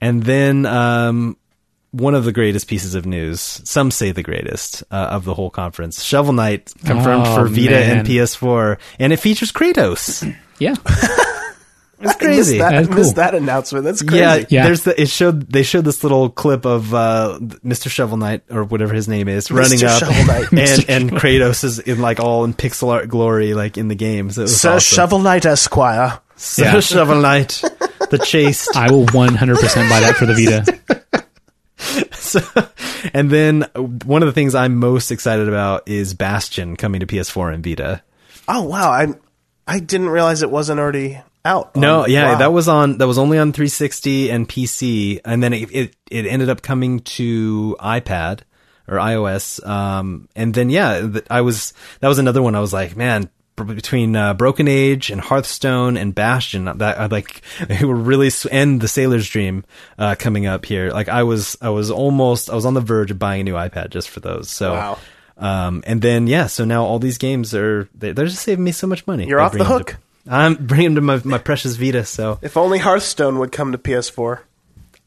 and 0.00 0.22
then 0.22 0.64
um, 0.66 1.36
one 1.94 2.14
of 2.14 2.24
the 2.24 2.32
greatest 2.32 2.66
pieces 2.68 2.94
of 2.94 3.06
news, 3.06 3.40
some 3.64 3.90
say 3.90 4.10
the 4.12 4.22
greatest 4.22 4.82
uh, 4.90 4.94
of 5.10 5.24
the 5.24 5.34
whole 5.34 5.50
conference 5.50 6.02
Shovel 6.02 6.32
Knight 6.32 6.72
confirmed 6.84 7.24
Oh, 7.26 7.34
for 7.36 7.48
Vita 7.48 7.70
man. 7.70 7.98
and 7.98 8.08
PS4, 8.08 8.78
and 8.98 9.12
it 9.12 9.18
features 9.18 9.52
Kratos. 9.52 10.22
Yeah. 10.58 10.74
It's 12.00 12.00
I 12.00 12.06
missed 12.06 12.18
crazy. 12.18 12.58
that, 12.58 12.70
That's 12.72 12.88
I 12.88 12.94
missed 12.94 13.08
cool. 13.08 13.14
that 13.22 13.34
announcement. 13.34 13.84
That's 13.84 14.02
crazy. 14.02 14.18
Yeah, 14.20 14.44
Yeah. 14.48 14.64
There's 14.66 14.82
the 14.82 15.00
it 15.00 15.08
showed 15.08 15.50
they 15.50 15.62
showed 15.62 15.84
this 15.84 16.02
little 16.04 16.28
clip 16.28 16.64
of 16.66 16.92
uh, 16.94 17.38
Mr. 17.64 17.88
Shovel 17.90 18.18
Knight 18.18 18.42
or 18.50 18.64
whatever 18.64 18.92
his 18.94 19.08
name 19.08 19.26
is 19.28 19.50
running 19.50 19.82
up, 19.84 19.98
Shovel 20.00 20.24
Knight. 20.26 20.52
and 20.52 20.84
and 20.88 21.10
Kratos 21.12 21.64
is 21.64 21.78
in 21.78 22.00
like 22.00 22.20
all 22.20 22.44
in 22.44 22.52
pixel 22.54 22.88
art 22.88 23.08
glory 23.08 23.54
like 23.54 23.78
in 23.78 23.88
the 23.88 23.94
game. 23.94 24.30
So 24.30 24.42
it 24.42 24.44
was 24.44 24.60
Sir 24.60 24.74
awesome. 24.74 24.96
Shovel 24.96 25.18
Knight 25.20 25.46
Esquire. 25.46 26.20
Sir 26.36 26.64
Yeah. 26.64 26.80
Shovel 26.80 27.20
Knight, 27.22 27.62
the 28.10 28.18
chaste. 28.24 28.76
I 28.76 28.90
will 28.92 29.06
100% 29.06 29.88
buy 29.88 30.00
that 30.00 30.16
for 30.16 30.26
the 30.26 30.34
Vita. 30.34 31.24
So, 32.14 32.40
and 33.12 33.30
then 33.30 33.62
one 34.04 34.22
of 34.22 34.26
the 34.26 34.32
things 34.32 34.54
I'm 34.54 34.76
most 34.76 35.10
excited 35.10 35.46
about 35.46 35.86
is 35.86 36.14
Bastion 36.14 36.74
coming 36.74 37.00
to 37.00 37.06
PS4 37.06 37.52
and 37.52 37.62
Vita. 37.62 38.02
Oh 38.48 38.62
wow, 38.62 38.90
I 38.90 39.08
I 39.66 39.78
didn't 39.78 40.08
realize 40.08 40.42
it 40.42 40.50
wasn't 40.50 40.80
already 40.80 41.20
out. 41.44 41.76
No, 41.76 42.06
yeah, 42.06 42.32
wow. 42.32 42.38
that 42.38 42.52
was 42.52 42.66
on 42.66 42.98
that 42.98 43.06
was 43.06 43.18
only 43.18 43.38
on 43.38 43.52
360 43.52 44.30
and 44.30 44.48
PC, 44.48 45.20
and 45.24 45.42
then 45.42 45.52
it 45.52 45.70
it, 45.70 45.96
it 46.10 46.26
ended 46.26 46.48
up 46.48 46.62
coming 46.62 47.00
to 47.00 47.76
iPad 47.78 48.40
or 48.88 48.96
iOS. 48.96 49.64
Um, 49.66 50.28
and 50.34 50.54
then 50.54 50.70
yeah, 50.70 51.00
th- 51.00 51.26
I 51.30 51.42
was 51.42 51.72
that 52.00 52.08
was 52.08 52.18
another 52.18 52.42
one. 52.42 52.54
I 52.54 52.60
was 52.60 52.72
like, 52.72 52.96
man, 52.96 53.30
between 53.56 54.16
uh, 54.16 54.34
Broken 54.34 54.66
Age 54.68 55.10
and 55.10 55.20
Hearthstone 55.20 55.96
and 55.96 56.14
Bastion, 56.14 56.64
that 56.64 56.98
I 56.98 57.06
like 57.06 57.40
they 57.68 57.84
were 57.84 57.94
really 57.94 58.30
and 58.50 58.80
the 58.80 58.88
Sailor's 58.88 59.28
Dream 59.28 59.64
uh, 59.98 60.14
coming 60.18 60.46
up 60.46 60.64
here. 60.66 60.90
Like 60.90 61.08
I 61.08 61.22
was 61.22 61.56
I 61.62 61.68
was 61.70 61.90
almost 61.90 62.50
I 62.50 62.54
was 62.54 62.66
on 62.66 62.74
the 62.74 62.80
verge 62.80 63.10
of 63.10 63.18
buying 63.18 63.42
a 63.42 63.44
new 63.44 63.54
iPad 63.54 63.90
just 63.90 64.08
for 64.10 64.20
those. 64.20 64.50
So. 64.50 64.72
Wow. 64.72 64.98
Um, 65.36 65.82
and 65.84 66.00
then 66.00 66.28
yeah, 66.28 66.46
so 66.46 66.64
now 66.64 66.84
all 66.84 67.00
these 67.00 67.18
games 67.18 67.56
are 67.56 67.88
they, 67.92 68.12
they're 68.12 68.26
just 68.26 68.42
saving 68.44 68.62
me 68.62 68.70
so 68.70 68.86
much 68.86 69.04
money. 69.04 69.26
You're 69.26 69.40
by 69.40 69.44
off 69.46 69.52
the 69.52 69.64
hook. 69.64 69.86
to- 69.88 69.96
I'm 70.32 70.54
bringing 70.54 70.94
them 70.94 70.94
to 70.94 71.00
my, 71.00 71.20
my 71.24 71.38
precious 71.38 71.74
Vita. 71.74 72.04
So 72.04 72.38
If 72.40 72.56
only 72.56 72.78
Hearthstone 72.78 73.40
would 73.40 73.50
come 73.50 73.72
to 73.72 73.78
PS4, 73.78 74.38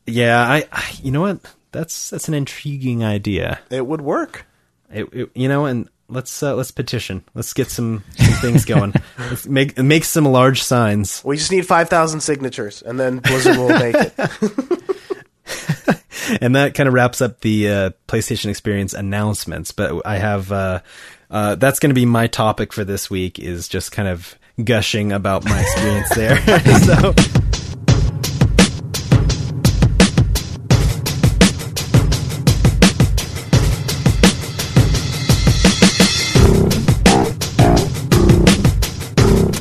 yeah, 0.06 0.40
I, 0.42 0.68
I 0.72 0.84
you 1.02 1.12
know 1.12 1.22
what? 1.22 1.40
That's 1.72 2.10
that's 2.10 2.28
an 2.28 2.34
intriguing 2.34 3.04
idea. 3.06 3.60
it 3.70 3.86
would 3.88 4.02
work. 4.02 4.46
It, 4.92 5.08
it- 5.14 5.30
you 5.34 5.48
know, 5.48 5.66
and 5.66 5.88
let's 6.10 6.44
uh, 6.44 6.56
let's 6.56 6.72
petition. 6.72 7.24
Let's 7.34 7.54
get 7.54 7.70
some, 7.70 8.04
some 8.16 8.34
things 8.42 8.66
going. 8.66 8.94
Let's 9.18 9.48
make 9.48 9.78
make 9.78 10.04
some 10.06 10.26
large 10.26 10.64
signs. 10.64 11.24
We 11.24 11.38
just 11.38 11.52
need 11.52 11.66
five 11.66 11.90
thousand 11.90 12.22
signatures, 12.22 12.82
and 12.82 13.00
then 13.00 13.20
Blizzard 13.20 13.58
will 13.58 13.70
make 13.70 13.96
it. 13.96 14.14
And 16.42 16.56
that 16.56 16.74
kind 16.74 16.88
of 16.88 16.94
wraps 16.94 17.22
up 17.22 17.40
the 17.40 17.70
uh, 17.70 17.90
PlayStation 18.08 18.50
Experience 18.50 18.94
announcements. 18.94 19.72
But 19.72 20.06
I 20.06 20.18
have 20.18 20.52
uh, 20.52 20.82
uh, 21.30 21.56
that's 21.56 21.80
going 21.80 21.90
to 21.90 21.96
be 21.96 22.06
my 22.06 22.28
topic 22.28 22.74
for 22.74 22.84
this 22.84 23.10
week 23.10 23.40
is 23.40 23.68
just 23.68 23.92
kind 23.92 24.08
of 24.08 24.38
gushing 24.64 25.12
about 25.12 25.46
my 25.46 25.62
experience 25.62 26.10
there. 26.16 26.38
so. 26.82 27.47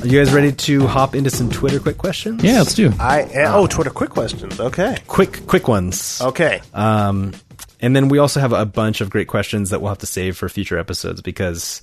Are 0.07 0.09
you 0.09 0.21
guys 0.25 0.33
ready 0.33 0.53
to 0.53 0.87
hop 0.87 1.17
into 1.17 1.31
some 1.31 1.51
Twitter 1.51 1.81
quick 1.81 1.99
questions? 1.99 2.45
Yeah, 2.45 2.59
let's 2.59 2.75
do. 2.75 2.93
I 3.01 3.29
oh 3.49 3.67
Twitter 3.67 3.91
quick 3.91 4.11
questions. 4.11 4.61
Okay, 4.61 4.97
Quick, 5.09 5.45
quick 5.49 5.67
ones. 5.67 6.21
okay. 6.23 6.61
Um, 6.73 7.33
and 7.81 7.97
then 7.97 8.09
we 8.09 8.19
also 8.19 8.39
have 8.39 8.53
a 8.53 8.65
bunch 8.65 9.01
of 9.01 9.11
great 9.11 9.27
questions 9.27 9.71
that 9.71 9.81
we'll 9.81 9.89
have 9.89 9.99
to 9.99 10.07
save 10.07 10.37
for 10.37 10.49
future 10.49 10.79
episodes 10.79 11.23
because 11.23 11.83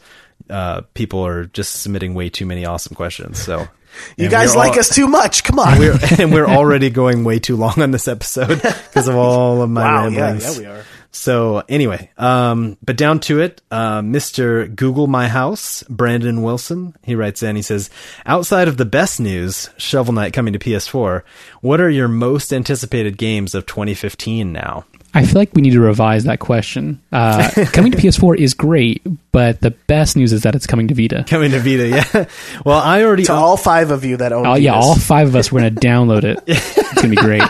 uh, 0.50 0.84
people 0.94 1.26
are 1.28 1.48
just 1.48 1.82
submitting 1.82 2.14
way 2.14 2.30
too 2.30 2.46
many 2.46 2.64
awesome 2.66 2.96
questions. 2.96 3.40
So 3.40 3.68
You 4.18 4.26
and 4.26 4.32
guys 4.32 4.56
like 4.56 4.74
al- 4.74 4.80
us 4.80 4.96
too 4.96 5.08
much. 5.08 5.44
Come 5.44 5.60
on. 5.60 5.78
We're, 5.78 6.00
and 6.20 6.32
we're 6.32 6.48
already 6.48 6.90
going 6.92 7.26
way 7.26 7.40
too 7.40 7.58
long 7.58 7.82
on 7.82 7.92
this 7.92 8.08
episode 8.08 8.62
because 8.62 9.10
of 9.10 9.16
all 9.16 9.62
of 9.62 9.70
my 9.70 9.82
wow. 9.84 10.08
Yeah, 10.08 10.22
ramblings. 10.22 10.60
yeah, 10.60 10.60
we 10.62 10.66
are. 10.80 10.86
So 11.16 11.64
anyway, 11.70 12.10
um, 12.18 12.76
but 12.84 12.98
down 12.98 13.20
to 13.22 13.40
it, 13.40 13.62
uh, 13.70 14.02
Mr. 14.02 14.74
Google 14.76 15.06
My 15.06 15.28
House, 15.28 15.84
Brandon 15.84 16.42
Wilson, 16.42 16.96
he 17.04 17.14
writes 17.14 17.44
in, 17.44 17.56
he 17.56 17.62
says, 17.62 17.92
outside 18.26 18.68
of 18.68 18.78
the 18.78 18.86
best 18.86 19.20
news, 19.20 19.70
Shovel 19.78 20.14
Knight 20.14 20.34
coming 20.34 20.54
to 20.54 20.60
PS4, 20.60 21.22
what 21.62 21.80
are 21.80 21.90
your 21.90 22.08
most 22.08 22.52
anticipated 22.52 23.18
games 23.18 23.54
of 23.54 23.68
2015 23.68 24.52
now? 24.52 24.86
I 25.14 25.24
feel 25.26 25.36
like 25.40 25.54
we 25.54 25.62
need 25.62 25.74
to 25.74 25.80
revise 25.80 26.24
that 26.24 26.40
question. 26.40 27.00
Uh, 27.12 27.48
coming 27.72 27.92
to 27.92 27.98
PS4 28.00 28.36
is 28.38 28.56
great, 28.56 29.04
but 29.32 29.62
the 29.62 29.70
best 29.70 30.18
news 30.18 30.34
is 30.34 30.42
that 30.42 30.56
it's 30.56 30.66
coming 30.66 30.88
to 30.88 30.96
Vita. 30.96 31.24
Coming 31.28 31.52
to 31.52 31.60
Vita, 31.60 31.88
yeah. 31.88 32.26
Well, 32.66 32.80
I 32.80 33.04
already, 33.04 33.26
To 33.26 33.34
all 33.34 33.56
five 33.56 33.92
of 33.92 34.04
you 34.04 34.18
that 34.18 34.34
own. 34.34 34.48
Oh 34.48 34.56
yeah, 34.56 34.74
all 34.74 34.96
five 34.96 35.28
of 35.28 35.36
us 35.36 35.52
we're 35.52 35.60
gonna 35.60 35.72
download 35.76 36.24
it. 36.24 36.40
It's 36.48 36.94
gonna 36.96 37.10
be 37.10 37.16
great. 37.16 37.44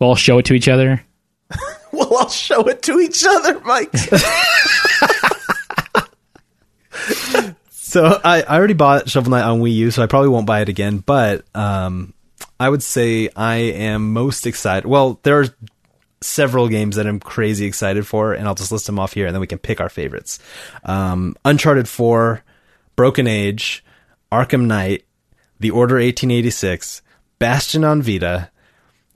We'll 0.00 0.08
all 0.10 0.16
show 0.16 0.38
it 0.38 0.46
to 0.46 0.54
each 0.54 0.68
other. 0.68 1.04
Well, 1.92 2.18
I'll 2.18 2.28
show 2.28 2.68
it 2.68 2.82
to 2.82 3.00
each 3.00 3.24
other, 3.26 3.58
Mike. 3.60 3.96
so 7.70 8.20
I, 8.24 8.42
I 8.42 8.56
already 8.56 8.74
bought 8.74 9.10
Shovel 9.10 9.30
Knight 9.30 9.42
on 9.42 9.60
Wii 9.60 9.74
U, 9.74 9.90
so 9.90 10.02
I 10.02 10.06
probably 10.06 10.28
won't 10.28 10.46
buy 10.46 10.60
it 10.60 10.68
again, 10.68 10.98
but, 10.98 11.44
um, 11.54 12.14
I 12.60 12.68
would 12.68 12.82
say 12.82 13.28
I 13.34 13.56
am 13.56 14.12
most 14.12 14.46
excited. 14.46 14.86
Well, 14.86 15.18
there 15.24 15.40
are 15.40 15.46
several 16.20 16.68
games 16.68 16.96
that 16.96 17.06
I'm 17.06 17.18
crazy 17.18 17.64
excited 17.64 18.06
for, 18.06 18.34
and 18.34 18.46
I'll 18.46 18.54
just 18.54 18.70
list 18.70 18.86
them 18.86 18.98
off 18.98 19.14
here, 19.14 19.26
and 19.26 19.34
then 19.34 19.40
we 19.40 19.46
can 19.46 19.58
pick 19.58 19.80
our 19.80 19.88
favorites. 19.88 20.38
Um, 20.84 21.36
Uncharted 21.44 21.88
4, 21.88 22.42
Broken 22.96 23.26
Age, 23.26 23.82
Arkham 24.30 24.66
Knight, 24.66 25.04
The 25.58 25.70
Order 25.70 25.96
1886, 25.96 27.02
Bastion 27.38 27.84
on 27.84 28.02
Vita, 28.02 28.50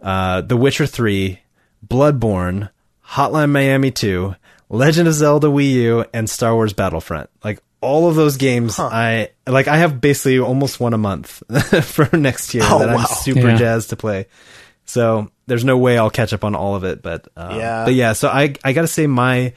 uh, 0.02 0.40
The 0.40 0.56
Witcher 0.56 0.86
3, 0.86 1.40
Bloodborne, 1.88 2.70
Hotline 3.06 3.50
Miami 3.50 3.90
2, 3.90 4.34
Legend 4.70 5.08
of 5.08 5.14
Zelda 5.14 5.48
Wii 5.48 5.70
U, 5.72 6.04
and 6.12 6.28
Star 6.28 6.54
Wars 6.54 6.72
Battlefront. 6.72 7.30
Like 7.42 7.60
all 7.80 8.08
of 8.08 8.14
those 8.14 8.36
games, 8.38 8.78
I 8.78 9.30
like. 9.46 9.68
I 9.68 9.76
have 9.76 10.00
basically 10.00 10.38
almost 10.38 10.80
one 10.80 10.94
a 10.94 10.98
month 10.98 11.42
for 11.84 12.08
next 12.16 12.54
year 12.54 12.62
Oh, 12.66 12.78
that 12.78 12.88
wow. 12.94 13.00
I'm 13.00 13.06
super 13.06 13.48
Yeah. 13.50 13.56
jazzed 13.56 13.90
to 13.90 13.96
play. 13.96 14.26
So 14.86 15.30
there's 15.46 15.64
no 15.64 15.76
way 15.78 15.98
I'll 15.98 16.10
catch 16.10 16.32
up 16.32 16.44
on 16.44 16.54
all 16.54 16.74
of 16.76 16.84
it, 16.84 17.02
but 17.02 17.28
um, 17.36 17.58
Yeah. 17.58 17.84
but 17.84 17.94
yeah. 17.94 18.14
So 18.14 18.28
I 18.28 18.54
I 18.64 18.72
gotta 18.72 18.86
say 18.88 19.06
my 19.06 19.52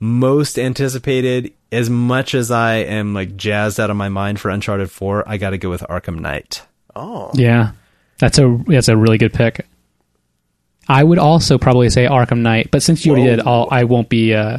most 0.00 0.58
anticipated, 0.58 1.52
as 1.72 1.88
much 1.90 2.34
as 2.34 2.50
I 2.50 2.74
am 2.76 3.14
like 3.14 3.36
jazzed 3.36 3.80
out 3.80 3.90
of 3.90 3.96
my 3.96 4.08
mind 4.08 4.38
for 4.40 4.50
Uncharted 4.50 4.90
4, 4.90 5.28
I 5.28 5.36
gotta 5.36 5.58
go 5.58 5.70
with 5.70 5.82
Arkham 5.82 6.20
Knight. 6.20 6.62
Oh, 6.94 7.30
Yeah, 7.34 7.72
that's 8.18 8.38
a 8.38 8.56
that's 8.68 8.88
a 8.88 8.96
really 8.96 9.18
good 9.18 9.32
pick. 9.32 9.66
I 10.88 11.02
would 11.02 11.18
also 11.18 11.58
probably 11.58 11.90
say 11.90 12.06
Arkham 12.06 12.38
Knight, 12.40 12.70
but 12.70 12.82
since 12.82 13.04
you 13.06 13.12
already 13.12 13.28
did, 13.36 13.40
I'll, 13.46 13.68
I 13.70 13.84
won't 13.84 14.08
be 14.08 14.34
uh, 14.34 14.58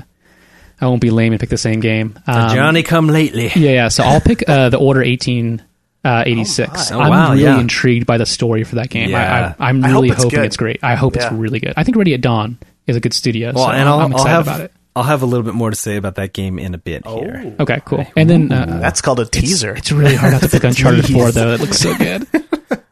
I 0.81 0.88
won't 0.88 1.01
be 1.01 1.09
lame 1.11 1.33
and 1.33 1.39
pick 1.39 1.49
the 1.49 1.57
same 1.57 1.79
game. 1.79 2.17
Um, 2.27 2.49
Johnny 2.55 2.83
come 2.83 3.07
lately. 3.07 3.47
Yeah, 3.55 3.71
yeah. 3.71 3.88
So 3.89 4.03
I'll 4.03 4.21
pick 4.21 4.43
uh, 4.49 4.69
the 4.69 4.77
Order 4.77 5.03
eighteen 5.03 5.61
eighty 6.03 6.03
six. 6.03 6.05
uh, 6.05 6.23
eighty 6.25 6.45
six. 6.45 6.91
Oh, 6.91 6.99
I'm 6.99 7.09
wow, 7.09 7.31
really 7.31 7.43
yeah. 7.43 7.59
intrigued 7.59 8.05
by 8.07 8.17
the 8.17 8.25
story 8.25 8.63
for 8.63 8.75
that 8.75 8.89
game. 8.89 9.09
Yeah. 9.09 9.55
I, 9.59 9.65
I, 9.65 9.69
I'm 9.69 9.83
I 9.83 9.88
hope 9.89 9.95
really 9.95 10.09
it's 10.09 10.23
hoping 10.23 10.38
good. 10.39 10.45
it's 10.45 10.57
great. 10.57 10.79
I 10.83 10.95
hope 10.95 11.15
Yeah. 11.15 11.23
it's 11.27 11.31
really 11.33 11.59
good. 11.59 11.73
I 11.77 11.83
think 11.83 11.97
Ready 11.97 12.13
at 12.13 12.21
Dawn 12.21 12.57
is 12.88 12.95
a 12.95 12.99
good 12.99 13.13
studio. 13.13 13.51
Well, 13.53 13.65
so 13.65 13.71
and 13.71 13.81
I'm, 13.81 13.88
I'll, 13.88 13.99
I'm 13.99 14.01
I'll 14.13 14.17
excited 14.17 14.29
have 14.31 14.47
about 14.47 14.61
it. 14.61 14.71
I'll 14.97 15.03
have 15.03 15.23
a 15.23 15.25
little 15.25 15.43
bit 15.43 15.53
more 15.55 15.69
to 15.69 15.75
say 15.75 15.97
about 15.97 16.15
that 16.15 16.31
game 16.31 16.57
in 16.57 16.73
a 16.73 16.77
bit 16.77 17.05
here. 17.05 17.53
Oh. 17.59 17.63
Okay, 17.63 17.81
cool. 17.85 18.05
And 18.15 18.29
then 18.29 18.49
uh, 18.51 18.79
that's 18.81 19.01
called 19.01 19.19
a 19.19 19.25
teaser. 19.25 19.75
it's 19.75 19.91
really 19.91 20.15
hard 20.15 20.31
not 20.33 20.41
to 20.41 20.47
pick 20.49 20.63
Uncharted 20.63 21.05
Four 21.11 21.31
though. 21.31 21.53
It 21.53 21.59
looks 21.59 21.77
so 21.79 21.95
good. 21.97 22.25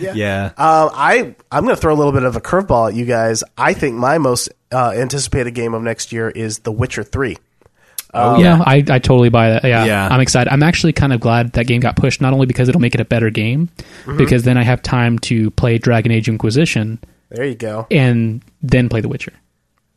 Yeah. 0.00 0.46
Um, 0.56 0.90
I 0.94 1.34
I'm 1.50 1.64
going 1.64 1.74
to 1.76 1.80
throw 1.80 1.92
a 1.92 1.96
little 1.96 2.12
bit 2.12 2.22
of 2.24 2.36
a 2.36 2.40
curveball 2.40 2.90
at 2.90 2.94
you 2.94 3.04
guys. 3.04 3.44
I 3.58 3.74
think 3.74 3.96
my 3.96 4.18
most 4.18 4.48
uh, 4.72 4.92
anticipated 4.96 5.52
game 5.54 5.74
of 5.74 5.82
next 5.82 6.12
year 6.12 6.30
is 6.30 6.60
The 6.60 6.72
Witcher 6.72 7.02
Three. 7.02 7.36
oh 8.14 8.38
yeah, 8.40 8.60
I, 8.64 8.76
I 8.88 8.98
totally 8.98 9.28
buy 9.30 9.50
that. 9.50 9.64
Yeah, 9.64 9.84
Yeah. 9.84 10.08
I'm 10.08 10.20
excited. 10.20 10.50
I'm 10.52 10.62
actually 10.62 10.92
kind 10.92 11.12
of 11.12 11.20
glad 11.20 11.52
that 11.54 11.66
game 11.66 11.80
got 11.80 11.96
pushed, 11.96 12.20
not 12.20 12.32
only 12.32 12.46
because 12.46 12.68
it'll 12.68 12.80
make 12.80 12.94
it 12.94 13.00
a 13.00 13.04
better 13.06 13.30
game, 13.30 13.68
Mm-hmm. 14.04 14.16
because 14.18 14.42
then 14.44 14.56
I 14.58 14.62
have 14.64 14.82
time 14.82 15.18
to 15.20 15.50
play 15.52 15.78
Dragon 15.78 16.12
Age 16.12 16.28
Inquisition 16.28 16.98
There 17.30 17.44
you 17.46 17.54
go. 17.54 17.86
and 17.90 18.42
then 18.62 18.88
play 18.88 19.00
The 19.00 19.08
Witcher. 19.08 19.32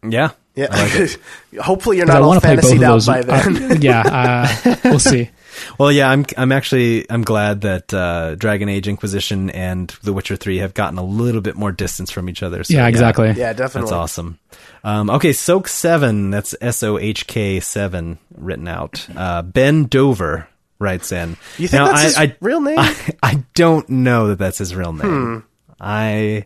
Yeah. 0.08 0.30
Yeah. 0.56 0.68
Hopefully, 1.60 1.98
you're 1.98 2.06
not 2.06 2.22
all 2.22 2.30
want 2.30 2.42
to 2.42 2.48
play 2.48 2.56
both 2.56 2.66
fantasied 2.72 2.84
out 2.84 2.92
those. 2.94 3.08
by 3.08 3.22
then. 3.24 3.72
Uh, 3.72 3.76
yeah, 3.82 4.48
uh, 4.66 4.76
we'll 4.86 5.00
see. 5.00 5.30
Well, 5.78 5.92
yeah, 5.92 6.10
I'm 6.10 6.26
I'm 6.38 6.52
actually 6.52 7.10
I'm 7.10 7.24
glad 7.24 7.62
that 7.62 7.94
uh, 7.94 8.36
Dragon 8.36 8.70
Age 8.70 8.88
Inquisition 8.88 9.50
and 9.50 9.90
The 10.04 10.14
Witcher 10.14 10.36
Three 10.36 10.58
have 10.58 10.74
gotten 10.74 10.98
a 10.98 11.04
little 11.04 11.42
bit 11.42 11.56
more 11.56 11.72
distance 11.72 12.12
from 12.12 12.30
each 12.30 12.44
other. 12.44 12.64
So, 12.64 12.74
Yeah, 12.74 12.88
exactly. 12.88 13.28
yeah, 13.36 13.54
definitely. 13.54 13.82
That's 13.82 13.92
awesome. 13.92 14.40
Um, 14.84 15.10
okay, 15.10 15.34
Soak 15.34 15.68
Seven. 15.68 16.30
That's 16.32 16.56
S 16.62 16.84
O 16.84 16.98
H 16.98 17.28
K 17.28 17.60
Seven 17.60 18.18
written 18.36 18.68
out. 18.68 19.08
Uh, 19.16 19.42
ben 19.42 19.86
Dover 19.86 20.48
writes 20.80 21.12
in. 21.12 21.38
You 21.58 21.68
think 21.68 21.74
Now, 21.74 21.88
that's 21.88 22.04
his 22.04 22.18
I, 22.18 22.24
I, 22.24 22.36
real 22.42 22.62
name? 22.62 22.78
I, 22.80 22.96
I 23.24 23.44
don't 23.54 23.88
know 23.90 24.28
that 24.28 24.38
that's 24.40 24.58
his 24.60 24.76
real 24.76 24.94
name. 24.94 25.44
I 25.80 26.44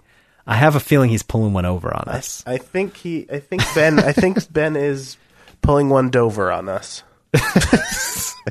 I 0.47 0.55
have 0.55 0.75
a 0.75 0.79
feeling 0.79 1.09
he's 1.09 1.23
pulling 1.23 1.53
one 1.53 1.65
over 1.65 1.93
on 1.93 2.05
us. 2.07 2.43
I 2.47 2.57
think 2.57 2.97
he. 2.97 3.27
I 3.31 3.39
think 3.39 3.61
Ben. 3.75 3.99
I 3.99 4.11
think 4.13 4.51
Ben 4.51 4.75
is 4.75 5.17
pulling 5.61 5.89
one 5.89 6.09
Dover 6.09 6.51
on 6.51 6.69
us. 6.69 7.03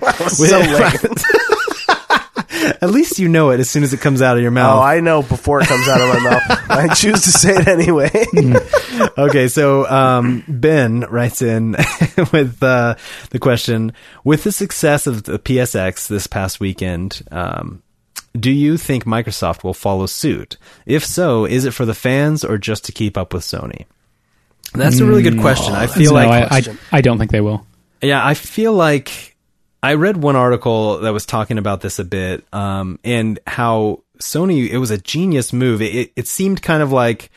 That 0.00 0.20
was 0.20 0.48
so 0.48 0.58
lame. 0.60 1.14
At 2.82 2.90
least 2.90 3.18
you 3.18 3.28
know 3.28 3.50
it 3.50 3.60
as 3.60 3.70
soon 3.70 3.82
as 3.82 3.92
it 3.92 4.00
comes 4.00 4.22
out 4.22 4.36
of 4.36 4.42
your 4.42 4.50
mouth. 4.50 4.78
Oh, 4.78 4.82
I 4.82 5.00
know 5.00 5.22
before 5.22 5.60
it 5.60 5.66
comes 5.66 5.88
out 5.88 6.00
of 6.00 6.08
my 6.08 6.30
mouth. 6.30 6.42
I 6.70 6.94
choose 6.94 7.22
to 7.22 7.30
say 7.30 7.54
it 7.56 7.68
anyway. 7.68 8.10
okay, 9.18 9.48
so 9.48 9.88
um, 9.88 10.44
Ben 10.48 11.00
writes 11.00 11.42
in 11.42 11.72
with 12.32 12.62
uh, 12.62 12.96
the 13.30 13.38
question: 13.38 13.92
With 14.24 14.44
the 14.44 14.52
success 14.52 15.06
of 15.06 15.24
the 15.24 15.38
PSX 15.38 16.08
this 16.08 16.26
past 16.26 16.60
weekend, 16.60 17.22
um, 17.30 17.82
do 18.38 18.50
you 18.50 18.76
think 18.76 19.04
Microsoft 19.04 19.64
will 19.64 19.74
follow 19.74 20.06
suit? 20.06 20.56
If 20.86 21.04
so, 21.04 21.44
is 21.44 21.64
it 21.64 21.72
for 21.72 21.84
the 21.84 21.94
fans 21.94 22.44
or 22.44 22.58
just 22.58 22.84
to 22.84 22.92
keep 22.92 23.16
up 23.16 23.32
with 23.34 23.42
Sony? 23.42 23.86
That's 24.74 25.00
a 25.00 25.06
really 25.06 25.22
good 25.22 25.40
question. 25.40 25.74
I 25.74 25.86
feel 25.86 26.12
no, 26.12 26.18
like 26.18 26.28
I, 26.28 26.42
I, 26.44 26.48
question. 26.48 26.78
I 26.92 27.00
don't 27.00 27.18
think 27.18 27.30
they 27.30 27.40
will. 27.40 27.64
Yeah, 28.02 28.24
I 28.24 28.34
feel 28.34 28.72
like 28.72 29.36
I 29.82 29.94
read 29.94 30.16
one 30.16 30.36
article 30.36 30.98
that 31.00 31.12
was 31.12 31.26
talking 31.26 31.58
about 31.58 31.80
this 31.80 31.98
a 31.98 32.04
bit, 32.04 32.44
um, 32.52 32.98
and 33.04 33.38
how 33.46 34.02
Sony 34.20 34.68
it 34.68 34.78
was 34.78 34.90
a 34.90 34.98
genius 34.98 35.52
move. 35.52 35.80
It, 35.82 35.94
it, 35.94 36.12
it 36.16 36.26
seemed 36.26 36.62
kind 36.62 36.82
of 36.82 36.90
like 36.92 37.30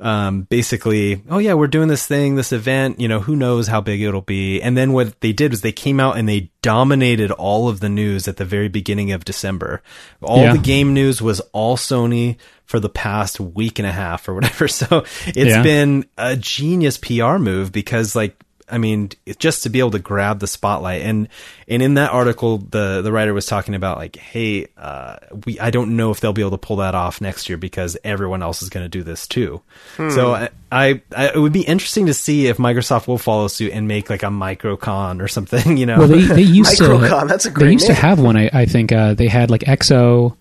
um, 0.00 0.42
basically, 0.42 1.22
oh 1.30 1.38
yeah, 1.38 1.54
we're 1.54 1.68
doing 1.68 1.86
this 1.88 2.06
thing, 2.06 2.34
this 2.34 2.50
event. 2.52 2.98
You 2.98 3.06
know, 3.08 3.20
who 3.20 3.36
knows 3.36 3.68
how 3.68 3.80
big 3.80 4.00
it'll 4.02 4.20
be? 4.20 4.60
And 4.60 4.76
then 4.76 4.92
what 4.92 5.20
they 5.20 5.32
did 5.32 5.52
was 5.52 5.60
they 5.60 5.70
came 5.72 6.00
out 6.00 6.16
and 6.18 6.28
they 6.28 6.50
dominated 6.60 7.30
all 7.30 7.68
of 7.68 7.78
the 7.80 7.88
news 7.88 8.26
at 8.26 8.36
the 8.36 8.44
very 8.44 8.68
beginning 8.68 9.12
of 9.12 9.24
December. 9.24 9.80
All 10.20 10.42
Yeah. 10.42 10.52
the 10.54 10.58
game 10.58 10.92
news 10.94 11.22
was 11.22 11.40
all 11.52 11.76
Sony 11.76 12.36
for 12.64 12.80
the 12.80 12.88
past 12.88 13.38
week 13.38 13.78
and 13.78 13.86
a 13.86 13.92
half 13.92 14.28
or 14.28 14.34
whatever. 14.34 14.66
So 14.68 15.04
it's 15.26 15.36
Yeah. 15.36 15.62
been 15.62 16.06
a 16.18 16.36
genius 16.36 16.96
PR 16.98 17.36
move 17.36 17.70
because 17.70 18.16
like 18.16 18.34
I 18.72 18.78
mean, 18.78 19.10
just 19.38 19.62
to 19.64 19.68
be 19.70 19.78
able 19.78 19.90
to 19.92 19.98
grab 19.98 20.40
the 20.40 20.46
spotlight 20.46 21.02
and 21.02 21.28
and 21.68 21.82
in 21.82 21.94
that 21.94 22.10
article, 22.10 22.58
the 22.58 23.02
the 23.02 23.12
writer 23.12 23.32
was 23.34 23.46
talking 23.46 23.74
about 23.74 23.98
like, 23.98 24.16
hey, 24.16 24.66
uh, 24.76 25.16
we 25.44 25.60
I 25.60 25.70
don't 25.70 25.96
know 25.96 26.10
if 26.10 26.20
they'll 26.20 26.32
be 26.32 26.42
able 26.42 26.50
to 26.52 26.58
pull 26.58 26.76
that 26.76 26.94
off 26.94 27.20
next 27.20 27.48
year 27.48 27.58
because 27.58 27.96
everyone 28.02 28.42
else 28.42 28.62
is 28.62 28.70
going 28.70 28.84
to 28.84 28.88
do 28.88 29.02
this 29.02 29.26
too. 29.26 29.60
So 29.96 30.32
I, 30.34 30.48
I, 30.70 31.02
I 31.14 31.28
it 31.28 31.38
would 31.38 31.52
be 31.52 31.62
interesting 31.62 32.06
to 32.06 32.14
see 32.14 32.46
if 32.46 32.56
Microsoft 32.56 33.06
will 33.06 33.18
follow 33.18 33.46
suit 33.48 33.72
and 33.72 33.86
make 33.86 34.08
like 34.10 34.22
a 34.22 34.26
microcon 34.26 35.20
or 35.22 35.28
something. 35.28 35.76
You 35.82 35.86
know, 35.86 35.98
Well, 35.98 36.08
they, 36.08 36.22
they 36.22 36.42
used 36.42 36.78
to. 36.78 36.84
Microcon, 36.84 37.28
that's 37.28 37.44
a 37.46 37.50
great 37.50 37.60
They 37.60 37.64
great 37.66 37.72
used 37.74 37.86
to 37.86 37.94
have 37.94 38.18
one. 38.20 38.36
I, 38.36 38.50
I 38.52 38.66
think 38.66 38.90
uh, 38.92 39.14
they 39.14 39.28
had 39.28 39.50
like 39.50 39.62
EXO, 39.62 40.36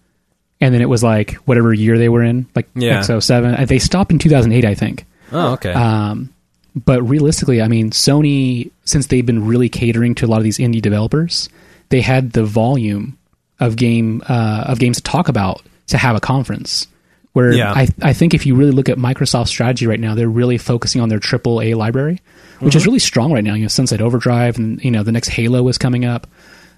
and 0.60 0.74
then 0.74 0.82
it 0.82 0.90
was 0.90 1.04
like 1.04 1.34
whatever 1.46 1.74
year 1.74 1.98
they 1.98 2.10
were 2.10 2.24
in, 2.24 2.48
like 2.56 2.70
Yeah. 2.76 3.00
EXO 3.02 3.22
seven. 3.24 3.56
Uh, 3.56 3.66
They 3.66 3.80
stopped 3.80 4.12
in 4.12 4.20
two 4.20 4.30
thousand 4.30 4.52
eight, 4.54 4.66
I 4.66 4.76
think. 4.76 5.06
oh 5.32 5.54
okay, 5.54 5.72
Um, 5.74 6.31
but 6.76 7.02
realistically, 7.02 7.62
I 7.62 7.68
mean, 7.68 7.92
Sony, 7.92 8.72
since 8.86 9.08
they've 9.08 9.26
been 9.26 9.46
really 9.46 9.70
catering 9.70 10.16
to 10.16 10.26
a 10.26 10.28
lot 10.28 10.38
of 10.38 10.44
these 10.44 10.58
indie 10.58 10.82
developers, 10.82 11.50
they 11.90 12.02
had 12.02 12.32
the 12.32 12.46
volume 12.46 13.18
of 13.60 13.76
game 13.76 14.24
uh, 14.28 14.66
of 14.68 14.80
games 14.80 14.98
to 14.98 15.04
talk 15.04 15.28
about 15.28 15.62
to 15.88 15.98
have 15.98 16.16
a 16.16 16.20
conference. 16.20 16.88
Where 17.34 17.54
Yeah. 17.54 17.72
I, 17.72 17.88
I 18.02 18.14
think 18.14 18.34
if 18.34 18.46
you 18.46 18.56
really 18.56 18.72
look 18.72 18.90
at 18.90 18.98
Microsoft's 18.98 19.50
strategy 19.50 19.88
right 19.88 20.00
now, 20.00 20.16
they're 20.16 20.30
really 20.30 20.58
focusing 20.58 21.02
on 21.02 21.10
their 21.10 21.20
triple 21.20 21.62
A 21.62 21.76
library, 21.76 22.20
which 22.60 22.76
is 22.76 22.86
really 22.86 23.00
strong 23.00 23.32
right 23.32 23.44
now. 23.44 23.54
You 23.54 23.64
know, 23.64 23.68
Sunset 23.70 24.02
Overdrive, 24.02 24.58
and 24.58 24.84
you 24.84 24.92
know 24.92 25.04
the 25.04 25.12
next 25.14 25.30
Halo 25.30 25.68
is 25.68 25.78
coming 25.78 26.04
up. 26.06 26.28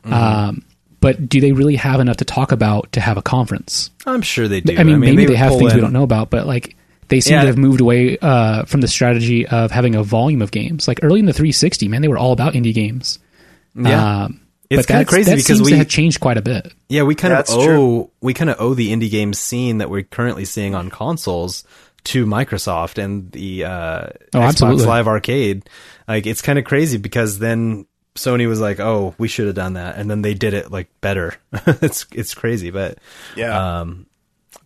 Um, 0.05 0.63
but 0.99 1.27
do 1.27 1.41
they 1.41 1.51
really 1.51 1.75
have 1.75 1.99
enough 1.99 2.17
to 2.17 2.25
talk 2.25 2.51
about 2.51 2.91
to 2.93 3.01
have 3.01 3.17
a 3.17 3.21
conference? 3.21 3.89
I'm 4.05 4.21
sure 4.21 4.47
they 4.47 4.61
do. 4.61 4.77
I 4.77 4.83
mean, 4.83 4.99
maybe 4.99 5.25
they, 5.25 5.27
would 5.27 5.37
have 5.37 5.57
things 5.57 5.73
we 5.73 5.81
don't 5.81 5.93
know 5.93 6.03
about, 6.03 6.29
but 6.29 6.45
like 6.47 6.75
they 7.09 7.19
seem 7.19 7.33
Yeah. 7.35 7.41
to 7.41 7.47
have 7.47 7.57
moved 7.57 7.81
away 7.81 8.17
uh, 8.21 8.63
from 8.65 8.81
the 8.81 8.87
strategy 8.87 9.45
of 9.47 9.71
having 9.71 9.95
a 9.95 10.03
volume 10.03 10.41
of 10.41 10.51
games. 10.51 10.87
Like 10.87 10.99
early 11.03 11.19
in 11.19 11.25
the 11.25 11.33
360, 11.33 11.87
man, 11.87 12.01
they 12.01 12.07
were 12.07 12.17
all 12.17 12.31
about 12.31 12.53
indie 12.53 12.73
games. 12.73 13.19
Yeah. 13.75 14.23
um, 14.25 14.39
It's 14.69 14.81
but 14.83 14.87
kinda 14.87 14.99
that's- 14.99 15.09
crazy 15.09 15.29
that 15.31 15.35
because 15.37 15.57
seems 15.57 15.71
we- 15.71 15.77
have 15.77 15.87
changed 15.87 16.19
quite 16.19 16.37
a 16.37 16.41
bit. 16.41 16.73
Yeah, 16.89 17.03
we 17.03 17.15
kind 17.15 17.31
Yeah, 17.33 17.39
of 17.39 17.45
owe 17.49 17.65
true. 17.65 18.09
we 18.21 18.33
kind 18.33 18.49
of 18.49 18.57
owe 18.59 18.73
the 18.73 18.91
indie 18.91 19.09
game 19.11 19.33
scene 19.33 19.79
that 19.79 19.89
we're 19.89 20.03
currently 20.03 20.45
seeing 20.45 20.73
on 20.75 20.89
consoles 20.89 21.63
to 22.05 22.25
Microsoft 22.25 23.01
and 23.01 23.31
the 23.31 23.63
uh, 23.65 23.69
Oh, 24.33 24.39
Xbox 24.39 24.43
absolutely. 24.47 24.85
Live 24.85 25.07
Arcade. 25.07 25.69
Like 26.07 26.25
it's 26.27 26.41
kind 26.41 26.59
of 26.59 26.65
crazy 26.65 26.97
because 26.97 27.39
then 27.39 27.85
Sony 28.15 28.47
was 28.47 28.59
like, 28.59 28.79
"Oh, 28.79 29.15
we 29.17 29.27
should 29.27 29.47
have 29.47 29.55
done 29.55 29.73
that," 29.73 29.95
and 29.97 30.09
then 30.11 30.21
they 30.21 30.33
did 30.35 30.53
it 30.53 30.69
like 30.71 30.87
better. 31.01 31.33
it's 31.65 32.05
it's 32.11 32.33
crazy, 32.35 32.69
but 32.71 32.97
Yeah. 33.35 33.79
um, 33.79 34.05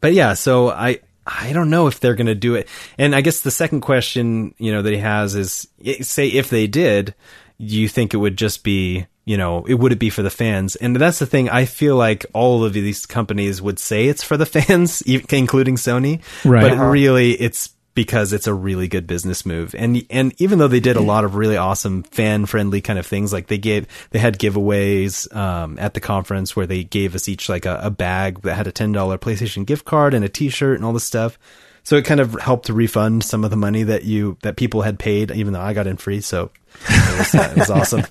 but 0.01 0.13
yeah, 0.13 0.33
so 0.33 0.69
I 0.69 0.99
I 1.27 1.51
don't 1.53 1.69
know 1.69 1.87
if 1.87 1.99
they're 1.99 2.15
going 2.15 2.27
to 2.27 2.35
do 2.35 2.55
it. 2.55 2.69
And 2.97 3.13
I 3.13 3.21
guess 3.21 3.41
the 3.41 3.51
second 3.51 3.81
question, 3.81 4.55
you 4.57 4.71
know, 4.71 4.81
that 4.81 4.91
he 4.93 4.99
has 4.99 5.35
is 5.35 5.67
say 6.01 6.27
if 6.29 6.49
they 6.49 6.67
did, 6.67 7.13
do 7.59 7.65
you 7.75 7.89
think 7.89 8.13
it 8.13 8.17
would 8.17 8.37
just 8.37 8.63
be, 8.63 9.07
you 9.25 9.35
know, 9.35 9.65
it 9.65 9.73
would 9.73 9.91
it 9.91 9.99
be 9.99 10.09
for 10.09 10.21
the 10.23 10.29
fans? 10.29 10.75
And 10.77 10.95
that's 10.95 11.19
the 11.19 11.25
thing. 11.25 11.49
I 11.49 11.65
feel 11.65 11.97
like 11.97 12.25
all 12.33 12.63
of 12.63 12.71
these 12.73 13.05
companies 13.05 13.61
would 13.61 13.77
say 13.79 14.05
it's 14.07 14.23
for 14.23 14.37
the 14.37 14.45
fans, 14.55 15.01
including 15.01 15.75
Sony, 15.75 16.21
Right. 16.45 16.61
but 16.61 16.71
Uh-huh. 16.73 16.85
really 16.85 17.33
it's 17.33 17.69
because 17.97 18.31
it's 18.31 18.45
a 18.45 18.53
really 18.53 18.87
good 18.87 19.07
business 19.07 19.43
move. 19.43 19.73
And 19.73 20.05
and 20.11 20.39
even 20.39 20.59
though 20.59 20.67
they 20.67 20.79
did 20.79 20.97
a 20.97 21.01
lot 21.01 21.25
of 21.25 21.33
really 21.33 21.57
awesome 21.57 22.03
fan 22.03 22.45
friendly 22.45 22.79
kind 22.79 22.99
of 22.99 23.07
things, 23.07 23.33
like 23.33 23.47
they 23.47 23.57
gave 23.57 23.87
they 24.11 24.19
had 24.19 24.37
giveaways 24.37 25.35
um, 25.35 25.79
at 25.79 25.95
the 25.95 25.99
conference 25.99 26.55
where 26.55 26.67
they 26.67 26.83
gave 26.83 27.15
us 27.15 27.27
each 27.27 27.49
like 27.49 27.65
a, 27.65 27.79
a 27.81 27.89
bag 27.89 28.43
that 28.43 28.53
had 28.53 28.67
a 28.67 28.71
ten 28.71 28.91
dollar 28.91 29.17
PlayStation 29.17 29.65
gift 29.65 29.83
card 29.83 30.13
and 30.13 30.23
a 30.23 30.29
T 30.29 30.49
shirt 30.49 30.75
and 30.75 30.85
all 30.85 30.93
this 30.93 31.05
stuff. 31.05 31.39
So 31.81 31.95
it 31.95 32.05
kind 32.05 32.19
of 32.19 32.39
helped 32.39 32.67
to 32.67 32.73
refund 32.73 33.23
some 33.23 33.43
of 33.43 33.49
the 33.49 33.55
money 33.55 33.81
that 33.81 34.03
you 34.03 34.37
that 34.43 34.57
people 34.57 34.83
had 34.83 34.99
paid, 34.99 35.31
even 35.31 35.53
though 35.53 35.59
I 35.59 35.73
got 35.73 35.87
in 35.87 35.97
free. 35.97 36.21
So 36.21 36.51
it 36.87 37.17
was, 37.17 37.33
it 37.33 37.57
was 37.57 37.69
awesome. 37.71 38.03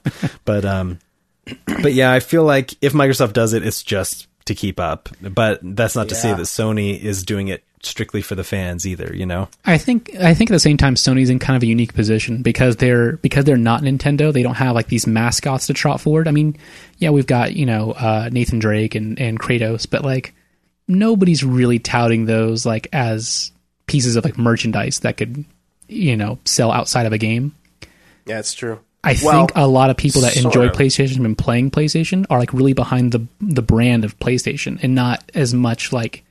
But 0.45 0.65
um, 0.65 0.99
but 1.81 1.93
yeah, 1.95 2.13
I 2.13 2.19
feel 2.19 2.43
like 2.43 2.75
if 2.83 2.93
Microsoft 2.93 3.35
does 3.35 3.53
it, 3.53 3.65
it's 3.65 3.85
just 3.85 4.27
to 4.47 4.57
keep 4.57 4.81
up. 4.81 5.11
But 5.23 5.61
that's 5.63 5.95
not 5.95 6.09
to 6.09 6.17
say 6.17 6.33
that 6.33 6.43
Sony 6.43 7.01
is 7.01 7.23
doing 7.23 7.47
it 7.47 7.63
strictly 7.83 8.23
for 8.23 8.35
the 8.35 8.45
fans 8.45 8.87
either. 8.87 9.15
You 9.15 9.27
know? 9.27 9.49
I 9.65 9.79
think 9.79 10.15
I 10.17 10.35
think 10.35 10.51
at 10.51 10.55
the 10.55 10.61
same 10.61 10.77
time 10.77 10.95
Sony's 10.95 11.31
in 11.31 11.39
kind 11.39 11.57
of 11.57 11.63
a 11.63 11.67
unique 11.67 11.95
position 11.95 12.43
because 12.43 12.77
they're 12.77 13.17
because 13.19 13.45
they're 13.45 13.57
not 13.57 13.83
Nintendo. 13.83 14.33
They 14.33 14.43
don't 14.43 14.55
have 14.55 14.75
like 14.75 14.89
these 14.89 15.07
mascots 15.07 15.67
to 15.69 15.75
trot 15.75 16.01
forward. 16.01 16.29
I 16.29 16.31
mean, 16.31 16.57
yeah, 16.99 17.11
we've 17.11 17.27
got 17.27 17.55
you 17.55 17.67
know 17.67 17.93
uh, 17.93 18.29
Nathan 18.33 18.59
Drake 18.59 18.95
and 18.95 19.19
and 19.21 19.39
Kratos, 19.39 19.89
but 19.89 20.05
like 20.05 20.35
nobody's 20.89 21.43
really 21.45 21.79
touting 21.79 22.27
those 22.27 22.65
like 22.65 22.89
as 22.93 23.53
pieces 23.87 24.17
of 24.17 24.25
like 24.25 24.39
merchandise 24.39 25.01
that 25.01 25.17
could 25.17 25.45
you 25.89 26.17
know 26.17 26.39
sell 26.45 26.73
outside 26.73 27.07
of 27.07 27.13
a 27.13 27.19
game. 27.19 27.55
yeah, 28.27 28.39
it's 28.39 28.55
true. 28.55 28.81
I 29.05 29.15
Well, 29.23 29.47
think 29.47 29.53
a 29.55 29.69
lot 29.69 29.91
of 29.91 29.97
people 29.97 30.23
that 30.23 30.37
enjoy 30.37 30.67
of. 30.67 30.73
PlayStation 30.73 31.15
and 31.15 31.23
been 31.23 31.37
playing 31.37 31.71
PlayStation 31.71 32.27
are 32.29 32.41
like 32.41 32.53
really 32.53 32.73
behind 32.73 33.13
the 33.13 33.25
the 33.41 33.63
brand 33.63 34.05
of 34.05 34.19
PlayStation 34.19 34.83
and 34.83 34.97
not 34.97 35.31
as 35.35 35.55
much 35.55 35.93
like 35.93 36.25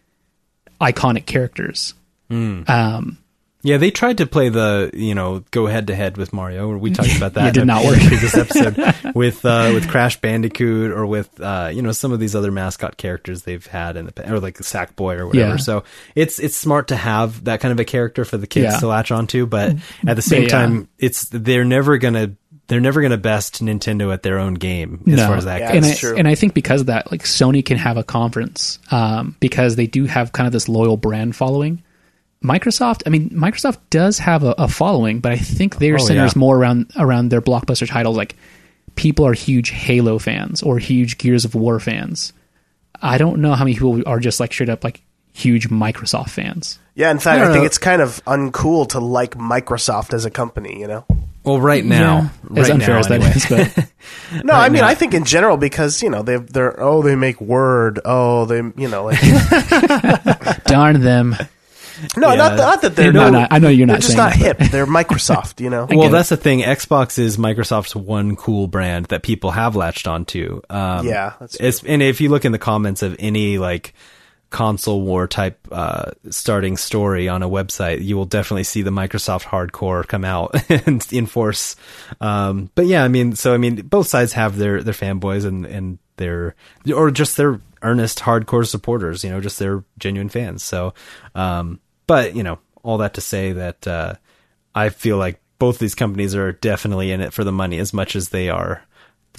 iconic 0.82 1.26
characters. 1.26 1.94
Um, 2.30 3.18
Yeah, 3.62 3.78
they 3.78 3.90
tried 3.90 4.20
to 4.20 4.28
play 4.28 4.50
the 4.50 4.92
you 4.94 5.16
know 5.16 5.44
go 5.50 5.66
head 5.66 5.88
to 5.88 5.96
head 5.96 6.18
with 6.18 6.34
Mario. 6.34 6.78
We 6.78 6.92
talked 6.92 7.16
about 7.18 7.34
that. 7.34 7.48
It 7.50 7.54
did 7.60 7.66
not 7.66 7.84
work. 7.84 7.98
previous 7.98 8.36
episode 8.38 8.76
with 9.16 9.44
uh, 9.44 9.72
with 9.74 9.90
Crash 9.90 10.22
Bandicoot 10.22 10.92
or 10.92 11.08
with 11.08 11.40
uh, 11.42 11.72
you 11.74 11.82
know 11.82 11.92
some 11.92 12.12
of 12.12 12.20
these 12.20 12.36
other 12.36 12.52
mascot 12.52 12.98
characters 12.98 13.42
they've 13.42 13.66
had 13.66 13.98
in 13.98 14.06
the 14.06 14.32
or 14.34 14.40
like 14.40 14.58
Sackboy 14.60 15.18
or 15.18 15.26
whatever. 15.28 15.50
Yeah. 15.52 15.58
So 15.58 15.84
it's 16.14 16.38
it's 16.40 16.56
smart 16.56 16.90
to 16.90 16.96
have 16.96 17.46
that 17.46 17.60
kind 17.60 17.72
of 17.72 17.80
a 17.80 17.86
character 17.86 18.24
for 18.24 18.38
the 18.38 18.46
kids 18.48 18.74
Yeah. 18.74 18.80
to 18.82 18.88
latch 18.88 19.12
onto, 19.12 19.48
but 19.48 19.76
at 20.06 20.16
the 20.16 20.22
same 20.22 20.48
time, 20.48 20.88
it's 21.00 21.28
they're 21.30 21.66
never 21.66 21.98
gonna 21.98 22.36
they're 22.68 22.80
never 22.82 23.02
gonna 23.02 23.18
best 23.18 23.64
Nintendo 23.64 24.12
at 24.14 24.24
their 24.24 24.40
own 24.40 24.56
game 24.56 25.02
as 25.08 25.14
no. 25.18 25.28
far 25.28 25.38
as 25.38 25.46
that 25.46 25.60
Yeah, 25.62 25.68
goes. 25.74 25.76
and 25.78 25.86
I, 25.86 25.94
true. 25.96 26.16
and 26.18 26.28
I 26.28 26.36
think 26.36 26.54
because 26.54 26.82
of 26.82 26.88
that, 26.88 27.12
like 27.12 27.24
Sony 27.24 27.64
can 27.66 27.78
have 27.78 27.98
a 27.98 28.04
conference 28.04 28.80
um, 28.92 29.36
because 29.40 29.76
they 29.76 29.88
do 29.88 30.06
have 30.06 30.32
kind 30.32 30.48
of 30.48 30.54
this 30.54 30.68
loyal 30.68 30.98
brand 30.98 31.36
following. 31.36 31.82
Microsoft, 32.44 33.04
I 33.08 33.10
mean, 33.10 33.30
Microsoft 33.32 33.78
does 33.90 34.20
have 34.20 34.44
a, 34.44 34.52
a 34.58 34.68
following, 34.68 35.20
but 35.20 35.32
I 35.32 35.38
think 35.38 35.78
their 35.78 35.96
Oh, 35.96 35.98
centers 36.00 36.36
yeah. 36.36 36.40
more 36.40 36.58
around 36.58 36.92
around 36.98 37.30
their 37.30 37.42
blockbuster 37.42 37.88
titles. 37.90 38.18
Like 38.18 38.36
people 38.96 39.26
are 39.26 39.34
huge 39.34 39.70
Halo 39.70 40.20
fans 40.20 40.62
or 40.62 40.78
huge 40.78 41.18
Gears 41.18 41.46
of 41.46 41.56
War 41.56 41.80
fans. 41.80 42.34
I 43.02 43.18
don't 43.18 43.42
know 43.42 43.54
how 43.54 43.64
many 43.64 43.74
people 43.76 44.04
are 44.08 44.20
just 44.20 44.40
like 44.40 44.54
straight 44.54 44.70
up 44.70 44.84
like 44.84 45.02
huge 45.34 45.70
Microsoft 45.70 46.30
fans. 46.30 46.80
Yeah, 46.94 47.12
in 47.12 47.20
fact, 47.20 47.42
I 47.42 47.44
I, 47.44 47.52
think 47.52 47.62
know. 47.62 47.66
it's 47.66 47.78
kind 47.78 48.02
of 48.02 48.24
uncool 48.26 48.88
to 48.90 49.00
like 49.00 49.36
Microsoft 49.36 50.14
as 50.14 50.26
a 50.26 50.32
company. 50.32 50.80
You 50.80 50.88
know? 50.88 51.06
Well, 51.46 51.62
right 51.62 51.86
now, 51.86 52.32
Yeah, 52.52 52.62
as 52.62 52.70
right 52.70 52.72
unfair 52.72 52.96
now, 52.96 53.00
as 53.00 53.08
that 53.08 53.22
anyway. 53.22 53.32
is, 53.36 53.46
but 53.46 53.90
No, 54.44 54.54
I 54.54 54.70
mean, 54.70 54.82
now. 54.82 54.88
I 54.88 54.96
think 54.96 55.14
in 55.14 55.24
general 55.26 55.58
because 55.58 56.02
you 56.02 56.10
know 56.10 56.24
they 56.24 56.38
they're 56.38 56.82
oh 56.82 57.02
they 57.04 57.16
make 57.16 57.40
Word 57.40 58.00
oh 58.04 58.46
they 58.46 58.58
you 58.58 58.88
know 58.90 59.06
like 59.06 59.20
darn 60.66 61.02
them. 61.02 61.36
no 62.18 62.30
Yeah. 62.32 62.36
not, 62.36 62.58
not 62.58 62.82
that 62.82 62.96
they're 62.96 63.14
No, 63.14 63.30
no, 63.30 63.40
no, 63.42 63.48
I 63.50 63.60
know 63.60 63.70
you're 63.70 63.86
they're 63.88 63.96
not 63.96 64.02
just 64.02 64.16
saying 64.16 64.18
not 64.18 64.34
that, 64.40 64.60
hip. 64.60 64.72
They're 64.72 64.86
Microsoft. 64.88 65.60
You 65.62 65.70
know? 65.70 65.86
Well, 65.90 66.02
get 66.04 66.12
that's 66.12 66.30
the 66.30 66.38
thing. 66.38 66.60
Xbox 66.62 67.18
is 67.20 67.38
Microsoft's 67.38 67.96
one 67.96 68.36
cool 68.36 68.68
brand 68.68 69.06
that 69.08 69.24
people 69.24 69.52
have 69.52 69.76
latched 69.76 70.08
onto. 70.08 70.62
Um, 70.70 71.08
Yeah, 71.08 71.34
that's 71.40 71.56
it's, 71.56 71.84
and 71.84 72.02
if 72.02 72.20
you 72.22 72.30
look 72.30 72.44
in 72.46 72.52
the 72.52 72.60
comments 72.60 73.02
of 73.04 73.16
any 73.20 73.58
like 73.60 73.94
console 74.56 75.02
war 75.02 75.28
type 75.28 75.68
uh, 75.70 76.12
starting 76.30 76.78
story 76.78 77.28
on 77.28 77.44
a 77.44 77.50
website, 77.50 78.02
you 78.02 78.16
will 78.16 78.26
definitely 78.26 78.64
see 78.64 78.84
the 78.84 78.90
Microsoft 78.90 79.44
hardcore 79.44 80.08
come 80.08 80.24
out 80.24 80.56
and 80.88 81.06
enforce. 81.12 81.76
Um, 82.22 82.72
but 82.74 82.86
yeah, 82.86 83.04
I 83.04 83.10
mean, 83.10 83.36
so 83.36 83.54
I 83.54 83.58
mean, 83.58 83.82
both 83.82 84.08
sides 84.08 84.32
have 84.32 84.56
their 84.56 84.82
their 84.82 84.94
fanboys 84.94 85.44
and 85.44 85.66
and 85.66 86.00
their 86.16 86.56
or 86.90 87.12
just 87.12 87.36
their 87.36 87.60
earnest 87.82 88.20
hardcore 88.20 88.66
supporters. 88.66 89.26
You 89.26 89.30
know, 89.30 89.42
just 89.42 89.60
their 89.60 89.84
genuine 90.00 90.30
fans. 90.30 90.64
So, 90.64 90.94
um, 91.36 91.82
but 92.08 92.34
you 92.34 92.44
know, 92.44 92.60
all 92.82 93.00
that 93.00 93.16
to 93.16 93.22
say 93.22 93.52
that 93.52 93.86
uh, 93.86 94.14
I 94.74 94.88
feel 94.88 95.18
like 95.18 95.42
both 95.60 95.80
these 95.80 95.96
companies 95.96 96.34
are 96.34 96.54
definitely 96.54 97.12
in 97.12 97.20
it 97.20 97.34
for 97.34 97.44
the 97.44 97.52
money 97.52 97.78
as 97.78 97.94
much 97.94 98.16
as 98.16 98.30
they 98.30 98.48
are 98.48 98.86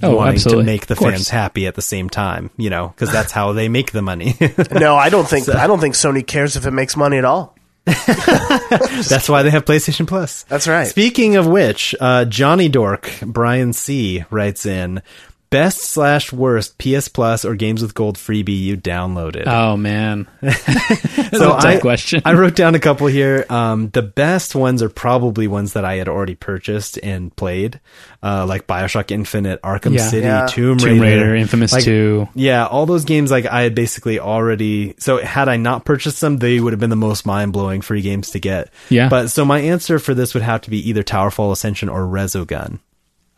Oh, 0.03 0.17
wanting 0.17 0.35
absolutely. 0.35 0.65
to 0.65 0.67
make 0.67 0.87
the 0.87 0.97
fans 0.97 1.29
happy 1.29 1.67
at 1.67 1.75
the 1.75 1.83
same 1.83 2.11
time. 2.11 2.51
You 2.57 2.71
know, 2.71 2.89
because 2.89 3.11
that's 3.11 3.33
how 3.33 3.53
they 3.53 3.69
make 3.69 3.93
the 3.93 4.03
money. 4.03 4.35
No, 4.73 4.97
I 4.97 5.09
don't 5.09 5.27
think 5.29 5.49
I 5.49 5.67
don't 5.67 5.81
think 5.81 5.95
Sony 5.95 6.27
cares 6.27 6.57
if 6.57 6.67
it 6.67 6.71
makes 6.71 6.97
money 6.97 7.17
at 7.19 7.25
all. 7.25 7.57
That's 7.87 9.29
why 9.29 9.43
they 9.43 9.51
have 9.51 9.65
PlayStation 9.65 10.07
Plus. 10.09 10.43
That's 10.45 10.67
right. 10.67 10.87
Speaking 10.89 11.37
of 11.37 11.47
which, 11.47 11.95
uh, 12.01 12.25
Johnny 12.25 12.69
Dork 12.69 13.11
Brian 13.23 13.73
C 13.73 14.25
writes 14.31 14.67
in 14.67 15.03
best 15.51 15.79
slash 15.81 16.33
worst 16.33 16.79
PS 16.79 17.09
Plus 17.09 17.45
or 17.45 17.55
games 17.55 17.83
with 17.83 17.95
gold 17.95 18.17
freebie 18.17 18.59
you 18.61 18.77
downloaded. 18.77 19.45
oh 19.47 19.77
man, 19.77 20.27
so 20.43 20.49
a 20.49 21.61
tough 21.61 21.65
I, 21.65 21.79
question. 21.81 22.23
I 22.25 22.35
wrote 22.35 22.55
down 22.57 22.75
a 22.75 22.79
couple 22.79 23.07
here. 23.07 23.47
Um, 23.49 23.91
the 23.91 24.03
best 24.03 24.55
ones 24.55 24.83
are 24.83 24.89
probably 24.89 25.47
ones 25.49 25.75
that 25.75 25.85
I 25.85 25.97
had 25.97 26.09
already 26.09 26.35
purchased 26.35 26.99
and 27.03 27.35
played, 27.37 27.81
uh, 28.23 28.47
like 28.47 28.67
Bioshock 28.67 29.11
Infinite, 29.11 29.61
Arkham 29.63 29.95
Yeah. 29.97 30.09
City, 30.09 30.27
Yeah. 30.27 30.47
Tomb 30.47 30.79
Raider, 30.79 30.89
Tomb 30.89 31.01
Raider, 31.01 31.35
Infamous 31.37 31.73
Like, 31.73 31.85
Two. 31.85 32.29
Yeah, 32.35 32.67
all 32.67 32.87
those 32.87 33.05
games 33.05 33.31
like 33.31 33.47
I 33.47 33.63
had 33.63 33.75
basically 33.75 34.19
already. 34.21 34.95
So 34.99 35.19
had 35.19 35.49
I 35.49 35.57
not 35.57 35.85
purchased 35.85 36.21
them, 36.21 36.39
they 36.39 36.61
would 36.61 36.73
have 36.73 36.81
been 36.81 36.91
the 36.91 36.97
most 36.97 37.27
mind 37.27 37.53
blowing 37.53 37.81
free 37.83 38.03
games 38.03 38.31
to 38.33 38.39
get. 38.41 38.71
Yeah. 38.89 39.09
But 39.09 39.29
so 39.29 39.45
my 39.45 39.61
answer 39.61 39.99
for 39.99 40.15
this 40.15 40.35
would 40.35 40.43
have 40.43 40.63
to 40.63 40.71
be 40.71 40.89
either 40.89 41.03
Towerfall 41.03 41.53
Ascension 41.53 41.89
or 41.89 42.03
Resogun. 42.03 42.81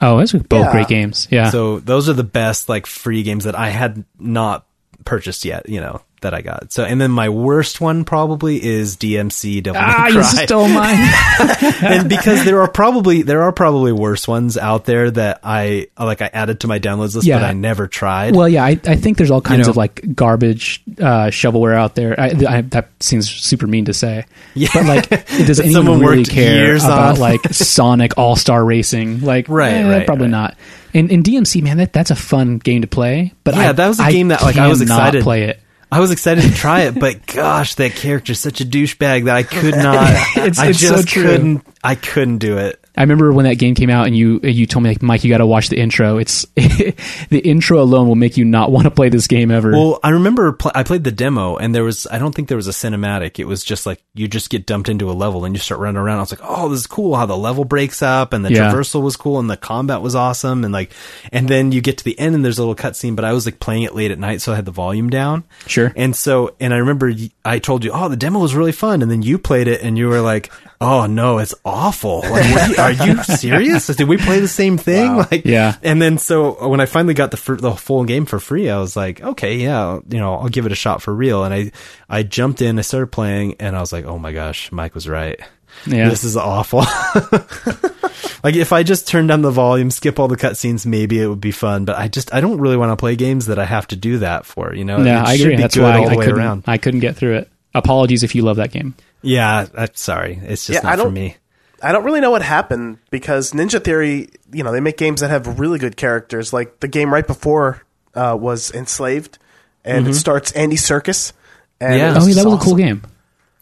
Oh, 0.01 0.18
those 0.18 0.34
are 0.34 0.38
both 0.38 0.66
Yeah. 0.66 0.72
great 0.72 0.88
games. 0.88 1.26
Yeah. 1.30 1.51
So 1.51 1.80
those 1.80 2.09
are 2.09 2.12
the 2.12 2.24
best 2.24 2.68
like 2.68 2.86
free 2.86 3.22
games 3.22 3.44
that 3.44 3.55
I 3.57 3.70
had 3.70 4.05
not 4.18 4.64
purchased 5.05 5.44
yet. 5.44 5.68
You 5.68 5.80
know 5.80 6.01
that 6.21 6.35
I 6.35 6.43
got. 6.43 6.73
So 6.73 6.85
and 6.85 7.01
then 7.01 7.11
my 7.11 7.29
worst 7.29 7.81
one 7.81 8.05
probably 8.05 8.62
is 8.64 8.97
DMC 8.97 9.62
Devil 9.62 9.81
ah, 9.83 10.07
May 10.09 10.14
you 10.14 10.23
stole 10.23 10.69
mine. 10.69 10.97
and 11.83 12.09
because 12.09 12.45
there 12.45 12.61
are 12.62 12.69
probably 12.69 13.23
there 13.23 13.43
are 13.43 13.53
probably 13.53 13.93
worse 13.93 14.27
ones 14.27 14.57
out 14.57 14.85
there 14.85 15.11
that 15.11 15.41
I 15.45 15.89
like 15.99 16.23
I 16.23 16.31
added 16.33 16.61
to 16.61 16.69
my 16.69 16.79
downloads 16.79 17.14
list, 17.14 17.27
Yeah. 17.27 17.39
but 17.39 17.45
I 17.45 17.53
never 17.53 17.87
tried. 17.87 18.35
well, 18.35 18.49
yeah, 18.49 18.64
I, 18.64 18.81
I 18.85 18.97
think 18.97 19.16
there's 19.16 19.31
all 19.31 19.41
kinds 19.41 19.66
know. 19.66 19.71
of 19.71 19.77
like 19.77 20.14
garbage 20.14 20.83
uh, 20.99 21.29
shovelware 21.29 21.75
out 21.75 21.95
there. 21.95 22.19
I, 22.19 22.27
I, 22.49 22.61
that 22.62 22.91
seems 23.01 23.31
super 23.31 23.66
mean 23.66 23.87
to 23.87 23.95
say. 23.95 24.25
Yeah. 24.55 24.69
But 24.75 24.87
like, 24.87 25.09
does 25.47 25.61
anyone 25.61 26.01
really 26.01 26.25
care 26.25 26.77
about 26.77 27.14
on. 27.14 27.21
like 27.21 27.41
Sonic 27.53 28.19
All 28.19 28.37
Star 28.37 28.64
Racing? 28.64 29.21
Like, 29.21 29.49
Right, 29.49 29.73
eh, 29.75 29.89
right, 29.99 30.07
probably 30.07 30.25
right. 30.27 30.31
not. 30.31 30.57
And 30.95 31.11
in 31.12 31.23
DMC, 31.23 31.62
man, 31.62 31.77
that 31.79 31.93
that's 31.93 32.11
a 32.11 32.16
fun 32.16 32.59
game 32.59 32.81
to 32.83 32.89
play. 32.89 33.35
But 33.45 33.55
Yeah, 33.55 33.71
I, 33.71 33.73
that 33.73 33.89
was 33.89 34.01
a 34.01 34.11
game 34.11 34.29
that, 34.29 34.43
like, 34.43 34.57
I 34.57 34.69
was 34.69 34.81
excited. 34.81 35.23
Play 35.23 35.45
it. 35.45 35.61
I 35.91 36.01
was 36.01 36.11
excited 36.11 36.43
to 36.45 36.53
try 36.55 36.82
it, 36.82 36.99
but 36.99 37.26
gosh, 37.34 37.74
that 37.76 37.93
character's 37.93 38.39
such 38.41 38.61
a 38.61 38.64
douchebag 38.64 39.24
that 39.24 39.36
I 39.36 39.43
could 39.43 39.74
not. 39.74 40.11
It's- 40.36 40.59
I 40.59 40.68
it's 40.68 40.80
so 40.80 40.97
just 40.97 41.09
true. 41.09 41.22
couldn't. 41.24 41.66
I 41.82 41.95
couldn't 41.95 42.39
do 42.39 42.59
it. 42.59 42.82
I 42.99 43.03
remember 43.03 43.32
when 43.32 43.44
that 43.44 43.55
game 43.55 43.74
came 43.74 43.90
out, 43.90 44.07
and 44.07 44.16
you 44.16 44.40
you 44.42 44.66
told 44.66 44.82
me 44.82 44.90
like, 44.90 45.03
Mike, 45.03 45.24
you 45.24 45.30
got 45.30 45.38
to 45.38 45.46
watch 45.46 45.68
the 45.68 45.78
intro. 45.78 46.18
It's 46.18 46.44
the 46.57 47.40
intro 47.44 47.80
alone 47.80 48.09
will 48.09 48.14
make 48.16 48.36
you 48.36 48.44
not 48.44 48.70
want 48.72 48.84
to 48.84 48.90
play 48.90 49.09
this 49.09 49.26
game 49.26 49.51
ever. 49.51 49.70
Well, 49.72 50.01
I 50.03 50.11
remember 50.11 50.53
pl- 50.53 50.72
I 50.74 50.82
played 50.82 51.05
the 51.05 51.12
demo, 51.12 51.57
and 51.57 51.74
there 51.74 51.84
was 51.84 52.07
I 52.11 52.18
don't 52.18 52.34
think 52.34 52.49
there 52.49 52.57
was 52.57 52.68
a 52.68 52.72
cinematic. 52.72 53.38
It 53.38 53.44
was 53.46 53.64
just 53.64 53.86
like 53.86 54.03
you 54.14 54.28
just 54.28 54.51
get 54.51 54.66
dumped 54.66 54.88
into 54.88 55.11
a 55.11 55.12
level 55.12 55.44
and 55.44 55.55
you 55.55 55.61
start 55.61 55.80
running 55.80 55.96
around. 56.01 56.18
I 56.18 56.20
was 56.20 56.32
like, 56.32 56.40
oh, 56.42 56.68
this 56.68 56.80
is 56.80 56.86
cool 56.86 57.16
how 57.16 57.26
the 57.26 57.36
level 57.36 57.64
breaks 57.64 58.03
up, 58.03 58.32
and 58.32 58.44
the 58.44 58.53
Yeah. 58.53 58.72
traversal 58.72 59.03
was 59.03 59.16
cool, 59.16 59.38
and 59.38 59.49
the 59.49 59.57
combat 59.57 60.03
was 60.03 60.14
awesome, 60.14 60.64
and 60.64 60.72
like, 60.72 60.92
and 61.32 61.49
then 61.49 61.72
you 61.72 61.80
get 61.80 61.99
to 61.99 62.05
the 62.05 62.18
end 62.18 62.34
and 62.34 62.44
there's 62.44 62.59
a 62.59 62.62
little 62.62 62.74
cutscene. 62.74 63.14
But 63.16 63.24
I 63.24 63.32
was 63.32 63.46
like 63.46 63.61
playing 63.61 63.82
it 63.84 63.94
late 63.94 64.11
at 64.11 64.18
night, 64.18 64.40
so 64.42 64.53
I 64.53 64.57
had 64.57 64.64
the 64.64 64.70
volume 64.72 65.09
down. 65.11 65.44
Sure. 65.66 65.92
And 65.96 66.14
so, 66.16 66.55
and 66.61 66.74
I 66.74 66.78
remember 66.78 67.12
I 67.44 67.59
told 67.59 67.84
you, 67.84 67.92
oh, 67.92 68.09
the 68.09 68.16
demo 68.16 68.40
was 68.40 68.55
really 68.55 68.72
fun, 68.72 69.03
and 69.03 69.11
then 69.11 69.22
you 69.22 69.38
played 69.38 69.68
it, 69.68 69.82
and 69.82 69.96
you 69.96 70.09
were 70.09 70.20
like, 70.20 70.51
oh 70.80 71.07
no, 71.07 71.38
it's 71.38 71.55
awful. 71.64 72.22
Like, 72.28 72.51
what, 72.55 72.78
are 72.89 73.07
you 73.07 73.22
serious? 73.24 73.86
Did 73.89 74.09
we 74.09 74.16
play 74.16 74.41
the 74.41 74.49
same 74.49 74.78
thing? 74.78 75.16
Like, 75.16 75.45
Yeah. 75.45 75.76
and 75.82 76.01
then 76.01 76.18
so 76.18 76.68
when 76.68 76.80
I 76.80 76.86
finally 76.86 77.14
got 77.14 77.30
the 77.30 77.36
fr- 77.36 77.55
the 77.57 77.72
full 77.72 78.05
game 78.05 78.24
for 78.26 78.39
free, 78.39 78.68
I 78.70 78.78
was 78.78 78.97
like, 78.97 79.20
okay, 79.22 79.57
yeah, 79.57 79.99
you 80.09 80.18
know, 80.18 80.34
I'll 80.34 80.49
give 80.49 80.66
it 80.66 80.72
a 80.72 80.76
shot 80.76 81.03
for 81.03 81.14
real. 81.14 81.45
And 81.45 81.53
I 81.55 81.72
I 82.09 82.22
jumped 82.22 82.62
in, 82.62 82.78
I 82.78 82.82
started 82.82 83.09
playing, 83.09 83.57
and 83.61 83.76
I 83.76 83.80
was 83.80 83.93
like, 83.93 84.05
oh 84.05 84.18
my 84.18 84.32
gosh, 84.32 84.70
Mike 84.72 84.95
was 84.95 85.09
right. 85.09 85.39
Yeah. 85.86 86.09
This 86.09 86.24
is 86.24 86.36
awful. 86.36 86.80
like 88.43 88.55
if 88.57 88.72
I 88.72 88.82
just 88.82 89.07
turn 89.09 89.26
down 89.26 89.43
the 89.43 89.51
volume, 89.51 89.91
skip 89.91 90.18
all 90.18 90.28
the 90.28 90.36
cutscenes, 90.36 90.86
maybe 90.86 91.20
it 91.20 91.28
would 91.28 91.41
be 91.41 91.53
fun. 91.53 91.84
But 91.84 91.99
I 91.99 92.09
just 92.09 92.32
I 92.34 92.41
don't 92.41 92.59
really 92.59 92.76
want 92.76 92.91
to 92.93 92.97
play 92.97 93.16
games 93.16 93.47
that 93.47 93.59
I 93.59 93.64
have 93.64 93.86
to 93.89 93.97
do 93.97 94.18
that 94.18 94.47
for. 94.47 94.74
You 94.74 94.84
know? 94.84 94.99
yeah, 94.99 95.22
It 95.22 95.26
I 95.28 95.32
agree. 95.34 95.57
be 95.57 95.62
That's 95.62 95.76
why 95.76 95.99
all 95.99 96.07
the 96.07 96.12
I 96.12 96.16
way 96.16 96.24
couldn't. 96.26 96.41
around. 96.41 96.64
I 96.66 96.78
couldn't 96.78 97.01
get 97.01 97.16
through 97.16 97.36
it. 97.36 97.51
Apologies 97.74 98.22
if 98.22 98.34
you 98.34 98.43
love 98.43 98.57
that 98.57 98.70
game. 98.72 98.95
Yeah, 99.22 99.66
I'm 99.76 99.89
sorry, 99.95 100.39
it's 100.43 100.66
just 100.66 100.82
Yeah, 100.82 100.89
not 100.89 100.99
for 100.99 101.05
don't- 101.05 101.14
me. 101.14 101.36
I 101.83 101.93
don't 101.93 102.05
really 102.05 102.20
know 102.20 102.31
what 102.31 102.43
happened 102.43 102.99
because 103.11 103.53
Ninja 103.53 103.83
Theory, 103.83 104.31
you 104.53 104.64
know, 104.64 104.72
they 104.72 104.81
make 104.81 104.97
games 104.97 105.20
that 105.20 105.31
have 105.31 105.59
really 105.61 105.79
good 105.79 105.97
characters. 105.97 106.53
Like 106.53 106.81
the 106.81 106.89
game 106.89 107.12
right 107.12 107.26
before 107.26 107.83
uh, 108.14 108.37
was 108.39 108.72
Enslaved, 108.72 109.39
and 109.85 110.09
it 110.09 110.14
starts 110.14 110.51
Andy 110.53 110.76
Serkis. 110.76 111.33
And 111.81 111.95
Yeah. 111.97 112.11
it 112.11 112.16
Oh, 112.20 112.26
yeah, 112.26 112.35
that 112.35 112.45
was 112.49 112.61
a 112.61 112.64
cool 112.64 112.74
game. 112.74 113.03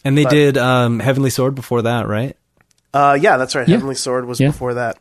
And 0.04 0.16
they 0.16 0.24
But- 0.24 0.30
did 0.30 0.56
um, 0.58 1.00
Heavenly 1.00 1.30
Sword 1.30 1.54
before 1.54 1.82
that, 1.82 2.08
right? 2.08 2.36
Uh, 2.94 3.18
yeah, 3.20 3.36
that's 3.36 3.54
right. 3.54 3.68
Yeah. 3.68 3.74
Heavenly 3.74 3.94
Sword 3.96 4.24
was 4.24 4.40
Yeah. 4.40 4.48
before 4.48 4.74
that. 4.74 4.98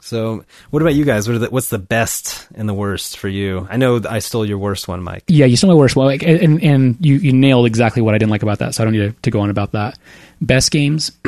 So, 0.00 0.44
what 0.70 0.82
about 0.82 0.94
you 0.94 1.04
guys? 1.04 1.28
What 1.28 1.36
are 1.36 1.38
the, 1.40 1.50
what's 1.50 1.68
the 1.68 1.78
best 1.78 2.46
and 2.56 2.68
the 2.68 2.74
worst 2.74 3.18
for 3.18 3.28
you? 3.28 3.66
I 3.70 3.76
know 3.76 4.00
I 4.08 4.18
stole 4.18 4.44
your 4.44 4.58
worst 4.58 4.86
one, 4.88 5.00
Mike. 5.02 5.22
Yeah, 5.28 5.46
you 5.46 5.56
stole 5.56 5.70
my 5.70 5.76
worst. 5.76 5.94
one, 5.96 6.06
like, 6.06 6.22
and 6.24 6.60
and 6.62 6.96
you 7.00 7.16
you 7.16 7.32
nailed 7.32 7.66
exactly 7.66 8.02
what 8.02 8.12
I 8.14 8.18
didn't 8.18 8.30
like 8.30 8.42
about 8.42 8.58
that. 8.60 8.74
So 8.74 8.82
I 8.82 8.84
don't 8.84 8.94
need 8.94 9.14
to, 9.14 9.22
to 9.22 9.30
go 9.30 9.40
on 9.40 9.50
about 9.50 9.72
that. 9.72 9.98
Best 10.40 10.70
games. 10.72 11.12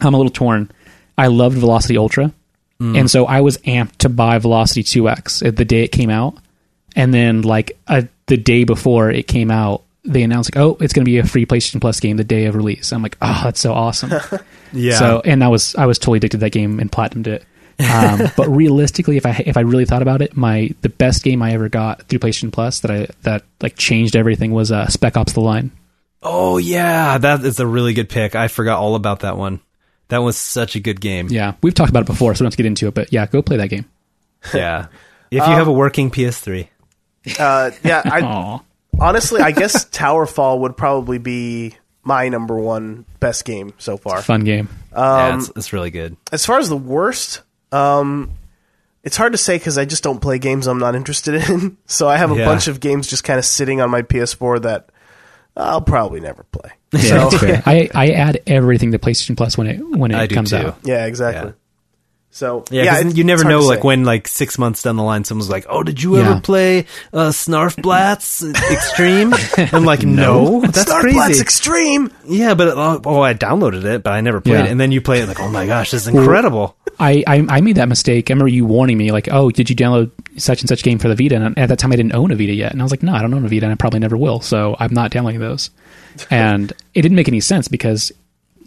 I'm 0.00 0.14
a 0.14 0.16
little 0.16 0.32
torn. 0.32 0.70
I 1.16 1.28
loved 1.28 1.56
Velocity 1.56 1.96
Ultra, 1.96 2.32
and 2.80 3.10
so 3.10 3.24
I 3.24 3.40
was 3.40 3.56
amped 3.58 3.96
to 3.98 4.08
buy 4.10 4.38
Velocity 4.38 4.82
2X 4.82 5.46
at 5.46 5.56
the 5.56 5.64
day 5.64 5.84
it 5.84 5.88
came 5.92 6.10
out, 6.10 6.36
and 6.94 7.14
then 7.14 7.42
like 7.42 7.78
uh 7.86 8.02
the 8.26 8.36
day 8.36 8.64
before 8.64 9.10
it 9.10 9.26
came 9.26 9.50
out, 9.50 9.82
they 10.04 10.22
announced 10.22 10.54
like, 10.54 10.62
oh, 10.62 10.76
it's 10.80 10.92
going 10.92 11.04
to 11.04 11.10
be 11.10 11.18
a 11.18 11.24
free 11.24 11.46
PlayStation 11.46 11.80
Plus 11.80 12.00
game 12.00 12.16
the 12.16 12.24
day 12.24 12.44
of 12.46 12.54
release. 12.54 12.92
I'm 12.92 13.02
like, 13.02 13.16
oh, 13.22 13.40
that's 13.44 13.60
so 13.60 13.72
awesome. 13.72 14.12
Yeah. 14.76 14.98
So, 14.98 15.22
and 15.24 15.44
I 15.44 15.48
was 15.48 15.76
I 15.76 15.86
was 15.86 16.00
totally 16.00 16.16
addicted 16.16 16.38
to 16.38 16.40
that 16.40 16.50
game 16.50 16.80
and 16.80 16.90
platinumed 16.90 17.28
it. 17.28 17.44
Um, 17.78 18.28
but 18.36 18.48
realistically, 18.48 19.16
if 19.16 19.24
I 19.24 19.40
if 19.46 19.56
I 19.56 19.60
really 19.60 19.84
thought 19.84 20.02
about 20.02 20.20
it, 20.20 20.36
my 20.36 20.74
the 20.82 20.88
best 20.88 21.22
game 21.22 21.42
I 21.42 21.52
ever 21.52 21.68
got 21.68 22.02
through 22.08 22.18
PlayStation 22.18 22.52
Plus 22.52 22.80
that 22.80 22.90
I 22.90 23.06
that 23.22 23.44
like 23.62 23.76
changed 23.76 24.16
everything 24.16 24.50
was 24.50 24.72
uh, 24.72 24.88
Spec 24.88 25.16
Ops: 25.16 25.32
The 25.32 25.40
Line. 25.40 25.70
oh 26.24 26.58
yeah, 26.58 27.18
that 27.18 27.44
is 27.44 27.60
a 27.60 27.66
really 27.68 27.94
good 27.94 28.08
pick. 28.08 28.34
I 28.34 28.48
forgot 28.48 28.80
all 28.80 28.96
about 28.96 29.20
that 29.20 29.36
one. 29.36 29.60
That 30.14 30.22
was 30.22 30.36
such 30.36 30.76
a 30.76 30.80
good 30.80 31.00
game. 31.00 31.26
Yeah, 31.28 31.54
we've 31.60 31.74
talked 31.74 31.90
about 31.90 32.02
it 32.04 32.06
before, 32.06 32.32
so 32.34 32.38
we 32.38 32.44
don't 32.44 32.52
have 32.52 32.56
to 32.56 32.62
get 32.62 32.66
into 32.66 32.86
it. 32.86 32.94
But 32.94 33.12
yeah, 33.12 33.26
go 33.26 33.42
play 33.42 33.56
that 33.56 33.68
game. 33.68 33.84
Yeah. 34.54 34.86
If 35.30 35.38
you 35.38 35.52
have 35.54 35.66
a 35.66 35.72
working 35.72 36.12
PS3. 36.12 36.68
Uh, 37.40 37.70
yeah, 37.82 38.02
I, 38.04 38.60
honestly, 39.00 39.40
I 39.40 39.50
guess 39.50 39.84
Towerfall 39.90 40.60
would 40.60 40.76
probably 40.76 41.18
be 41.18 41.74
my 42.04 42.28
number 42.28 42.56
one 42.56 43.04
best 43.18 43.44
game 43.44 43.72
so 43.78 43.96
far. 43.96 44.22
Fun 44.22 44.44
game. 44.44 44.68
yeah, 44.92 45.36
it's, 45.36 45.50
it's 45.56 45.72
really 45.72 45.90
good. 45.90 46.16
As 46.30 46.46
far 46.46 46.58
as 46.60 46.68
the 46.68 46.76
worst, 46.76 47.40
um, 47.72 48.30
it's 49.02 49.16
hard 49.16 49.32
to 49.32 49.38
say 49.38 49.56
because 49.58 49.78
I 49.78 49.86
just 49.86 50.04
don't 50.04 50.20
play 50.20 50.38
games 50.38 50.66
I'm 50.68 50.78
not 50.78 50.94
interested 50.94 51.50
in. 51.50 51.76
So 51.86 52.06
I 52.08 52.16
have 52.18 52.30
a 52.30 52.36
Yeah. 52.36 52.44
bunch 52.44 52.68
of 52.68 52.78
games 52.78 53.08
just 53.08 53.24
kind 53.24 53.38
of 53.40 53.44
sitting 53.44 53.80
on 53.80 53.90
my 53.90 54.02
PS4 54.02 54.62
that 54.62 54.90
I'll 55.56 55.80
probably 55.80 56.20
never 56.20 56.44
play. 56.44 56.70
Yeah, 56.94 57.00
So 57.00 57.30
that's 57.30 57.38
fair. 57.42 57.62
I, 57.66 57.88
I 57.94 58.10
add 58.12 58.40
everything 58.46 58.92
to 58.92 58.98
PlayStation 58.98 59.36
Plus 59.36 59.56
when 59.58 59.66
it 59.66 59.78
when 59.96 60.10
it 60.10 60.16
I 60.16 60.26
do 60.26 60.34
comes 60.34 60.50
too. 60.50 60.56
out. 60.56 60.78
yeah, 60.84 61.06
exactly. 61.06 61.50
Yeah. 61.50 61.54
So 62.30 62.64
Yeah, 62.68 62.82
yeah, 62.82 63.02
'cause 63.02 63.12
it- 63.12 63.16
you 63.16 63.22
never 63.22 63.44
know, 63.44 63.60
like 63.60 63.78
say. 63.78 63.86
when 63.86 64.04
like 64.04 64.26
six 64.26 64.58
months 64.58 64.82
down 64.82 64.96
the 64.96 65.04
line, 65.04 65.22
someone's 65.22 65.48
like, 65.48 65.66
"Oh, 65.68 65.84
did 65.84 66.02
you 66.02 66.16
Yeah. 66.16 66.30
ever 66.30 66.40
play 66.40 66.86
uh, 67.12 67.28
Snarfblatz 67.30 68.54
Extreme?" 68.72 69.34
I'm 69.72 69.84
like, 69.84 70.02
"No, 70.02 70.60
that's 70.60 70.84
Snarf 70.84 71.00
crazy." 71.00 71.14
Blast 71.16 71.40
Extreme. 71.40 72.10
yeah, 72.26 72.54
but 72.54 72.76
uh, 72.76 73.00
oh, 73.04 73.20
I 73.20 73.34
downloaded 73.34 73.84
it, 73.84 74.02
but 74.02 74.12
I 74.12 74.20
never 74.20 74.40
played 74.40 74.54
Yeah. 74.54 74.64
it. 74.64 74.70
And 74.70 74.80
then 74.80 74.90
you 74.90 75.00
play 75.00 75.20
it, 75.20 75.28
like, 75.28 75.38
"Oh 75.40 75.48
my 75.48 75.66
gosh, 75.66 75.92
this 75.92 76.02
is 76.02 76.08
incredible!" 76.08 76.76
I, 76.98 77.24
I 77.26 77.44
I 77.48 77.60
made 77.60 77.76
that 77.76 77.88
mistake. 77.88 78.30
I 78.30 78.34
remember 78.34 78.48
you 78.48 78.64
warning 78.64 78.96
me, 78.98 79.10
like, 79.12 79.28
"Oh, 79.30 79.50
did 79.50 79.68
you 79.70 79.76
download 79.76 80.10
such 80.36 80.60
and 80.60 80.68
such 80.68 80.82
game 80.82 80.98
for 80.98 81.08
the 81.08 81.14
Vita?" 81.14 81.36
And 81.36 81.58
at 81.58 81.68
that 81.68 81.78
time, 81.78 81.92
I 81.92 81.96
didn't 81.96 82.14
own 82.14 82.30
a 82.30 82.36
Vita 82.36 82.52
yet, 82.52 82.72
and 82.72 82.80
I 82.80 82.84
was 82.84 82.92
like, 82.92 83.02
"No, 83.02 83.12
I 83.14 83.20
don't 83.22 83.34
own 83.34 83.44
a 83.44 83.48
Vita, 83.48 83.66
and 83.66 83.72
I 83.72 83.76
probably 83.76 84.00
never 84.00 84.16
will." 84.16 84.40
So 84.40 84.76
I'm 84.78 84.92
not 84.94 85.10
downloading 85.10 85.40
those. 85.40 85.70
and 86.30 86.72
it 86.94 87.02
didn't 87.02 87.16
make 87.16 87.26
any 87.28 87.40
sense 87.40 87.66
because 87.68 88.12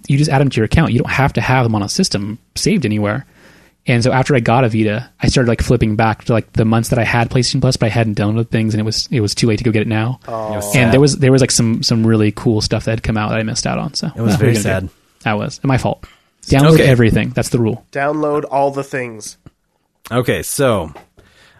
you 0.07 0.17
just 0.17 0.30
add 0.30 0.39
them 0.41 0.49
to 0.49 0.55
your 0.57 0.65
account. 0.65 0.91
You 0.91 0.99
don't 0.99 1.11
have 1.11 1.34
to 1.34 1.41
have 1.41 1.63
them 1.63 1.75
on 1.75 1.82
a 1.84 1.89
system 1.89 2.39
saved 2.55 2.86
anywhere. 2.86 3.25
And 3.89 4.03
so 4.03 4.11
after 4.11 4.36
I 4.36 4.41
got 4.41 4.65
a 4.65 4.69
Vita, 4.69 5.09
I 5.21 5.28
started 5.30 5.47
like 5.47 5.61
flipping 5.61 5.95
back 5.95 6.25
to 6.25 6.34
like 6.34 6.51
the 6.53 6.65
months 6.65 6.89
that 6.89 6.99
I 6.99 7.05
had 7.05 7.30
PlayStation 7.30 7.61
Plus, 7.61 7.78
but 7.78 7.86
I 7.86 7.89
hadn't 7.89 8.17
downloaded 8.17 8.49
things, 8.49 8.73
and 8.73 8.82
it 8.82 8.84
was 8.84 9.07
it 9.11 9.21
was 9.21 9.34
too 9.34 9.47
late 9.47 9.59
to 9.59 9.63
go 9.63 9.71
get 9.71 9.84
it 9.84 9.88
now. 9.88 10.19
Oh. 10.28 10.57
It 10.57 10.75
and 10.75 10.91
there 10.91 10.99
was 10.99 11.17
there 11.19 11.32
was 11.32 11.39
like 11.39 11.51
some 11.51 11.82
some 11.84 12.05
really 12.05 12.34
cool 12.34 12.59
stuff 12.59 12.84
that 12.84 12.91
had 12.91 13.03
come 13.03 13.15
out 13.15 13.30
that 13.30 13.39
I 13.39 13.43
missed 13.43 13.65
out 13.65 13.78
on. 13.80 13.93
So 13.93 14.07
It 14.07 14.15
was 14.21 14.34
what 14.34 14.34
are 14.34 14.38
very 14.39 14.51
you 14.51 14.57
do? 14.57 14.61
sad. 14.63 14.89
That 15.21 15.38
was 15.38 15.61
my 15.63 15.78
fault. 15.78 16.05
Download 16.48 16.74
Okay. 16.76 16.88
everything. 16.88 17.30
That's 17.30 17.50
the 17.50 17.60
rule. 17.60 17.86
Download 17.91 18.45
all 18.50 18.72
the 18.72 18.84
things. 18.84 19.38
Okay, 20.12 20.41
so 20.43 20.93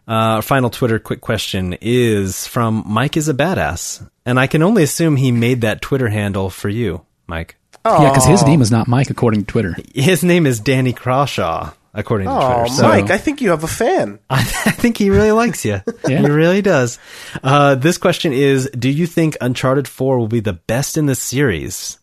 uh, 0.08 0.12
our 0.12 0.42
final 0.42 0.70
Twitter 0.70 1.00
quick 1.00 1.22
question 1.22 1.78
is 1.82 2.48
from 2.48 2.84
Mike 2.88 3.18
is 3.18 3.28
a 3.30 3.34
badass, 3.34 4.08
and 4.26 4.40
I 4.40 4.48
can 4.48 4.64
only 4.64 4.84
assume 4.84 5.16
he 5.18 5.32
made 5.32 5.62
that 5.62 5.82
Twitter 5.82 6.08
handle 6.08 6.50
for 6.50 6.70
you, 6.70 7.02
Mike. 7.28 7.56
Yeah, 7.86 8.10
because 8.10 8.26
his 8.26 8.44
name 8.46 8.62
is 8.62 8.70
not 8.72 8.88
Mike 8.88 9.10
according 9.10 9.42
to 9.42 9.46
Twitter. 9.48 9.76
His 9.96 10.22
name 10.24 10.46
is 10.46 10.60
Danny 10.60 10.92
Crawshaw, 10.92 11.72
according 11.94 12.28
to 12.28 12.34
Oh, 12.34 12.60
Twitter. 12.60 12.74
So 12.74 12.84
Mike, 12.84 13.10
I 13.12 13.18
think 13.18 13.40
you 13.42 13.52
have 13.52 13.64
a 13.64 13.68
fan. 13.68 14.20
I 14.30 14.44
think 14.44 14.98
he 14.98 15.10
really 15.10 15.32
likes 15.32 15.64
you. 15.64 15.82
Yeah. 16.08 16.20
He 16.22 16.28
really 16.28 16.62
does. 16.62 17.00
Uh, 17.44 17.76
this 17.76 17.98
question 17.98 18.32
is: 18.34 18.70
Do 18.78 18.90
you 18.90 19.08
think 19.08 19.36
Uncharted 19.42 19.88
Four 19.88 20.20
will 20.20 20.28
be 20.28 20.40
the 20.42 20.54
best 20.54 20.98
in 20.98 21.06
the 21.06 21.16
series? 21.16 21.98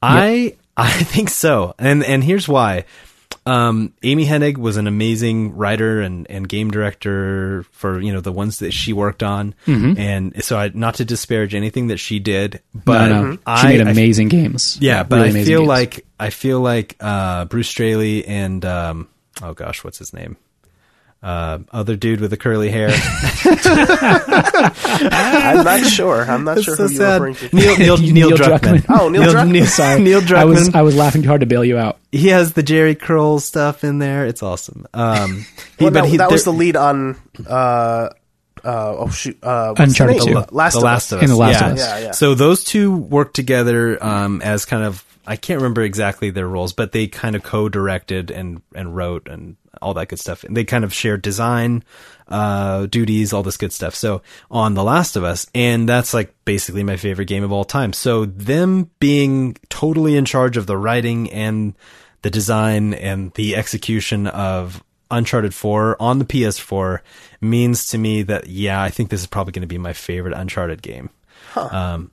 I 0.00 0.56
I 0.76 0.90
think 1.04 1.30
so, 1.30 1.74
and 1.78 2.02
and 2.04 2.22
here's 2.24 2.48
why. 2.48 2.84
Um, 3.44 3.92
Amy 4.04 4.24
Hennig 4.24 4.56
was 4.56 4.76
an 4.76 4.86
amazing 4.86 5.56
writer 5.56 6.00
and, 6.00 6.30
and 6.30 6.48
game 6.48 6.70
director 6.70 7.64
for 7.72 7.98
you 8.00 8.12
know 8.12 8.20
the 8.20 8.30
ones 8.30 8.60
that 8.60 8.72
she 8.72 8.92
worked 8.92 9.22
on, 9.22 9.54
and 9.66 10.44
so 10.44 10.56
I 10.58 10.70
not 10.74 10.96
to 10.96 11.04
disparage 11.04 11.54
anything 11.54 11.88
that 11.88 11.98
she 11.98 12.20
did, 12.20 12.60
but 12.74 13.08
no, 13.08 13.22
no. 13.32 13.38
I, 13.44 13.60
she 13.62 13.66
made 13.78 13.86
I- 13.86 13.90
amazing 13.90 14.28
games. 14.28 14.78
yeah, 14.80 15.02
but 15.02 15.16
Really 15.26 15.40
I 15.40 15.44
feel 15.44 15.60
games. 15.60 15.68
like 15.68 16.06
I 16.20 16.30
feel 16.30 16.60
like 16.60 16.96
uh, 17.00 17.46
Bruce 17.46 17.68
Straley 17.68 18.24
and 18.26 18.64
um, 18.64 19.08
oh 19.42 19.54
gosh, 19.54 19.82
what's 19.82 19.98
his 19.98 20.12
name? 20.12 20.36
Uh, 21.22 21.60
other 21.70 21.94
dude 21.94 22.20
with 22.20 22.30
the 22.30 22.36
curly 22.36 22.68
hair. 22.68 22.88
I'm 24.04 25.64
not 25.64 25.86
sure. 25.86 26.22
I'm 26.22 26.42
not 26.42 26.60
sure 26.62 26.74
so 26.76 26.88
who 26.88 26.94
you're 26.94 27.12
referring 27.12 27.34
to. 27.36 27.54
Neil, 27.54 27.78
Neil, 27.78 27.96
Neil, 28.00 28.12
Neil 28.12 28.30
Druckmann. 28.30 28.78
Druckmann. 28.80 29.00
Oh, 29.00 29.08
Neil 29.08 29.22
Druckmann. 29.22 29.52
Neil, 29.52 29.66
Sorry, 29.66 30.02
Neil 30.02 30.20
I 30.36 30.44
was 30.44 30.74
I 30.74 30.82
was 30.82 30.96
laughing 30.96 31.22
too 31.22 31.28
hard 31.28 31.40
to 31.42 31.46
bail 31.46 31.64
you 31.64 31.78
out. 31.78 31.98
he 32.10 32.28
has 32.28 32.54
the 32.54 32.62
Jheri 32.62 32.98
curl 32.98 33.38
stuff 33.38 33.84
in 33.84 33.98
there. 33.98 34.26
It's 34.26 34.42
awesome. 34.42 34.86
Um, 34.92 35.46
he, 35.78 35.84
Well, 35.84 35.92
but 35.92 36.00
no, 36.00 36.06
he, 36.06 36.16
that 36.16 36.30
was 36.30 36.44
the 36.44 36.52
lead 36.52 36.76
on. 36.76 37.16
Uh, 37.46 38.10
uh, 38.64 38.96
oh 38.98 39.10
shoot! 39.10 39.38
Uh, 39.42 39.74
what's 39.76 39.78
the 39.78 40.04
Uncharted 40.04 40.22
two. 40.22 40.34
the, 40.34 40.48
Last, 40.50 40.72
the 40.74 40.78
of 40.78 40.84
Last 40.84 41.04
Us. 41.06 41.12
of 41.12 41.18
Us. 41.18 41.22
And 41.22 41.30
The 41.32 41.36
Last 41.36 41.60
yeah. 41.60 41.66
of 41.66 41.72
Us. 41.74 41.78
Yeah, 41.78 41.98
yeah. 41.98 42.10
So 42.12 42.34
those 42.34 42.64
two 42.64 42.96
work 42.96 43.32
together 43.32 44.02
um, 44.04 44.40
as 44.42 44.64
kind 44.64 44.82
of 44.84 45.04
I 45.26 45.36
can't 45.36 45.58
remember 45.58 45.82
exactly 45.82 46.30
their 46.30 46.48
roles, 46.48 46.72
but 46.72 46.90
they 46.92 47.06
kind 47.06 47.36
of 47.36 47.42
co-directed 47.44 48.30
and 48.30 48.60
and 48.74 48.94
wrote 48.96 49.28
and 49.28 49.56
all 49.82 49.94
that 49.94 50.08
good 50.08 50.18
stuff. 50.18 50.44
And 50.44 50.56
they 50.56 50.64
kind 50.64 50.84
of 50.84 50.94
shared 50.94 51.22
design 51.22 51.84
uh, 52.28 52.86
duties, 52.86 53.32
all 53.32 53.42
this 53.42 53.56
good 53.56 53.72
stuff. 53.72 53.94
So 53.94 54.22
on 54.50 54.74
The 54.74 54.84
Last 54.84 55.16
of 55.16 55.24
Us, 55.24 55.46
and 55.54 55.88
that's 55.88 56.14
like 56.14 56.34
basically 56.44 56.82
my 56.82 56.96
favorite 56.96 57.26
game 57.26 57.44
of 57.44 57.52
all 57.52 57.64
time. 57.64 57.92
So 57.92 58.24
them 58.24 58.90
being 58.98 59.56
totally 59.68 60.16
in 60.16 60.24
charge 60.24 60.56
of 60.56 60.66
the 60.66 60.76
writing 60.76 61.30
and 61.30 61.74
the 62.22 62.30
design 62.30 62.94
and 62.94 63.32
the 63.34 63.56
execution 63.56 64.26
of 64.28 64.82
Uncharted 65.10 65.52
4 65.54 66.00
on 66.00 66.18
the 66.18 66.24
PS4 66.24 67.00
means 67.40 67.86
to 67.86 67.98
me 67.98 68.22
that 68.22 68.46
yeah, 68.46 68.82
I 68.82 68.88
think 68.90 69.10
this 69.10 69.20
is 69.20 69.26
probably 69.26 69.52
going 69.52 69.62
to 69.62 69.68
be 69.68 69.78
my 69.78 69.92
favorite 69.92 70.34
Uncharted 70.34 70.80
game. 70.80 71.10
Um, 71.54 72.10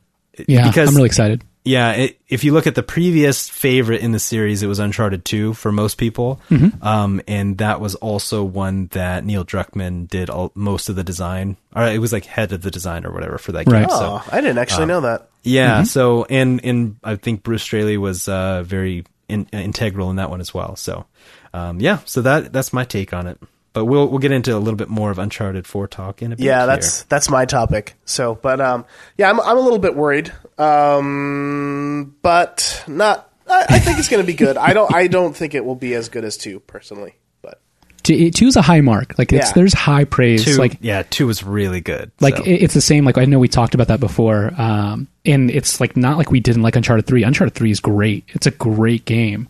Yeah, 0.47 0.67
because 0.67 0.89
I'm 0.89 0.95
really 0.95 1.07
excited. 1.07 1.43
Yeah, 1.70 1.91
it, 1.91 2.20
if 2.28 2.43
you 2.43 2.51
look 2.51 2.65
at 2.65 2.74
the 2.74 2.82
previous 2.82 3.47
favorite 3.47 4.01
in 4.01 4.11
the 4.11 4.20
series, 4.20 4.63
it 4.63 4.67
was 4.67 4.80
Uncharted 4.80 5.24
2 5.24 5.53
for 5.53 5.72
most 5.72 5.99
people. 5.99 6.41
Mm-hmm. 6.49 6.84
Um, 6.84 7.22
and 7.28 7.59
that 7.59 7.80
was 7.80 7.93
also 7.95 8.43
one 8.43 8.88
that 8.88 9.24
Neil 9.24 9.45
Druckmann 9.45 10.07
did 10.07 10.32
all, 10.32 10.51
most 10.55 10.89
of 10.89 10.95
the 10.95 11.03
design. 11.03 11.57
Or 11.76 11.84
it 11.86 11.99
was 11.99 12.11
like 12.11 12.26
head 12.26 12.51
of 12.53 12.63
the 12.63 12.72
design 12.72 13.05
or 13.05 13.11
whatever 13.11 13.38
for 13.38 13.51
that 13.51 13.65
game. 13.65 13.74
Right. 13.74 13.91
So, 13.91 14.20
Oh, 14.22 14.26
I 14.32 14.41
didn't 14.41 14.57
actually 14.57 14.88
know 14.88 15.01
that. 15.01 15.30
yeah, 15.43 15.84
so, 15.84 16.26
and, 16.26 16.59
and 16.63 16.95
I 17.03 17.15
think 17.15 17.43
Bruce 17.43 17.61
Straley 17.61 17.97
was 17.97 18.28
uh, 18.28 18.63
very 18.63 19.05
in, 19.28 19.45
integral 19.53 20.09
in 20.09 20.15
that 20.15 20.32
one 20.32 20.41
as 20.41 20.53
well. 20.53 20.76
So, 20.76 21.05
um, 21.53 21.80
yeah, 21.80 21.99
so 22.05 22.22
that 22.24 22.51
that's 22.51 22.74
my 22.74 22.84
take 22.84 23.13
on 23.13 23.28
it. 23.28 23.39
But 23.74 23.86
we'll 23.86 24.07
we'll 24.07 24.20
get 24.20 24.32
into 24.32 24.55
a 24.55 24.57
little 24.57 24.76
bit 24.78 24.89
more 24.89 25.11
of 25.11 25.20
Uncharted 25.20 25.67
4 25.67 25.88
talk 25.88 26.22
in 26.24 26.32
a 26.34 26.36
bit. 26.36 26.43
Yeah, 26.43 26.59
here. 26.59 26.67
that's 26.67 27.03
that's 27.03 27.30
my 27.30 27.45
topic. 27.45 27.93
So, 28.03 28.36
but 28.36 28.59
um, 28.59 28.86
yeah, 29.17 29.30
I'm 29.30 29.39
I'm 29.39 29.57
a 29.57 29.61
little 29.61 29.78
bit 29.80 29.95
worried. 29.95 30.32
Um, 30.57 32.15
but 32.22 32.84
not. 32.88 33.26
I, 33.47 33.65
I 33.70 33.80
think 33.80 33.97
it's 33.99 34.09
going 34.09 34.22
to 34.24 34.28
be 34.28 34.34
good. 34.34 34.57
I 34.57 34.74
don't. 34.74 34.93
I 34.93 35.07
don't 35.07 35.36
think 35.36 35.53
it 35.55 35.65
will 35.65 35.76
be 35.76 35.93
as 35.95 36.09
good 36.09 36.24
as 36.24 36.38
two, 36.38 36.59
personally. 36.61 37.15
But 37.41 37.59
Two 38.03 38.32
two 38.32 38.47
is 38.47 38.55
a 38.55 38.61
high 38.61 38.82
mark. 38.82 39.17
Like 39.17 39.34
it's 39.34 39.47
Yeah. 39.49 39.53
there's 39.53 39.74
high 39.74 40.03
praise. 40.03 40.43
two. 40.45 40.55
Like 40.57 40.78
yeah, 40.82 41.03
two 41.09 41.28
was 41.28 41.43
really 41.43 41.82
good. 41.82 42.11
like 42.20 42.38
so. 42.38 42.43
it- 42.43 42.63
it's 42.63 42.74
the 42.74 42.82
same. 42.82 43.05
Like 43.05 43.17
I 43.17 43.26
know 43.26 43.39
we 43.39 43.47
talked 43.47 43.74
about 43.76 43.88
that 43.88 43.99
before. 43.99 44.51
Um, 44.57 45.07
and 45.26 45.49
it's 45.51 45.80
like 45.80 45.95
not 45.97 46.17
like 46.17 46.32
we 46.32 46.39
didn't 46.39 46.61
like 46.63 46.76
Uncharted 46.76 47.05
three. 47.07 47.24
Uncharted 47.24 47.53
three 47.55 47.72
is 47.72 47.80
great. 47.80 48.26
It's 48.30 48.47
a 48.47 48.51
great 48.51 49.05
game. 49.05 49.47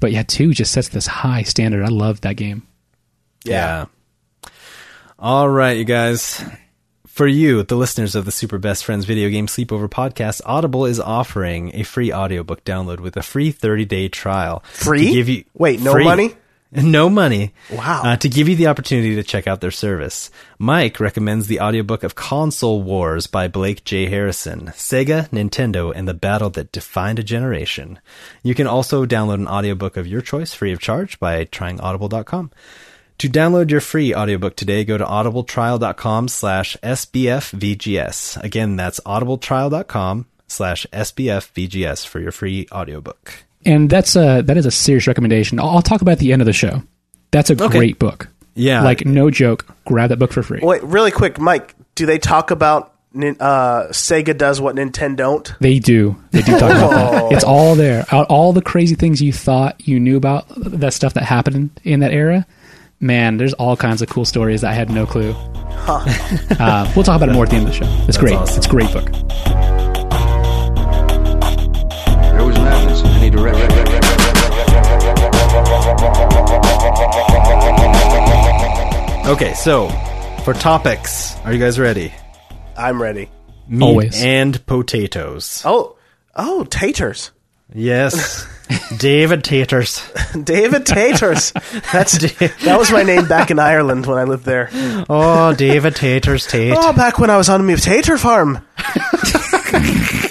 But 0.00 0.12
yeah, 0.12 0.22
two 0.22 0.52
just 0.54 0.72
sets 0.72 0.88
this 0.88 1.06
high 1.06 1.42
standard. 1.42 1.84
I 1.84 1.88
love 1.88 2.20
that 2.22 2.36
game. 2.36 2.66
Yeah. 3.44 3.86
All 5.18 5.48
right, 5.48 5.76
you 5.76 5.84
guys. 5.84 6.42
For 7.06 7.26
you, 7.26 7.64
the 7.64 7.74
listeners 7.74 8.14
of 8.14 8.24
the 8.26 8.30
Super 8.30 8.58
Best 8.58 8.84
Friends 8.84 9.04
Video 9.04 9.28
Game 9.28 9.48
Sleepover 9.48 9.88
podcast, 9.88 10.40
Audible 10.46 10.86
is 10.86 11.00
offering 11.00 11.74
a 11.74 11.82
free 11.82 12.12
audiobook 12.12 12.64
download 12.64 13.00
with 13.00 13.16
a 13.16 13.22
free 13.22 13.52
30-day 13.52 14.08
trial. 14.08 14.62
Free? 14.72 15.06
To 15.08 15.12
give 15.12 15.28
you 15.28 15.44
Wait, 15.54 15.80
no 15.80 15.92
free. 15.92 16.04
money? 16.04 16.34
No 16.70 17.08
money. 17.08 17.54
Wow. 17.72 18.02
Uh, 18.04 18.16
to 18.18 18.28
give 18.28 18.46
you 18.46 18.54
the 18.54 18.66
opportunity 18.66 19.14
to 19.14 19.22
check 19.22 19.46
out 19.46 19.62
their 19.62 19.70
service. 19.70 20.30
Mike 20.58 21.00
recommends 21.00 21.46
the 21.46 21.60
audiobook 21.60 22.02
of 22.02 22.14
Console 22.14 22.82
Wars 22.82 23.26
by 23.26 23.48
Blake 23.48 23.84
J. 23.84 24.04
Harris, 24.04 24.46
Sega, 24.46 25.30
Nintendo, 25.30 25.90
and 25.96 26.06
the 26.06 26.12
battle 26.12 26.50
that 26.50 26.70
defined 26.70 27.18
a 27.18 27.22
generation. 27.22 27.98
You 28.42 28.54
can 28.54 28.66
also 28.66 29.06
download 29.06 29.36
an 29.36 29.48
audiobook 29.48 29.96
of 29.96 30.06
your 30.06 30.20
choice 30.20 30.52
free 30.52 30.70
of 30.72 30.78
charge 30.78 31.18
by 31.18 31.44
trying 31.44 31.80
audible.com. 31.80 32.50
To 33.18 33.28
download 33.28 33.70
your 33.70 33.80
free 33.80 34.14
audiobook 34.14 34.54
today, 34.54 34.84
go 34.84 34.96
to 34.96 35.04
audibletrial.com 35.04 36.28
slash 36.28 36.76
sbfvgs. 36.84 38.42
Again, 38.44 38.76
that's 38.76 39.00
audibletrial.com 39.00 40.26
slash 40.46 40.86
sbfvgs 40.92 42.06
for 42.06 42.20
your 42.20 42.30
free 42.30 42.68
audiobook. 42.70 43.44
And 43.64 43.90
that's 43.90 44.14
a 44.14 44.42
that 44.42 44.56
is 44.56 44.66
a 44.66 44.70
serious 44.70 45.08
recommendation. 45.08 45.58
I'll, 45.58 45.70
I'll 45.70 45.82
talk 45.82 46.00
about 46.00 46.12
at 46.12 46.18
the 46.20 46.32
end 46.32 46.42
of 46.42 46.46
the 46.46 46.52
show. 46.52 46.82
That's 47.32 47.50
a 47.50 47.56
great 47.56 47.98
book. 47.98 48.28
Yeah. 48.54 48.82
Like 48.82 49.04
no 49.04 49.30
joke. 49.30 49.66
Grab 49.84 50.10
that 50.10 50.18
book 50.18 50.32
for 50.32 50.42
free. 50.42 50.60
wait, 50.62 50.82
really 50.84 51.10
quick, 51.10 51.40
Mike. 51.40 51.74
Do 51.96 52.06
they 52.06 52.18
talk 52.18 52.52
about 52.52 52.94
uh, 53.16 53.88
Sega 53.88 54.36
does 54.36 54.60
what 54.60 54.76
Nintendo 54.76 55.16
don't? 55.16 55.54
They 55.60 55.80
do. 55.80 56.16
They 56.30 56.42
do 56.42 56.52
talk 56.52 56.70
about 56.70 56.90
that. 56.90 57.32
It's 57.32 57.44
all 57.44 57.74
there. 57.74 58.06
All, 58.12 58.24
all 58.24 58.52
the 58.52 58.62
crazy 58.62 58.94
things 58.94 59.20
you 59.20 59.32
thought 59.32 59.86
you 59.86 59.98
knew 59.98 60.16
about 60.16 60.46
that 60.56 60.92
stuff 60.92 61.14
that 61.14 61.24
happened 61.24 61.70
in 61.82 62.00
that 62.00 62.12
era. 62.12 62.46
Man, 63.00 63.36
there's 63.36 63.52
all 63.54 63.76
kinds 63.76 64.02
of 64.02 64.08
cool 64.08 64.24
stories 64.24 64.62
that 64.62 64.70
I 64.70 64.74
had 64.74 64.90
no 64.90 65.06
clue. 65.06 65.30
uh, 65.88 66.92
we'll 66.96 67.04
talk 67.04 67.16
about 67.16 67.28
it 67.28 67.32
more 67.32 67.44
at 67.44 67.50
the 67.50 67.56
end 67.56 67.68
of 67.68 67.72
the 67.72 67.84
show. 67.84 68.04
It's 68.08 68.18
great. 68.18 68.34
awesome. 68.34 68.56
It's 68.58 68.66
a 68.66 68.70
great 68.70 68.92
book. 68.92 69.04
There 72.32 72.44
was 72.44 72.56
madness 72.58 73.00
in 73.00 73.06
any 73.06 73.30
direction. 73.30 73.68
Okay, 79.28 79.54
so 79.54 79.88
for 80.44 80.54
topics, 80.54 81.36
are 81.44 81.52
you 81.52 81.60
guys 81.60 81.78
ready? 81.78 82.12
I'm 82.76 83.00
ready. 83.00 83.30
Meat 83.68 83.84
Always. 83.84 84.22
and 84.22 84.64
potatoes. 84.66 85.62
Oh, 85.64 85.96
oh, 86.34 86.64
taters. 86.64 87.30
Yes. 87.74 88.46
David 88.98 89.44
Taters. 89.44 90.02
David 90.44 90.84
Taters. 90.86 91.52
That's 91.92 92.18
that 92.18 92.76
was 92.78 92.90
my 92.90 93.02
name 93.02 93.26
back 93.26 93.50
in 93.50 93.58
Ireland 93.58 94.06
when 94.06 94.18
I 94.18 94.24
lived 94.24 94.44
there. 94.44 94.68
Oh, 95.08 95.54
David 95.54 95.96
Taters 95.96 96.46
Tate. 96.46 96.74
Oh, 96.76 96.92
back 96.92 97.18
when 97.18 97.30
I 97.30 97.36
was 97.36 97.48
on 97.48 97.68
a 97.68 97.76
Tater 97.76 98.18
farm. 98.18 98.64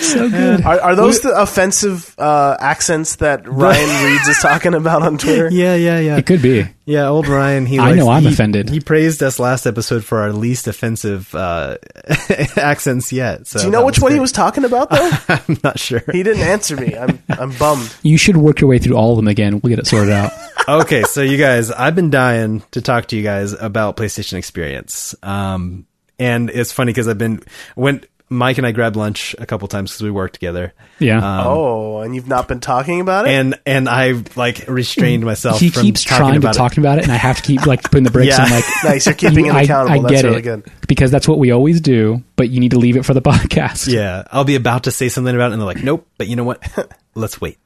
so 0.00 0.28
good. 0.30 0.62
Are, 0.64 0.80
are 0.80 0.96
those 0.96 1.20
the 1.20 1.34
offensive 1.40 2.14
uh, 2.18 2.56
accents 2.60 3.16
that 3.16 3.46
Ryan 3.48 4.04
Reeds 4.04 4.28
is 4.28 4.38
talking 4.38 4.74
about 4.74 5.02
on 5.02 5.18
Twitter? 5.18 5.48
Yeah, 5.60 5.74
yeah, 5.74 5.98
yeah. 5.98 6.16
It 6.16 6.26
could 6.26 6.42
be. 6.42 6.66
Yeah, 6.86 7.08
old 7.08 7.28
Ryan. 7.28 7.66
He 7.66 7.78
I 7.78 7.92
know 7.94 8.08
I'm 8.08 8.22
he- 8.22 8.28
offended. 8.32 8.68
He 8.68 8.80
praised 8.80 9.22
us 9.22 9.38
last 9.38 9.66
episode 9.66 10.04
for 10.04 10.20
our 10.20 10.32
least 10.32 10.66
offensive 10.66 11.32
uh, 11.34 11.76
accents 12.56 13.12
yet. 13.12 13.46
So 13.46 13.58
Do 13.60 13.66
you 13.66 13.70
know 13.70 13.84
which 13.84 13.98
one 14.00 14.12
he 14.12 14.20
was 14.20 14.32
talking 14.32 14.64
about 14.64 14.90
though? 14.90 15.10
I'm 15.28 15.58
not 15.62 15.78
sure. 15.78 16.02
he 16.12 16.22
didn't 16.22 16.42
answer 16.42 16.76
me. 16.76 16.96
I'm 16.96 17.22
I'm 17.28 17.52
bummed. 17.56 17.94
You 18.02 18.16
should 18.16 18.36
work 18.36 18.60
your 18.60 18.68
way 18.70 18.78
through 18.78 18.96
all 18.96 19.10
of 19.12 19.16
them 19.16 19.28
again. 19.28 19.60
We'll 19.60 19.70
get 19.70 19.78
it 19.78 19.86
sorted 19.86 20.12
out. 20.12 20.32
okay, 20.68 21.02
so 21.04 21.22
you 21.22 21.36
guys, 21.36 21.70
I've 21.70 21.94
been 21.94 22.10
dying 22.10 22.62
to 22.72 22.80
talk 22.82 23.06
to 23.08 23.16
you 23.16 23.22
guys 23.22 23.52
about 23.52 23.96
PlayStation 23.96 24.34
Experience. 24.34 25.14
Um, 25.22 25.86
and 26.18 26.50
it's 26.50 26.72
funny 26.72 26.92
because 26.92 27.08
I've 27.08 27.18
been 27.18 27.42
when 27.76 28.04
Mike 28.32 28.58
and 28.58 28.66
I 28.66 28.70
grabbed 28.70 28.94
lunch 28.94 29.34
a 29.38 29.44
couple 29.46 29.66
times 29.66 29.90
because 29.90 30.04
we 30.04 30.10
work 30.12 30.32
together. 30.32 30.72
Yeah. 31.00 31.18
Um, 31.18 31.46
oh, 31.48 31.98
and 31.98 32.14
you've 32.14 32.28
not 32.28 32.46
been 32.46 32.60
talking 32.60 33.00
about 33.00 33.26
it? 33.26 33.32
And 33.32 33.58
and 33.66 33.88
I 33.88 34.22
like 34.36 34.66
restrained 34.68 35.24
myself. 35.24 35.58
he 35.58 35.68
from 35.70 35.82
keeps 35.82 36.04
talking 36.04 36.18
trying 36.18 36.32
to 36.34 36.38
about 36.38 36.54
talk 36.54 36.78
about 36.78 36.98
it, 36.98 37.02
and 37.04 37.12
I 37.12 37.16
have 37.16 37.36
to 37.38 37.42
keep 37.42 37.66
like 37.66 37.82
putting 37.82 38.04
the 38.04 38.10
brakes 38.12 38.38
Yeah. 38.38 38.44
on. 38.44 38.50
Like, 38.50 38.64
nice, 38.84 39.06
you're 39.06 39.14
keeping 39.16 39.46
him 39.46 39.56
I, 39.56 39.62
accountable. 39.62 40.06
I 40.06 40.08
That's 40.08 40.22
get 40.22 40.28
really 40.28 40.38
it 40.38 40.42
good. 40.42 40.64
because 40.86 41.10
that's 41.10 41.26
what 41.26 41.38
we 41.38 41.50
always 41.50 41.80
do. 41.80 42.22
But 42.36 42.50
you 42.50 42.60
need 42.60 42.70
to 42.70 42.78
leave 42.78 42.96
it 42.96 43.04
for 43.04 43.14
the 43.14 43.22
podcast. 43.22 43.92
Yeah, 43.92 44.22
I'll 44.30 44.44
be 44.44 44.54
about 44.54 44.84
to 44.84 44.92
say 44.92 45.08
something 45.08 45.34
about 45.34 45.50
it, 45.50 45.54
and 45.54 45.60
they're 45.62 45.66
like, 45.66 45.82
"Nope." 45.82 46.06
But 46.16 46.28
you 46.28 46.36
know 46.36 46.44
what? 46.44 46.62
Let's 47.14 47.40
wait. 47.40 47.58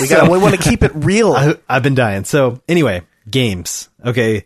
We 0.00 0.08
got. 0.08 0.30
we 0.30 0.38
want 0.38 0.54
to 0.54 0.60
keep 0.60 0.82
it 0.82 0.92
real. 0.94 1.32
I, 1.34 1.54
I've 1.68 1.82
been 1.82 1.94
dying. 1.94 2.24
So 2.24 2.60
anyway, 2.68 3.02
games. 3.30 3.88
Okay, 4.04 4.44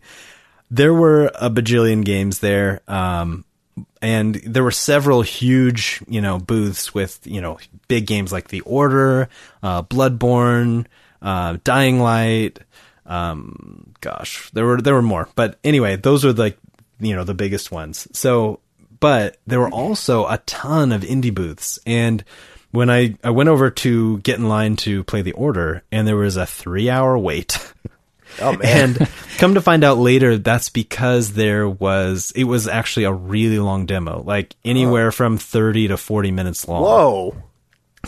there 0.69 0.93
were 0.93 1.31
a 1.33 1.49
bajillion 1.49 2.03
games 2.05 2.39
there, 2.39 2.81
um, 2.87 3.43
and 4.01 4.35
there 4.35 4.63
were 4.63 4.71
several 4.71 5.21
huge, 5.21 6.01
you 6.07 6.21
know, 6.21 6.39
booths 6.39 6.93
with 6.93 7.19
you 7.25 7.41
know 7.41 7.59
big 7.87 8.07
games 8.07 8.31
like 8.31 8.47
The 8.49 8.61
Order, 8.61 9.29
uh, 9.61 9.83
Bloodborne, 9.83 10.85
uh, 11.21 11.57
Dying 11.63 11.99
Light. 11.99 12.59
Um, 13.05 13.93
gosh, 14.01 14.49
there 14.51 14.65
were 14.65 14.81
there 14.81 14.93
were 14.93 15.01
more, 15.01 15.29
but 15.35 15.59
anyway, 15.63 15.95
those 15.95 16.25
are 16.25 16.33
like 16.33 16.57
you 16.99 17.15
know 17.15 17.23
the 17.23 17.33
biggest 17.33 17.71
ones. 17.71 18.07
So, 18.13 18.59
but 18.99 19.37
there 19.47 19.59
were 19.59 19.69
also 19.69 20.25
a 20.27 20.37
ton 20.45 20.91
of 20.91 21.01
indie 21.01 21.33
booths 21.33 21.79
and 21.85 22.23
when 22.71 22.89
I, 22.89 23.15
I 23.23 23.31
went 23.31 23.49
over 23.49 23.69
to 23.69 24.19
get 24.19 24.39
in 24.39 24.47
line 24.47 24.77
to 24.77 25.03
play 25.03 25.21
the 25.21 25.33
order 25.33 25.83
and 25.91 26.07
there 26.07 26.15
was 26.15 26.37
a 26.37 26.45
three 26.45 26.89
hour 26.89 27.17
wait. 27.17 27.73
oh 28.39 28.53
man. 28.57 28.61
and 28.99 29.09
come 29.37 29.55
to 29.55 29.61
find 29.61 29.83
out 29.83 29.97
later, 29.97 30.37
that's 30.37 30.69
because 30.69 31.33
there 31.33 31.67
was, 31.67 32.31
it 32.35 32.45
was 32.45 32.67
actually 32.67 33.05
a 33.05 33.11
really 33.13 33.59
long 33.59 33.85
demo, 33.85 34.21
like 34.23 34.55
anywhere 34.63 35.11
from 35.11 35.37
30 35.37 35.89
to 35.89 35.97
40 35.97 36.31
minutes 36.31 36.67
long. 36.67 36.83
Whoa. 36.83 37.35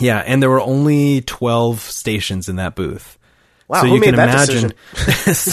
Yeah. 0.00 0.18
And 0.18 0.42
there 0.42 0.50
were 0.50 0.60
only 0.60 1.20
12 1.22 1.80
stations 1.80 2.48
in 2.48 2.56
that 2.56 2.74
booth. 2.74 3.18
Wow, 3.66 3.84
who 3.84 3.98
made 3.98 4.14
that 4.16 4.46
decision? 4.46 4.74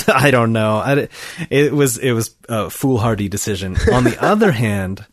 I 0.14 0.32
don't 0.32 0.52
know. 0.52 0.78
I, 0.78 1.08
it 1.50 1.72
was 1.72 1.98
it 1.98 2.12
was 2.12 2.36
a 2.50 2.70
foolhardy 2.70 3.30
decision. 3.30 3.78
On 3.92 4.04
the 4.04 4.18
other 4.22 4.52
hand, 4.52 5.06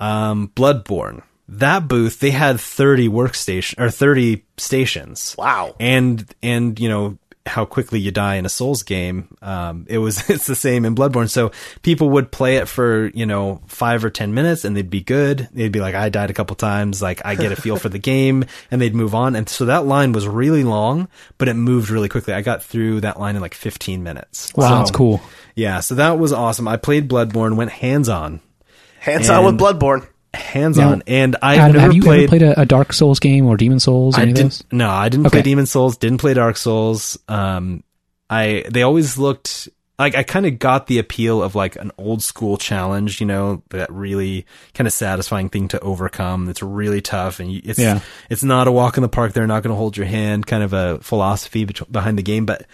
um, 0.00 0.50
Bloodborne, 0.56 1.22
that 1.48 1.86
booth 1.86 2.18
they 2.18 2.32
had 2.32 2.58
thirty 2.58 3.08
workstation 3.08 3.78
or 3.80 3.90
thirty 3.90 4.44
stations. 4.56 5.36
Wow. 5.38 5.76
And 5.78 6.24
and 6.42 6.78
you 6.80 6.88
know 6.88 7.18
how 7.46 7.64
quickly 7.64 7.98
you 7.98 8.10
die 8.10 8.34
in 8.36 8.44
a 8.44 8.48
Souls 8.50 8.82
game. 8.82 9.34
Um, 9.40 9.86
it 9.88 9.98
was 9.98 10.28
it's 10.30 10.46
the 10.46 10.54
same 10.54 10.84
in 10.84 10.94
Bloodborne. 10.94 11.30
So 11.30 11.52
people 11.82 12.10
would 12.10 12.30
play 12.30 12.56
it 12.56 12.68
for 12.68 13.06
you 13.14 13.26
know 13.26 13.60
five 13.66 14.04
or 14.04 14.10
ten 14.10 14.34
minutes 14.34 14.64
and 14.64 14.76
they'd 14.76 14.90
be 14.90 15.00
good. 15.00 15.48
They'd 15.52 15.72
be 15.72 15.80
like, 15.80 15.94
I 15.94 16.08
died 16.10 16.30
a 16.30 16.34
couple 16.34 16.56
times. 16.56 17.00
Like 17.00 17.22
I 17.24 17.34
get 17.34 17.52
a 17.52 17.56
feel 17.56 17.76
for 17.76 17.88
the 17.88 17.98
game, 18.12 18.44
and 18.70 18.80
they'd 18.80 18.94
move 18.94 19.14
on. 19.14 19.36
And 19.36 19.48
so 19.48 19.64
that 19.66 19.86
line 19.86 20.12
was 20.12 20.28
really 20.28 20.64
long, 20.64 21.08
but 21.38 21.48
it 21.48 21.54
moved 21.54 21.90
really 21.90 22.08
quickly. 22.08 22.34
I 22.34 22.42
got 22.42 22.62
through 22.62 23.00
that 23.00 23.18
line 23.18 23.36
in 23.36 23.42
like 23.42 23.54
fifteen 23.54 24.02
minutes. 24.02 24.52
Wow, 24.54 24.68
So, 24.68 24.78
that's 24.78 24.90
cool. 24.90 25.20
Yeah, 25.54 25.80
so 25.80 25.94
that 25.96 26.18
was 26.18 26.32
awesome. 26.32 26.68
I 26.68 26.76
played 26.76 27.08
Bloodborne, 27.08 27.56
went 27.56 27.70
hands 27.70 28.08
on, 28.08 28.40
Hands 29.00 29.28
on 29.30 29.44
with 29.44 29.58
Bloodborne. 29.58 30.06
Hands 30.34 30.76
Now, 30.78 30.92
on, 30.92 31.02
and 31.06 31.36
I've 31.42 31.58
Adam, 31.58 31.72
never 31.74 31.86
have 31.86 31.94
you 31.94 32.02
played. 32.02 32.20
ever 32.24 32.28
played 32.28 32.42
a, 32.42 32.60
a 32.60 32.66
Dark 32.66 32.92
Souls 32.92 33.18
game 33.20 33.46
or 33.46 33.56
Demon 33.56 33.80
Souls? 33.80 34.16
Or 34.16 34.20
I 34.20 34.22
any 34.22 34.32
of 34.32 34.36
those? 34.38 34.58
didn't. 34.58 34.72
No, 34.72 34.88
I 34.90 35.08
didn't 35.08 35.30
play 35.30 35.42
Demon 35.42 35.66
Souls. 35.66 35.96
Didn't 35.96 36.18
play 36.18 36.34
Dark 36.34 36.56
Souls. 36.56 37.18
Um, 37.28 37.82
I 38.28 38.64
they 38.70 38.82
always 38.82 39.18
looked 39.18 39.68
like 39.98 40.14
I 40.14 40.22
kind 40.22 40.46
of 40.46 40.58
got 40.58 40.86
the 40.86 40.98
appeal 40.98 41.42
of 41.42 41.54
like 41.54 41.76
an 41.76 41.90
old 41.98 42.22
school 42.22 42.56
challenge. 42.56 43.20
You 43.20 43.26
know, 43.26 43.62
that 43.70 43.90
really 43.92 44.46
kind 44.72 44.86
of 44.86 44.92
satisfying 44.92 45.48
thing 45.48 45.68
to 45.68 45.80
overcome. 45.80 46.48
It's 46.48 46.62
really 46.62 47.00
tough, 47.00 47.40
and 47.40 47.52
you, 47.52 47.60
it's 47.64 47.78
Yeah. 47.78 48.00
it's 48.30 48.42
not 48.44 48.68
a 48.68 48.72
walk 48.72 48.96
in 48.96 49.02
the 49.02 49.08
park. 49.08 49.32
They're 49.32 49.46
not 49.46 49.62
going 49.62 49.72
to 49.72 49.76
hold 49.78 49.96
your 49.96 50.06
hand. 50.06 50.46
Kind 50.46 50.62
of 50.62 50.72
a 50.72 50.98
philosophy 51.00 51.64
behind 51.90 52.18
the 52.18 52.22
game, 52.22 52.46
but. 52.46 52.66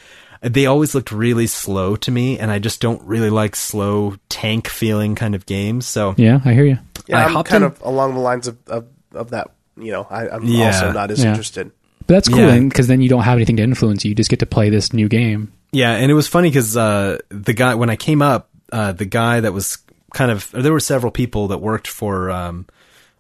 They 0.43 0.67
always 0.67 0.95
looked 0.95 1.13
really 1.13 1.47
slow 1.47 1.97
to 1.97 2.11
me, 2.11 2.39
and 2.39 2.51
I 2.51 2.59
just 2.59 2.81
don't 2.81 3.03
really 3.03 3.31
like 3.31 3.57
slow 3.57 4.17
tank 4.29 4.69
feeling 4.69 5.15
kind 5.15 5.35
of 5.35 5.47
games. 5.47 5.87
So 5.87 6.15
Yeah, 6.17 6.41
I 6.45 6.53
hear 6.53 6.65
you. 6.65 6.79
Yeah, 7.09 7.27
I 7.27 7.33
I'm 7.35 7.45
kind 7.45 7.65
in- 7.65 7.71
of 7.71 7.81
along 7.83 8.15
the 8.15 8.21
lines 8.21 8.47
of, 8.49 8.57
of, 8.69 8.87
of 9.15 9.31
that. 9.31 9.51
You 9.77 9.93
know, 9.93 10.07
I, 10.11 10.29
I'm 10.29 10.45
Yeah. 10.45 10.67
also 10.67 10.93
not 10.93 11.11
as 11.11 11.23
Yeah. 11.23 11.31
interested. 11.31 11.71
But 12.07 12.15
that's 12.15 12.29
cool 12.29 12.39
Yeah. 12.39 12.59
because 12.61 12.87
then 12.87 13.01
you 13.01 13.09
don't 13.09 13.23
have 13.23 13.37
anything 13.37 13.57
to 13.57 13.63
influence 13.63 14.05
you. 14.05 14.11
You 14.11 14.15
just 14.15 14.31
get 14.31 14.39
to 14.41 14.47
play 14.47 14.71
this 14.71 14.93
new 14.93 15.09
game. 15.09 15.53
Yeah, 15.73 15.93
and 15.93 16.11
it 16.11 16.15
was 16.15 16.29
funny 16.29 16.49
because 16.49 16.77
uh, 16.77 17.19
the 17.29 17.53
guy 17.53 17.75
when 17.75 17.91
I 17.91 17.97
came 17.97 18.23
up, 18.23 18.49
uh, 18.73 18.93
the 18.93 19.05
guy 19.05 19.41
that 19.41 19.53
was 19.53 19.79
kind 20.15 20.31
of 20.31 20.51
there 20.53 20.73
were 20.73 20.81
several 20.81 21.11
people 21.13 21.49
that 21.49 21.59
worked 21.59 21.89
for 21.89 22.31
um, 22.31 22.67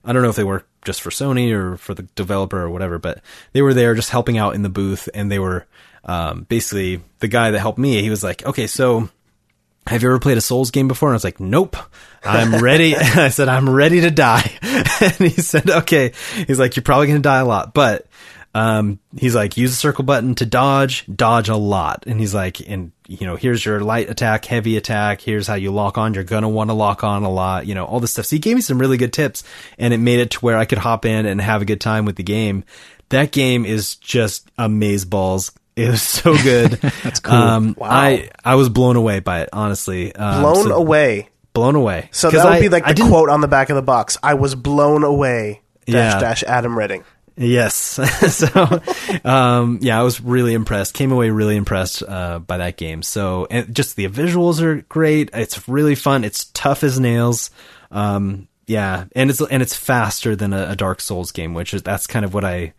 I 0.04 0.12
don't 0.12 0.22
know 0.22 0.30
if 0.30 0.36
they 0.36 0.44
worked 0.44 0.68
just 0.84 1.02
for 1.02 1.10
Sony 1.10 1.52
or 1.52 1.76
for 1.76 1.94
the 1.94 2.02
developer 2.14 2.62
or 2.62 2.70
whatever, 2.70 2.98
but 2.98 3.20
they 3.52 3.60
were 3.60 3.74
there 3.74 3.94
just 3.94 4.10
helping 4.10 4.38
out 4.38 4.54
in 4.54 4.62
the 4.62 4.68
booth, 4.68 5.08
and 5.12 5.30
they 5.30 5.40
were 5.40 5.66
um, 6.07 6.44
basically 6.44 7.02
the 7.18 7.28
guy 7.28 7.50
that 7.50 7.59
helped 7.59 7.78
me. 7.78 8.00
He 8.02 8.11
was 8.11 8.24
like, 8.24 8.44
"Okay, 8.44 8.66
so." 8.66 9.09
Have 9.88 10.02
you 10.02 10.09
ever 10.09 10.18
played 10.18 10.36
a 10.36 10.40
Souls 10.40 10.72
game 10.72 10.88
before? 10.88 11.11
And 11.11 11.14
I 11.14 11.14
was 11.14 11.22
like, 11.22 11.38
nope. 11.38 11.76
I'm 12.24 12.61
ready. 12.61 12.96
I 12.96 13.28
said, 13.28 13.48
I'm 13.48 13.70
ready 13.70 14.00
to 14.00 14.11
die. 14.11 14.50
and 14.62 15.12
he 15.12 15.28
said, 15.28 15.70
okay. 15.70 16.11
He's 16.48 16.59
like, 16.59 16.74
you're 16.74 16.82
probably 16.82 17.07
going 17.07 17.18
to 17.18 17.22
die 17.22 17.38
a 17.38 17.44
lot, 17.44 17.72
but, 17.72 18.09
um, 18.57 19.00
he's 19.14 19.34
like, 19.34 19.59
use 19.59 19.70
the 19.70 19.76
circle 19.76 20.02
button 20.02 20.34
to 20.36 20.46
dodge, 20.46 21.04
dodge 21.14 21.50
a 21.50 21.57
lot. 21.57 22.04
And 22.07 22.18
he's 22.18 22.34
like, 22.34 22.66
and 22.66 22.90
you 23.07 23.26
know, 23.26 23.36
here's 23.36 23.62
your 23.62 23.80
light 23.80 24.09
attack, 24.09 24.46
heavy 24.46 24.78
attack. 24.78 25.20
Here's 25.20 25.46
how 25.46 25.57
you 25.57 25.70
lock 25.72 25.98
on. 25.98 26.14
You're 26.14 26.24
going 26.24 26.42
to 26.42 26.48
want 26.48 26.70
to 26.70 26.74
lock 26.74 27.04
on 27.04 27.22
a 27.22 27.30
lot, 27.30 27.66
you 27.66 27.74
know, 27.74 27.84
all 27.84 28.00
this 28.00 28.12
stuff. 28.12 28.24
So 28.24 28.36
he 28.36 28.40
gave 28.40 28.57
me 28.57 28.62
some 28.62 28.78
really 28.78 28.96
good 28.96 29.12
tips 29.12 29.44
and 29.78 29.92
it 29.92 29.98
made 29.98 30.20
it 30.20 30.30
to 30.30 30.38
where 30.38 30.57
I 30.57 30.64
could 30.64 30.78
hop 30.78 31.04
in 31.04 31.26
and 31.26 31.38
have 31.38 31.61
a 31.61 31.66
good 31.66 31.82
time 31.82 32.07
with 32.07 32.16
the 32.16 32.22
game. 32.22 32.64
That 33.11 33.30
game 33.30 33.66
is 33.66 33.96
just 33.96 34.50
amaze 34.57 35.04
balls. 35.04 35.52
It 35.77 35.91
was 35.91 36.03
so 36.03 36.35
good. 36.37 36.70
That's 37.05 37.20
cool. 37.20 37.35
Um, 37.35 37.74
Wow. 37.79 37.89
I, 37.91 38.31
I 38.45 38.55
was 38.55 38.68
blown 38.70 38.97
away 38.97 39.20
by 39.20 39.43
it, 39.43 39.51
honestly. 39.53 40.14
Um, 40.14 40.41
Blown 40.43 40.64
so- 40.68 40.74
away. 40.77 41.29
blown 41.53 41.74
away. 41.74 42.09
So 42.12 42.31
that 42.31 42.45
would 42.45 42.53
I- 42.55 42.61
be 42.61 42.68
like 42.68 42.87
I 42.87 42.93
the 42.95 43.03
quote 43.09 43.29
on 43.29 43.41
the 43.43 43.49
back 43.49 43.68
of 43.70 43.77
the 43.77 43.83
box. 43.83 44.16
I 44.22 44.35
was 44.35 44.55
blown 44.55 45.05
away. 45.05 45.61
Dash 45.87 46.14
Yeah. 46.14 46.18
dash 46.20 46.43
Adam 46.45 46.77
Redding. 46.77 47.05
Yes. 47.39 47.77
so, 48.35 48.81
um, 49.24 49.79
yeah, 49.83 50.01
I 50.01 50.03
was 50.03 50.20
really 50.22 50.55
impressed. 50.55 50.95
Came 50.95 51.12
away 51.12 51.29
really 51.31 51.57
impressed 51.57 52.03
uh, 52.03 52.39
by 52.39 52.57
that 52.57 52.77
game. 52.79 53.03
So, 53.03 53.47
and 53.51 53.74
just 53.74 53.95
the 53.97 54.09
visuals 54.09 54.62
are 54.62 54.77
great. 54.89 55.31
It's 55.35 55.68
really 55.68 55.95
fun. 55.95 56.24
It's 56.24 56.47
tough 56.47 56.83
as 56.83 56.99
nails. 56.99 57.51
Um, 57.91 58.49
yeah, 58.66 59.05
and 59.14 59.29
it's 59.31 59.41
and 59.41 59.62
it's 59.62 59.77
faster 59.77 60.35
than 60.35 60.53
a, 60.53 60.70
a 60.70 60.77
Dark 60.77 61.01
Souls 61.03 61.31
game, 61.31 61.53
which 61.55 61.72
is 61.74 61.83
that's 61.83 62.07
kind 62.07 62.24
of 62.24 62.33
what 62.35 62.45
I 62.45 62.72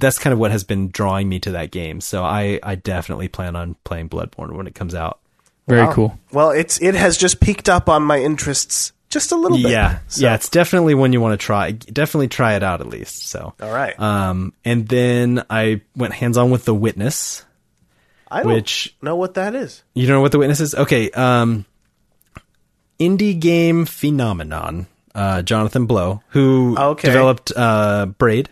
that's 0.00 0.18
kind 0.18 0.32
of 0.32 0.38
what 0.38 0.50
has 0.50 0.64
been 0.64 0.88
drawing 0.90 1.28
me 1.28 1.38
to 1.40 1.52
that 1.52 1.70
game. 1.70 2.00
So 2.00 2.22
I 2.24 2.58
I 2.62 2.74
definitely 2.74 3.28
plan 3.28 3.56
on 3.56 3.76
playing 3.84 4.08
Bloodborne 4.08 4.52
when 4.56 4.66
it 4.66 4.74
comes 4.74 4.94
out. 4.94 5.20
Very 5.68 5.86
Wow. 5.86 5.92
cool. 5.92 6.18
Well, 6.32 6.50
it's 6.50 6.80
it 6.82 6.94
has 6.94 7.16
just 7.16 7.40
peaked 7.40 7.68
up 7.68 7.88
on 7.88 8.02
my 8.02 8.18
interests 8.20 8.92
just 9.10 9.30
a 9.32 9.36
little 9.36 9.58
bit. 9.58 9.70
Yeah, 9.70 9.98
So- 10.08 10.22
yeah, 10.26 10.34
it's 10.34 10.48
definitely 10.48 10.94
one 10.94 11.12
you 11.12 11.20
want 11.20 11.38
to 11.38 11.44
try. 11.44 11.70
Definitely 11.70 12.28
try 12.28 12.54
it 12.56 12.62
out 12.64 12.80
at 12.80 12.88
least. 12.88 13.28
So, 13.28 13.54
All 13.62 13.72
right. 13.72 13.98
Um, 14.00 14.52
and 14.64 14.88
then 14.88 15.44
I 15.48 15.82
went 15.96 16.14
hands 16.14 16.36
on 16.36 16.50
with 16.50 16.64
the 16.64 16.74
Witness. 16.74 17.44
I 18.30 18.42
don't 18.42 18.52
which- 18.52 18.94
know 19.00 19.14
what 19.14 19.34
that 19.34 19.54
is. 19.54 19.82
You 19.94 20.06
don't 20.08 20.16
know 20.16 20.20
what 20.20 20.32
the 20.32 20.38
Witness 20.38 20.60
is? 20.60 20.74
Okay. 20.74 21.10
Um, 21.12 21.64
indie 22.98 23.38
game 23.38 23.86
phenomenon. 23.86 24.86
Uh, 25.14 25.42
Jonathan 25.42 25.86
Blow, 25.86 26.22
who 26.30 26.74
Okay. 26.76 27.06
developed 27.06 27.52
uh, 27.54 28.06
Braid. 28.06 28.48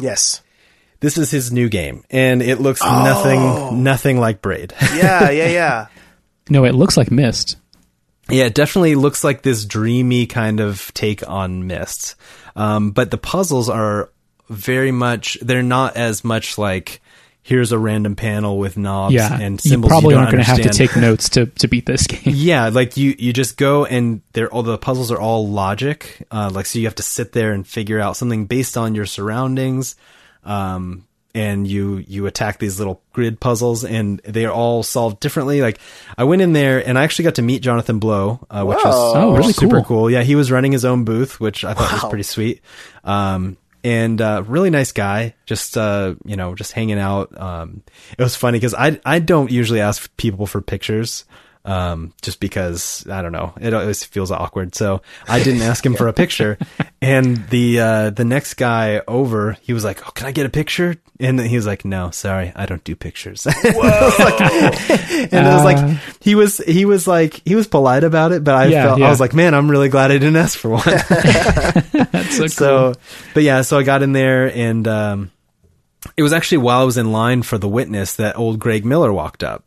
Yes. 0.00 0.41
This 1.02 1.18
is 1.18 1.30
his 1.30 1.52
new 1.52 1.68
game, 1.68 2.04
and 2.10 2.40
it 2.40 2.60
looks 2.60 2.80
Oh. 2.82 3.04
nothing 3.04 3.82
nothing 3.82 4.18
like 4.18 4.40
Braid. 4.40 4.72
Yeah, 4.94 5.28
yeah, 5.30 5.48
yeah. 5.48 5.86
No, 6.48 6.64
it 6.64 6.74
looks 6.74 6.96
like 6.96 7.10
Myst. 7.10 7.56
Yeah, 8.30 8.44
it 8.44 8.54
definitely 8.54 8.94
looks 8.94 9.22
like 9.24 9.42
this 9.42 9.64
dreamy 9.66 10.26
kind 10.26 10.60
of 10.60 10.90
take 10.94 11.28
on 11.28 11.66
Myst. 11.66 12.14
Um, 12.56 12.92
but 12.92 13.10
the 13.10 13.18
puzzles 13.18 13.68
are 13.68 14.10
very 14.48 14.92
much, 14.92 15.36
they're 15.42 15.62
not 15.62 15.96
as 15.96 16.22
much 16.24 16.56
like 16.58 17.00
here's 17.44 17.72
a 17.72 17.78
random 17.78 18.14
panel 18.14 18.56
with 18.58 18.76
knobs 18.78 19.12
yeah, 19.14 19.26
and 19.32 19.60
symbols. 19.60 19.64
you 19.64 19.70
symbols. 19.70 19.88
probably 19.90 20.14
don't 20.14 20.20
aren't 20.20 20.30
going 20.32 20.44
to 20.44 20.48
have 20.48 20.60
to 20.62 20.68
take 20.70 20.94
notes 20.96 21.28
to 21.30 21.46
to 21.46 21.66
beat 21.68 21.84
this 21.86 22.06
game. 22.06 22.20
Yeah, 22.24 22.68
like 22.68 22.96
you, 22.96 23.14
you 23.18 23.32
just 23.32 23.56
go 23.56 23.84
and 23.84 24.20
they're 24.32 24.48
all 24.52 24.62
the 24.62 24.78
puzzles 24.78 25.10
are 25.10 25.18
all 25.18 25.48
logic. 25.48 26.24
Uh, 26.30 26.50
like 26.52 26.66
so, 26.66 26.78
you 26.78 26.86
have 26.86 26.94
to 26.96 27.02
sit 27.02 27.32
there 27.32 27.52
and 27.52 27.66
figure 27.66 27.98
out 27.98 28.16
something 28.16 28.46
based 28.46 28.76
on 28.76 28.94
your 28.94 29.06
surroundings. 29.06 29.96
Um, 30.44 31.06
and 31.34 31.66
you 31.66 31.96
you 32.06 32.26
attack 32.26 32.58
these 32.58 32.78
little 32.78 33.00
grid 33.14 33.40
puzzles, 33.40 33.84
and 33.84 34.20
they 34.20 34.44
are 34.44 34.52
all 34.52 34.82
solved 34.82 35.18
differently. 35.20 35.62
Like 35.62 35.78
I 36.18 36.24
went 36.24 36.42
in 36.42 36.52
there 36.52 36.86
and 36.86 36.98
I 36.98 37.04
actually 37.04 37.22
got 37.24 37.36
to 37.36 37.42
meet 37.42 37.62
Jonathan 37.62 37.98
Blow, 37.98 38.46
uh, 38.50 38.64
which 38.64 38.76
was 38.84 39.14
Oh, 39.16 39.32
really 39.32 39.46
was 39.46 39.56
super 39.56 39.76
cool. 39.76 39.84
cool. 39.84 40.10
Yeah, 40.10 40.22
he 40.22 40.34
was 40.34 40.50
running 40.52 40.72
his 40.72 40.84
own 40.84 41.04
booth, 41.04 41.40
which 41.40 41.64
I 41.64 41.72
thought 41.72 41.90
was 41.90 42.04
pretty 42.10 42.24
sweet. 42.24 42.60
Um, 43.02 43.56
and 43.82 44.20
uh, 44.20 44.42
really 44.46 44.68
nice 44.68 44.92
guy. 44.92 45.34
Just 45.46 45.78
uh, 45.78 46.16
you 46.26 46.36
know, 46.36 46.54
just 46.54 46.72
hanging 46.72 46.98
out. 46.98 47.36
Um, 47.40 47.82
it 48.18 48.22
was 48.22 48.36
funny 48.36 48.58
because 48.58 48.74
I 48.74 49.00
I 49.04 49.18
don't 49.18 49.50
usually 49.50 49.80
ask 49.80 50.14
people 50.18 50.46
for 50.46 50.60
pictures. 50.60 51.24
Um, 51.64 52.12
just 52.22 52.40
because 52.40 53.06
I 53.08 53.22
don't 53.22 53.30
know, 53.30 53.52
it 53.60 53.72
always 53.72 54.02
feels 54.02 54.32
awkward. 54.32 54.74
So 54.74 55.00
I 55.28 55.40
didn't 55.44 55.62
ask 55.70 55.86
him 55.86 55.94
for 55.94 56.08
a 56.08 56.12
picture. 56.12 56.58
And 57.00 57.36
the 57.50 57.78
uh, 57.80 58.10
the 58.10 58.24
next 58.24 58.54
guy 58.54 59.00
over, 59.06 59.52
he 59.62 59.72
was 59.72 59.84
like, 59.84 60.06
"Oh, 60.06 60.10
can 60.10 60.26
I 60.26 60.32
get 60.32 60.44
a 60.44 60.48
picture?" 60.50 60.96
And 61.20 61.38
he 61.40 61.54
was 61.54 61.64
like, 61.66 61.84
"No, 61.84 62.10
sorry, 62.10 62.50
I 62.56 62.66
don't 62.66 62.82
do 62.82 62.96
pictures." 62.96 63.46
and 63.46 63.54
it 63.64 65.32
was 65.32 65.64
like 65.64 65.96
he 66.20 66.34
was 66.34 66.58
he 66.58 66.84
was 66.84 67.06
like 67.06 67.42
he 67.44 67.54
was 67.54 67.68
polite 67.68 68.02
about 68.04 68.32
it, 68.32 68.42
but 68.42 68.54
I 68.54 68.66
Yeah, 68.66 68.82
felt 68.84 68.98
yeah. 68.98 69.06
I 69.06 69.10
was 69.10 69.20
like, 69.20 69.34
"Man, 69.34 69.54
I'm 69.54 69.70
really 69.70 69.88
glad 69.88 70.10
I 70.10 70.14
didn't 70.18 70.36
ask 70.36 70.58
for 70.58 70.70
one." 70.70 70.82
That's 70.84 72.54
so 72.54 72.92
cool. 72.94 73.02
but 73.34 73.42
yeah 73.42 73.62
so 73.62 73.78
i 73.78 73.82
got 73.82 74.02
in 74.02 74.12
there 74.12 74.50
and 74.54 74.86
um 74.88 75.30
it 76.16 76.22
was 76.22 76.32
actually 76.32 76.58
while 76.58 76.80
i 76.80 76.84
was 76.84 76.96
in 76.96 77.12
line 77.12 77.42
for 77.42 77.58
the 77.58 77.68
witness 77.68 78.14
that 78.16 78.36
old 78.38 78.58
greg 78.58 78.84
miller 78.84 79.12
walked 79.12 79.42
up 79.44 79.64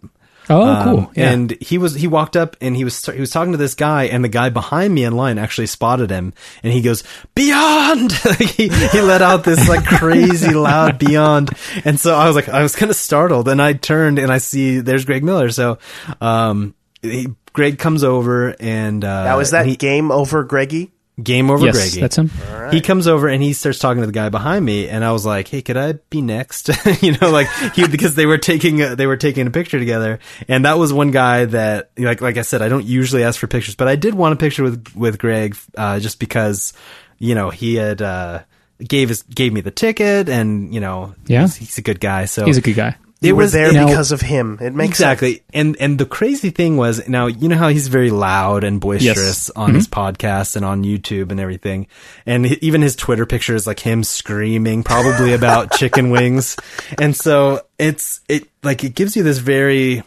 oh, 0.50 0.62
Um, 0.64 0.84
cool. 0.84 1.12
Yeah. 1.16 1.32
and 1.32 1.52
he 1.62 1.78
was 1.78 1.96
he 1.96 2.08
walked 2.08 2.36
up 2.38 2.56
and 2.62 2.76
he 2.76 2.84
was 2.84 3.06
he 3.06 3.20
was 3.20 3.32
talking 3.32 3.52
to 3.52 3.58
this 3.58 3.76
guy 3.76 4.04
and 4.06 4.24
the 4.24 4.30
guy 4.30 4.50
behind 4.50 4.94
me 4.94 5.04
in 5.04 5.16
line 5.16 5.38
actually 5.38 5.68
spotted 5.68 6.10
him 6.10 6.34
and 6.64 6.72
he 6.74 6.82
goes 6.82 7.04
beyond 7.36 8.12
he, 8.40 8.68
he 8.70 9.02
let 9.02 9.22
out 9.22 9.44
this 9.44 9.68
like 9.70 9.86
crazy 10.00 10.54
loud 10.54 10.98
beyond 11.00 11.50
and 11.84 12.00
so 12.00 12.16
i 12.16 12.28
was 12.28 12.36
like 12.36 12.50
i 12.50 12.62
was 12.64 12.76
kind 12.76 12.90
of 12.90 12.96
startled 12.96 13.48
and 13.48 13.62
i 13.62 13.74
turned 13.74 14.20
and 14.20 14.32
i 14.32 14.38
see 14.38 14.80
there's 14.80 15.06
greg 15.06 15.24
miller 15.24 15.50
so 15.50 15.78
um 16.22 16.74
he, 17.02 17.28
greg 17.54 17.78
comes 17.78 18.04
over 18.04 18.56
and 18.60 19.04
uh 19.04 19.24
Now 19.26 19.40
is 19.40 19.52
that 19.52 19.66
he- 19.66 19.76
game 19.76 20.12
over, 20.12 20.44
Greggy? 20.44 20.92
Game 21.22 21.50
over 21.50 21.66
yes, 21.66 21.76
greggy 21.76 22.02
that's 22.02 22.18
him. 22.18 22.30
he 22.72 22.82
comes 22.82 23.08
over 23.08 23.28
and 23.30 23.42
he 23.42 23.54
starts 23.54 23.80
talking 23.80 24.02
to 24.02 24.06
the 24.08 24.12
guy 24.14 24.30
behind 24.30 24.66
me, 24.66 24.90
and 24.90 25.04
I 25.04 25.12
was 25.12 25.26
like, 25.26 25.48
"Hey, 25.48 25.62
could 25.62 25.78
I 25.78 25.94
be 26.10 26.22
next?" 26.22 26.70
you 27.02 27.14
know, 27.22 27.30
like 27.32 27.48
he 27.74 27.88
because 27.88 28.16
they 28.16 28.26
were 28.26 28.38
taking 28.38 28.82
a, 28.82 28.96
they 28.96 29.08
were 29.08 29.18
taking 29.18 29.48
a 29.48 29.52
picture 29.52 29.80
together, 29.80 30.20
and 30.48 30.66
that 30.66 30.78
was 30.78 30.92
one 30.92 31.12
guy 31.12 31.46
that 31.46 31.92
like 31.98 32.22
like 32.22 32.38
I 32.38 32.42
said, 32.42 32.62
I 32.62 32.70
don't 32.70 32.86
usually 32.86 33.24
ask 33.24 33.40
for 33.40 33.48
pictures, 33.48 33.76
but 33.76 33.88
I 33.88 33.96
did 33.96 34.14
want 34.14 34.34
a 34.34 34.38
picture 34.38 34.64
with 34.64 34.94
with 34.96 35.18
Greg 35.20 35.56
uh, 35.78 36.00
just 36.00 36.20
because 36.20 36.74
you 37.18 37.34
know 37.36 37.50
he 37.50 37.76
had 37.76 38.02
uh, 38.02 38.42
gave 38.86 39.08
his 39.10 39.22
gave 39.24 39.54
me 39.54 39.62
the 39.62 39.72
ticket, 39.72 40.28
and 40.28 40.74
you 40.74 40.82
know, 40.82 41.16
Yeah. 41.28 41.42
he's, 41.44 41.56
he's 41.56 41.78
a 41.78 41.82
good 41.82 42.00
guy, 42.02 42.26
so 42.26 42.46
He's 42.46 42.58
a 42.58 42.62
good 42.62 42.76
guy. 42.76 42.98
It 43.22 43.28
You 43.28 43.36
were 43.36 43.44
was 43.44 43.54
there 43.54 43.72
Now- 43.72 43.88
because 43.88 44.12
of 44.12 44.22
him. 44.22 44.58
It 44.62 44.74
makes 44.74 44.90
exactly. 45.00 45.42
And 45.54 45.76
and 45.80 45.98
the 45.98 46.06
crazy 46.06 46.50
thing 46.50 46.76
was 46.78 47.08
now 47.08 47.28
you 47.28 47.48
know 47.48 47.56
how 47.58 47.70
he's 47.70 47.88
very 47.88 48.10
loud 48.12 48.64
and 48.64 48.80
boisterous 48.82 49.50
on 49.52 49.74
his 49.74 49.88
mm-hmm. 49.88 50.00
podcast 50.00 50.56
and 50.58 50.66
on 50.66 50.84
youtube 50.84 51.32
and 51.32 51.40
everything? 51.40 51.88
And 52.26 52.46
he- 52.46 52.60
even 52.62 52.82
his 52.82 52.96
twitter 52.96 53.26
picture 53.26 53.56
is 53.56 53.66
like 53.66 53.80
him 53.80 54.04
screaming 54.04 54.84
probably 54.84 55.34
about 55.34 55.72
chicken 55.78 56.10
wings. 56.10 56.56
And 57.00 57.16
so 57.16 57.62
it's 57.80 58.22
it 58.28 58.50
like 58.64 58.84
it 58.84 58.96
gives 58.96 59.16
you 59.16 59.24
this 59.24 59.38
very 59.40 60.04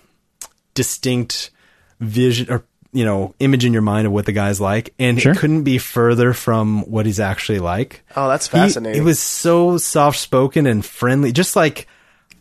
distinct 0.75 1.51
vision 2.01 2.51
or 2.53 2.65
you 2.93 3.05
know 3.05 3.35
image 3.41 3.65
in 3.65 3.73
your 3.73 3.83
mind 3.83 4.07
of 4.07 4.13
what 4.13 4.27
the 4.27 4.33
guy's 4.33 4.61
like. 4.61 4.95
And 4.99 5.21
Sure. 5.21 5.33
it 5.33 5.39
couldn't 5.39 5.63
be 5.65 5.79
further 5.79 6.33
from 6.33 6.83
what 6.91 7.07
he's 7.07 7.21
actually 7.21 7.59
like. 7.59 8.03
Oh, 8.17 8.29
that's 8.29 8.47
he- 8.49 8.53
fascinating. 8.53 9.01
it 9.01 9.05
was 9.05 9.19
so 9.19 9.79
soft 9.79 10.19
spoken 10.19 10.67
and 10.67 10.85
friendly, 10.85 11.33
just 11.33 11.57
like 11.57 11.87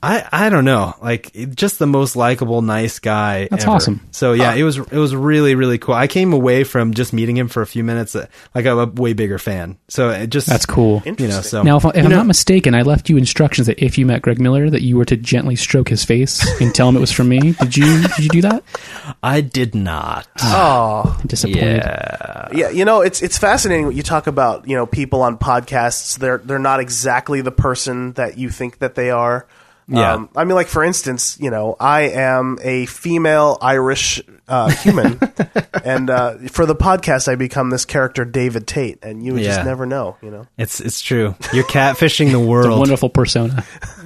I 0.02 0.28
I 0.32 0.50
don't 0.50 0.66
know, 0.66 0.94
like 1.02 1.34
just 1.56 1.80
the 1.80 1.88
most 1.88 2.16
likable, 2.16 2.62
nice 2.62 3.00
guy. 3.00 3.48
That's 3.50 3.64
ever. 3.64 3.74
awesome. 3.74 4.08
So 4.12 4.34
yeah, 4.34 4.54
it 4.54 4.64
was 4.64 4.78
it 4.78 4.92
was 4.92 5.16
really 5.16 5.56
really 5.56 5.78
cool. 5.78 5.96
I 5.96 6.08
came 6.08 6.34
away 6.34 6.64
from 6.64 6.94
just 6.94 7.14
meeting 7.14 7.36
him 7.36 7.48
for 7.48 7.62
a 7.62 7.68
few 7.68 7.84
minutes, 7.84 8.16
uh, 8.16 8.28
like 8.54 8.66
I'm 8.66 8.78
a 8.78 8.86
way 8.86 9.14
bigger 9.14 9.40
fan. 9.40 9.78
So 9.88 10.10
it 10.10 10.30
just 10.30 10.48
That's 10.48 10.66
cool. 10.66 11.02
You 11.06 11.12
know, 11.12 11.18
Interesting. 11.18 11.44
so 11.44 11.64
Now, 11.64 11.78
if, 11.78 11.86
I, 11.86 11.90
if 11.90 11.98
I'm 11.98 12.12
know, 12.12 12.18
not 12.18 12.28
mistaken, 12.28 12.76
I 12.76 12.84
left 12.84 13.10
you 13.10 13.18
instructions 13.18 13.68
that 13.68 13.84
if 13.84 13.98
you 13.98 14.06
met 14.06 14.22
Greg 14.22 14.40
Miller, 14.40 14.70
that 14.70 14.82
you 14.82 14.98
were 14.98 15.06
to 15.06 15.18
gently 15.18 15.56
stroke 15.56 15.90
his 15.90 16.04
face 16.06 16.46
and 16.62 16.74
tell 16.74 16.90
him 16.90 16.96
it 16.96 17.00
was 17.02 17.12
from 17.12 17.30
me. 17.30 17.54
Did 17.54 17.78
you? 17.78 18.02
Did 18.02 18.20
you 18.20 18.30
do 18.30 18.42
that? 18.42 18.64
I 19.24 19.42
did 19.42 19.74
not. 19.74 20.28
oh, 20.44 21.18
I'm 21.20 21.28
disappointed. 21.28 21.84
yeah. 22.54 22.70
You 22.70 22.86
know, 22.86 23.02
it's 23.02 23.22
it's 23.22 23.38
fascinating 23.38 23.86
what 23.86 23.96
you 23.96 24.04
talk 24.04 24.28
about. 24.28 24.68
You 24.68 24.76
know, 24.76 24.86
people 24.86 25.22
on 25.22 25.38
podcasts 25.38 26.18
they're 26.18 26.38
they're 26.40 26.60
not 26.60 26.80
exactly 26.80 27.42
the 27.42 27.52
person 27.52 28.14
that 28.14 28.38
you 28.38 28.50
think 28.50 28.80
that 28.80 28.96
they 28.96 29.10
are. 29.10 29.48
Yeah. 29.90 30.14
Um, 30.16 30.30
I 30.36 30.44
mean, 30.44 30.56
like 30.56 30.68
for 30.68 30.84
instance, 30.84 31.38
you 31.40 31.50
know, 31.50 31.76
I 31.80 32.10
am 32.10 32.58
a 32.62 32.86
female 32.88 33.58
Irish 33.62 34.22
uh, 34.50 34.70
human, 34.70 35.18
and 35.86 36.10
uh, 36.10 36.36
for 36.50 36.66
the 36.66 36.76
podcast, 36.76 37.28
I 37.30 37.36
become 37.36 37.70
this 37.70 37.86
character 37.86 38.26
David 38.26 38.68
Tate, 38.68 39.00
and 39.02 39.24
you 39.24 39.34
would 39.34 39.42
Yeah. 39.44 39.56
just 39.56 39.66
never 39.66 39.86
know. 39.86 40.18
You 40.22 40.32
know, 40.32 40.48
It's 40.58 40.80
it's 40.82 41.02
true. 41.02 41.36
You're 41.54 41.64
catfishing 41.66 42.32
the 42.32 42.38
It's 42.40 42.46
a 42.46 42.50
world. 42.50 42.80
wonderful 42.80 43.10
persona. 43.10 43.64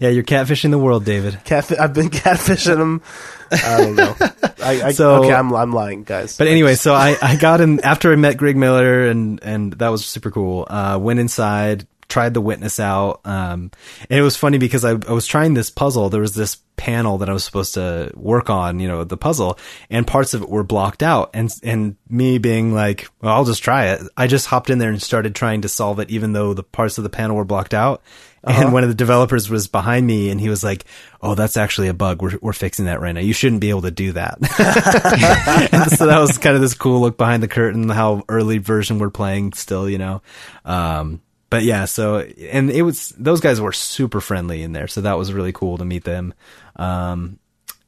yeah, 0.00 0.08
you're 0.08 0.22
catfishing 0.24 0.70
the 0.70 0.78
world, 0.78 1.04
David. 1.04 1.38
Cat, 1.44 1.78
I've 1.78 1.94
been 1.94 2.10
catfishing 2.10 2.78
him. 2.80 3.02
I 3.50 3.76
don't 3.78 3.94
know. 3.96 4.14
I, 4.62 4.82
I, 4.88 4.92
So- 4.92 5.24
okay, 5.24 5.32
I'm 5.32 5.52
I'm 5.54 5.72
lying, 5.72 6.04
guys. 6.04 6.36
But 6.36 6.48
anyway, 6.48 6.74
so 6.74 6.94
I, 6.94 7.16
I 7.22 7.36
got 7.36 7.60
in 7.60 7.80
after 7.80 8.12
I 8.12 8.16
met 8.16 8.36
Greg 8.36 8.56
Miller 8.56 9.06
and 9.06 9.42
and 9.42 9.72
that 9.74 9.88
was 9.88 10.04
super 10.04 10.30
cool. 10.30 10.66
Uh, 10.68 10.98
went 11.00 11.20
inside, 11.20 11.86
tried 12.08 12.34
the 12.34 12.40
witness 12.40 12.80
out, 12.80 13.20
um, 13.24 13.70
and 14.08 14.18
it 14.18 14.22
was 14.22 14.36
funny 14.36 14.58
because 14.58 14.84
I, 14.84 14.90
I 14.90 15.12
was 15.12 15.26
trying 15.26 15.54
this 15.54 15.70
puzzle. 15.70 16.08
There 16.08 16.20
was 16.20 16.34
this 16.34 16.58
panel 16.76 17.18
that 17.18 17.28
I 17.28 17.32
was 17.32 17.44
supposed 17.44 17.74
to 17.74 18.12
work 18.14 18.50
on, 18.50 18.80
you 18.80 18.88
know, 18.88 19.04
the 19.04 19.16
puzzle, 19.16 19.58
and 19.90 20.06
parts 20.06 20.34
of 20.34 20.42
it 20.42 20.48
were 20.48 20.62
blocked 20.62 21.02
out. 21.02 21.30
And 21.34 21.50
and 21.62 21.96
me 22.08 22.38
being 22.38 22.74
like, 22.74 23.08
well, 23.20 23.34
I'll 23.34 23.44
just 23.44 23.62
try 23.62 23.86
it. 23.86 24.02
I 24.16 24.26
just 24.26 24.46
hopped 24.46 24.70
in 24.70 24.78
there 24.78 24.90
and 24.90 25.02
started 25.02 25.34
trying 25.34 25.62
to 25.62 25.68
solve 25.68 25.98
it, 26.00 26.10
even 26.10 26.32
though 26.32 26.54
the 26.54 26.62
parts 26.62 26.98
of 26.98 27.04
the 27.04 27.10
panel 27.10 27.36
were 27.36 27.44
blocked 27.44 27.74
out. 27.74 28.02
And 28.48 28.72
one 28.72 28.84
of 28.84 28.88
the 28.88 28.94
developers 28.94 29.50
was 29.50 29.66
behind 29.66 30.06
me, 30.06 30.30
and 30.30 30.40
he 30.40 30.48
was 30.48 30.62
like, 30.62 30.84
"Oh, 31.20 31.34
that's 31.34 31.56
actually 31.56 31.88
a 31.88 31.94
bug. 31.94 32.22
We're 32.22 32.38
we're 32.40 32.52
fixing 32.52 32.84
that 32.84 33.00
right 33.00 33.12
now. 33.12 33.20
You 33.20 33.32
shouldn't 33.32 33.60
be 33.60 33.70
able 33.70 33.82
to 33.82 33.90
do 33.90 34.12
that." 34.12 34.38
and 35.72 35.90
so 35.90 36.06
that 36.06 36.20
was 36.20 36.38
kind 36.38 36.54
of 36.54 36.62
this 36.62 36.74
cool 36.74 37.00
look 37.00 37.16
behind 37.16 37.42
the 37.42 37.48
curtain, 37.48 37.88
how 37.88 38.22
early 38.28 38.58
version 38.58 39.00
we're 39.00 39.10
playing 39.10 39.54
still, 39.54 39.90
you 39.90 39.98
know. 39.98 40.22
Um, 40.64 41.22
but 41.56 41.64
yeah, 41.64 41.86
so 41.86 42.18
and 42.18 42.70
it 42.70 42.82
was 42.82 43.10
those 43.18 43.40
guys 43.40 43.60
were 43.60 43.72
super 43.72 44.20
friendly 44.20 44.62
in 44.62 44.72
there, 44.72 44.88
so 44.88 45.00
that 45.00 45.16
was 45.18 45.32
really 45.32 45.52
cool 45.52 45.78
to 45.78 45.84
meet 45.84 46.04
them. 46.04 46.34
Um, 46.76 47.38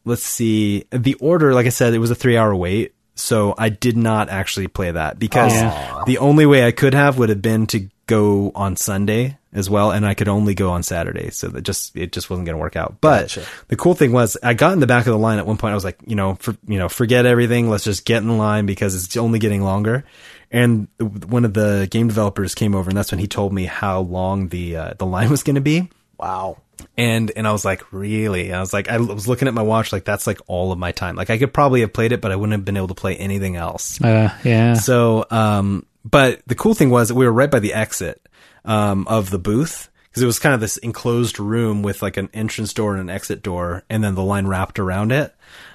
let's 0.04 0.22
see 0.22 0.84
the 0.90 1.14
order. 1.14 1.52
Like 1.54 1.66
I 1.66 1.70
said, 1.70 1.94
it 1.94 1.98
was 1.98 2.10
a 2.10 2.14
three 2.14 2.36
hour 2.36 2.54
wait, 2.54 2.94
so 3.14 3.54
I 3.58 3.68
did 3.68 3.96
not 3.96 4.28
actually 4.28 4.68
play 4.68 4.90
that 4.90 5.18
because 5.18 5.52
Yeah. 5.52 6.02
the 6.06 6.18
only 6.18 6.46
way 6.46 6.66
I 6.66 6.70
could 6.72 6.94
have 6.94 7.18
would 7.18 7.28
have 7.28 7.42
been 7.42 7.66
to 7.68 7.88
go 8.06 8.52
on 8.54 8.74
Sunday 8.76 9.36
as 9.52 9.68
well, 9.68 9.90
and 9.90 10.06
I 10.06 10.14
could 10.14 10.28
only 10.28 10.54
go 10.54 10.70
on 10.70 10.82
Saturday, 10.82 11.30
so 11.30 11.48
that 11.48 11.62
just 11.62 11.94
it 11.96 12.12
just 12.12 12.30
wasn't 12.30 12.46
going 12.46 12.56
to 12.56 12.60
work 12.60 12.76
out. 12.76 12.96
But 13.00 13.22
Gotcha. 13.34 13.42
the 13.68 13.76
cool 13.76 13.94
thing 13.94 14.12
was, 14.12 14.36
I 14.42 14.54
got 14.54 14.72
in 14.72 14.80
the 14.80 14.86
back 14.86 15.06
of 15.06 15.12
the 15.12 15.18
line 15.18 15.38
at 15.38 15.46
one 15.46 15.56
point. 15.58 15.72
I 15.72 15.74
was 15.74 15.84
like, 15.84 15.98
you 16.06 16.16
know, 16.16 16.34
for, 16.36 16.56
you 16.66 16.78
know, 16.78 16.88
forget 16.88 17.26
everything. 17.26 17.68
Let's 17.68 17.84
just 17.84 18.04
get 18.06 18.22
in 18.22 18.38
line 18.38 18.64
because 18.66 18.94
it's 18.94 19.16
only 19.16 19.38
getting 19.38 19.62
longer. 19.62 20.04
And 20.50 20.88
one 20.98 21.44
of 21.44 21.52
the 21.52 21.88
game 21.90 22.08
developers 22.08 22.54
came 22.54 22.74
over, 22.74 22.88
and 22.88 22.96
that's 22.96 23.12
when 23.12 23.18
he 23.18 23.26
told 23.26 23.52
me 23.52 23.66
how 23.66 24.00
long 24.00 24.48
the 24.48 24.76
uh, 24.76 24.94
the 24.98 25.06
line 25.06 25.30
was 25.30 25.42
going 25.42 25.56
to 25.56 25.60
be. 25.60 25.90
wow. 26.18 26.58
And 26.96 27.32
and 27.36 27.46
I 27.46 27.52
was 27.52 27.64
like, 27.64 27.92
really? 27.92 28.48
And 28.48 28.56
I 28.56 28.60
was 28.60 28.72
like, 28.72 28.88
I 28.88 28.98
was 28.98 29.26
looking 29.26 29.48
at 29.48 29.54
my 29.54 29.62
watch, 29.62 29.92
like 29.92 30.04
that's 30.04 30.26
like 30.26 30.38
all 30.46 30.72
of 30.72 30.78
my 30.78 30.92
time. 30.92 31.16
Like 31.16 31.28
I 31.28 31.38
could 31.38 31.52
probably 31.52 31.80
have 31.80 31.92
played 31.92 32.12
it, 32.12 32.20
but 32.20 32.30
I 32.30 32.36
wouldn't 32.36 32.52
have 32.52 32.64
been 32.64 32.76
able 32.76 32.88
to 32.88 32.94
play 32.94 33.16
anything 33.16 33.56
else. 33.56 34.00
Uh, 34.00 34.32
yeah. 34.44 34.74
So, 34.74 35.26
um, 35.30 35.86
but 36.04 36.40
the 36.46 36.54
cool 36.54 36.74
thing 36.74 36.90
was 36.90 37.08
that 37.08 37.14
we 37.14 37.26
were 37.26 37.32
right 37.32 37.50
by 37.50 37.58
the 37.58 37.74
exit 37.74 38.26
um, 38.64 39.06
of 39.08 39.30
the 39.30 39.38
booth 39.38 39.90
because 40.04 40.22
it 40.22 40.26
was 40.26 40.38
kind 40.38 40.54
of 40.54 40.60
this 40.60 40.76
enclosed 40.78 41.38
room 41.38 41.82
with 41.82 42.00
like 42.00 42.16
an 42.16 42.30
entrance 42.32 42.72
door 42.72 42.92
and 42.92 43.00
an 43.00 43.10
exit 43.10 43.42
door, 43.42 43.84
and 43.90 44.02
then 44.02 44.14
the 44.14 44.22
line 44.22 44.46
wrapped 44.46 44.78
around 44.78 45.12
it. 45.12 45.34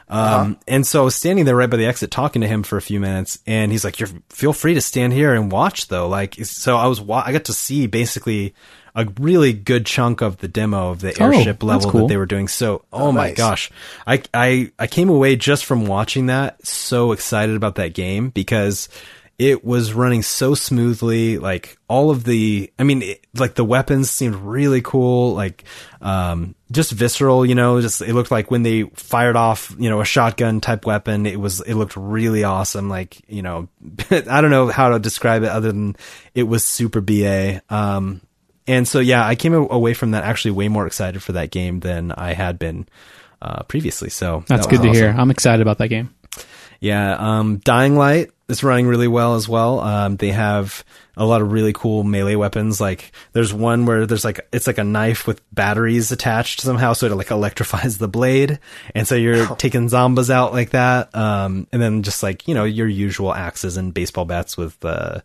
Um, 0.09 0.57
and 0.67 0.85
so 0.85 1.01
I 1.01 1.05
was 1.05 1.15
standing 1.15 1.45
there 1.45 1.55
right 1.55 1.69
by 1.69 1.77
the 1.77 1.85
exit 1.85 2.11
talking 2.11 2.41
to 2.41 2.47
him 2.47 2.63
for 2.63 2.77
a 2.77 2.81
few 2.81 2.99
minutes, 2.99 3.39
and 3.47 3.71
he's 3.71 3.83
like, 3.83 3.99
"You're 3.99 4.09
feel 4.29 4.53
free 4.53 4.73
to 4.75 4.81
stand 4.81 5.13
here 5.13 5.33
and 5.33 5.51
watch, 5.51 5.87
though." 5.87 6.07
Like, 6.07 6.35
so 6.45 6.77
I 6.77 6.87
was, 6.87 7.01
wa- 7.01 7.23
I 7.25 7.31
got 7.31 7.45
to 7.45 7.53
see 7.53 7.87
basically 7.87 8.53
a 8.95 9.07
really 9.19 9.53
good 9.53 9.87
chunk 9.87 10.21
of 10.21 10.37
the 10.37 10.47
demo 10.47 10.91
of 10.91 10.99
the 11.01 11.15
Oh, 11.19 11.25
airship 11.31 11.55
that's 11.59 11.63
level 11.63 11.89
cool. 11.89 12.01
that 12.01 12.07
they 12.09 12.17
were 12.17 12.27
doing. 12.27 12.47
So, 12.47 12.85
oh, 12.93 13.11
my 13.11 13.29
nice. 13.29 13.37
gosh, 13.37 13.71
I, 14.05 14.21
I, 14.33 14.71
I 14.77 14.85
came 14.85 15.09
away 15.09 15.35
just 15.35 15.65
from 15.65 15.87
watching 15.87 16.27
that 16.27 16.63
so 16.67 17.11
excited 17.11 17.55
about 17.55 17.73
that 17.75 17.95
game 17.95 18.29
because 18.29 18.89
it 19.39 19.65
was 19.65 19.93
running 19.93 20.21
so 20.21 20.53
smoothly. 20.53 21.39
Like 21.39 21.79
all 21.87 22.11
of 22.11 22.23
the, 22.23 22.71
I 22.77 22.83
mean, 22.83 23.01
it, 23.01 23.25
like 23.33 23.55
the 23.55 23.65
weapons 23.65 24.11
seemed 24.11 24.35
really 24.35 24.81
cool. 24.83 25.33
Like, 25.33 25.63
um, 25.99 26.53
just 26.73 26.91
visceral, 26.91 27.45
you 27.45 27.55
know, 27.55 27.79
just, 27.79 28.01
it 28.01 28.13
looked 28.13 28.31
like 28.31 28.51
when 28.51 28.63
they 28.63 28.83
fired 28.83 29.35
off, 29.35 29.73
you 29.77 29.89
know, 29.89 30.01
a 30.01 30.05
shotgun 30.05 30.59
type 30.59 30.85
weapon, 30.85 31.25
it 31.25 31.39
was, 31.39 31.61
it 31.61 31.75
looked 31.75 31.95
really 31.95 32.43
awesome. 32.43 32.89
Like, 32.89 33.21
you 33.29 33.41
know, 33.41 33.69
I 34.09 34.41
don't 34.41 34.49
know 34.51 34.67
how 34.67 34.89
to 34.89 34.99
describe 34.99 35.43
it 35.43 35.49
other 35.49 35.71
than 35.71 35.95
it 36.33 36.43
was 36.43 36.65
super 36.65 36.99
BA. 36.99 37.61
Um, 37.69 38.21
and 38.67 38.87
so, 38.87 38.99
yeah, 38.99 39.25
I 39.25 39.35
came 39.35 39.53
away 39.53 39.93
from 39.93 40.11
that 40.11 40.23
actually 40.23 40.51
way 40.51 40.67
more 40.67 40.87
excited 40.87 41.21
for 41.21 41.33
that 41.33 41.51
game 41.51 41.79
than 41.79 42.11
I 42.11 42.33
had 42.33 42.57
been, 42.57 42.87
uh, 43.41 43.63
previously. 43.63 44.09
So 44.09 44.43
That's 44.47 44.65
that 44.65 44.71
good 44.71 44.81
to 44.83 44.91
hear. 44.91 45.13
I'm 45.15 45.31
excited 45.31 45.61
about 45.61 45.77
that 45.77 45.89
game. 45.89 46.13
Yeah, 46.83 47.15
um, 47.17 47.57
Dying 47.59 47.95
Light 47.95 48.31
is 48.49 48.61
running 48.61 48.87
really 48.87 49.07
well 49.07 49.35
as 49.35 49.47
well. 49.47 49.79
Um, 49.79 50.17
they 50.17 50.31
have 50.31 50.83
a 51.15 51.25
lot 51.25 51.41
of 51.41 51.53
really 51.53 51.71
cool 51.71 52.03
melee 52.03 52.35
weapons. 52.35 52.81
Like 52.81 53.13
there's 53.31 53.53
one 53.53 53.85
where 53.85 54.05
there's 54.05 54.25
like 54.25 54.45
it's 54.51 54.67
like 54.67 54.79
a 54.79 54.83
knife 54.83 55.25
with 55.25 55.41
batteries 55.53 56.11
attached 56.11 56.59
somehow, 56.59 56.91
so 56.91 57.07
it 57.07 57.15
like 57.15 57.31
electrifies 57.31 57.99
the 57.99 58.09
blade, 58.09 58.59
and 58.93 59.07
so 59.07 59.15
you're 59.15 59.47
taking 59.55 59.87
zombies 59.87 60.29
out 60.29 60.51
like 60.51 60.71
that. 60.71 61.15
Um, 61.15 61.67
and 61.71 61.81
then 61.81 62.03
just 62.03 62.21
like 62.21 62.49
you 62.49 62.53
know 62.53 62.65
your 62.65 62.87
usual 62.87 63.33
axes 63.33 63.77
and 63.77 63.93
baseball 63.93 64.25
bats 64.25 64.57
with 64.57 64.83
uh, 64.83 65.21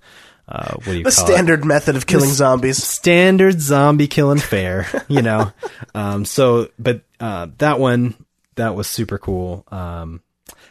uh, 0.48 0.74
what 0.74 0.84
do 0.84 0.92
you 0.98 0.98
call 0.98 1.00
it? 1.00 1.04
The 1.04 1.10
standard 1.10 1.64
method 1.64 1.96
of 1.96 2.06
killing 2.06 2.28
This- 2.28 2.38
zombies. 2.38 2.80
standard 2.82 3.60
zombie 3.60 4.06
killing 4.06 4.38
fare, 4.52 4.86
you 5.08 5.22
know. 5.22 5.50
um, 5.92 6.24
so, 6.24 6.68
but 6.78 7.00
uh, 7.18 7.48
that 7.58 7.80
one 7.80 8.14
that 8.54 8.76
was 8.76 8.86
super 8.86 9.18
cool. 9.18 9.64
Um, 9.72 10.20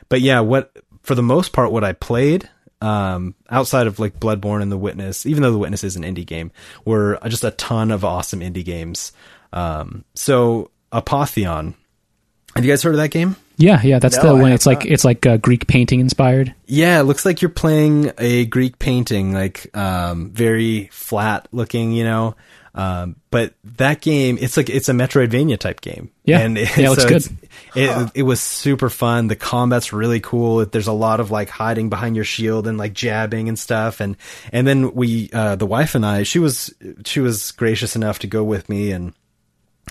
but 0.09 0.21
yeah, 0.21 0.39
what 0.41 0.71
for 1.03 1.15
the 1.15 1.23
most 1.23 1.53
part, 1.53 1.71
what 1.71 1.83
I 1.83 1.93
played 1.93 2.49
um, 2.81 3.33
outside 3.49 3.87
of 3.87 3.99
like 3.99 4.19
Bloodborne 4.19 4.61
and 4.61 4.71
The 4.71 4.77
Witness, 4.77 5.25
even 5.25 5.41
though 5.43 5.51
The 5.51 5.57
Witness 5.57 5.83
is 5.83 5.95
an 5.95 6.03
indie 6.03 6.25
game, 6.25 6.51
were 6.85 7.19
just 7.27 7.43
a 7.43 7.51
ton 7.51 7.91
of 7.91 8.03
awesome 8.05 8.41
indie 8.41 8.65
games. 8.65 9.11
Um, 9.53 10.03
so 10.15 10.71
Apotheon, 10.91 11.75
have 12.55 12.65
you 12.65 12.71
guys 12.71 12.83
heard 12.83 12.93
of 12.95 12.99
that 12.99 13.11
game? 13.11 13.35
Yeah, 13.59 13.81
yeah, 13.81 13.97
that's 13.97 14.17
No, 14.17 14.21
the 14.23 14.29
I 14.29 14.33
one. 14.33 14.51
have 14.51 14.55
It's 14.55 14.65
like 14.67 14.85
it's 14.85 15.03
like 15.03 15.25
uh, 15.25 15.37
Greek 15.37 15.65
painting 15.67 15.99
inspired. 15.99 16.53
Yeah, 16.67 16.99
it 16.99 17.03
looks 17.03 17.25
like 17.25 17.41
you're 17.41 17.49
playing 17.49 18.11
a 18.19 18.45
Greek 18.45 18.77
painting, 18.77 19.33
like 19.33 19.75
um, 19.75 20.29
very 20.29 20.89
flat 20.91 21.47
looking, 21.51 21.91
you 21.91 22.03
know. 22.03 22.35
Um, 22.77 23.15
but 23.31 23.53
that 23.77 24.01
game, 24.01 24.37
it's 24.39 24.55
like 24.57 24.69
it's 24.69 24.87
a 24.89 24.93
Metroidvania 24.93 25.57
type 25.57 25.81
game. 25.81 26.11
Yeah. 26.25 26.39
and 26.39 26.57
Yeah, 26.57 26.63
it 26.77 26.89
looks 26.89 27.01
so 27.03 27.07
good. 27.09 27.17
it's- 27.17 27.29
It 27.75 28.11
it 28.15 28.23
was 28.23 28.39
super 28.39 28.89
fun. 28.89 29.27
The 29.27 29.35
combat's 29.35 29.91
really 29.93 30.19
cool. 30.19 30.65
There's 30.65 30.87
a 30.87 30.93
lot 30.93 31.19
of 31.19 31.31
like 31.31 31.49
hiding 31.49 31.89
behind 31.89 32.15
your 32.15 32.25
shield 32.25 32.67
and 32.67 32.77
like 32.77 32.93
jabbing 32.93 33.49
and 33.49 33.57
stuff. 33.59 33.99
And 33.99 34.15
and 34.51 34.65
then 34.67 34.93
we, 34.93 35.29
uh, 35.33 35.55
the 35.57 35.65
wife 35.65 35.93
and 35.95 36.05
I, 36.05 36.23
she 36.23 36.39
was 36.39 36.73
she 37.05 37.19
was 37.19 37.51
gracious 37.51 37.95
enough 37.95 38.19
to 38.19 38.27
go 38.27 38.43
with 38.43 38.69
me 38.69 38.91
and 38.91 39.13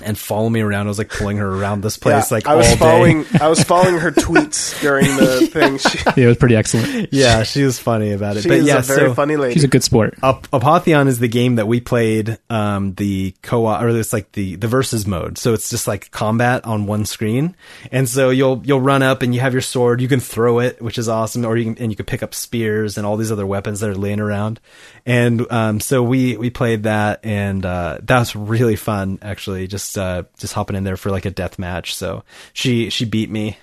and 0.03 0.19
follow 0.19 0.49
me 0.49 0.61
around. 0.61 0.87
I 0.87 0.89
was 0.89 0.99
like 0.99 1.09
pulling 1.11 1.37
her 1.39 1.49
around 1.49 1.83
this 1.83 1.97
place 2.07 2.31
like 2.31 2.47
I 2.47 2.55
was 2.55 2.67
all 2.67 2.73
day. 2.75 2.79
following. 2.79 3.27
I 3.41 3.49
was 3.49 3.63
following 3.63 3.99
her 3.99 4.11
tweets 4.13 4.81
during 4.81 5.05
the 5.17 5.47
thing. 5.47 5.79
She, 5.87 5.99
Yeah, 6.17 6.25
it 6.25 6.29
was 6.29 6.37
pretty 6.39 6.57
excellent. 6.57 7.13
yeah, 7.13 7.43
she 7.43 7.63
was 7.63 7.79
funny 7.79 8.13
about 8.13 8.37
it. 8.37 8.43
she 8.43 8.49
but 8.49 8.59
is 8.59 8.67
yeah, 8.67 8.79
a 8.79 8.83
very 8.83 9.09
so, 9.09 9.15
funny 9.15 9.37
lady. 9.37 9.55
She's 9.55 9.65
a 9.65 9.69
good 9.69 9.83
sport. 9.85 10.15
Ap- 10.23 10.49
Apotheon 10.51 11.07
is 11.09 11.19
the 11.19 11.29
game 11.29 11.57
that 11.57 11.67
we 11.67 11.81
played, 11.81 12.39
um, 12.51 12.95
the 12.95 13.35
co-op, 13.43 13.83
or 13.83 13.89
it's 13.91 14.13
like 14.13 14.33
the, 14.33 14.57
the 14.57 14.69
versus 14.69 15.07
mode. 15.07 15.39
So 15.39 15.53
it's 15.55 15.69
just 15.71 15.87
like 15.87 16.11
combat 16.11 16.65
on 16.65 16.87
one 16.87 17.05
screen. 17.05 17.55
And 17.93 18.09
so 18.09 18.31
you'll, 18.31 18.63
you'll 18.65 18.81
run 18.81 19.03
up 19.03 19.23
and 19.23 19.35
you 19.35 19.41
have 19.41 19.53
your 19.53 19.63
sword, 19.63 20.01
you 20.01 20.09
can 20.09 20.21
throw 20.21 20.61
it, 20.61 20.81
which 20.81 20.99
is 20.99 21.09
awesome, 21.09 21.45
or 21.45 21.57
you 21.57 21.75
can, 21.75 21.83
and 21.83 21.93
you 21.93 21.97
can 21.97 22.07
pick 22.07 22.23
up 22.23 22.35
spears 22.35 22.97
and 22.97 23.07
all 23.07 23.17
these 23.17 23.33
other 23.33 23.47
weapons 23.47 23.81
that 23.81 23.91
are 23.91 23.95
laying 23.95 24.21
around. 24.21 24.61
And, 25.07 25.51
um, 25.53 25.81
so 25.81 26.03
we, 26.03 26.37
we 26.37 26.51
played 26.51 26.83
that 26.83 27.21
and, 27.25 27.65
uh, 27.65 27.99
that 28.03 28.19
was 28.19 28.35
really 28.37 28.77
fun, 28.77 29.21
actually, 29.23 29.69
just, 29.69 29.97
uh, 29.97 30.25
just 30.39 30.53
hopping 30.53 30.77
in 30.77 30.85
there 30.85 30.97
for 30.97 31.11
like 31.11 31.25
a 31.25 31.31
death 31.31 31.59
match. 31.59 31.95
So 31.95 32.25
she, 32.53 32.91
she 32.91 33.05
beat 33.05 33.31
me. 33.31 33.57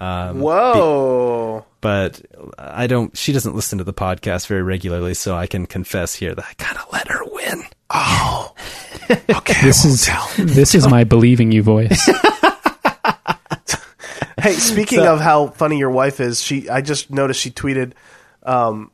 Um, 0.00 0.40
Whoa. 0.40 1.66
but 1.82 2.22
I 2.56 2.86
don't. 2.86 3.14
She 3.14 3.34
doesn't 3.34 3.54
listen 3.54 3.78
to 3.78 3.84
the 3.84 3.92
podcast 3.92 4.46
very 4.46 4.62
regularly, 4.62 5.12
so 5.12 5.36
I 5.36 5.46
can 5.46 5.66
confess 5.66 6.14
here 6.14 6.34
that 6.34 6.44
I 6.44 6.54
kind 6.54 6.78
of 6.78 6.90
let 6.90 7.08
her 7.08 7.22
win. 7.26 7.64
Oh, 7.90 8.54
okay. 9.10 9.60
This 9.62 9.84
is 9.84 10.08
this 10.38 10.74
is 10.74 10.88
my 10.88 11.04
believing 11.04 11.52
you 11.52 11.62
voice. 11.62 12.08
Hey, 14.40 14.54
speaking 14.54 15.00
of 15.00 15.20
how 15.20 15.48
funny 15.48 15.76
your 15.76 15.90
wife 15.90 16.18
is, 16.18 16.42
she 16.42 16.66
I 16.70 16.80
just 16.80 17.10
noticed 17.10 17.40
she 17.40 17.50
tweeted 17.50 17.92
um 18.42 18.90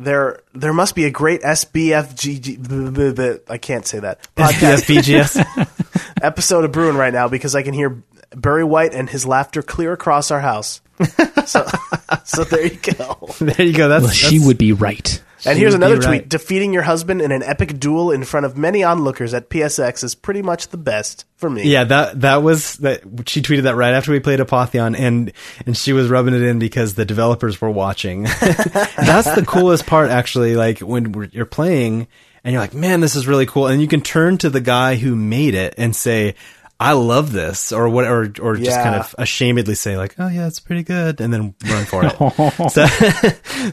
there 0.00 0.40
there 0.54 0.72
must 0.72 0.94
be 0.94 1.04
a 1.04 1.10
great 1.10 1.42
SBFGG 1.42 2.68
blah, 2.68 2.90
blah, 2.90 3.12
blah, 3.12 3.34
I 3.48 3.58
can't 3.58 3.86
say 3.86 4.00
that. 4.00 4.22
Podcast 4.36 4.86
BGS. 4.86 6.06
episode 6.22 6.64
of 6.64 6.72
Bruin 6.72 6.96
right 6.96 7.12
now 7.12 7.28
because 7.28 7.54
I 7.54 7.62
can 7.62 7.74
hear 7.74 8.02
Barry 8.34 8.64
White 8.64 8.94
and 8.94 9.08
his 9.08 9.26
laughter 9.26 9.62
clear 9.62 9.92
across 9.92 10.30
our 10.30 10.40
house. 10.40 10.80
so 11.46 11.66
so 12.24 12.44
there 12.44 12.66
you 12.66 12.78
go. 12.78 13.28
there 13.40 13.66
you 13.66 13.74
go. 13.74 13.88
That's, 13.88 14.04
Well, 14.04 14.12
she 14.12 14.38
would 14.38 14.58
be 14.58 14.72
right. 14.72 15.22
And 15.46 15.56
She 15.56 15.60
here's 15.60 15.74
another 15.74 15.96
tweet. 15.96 16.06
right. 16.06 16.28
Defeating 16.28 16.72
your 16.72 16.82
husband 16.82 17.22
in 17.22 17.32
an 17.32 17.42
epic 17.42 17.78
duel 17.80 18.10
in 18.10 18.24
front 18.24 18.46
of 18.46 18.56
many 18.58 18.82
onlookers 18.82 19.32
at 19.34 19.48
PSX 19.48 20.04
is 20.04 20.14
pretty 20.14 20.42
much 20.42 20.68
the 20.68 20.76
best 20.76 21.24
for 21.36 21.48
me. 21.48 21.62
Yeah, 21.70 21.84
that 21.84 22.20
that 22.20 22.42
was 22.42 22.76
that. 22.78 23.02
She 23.26 23.40
tweeted 23.42 23.62
that 23.62 23.74
right 23.76 23.94
after 23.94 24.12
we 24.12 24.20
played 24.20 24.40
Apotheon, 24.40 24.98
and 24.98 25.32
and 25.66 25.76
she 25.76 25.92
was 25.92 26.08
rubbing 26.08 26.34
it 26.34 26.42
in 26.42 26.58
because 26.58 26.94
the 26.94 27.04
developers 27.04 27.60
were 27.60 27.70
watching. 27.70 28.24
That's 28.40 29.34
the 29.34 29.44
coolest 29.46 29.86
part, 29.86 30.10
actually. 30.10 30.56
Like 30.56 30.80
when 30.80 31.12
we're- 31.12 31.30
you're 31.32 31.46
playing 31.46 32.06
and 32.44 32.52
you're 32.52 32.60
like, 32.62 32.74
"Man, 32.74 33.00
this 33.00 33.16
is 33.16 33.26
really 33.26 33.46
cool," 33.46 33.66
and 33.66 33.80
you 33.80 33.88
can 33.88 34.00
turn 34.02 34.38
to 34.38 34.50
the 34.50 34.60
guy 34.60 34.96
who 34.96 35.14
made 35.16 35.54
it 35.54 35.74
and 35.78 35.94
say. 35.94 36.34
I 36.80 36.92
love 36.94 37.30
this, 37.30 37.72
or 37.72 37.88
what, 37.90 38.06
or 38.06 38.32
or 38.40 38.56
just 38.56 38.78
kind 38.82 38.94
of 38.94 39.14
ashamedly 39.18 39.76
say 39.76 39.98
like, 39.98 40.14
"Oh 40.18 40.28
yeah, 40.28 40.46
it's 40.46 40.60
pretty 40.60 40.82
good," 40.82 41.20
and 41.20 41.32
then 41.32 41.54
run 41.68 41.84
for 41.84 42.02
it. 42.06 42.70
so, 42.72 42.86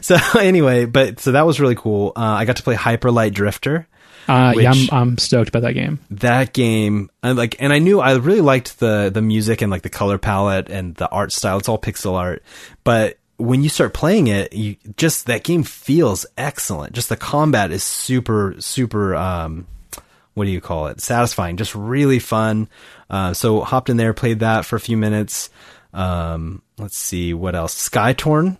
so 0.02 0.38
anyway, 0.38 0.84
but 0.84 1.18
so 1.18 1.32
that 1.32 1.46
was 1.46 1.58
really 1.58 1.74
cool. 1.74 2.12
Uh, 2.14 2.20
I 2.20 2.44
got 2.44 2.56
to 2.56 2.62
play 2.62 2.74
Hyper 2.74 3.10
Light 3.10 3.32
Drifter, 3.32 3.88
Uh, 4.28 4.52
yeah, 4.56 4.70
I'm 4.72 4.88
I'm 4.92 5.18
stoked 5.18 5.48
about 5.48 5.62
that 5.62 5.72
game. 5.72 6.00
that 6.10 6.52
game 6.52 7.08
I 7.22 7.32
like 7.32 7.56
and 7.60 7.72
I 7.72 7.78
knew 7.78 7.98
I 8.00 8.12
really 8.16 8.42
liked 8.42 8.78
the 8.78 9.10
the 9.12 9.22
music 9.22 9.62
and 9.62 9.70
like 9.70 9.80
the 9.82 9.88
color 9.88 10.18
palette 10.18 10.68
and 10.68 10.94
the 10.96 11.08
art 11.08 11.32
style 11.32 11.56
it's 11.56 11.68
all 11.68 11.78
pixel 11.78 12.12
art 12.12 12.42
but 12.84 13.16
when 13.38 13.62
you 13.62 13.70
start 13.70 13.94
playing 13.94 14.26
it 14.26 14.52
you 14.52 14.76
just 14.98 15.26
that 15.26 15.44
game 15.44 15.62
feels 15.62 16.26
excellent 16.36 16.92
just 16.92 17.08
the 17.08 17.16
combat 17.16 17.70
is 17.72 17.82
super 17.82 18.54
super 18.58 19.14
um 19.16 19.66
what 20.38 20.44
do 20.44 20.50
you 20.50 20.60
call 20.60 20.86
it 20.86 21.00
satisfying 21.00 21.56
just 21.56 21.74
really 21.74 22.18
fun 22.18 22.68
uh, 23.10 23.34
so 23.34 23.60
hopped 23.60 23.90
in 23.90 23.96
there 23.96 24.14
played 24.14 24.40
that 24.40 24.64
for 24.64 24.76
a 24.76 24.80
few 24.80 24.96
minutes 24.96 25.50
um 25.92 26.62
let's 26.78 26.96
see 26.96 27.34
what 27.34 27.54
else 27.54 27.74
skytorn 27.88 28.56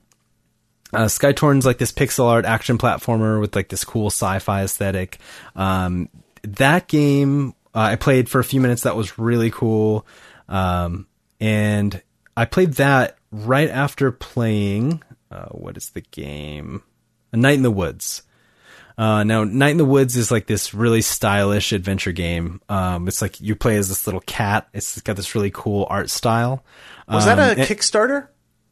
uh, 0.92 1.04
Skytorn's 1.04 1.66
like 1.66 1.76
this 1.76 1.92
pixel 1.92 2.24
art 2.24 2.46
action 2.46 2.78
platformer 2.78 3.40
with 3.40 3.54
like 3.54 3.68
this 3.68 3.84
cool 3.84 4.06
sci-fi 4.06 4.62
aesthetic. 4.62 5.18
Um, 5.54 6.08
that 6.42 6.88
game 6.88 7.54
uh, 7.74 7.80
I 7.80 7.96
played 7.96 8.28
for 8.28 8.38
a 8.38 8.44
few 8.44 8.60
minutes. 8.60 8.82
That 8.82 8.96
was 8.96 9.18
really 9.18 9.50
cool. 9.50 10.06
Um, 10.48 11.06
and 11.40 12.02
I 12.36 12.44
played 12.44 12.74
that 12.74 13.18
right 13.30 13.68
after 13.68 14.10
playing. 14.10 15.02
Uh, 15.30 15.48
what 15.50 15.76
is 15.76 15.90
the 15.90 16.00
game? 16.00 16.82
A 17.32 17.36
Night 17.36 17.56
in 17.56 17.62
the 17.62 17.70
Woods. 17.70 18.22
Uh, 18.98 19.22
now, 19.22 19.44
Night 19.44 19.70
in 19.70 19.76
the 19.76 19.84
Woods 19.84 20.16
is 20.16 20.30
like 20.32 20.46
this 20.46 20.74
really 20.74 21.00
stylish 21.02 21.72
adventure 21.72 22.10
game. 22.12 22.60
Um, 22.68 23.06
it's 23.06 23.22
like 23.22 23.40
you 23.40 23.54
play 23.54 23.76
as 23.76 23.88
this 23.88 24.06
little 24.08 24.20
cat. 24.26 24.66
It's 24.74 25.00
got 25.02 25.14
this 25.16 25.34
really 25.36 25.52
cool 25.52 25.86
art 25.88 26.10
style. 26.10 26.64
Was 27.08 27.24
that 27.26 27.38
Um, 27.38 27.44
a 27.44 27.48
and- 27.52 27.60
Kickstarter? 27.60 28.26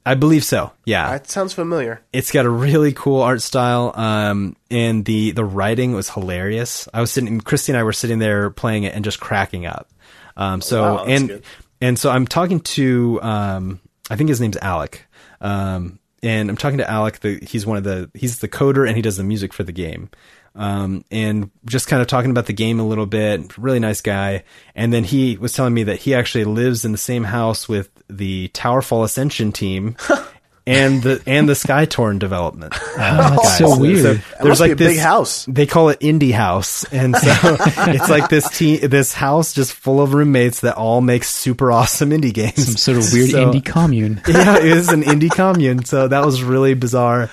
I 0.05 0.15
believe 0.15 0.45
so. 0.45 0.71
Yeah 0.85 1.11
That 1.11 1.29
sounds 1.29 1.53
familiar. 1.53 2.01
it's 2.13 2.31
got 2.31 2.45
a 2.47 2.51
really 2.51 2.93
cool 2.93 3.23
art 3.23 3.43
style 3.43 3.93
um 3.97 4.55
and 4.71 5.05
the 5.05 5.33
the 5.33 5.45
writing 5.45 5.95
was 5.95 6.09
hilarious 6.11 6.89
i 6.95 7.01
was 7.01 7.11
sitting 7.11 7.41
christy 7.41 7.73
and 7.73 7.77
i 7.79 7.83
were 7.83 7.93
sitting 7.93 8.21
there 8.21 8.51
playing 8.51 8.85
it 8.85 8.95
and 8.95 9.05
just 9.05 9.19
cracking 9.19 9.67
up 9.67 9.89
um 10.37 10.61
so 10.61 10.81
Wow, 10.95 11.05
and 11.07 11.29
good. 11.29 11.43
and 11.81 11.99
so 11.99 12.11
i'm 12.11 12.25
talking 12.25 12.61
to 12.61 13.21
um 13.21 13.81
i 14.09 14.15
think 14.15 14.29
his 14.29 14.41
name's 14.41 14.57
alec 14.59 15.05
um 15.41 15.99
and 16.23 16.49
i'm 16.49 16.57
talking 16.57 16.79
to 16.79 16.91
alec 16.91 17.21
the 17.21 17.39
he's 17.47 17.67
one 17.67 17.77
of 17.77 17.85
the 17.85 18.11
he's 18.15 18.39
the 18.41 18.49
coder 18.49 18.87
and 18.87 18.97
he 18.97 19.03
does 19.03 19.17
the 19.17 19.25
music 19.25 19.53
for 19.53 19.63
the 19.63 19.73
game 19.73 20.11
um, 20.57 21.05
and 21.11 21.51
just 21.67 21.87
kind 21.87 22.01
of 22.01 22.09
talking 22.09 22.31
about 22.31 22.47
the 22.47 22.53
game 22.53 22.81
a 22.81 22.87
little 22.87 23.07
bit. 23.07 23.57
Really 23.59 23.79
nice 23.79 24.01
guy. 24.01 24.45
And 24.75 24.93
then 24.93 25.05
he 25.05 25.37
was 25.37 25.53
telling 25.53 25.75
me 25.75 25.85
that 25.85 25.99
he 25.99 26.15
actually 26.15 26.45
lives 26.45 26.85
in 26.85 26.93
the 26.93 26.99
same 26.99 27.25
house 27.25 27.69
with 27.69 27.91
the 28.09 28.49
Towerfall 28.49 29.05
Ascension 29.05 29.53
team. 29.53 29.97
and 30.67 31.03
the 31.03 31.23
and 31.27 31.49
the 31.49 31.53
Skytorn 31.53 32.19
development. 32.19 32.73
Uh, 32.99 33.31
that's 33.37 33.59
so 33.59 33.79
weird. 33.79 34.05
That 34.05 34.25
there's 34.43 34.61
like 34.61 34.77
this 34.77 34.95
big 34.95 34.99
house. 34.99 35.45
They 35.47 35.67
call 35.67 35.91
it 35.91 36.01
Indie 36.01 36.33
House, 36.33 36.85
and 36.93 37.17
so 37.17 37.31
it's 37.89 38.09
like 38.09 38.29
this 38.29 38.49
te- 38.51 38.87
this 38.87 39.13
house 39.13 39.53
just 39.55 39.73
full 39.73 40.01
of 40.01 40.13
roommates 40.15 40.61
that 40.61 40.77
all 40.77 41.01
make 41.01 41.23
super 41.25 41.71
awesome 41.71 42.11
indie 42.11 42.35
games. 42.35 42.65
Some 42.67 42.77
sort 42.77 42.99
of 42.99 43.05
weird 43.13 43.31
So- 43.31 43.45
indie 43.53 43.65
commune. 43.65 44.21
yeah, 44.27 44.57
it 44.59 44.65
is 44.65 44.89
an 44.89 45.03
indie 45.03 45.31
commune. 45.31 45.85
So 45.85 46.09
that 46.09 46.25
was 46.25 46.43
really 46.43 46.75
bizarre. 46.75 47.31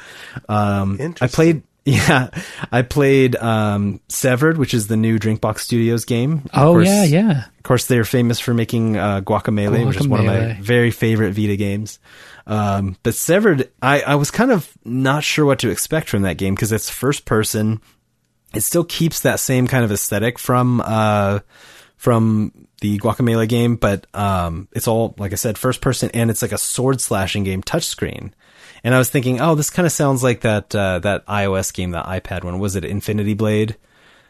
Um, 0.50 1.16
I 1.22 1.28
played, 1.28 1.64
yeah, 1.86 2.30
I 2.72 2.82
played 2.82 3.36
um, 3.36 4.00
Severed, 4.10 4.58
which 4.58 4.74
is 4.74 4.88
the 4.88 4.98
new 4.98 5.20
Drinkbox 5.20 5.60
Studios 5.60 6.06
game. 6.06 6.42
Of 6.54 6.62
Oh 6.62 6.72
course- 6.74 6.88
yeah, 6.88 7.04
yeah. 7.04 7.44
Of 7.58 7.64
course, 7.64 7.86
they're 7.86 8.04
famous 8.04 8.40
for 8.42 8.54
making 8.54 8.98
uh, 8.98 9.22
Guacamelee, 9.22 9.88
which 9.88 9.98
is 9.98 10.08
one 10.08 10.20
of 10.20 10.26
my 10.26 10.58
very 10.62 10.92
favorite 10.92 11.32
Vita 11.34 11.56
games. 11.56 11.98
Um, 12.46 12.98
but 13.04 13.16
Severed, 13.16 13.72
I, 13.82 14.02
I 14.02 14.16
was 14.16 14.32
kind 14.32 14.52
of 14.52 14.70
not 14.84 15.24
sure 15.24 15.46
what 15.46 15.60
to 15.60 15.70
expect 15.70 16.10
from 16.10 16.24
that 16.24 16.38
game 16.38 16.56
because 16.56 16.72
it's 16.72 16.90
first 16.90 17.26
person. 17.26 17.82
It 18.54 18.62
still 18.62 18.84
keeps 18.84 19.22
that 19.22 19.40
same 19.40 19.68
kind 19.68 19.84
of 19.84 19.92
aesthetic 19.92 20.38
from 20.38 20.82
uh, 20.86 21.40
from 21.98 22.68
the 22.82 23.00
Guacamelee 23.00 23.48
game, 23.48 23.78
but 23.78 24.08
um, 24.14 24.68
it's 24.74 24.88
all 24.88 25.16
like 25.18 25.32
I 25.32 25.36
said, 25.36 25.58
first 25.58 25.82
person, 25.82 26.12
and 26.14 26.30
it's 26.30 26.42
like 26.42 26.52
a 26.52 26.58
sword 26.58 27.02
slashing 27.02 27.44
game, 27.44 27.64
touchscreen. 27.64 28.32
And 28.84 28.94
I 28.94 28.98
was 28.98 29.10
thinking, 29.10 29.40
oh, 29.40 29.56
this 29.56 29.70
kind 29.70 29.86
of 29.86 29.94
sounds 29.94 30.22
like 30.22 30.42
that 30.42 30.76
uh, 30.76 31.00
that 31.00 31.26
iOS 31.26 31.74
game, 31.74 31.92
that 31.92 32.06
iPad 32.06 32.44
one. 32.44 32.60
Was 32.60 32.76
it 32.76 32.84
Infinity 32.84 33.34
Blade? 33.34 33.78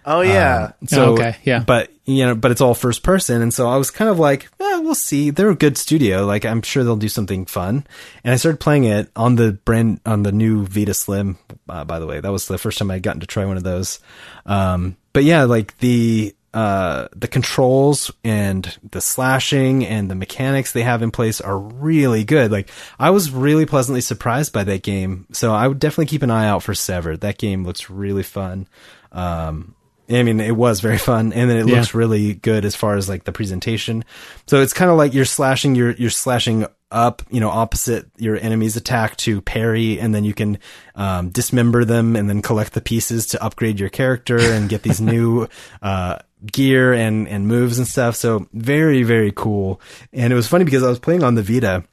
Oh 0.06 0.22
yeah. 0.22 0.72
So, 0.88 1.06
Oh, 1.06 1.14
okay, 1.14 1.36
yeah. 1.44 1.60
But 1.66 1.92
you 2.06 2.26
know, 2.26 2.36
but 2.36 2.52
it's 2.52 2.60
all 2.62 2.74
first 2.74 3.04
person, 3.04 3.42
and 3.42 3.54
so 3.54 3.70
I 3.70 3.78
was 3.78 3.90
kind 3.92 4.10
of 4.10 4.20
like, 4.20 4.50
eh, 4.60 4.78
we'll 4.80 4.96
see. 4.96 5.30
They're 5.30 5.50
a 5.50 5.56
good 5.56 5.78
studio. 5.78 6.26
Like 6.26 6.46
I'm 6.46 6.62
sure 6.62 6.84
they'll 6.84 6.96
do 6.98 7.08
something 7.10 7.46
fun. 7.46 7.86
And 8.24 8.34
I 8.34 8.38
started 8.38 8.60
playing 8.60 8.84
it 8.86 9.10
on 9.16 9.36
the 9.36 9.54
brand 9.54 10.02
on 10.06 10.24
the 10.24 10.32
new 10.34 10.66
Vita 10.66 10.94
Slim. 10.94 11.38
Uh, 11.70 11.86
by 11.86 12.00
the 12.00 12.06
way, 12.08 12.20
that 12.20 12.32
was 12.32 12.48
the 12.48 12.58
first 12.58 12.78
time 12.78 12.92
I'd 12.92 13.04
gotten 13.04 13.22
to 13.22 13.28
try 13.28 13.46
one 13.46 13.58
of 13.58 13.64
those. 13.64 14.00
Um, 14.46 14.98
but 15.14 15.24
yeah, 15.24 15.44
like 15.44 15.78
the 15.78 16.36
uh 16.54 17.08
the 17.16 17.28
controls 17.28 18.12
and 18.24 18.78
the 18.92 19.02
slashing 19.02 19.84
and 19.88 20.12
the 20.12 20.14
mechanics 20.14 20.72
they 20.72 20.84
have 20.84 21.02
in 21.02 21.10
place 21.10 21.42
are 21.42 21.58
really 21.58 22.24
good. 22.24 22.52
Like 22.52 22.70
I 23.00 23.10
was 23.10 23.32
really 23.32 23.66
pleasantly 23.66 24.02
surprised 24.02 24.54
by 24.54 24.64
that 24.66 24.84
game. 24.84 25.26
So 25.32 25.52
I 25.52 25.68
would 25.68 25.80
definitely 25.80 26.08
keep 26.08 26.22
an 26.22 26.30
eye 26.30 26.48
out 26.48 26.62
for 26.62 26.76
Severed. 26.76 27.22
That 27.22 27.40
game 27.40 27.64
looks 27.66 27.90
really 27.90 28.22
fun. 28.22 28.68
Um 29.12 29.74
I 30.20 30.24
mean, 30.24 30.40
it 30.40 30.56
was 30.56 30.80
very 30.82 30.98
fun, 30.98 31.34
and 31.34 31.50
then 31.50 31.58
it 31.58 31.68
Yeah. 31.68 31.76
looks 31.78 31.94
really 31.94 32.34
good 32.34 32.66
as 32.66 32.76
far 32.76 32.96
as 32.96 33.08
like 33.10 33.24
the 33.24 33.32
presentation. 33.32 34.04
So 34.48 34.62
it's 34.62 34.74
kind 34.74 34.92
of 34.92 34.98
like 34.98 35.14
you're 35.14 35.26
slashing, 35.26 35.76
you're 35.76 35.92
you're 35.92 36.10
slashing 36.10 36.66
up, 36.92 37.24
you 37.32 37.40
know, 37.40 37.50
opposite 37.50 38.06
your 38.18 38.38
enemy's 38.38 38.76
attack 38.76 39.18
to 39.18 39.42
parry, 39.42 40.00
and 40.00 40.14
then 40.14 40.24
you 40.24 40.34
can 40.34 40.60
um, 40.96 41.30
dismember 41.30 41.86
them, 41.86 42.16
and 42.16 42.30
then 42.30 42.42
collect 42.42 42.74
the 42.74 42.82
pieces 42.82 43.28
to 43.28 43.44
upgrade 43.44 43.80
your 43.80 43.90
character 43.90 44.38
and 44.38 44.70
get 44.70 44.84
these 44.84 45.02
new 45.14 45.48
uh, 45.82 46.20
gear 46.52 46.94
and 46.94 47.28
and 47.28 47.48
moves 47.48 47.80
and 47.80 47.88
stuff. 47.88 48.16
So 48.16 48.48
very 48.54 49.04
very 49.04 49.32
cool. 49.36 49.82
And 50.12 50.32
it 50.32 50.36
was 50.36 50.48
funny 50.48 50.66
because 50.66 50.84
I 50.84 50.90
was 50.90 51.00
playing 51.00 51.24
on 51.24 51.36
the 51.36 51.44
Vita, 51.44 51.84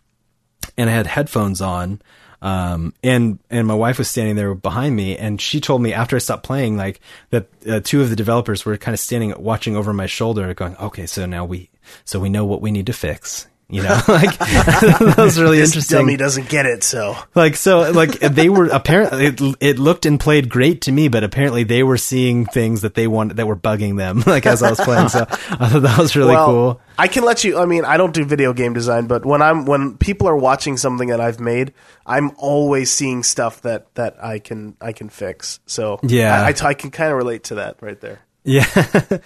and 0.77 0.91
I 0.91 0.93
had 0.93 1.07
headphones 1.07 1.61
on. 1.61 2.03
Um, 2.43 2.95
and, 3.03 3.39
and 3.51 3.67
my 3.67 3.75
wife 3.75 3.99
was 3.99 4.09
standing 4.09 4.37
there 4.37 4.55
behind 4.55 4.97
me 4.97 5.17
and 5.17 5.41
she 5.41 5.61
told 5.61 5.83
me 5.83 5.93
after 5.93 6.17
I 6.17 6.21
stopped 6.21 6.45
playing, 6.45 6.77
like 6.77 7.01
that, 7.31 7.49
uh, 7.69 7.81
two 7.81 8.01
of 8.01 8.11
the 8.11 8.17
developers 8.17 8.65
were 8.65 8.77
kind 8.77 8.95
of 8.95 9.01
standing, 9.01 9.35
watching 9.37 9.77
over 9.77 9.93
my 9.93 10.07
shoulder 10.07 10.53
going, 10.55 10.77
okay, 10.77 11.07
so 11.07 11.27
now 11.27 11.45
we, 11.45 11.69
so 12.05 12.19
we 12.19 12.29
know 12.29 12.45
what 12.45 12.63
we 12.63 12.71
need 12.71 12.87
to 12.87 12.93
fix. 12.93 13.47
You 13.71 13.83
know, 13.83 14.01
like 14.09 14.37
that 14.39 15.15
was 15.17 15.41
really 15.41 15.59
This 15.59 15.71
interesting 15.71 15.99
dummy 15.99 16.17
doesn't 16.17 16.49
get 16.49 16.67
it, 16.67 16.83
so 16.83 17.17
like 17.35 17.57
so 17.57 17.91
like 17.93 18.19
they 18.19 18.49
were 18.49 18.67
apparently 18.73 19.27
it, 19.27 19.41
it 19.61 19.79
looked 19.79 20.07
and 20.07 20.19
played 20.19 20.49
great 20.49 20.83
to 20.83 20.93
me 20.93 21.09
but 21.09 21.25
apparently 21.25 21.65
they 21.65 21.83
were 21.83 21.97
seeing 21.97 22.47
things 22.47 22.83
that 22.83 22.95
they 22.95 23.07
wanted 23.07 23.37
that 23.37 23.47
were 23.47 23.57
bugging 23.57 23.97
them 23.97 24.23
like 24.27 24.47
as 24.47 24.63
i 24.63 24.71
was 24.71 24.81
playing 24.81 25.09
so 25.09 25.21
i 25.23 25.69
thought 25.69 25.83
that 25.83 25.99
was 25.99 26.17
really 26.17 26.35
well, 26.35 26.47
cool 26.47 26.81
I 27.01 27.09
can 27.09 27.25
let 27.25 27.45
you. 27.45 27.59
I 27.59 27.65
mean, 27.65 27.87
I 27.87 27.97
don't 27.97 28.13
do 28.13 28.27
video 28.27 28.53
game 28.53 28.75
design, 28.75 29.07
but 29.07 29.25
when 29.25 29.41
I'm 29.41 29.65
when 29.65 29.97
people 29.97 30.29
are 30.29 30.37
watching 30.37 30.77
something 30.77 31.09
that 31.09 31.19
I've 31.19 31.41
made, 31.41 31.73
I'm 32.05 32.33
always 32.37 32.91
seeing 32.91 33.23
stuff 33.23 33.63
that 33.63 33.95
that 33.95 34.23
I 34.23 34.39
can 34.39 34.77
I 34.83 34.93
can 34.93 35.09
fix. 35.09 35.61
So 35.65 35.99
Yeah. 36.03 36.45
I 36.45 36.75
can 36.75 36.91
kind 36.91 37.11
of 37.11 37.17
relate 37.17 37.45
to 37.45 37.55
that 37.55 37.79
right 37.81 37.99
there. 38.03 38.21
Yeah. 38.45 38.67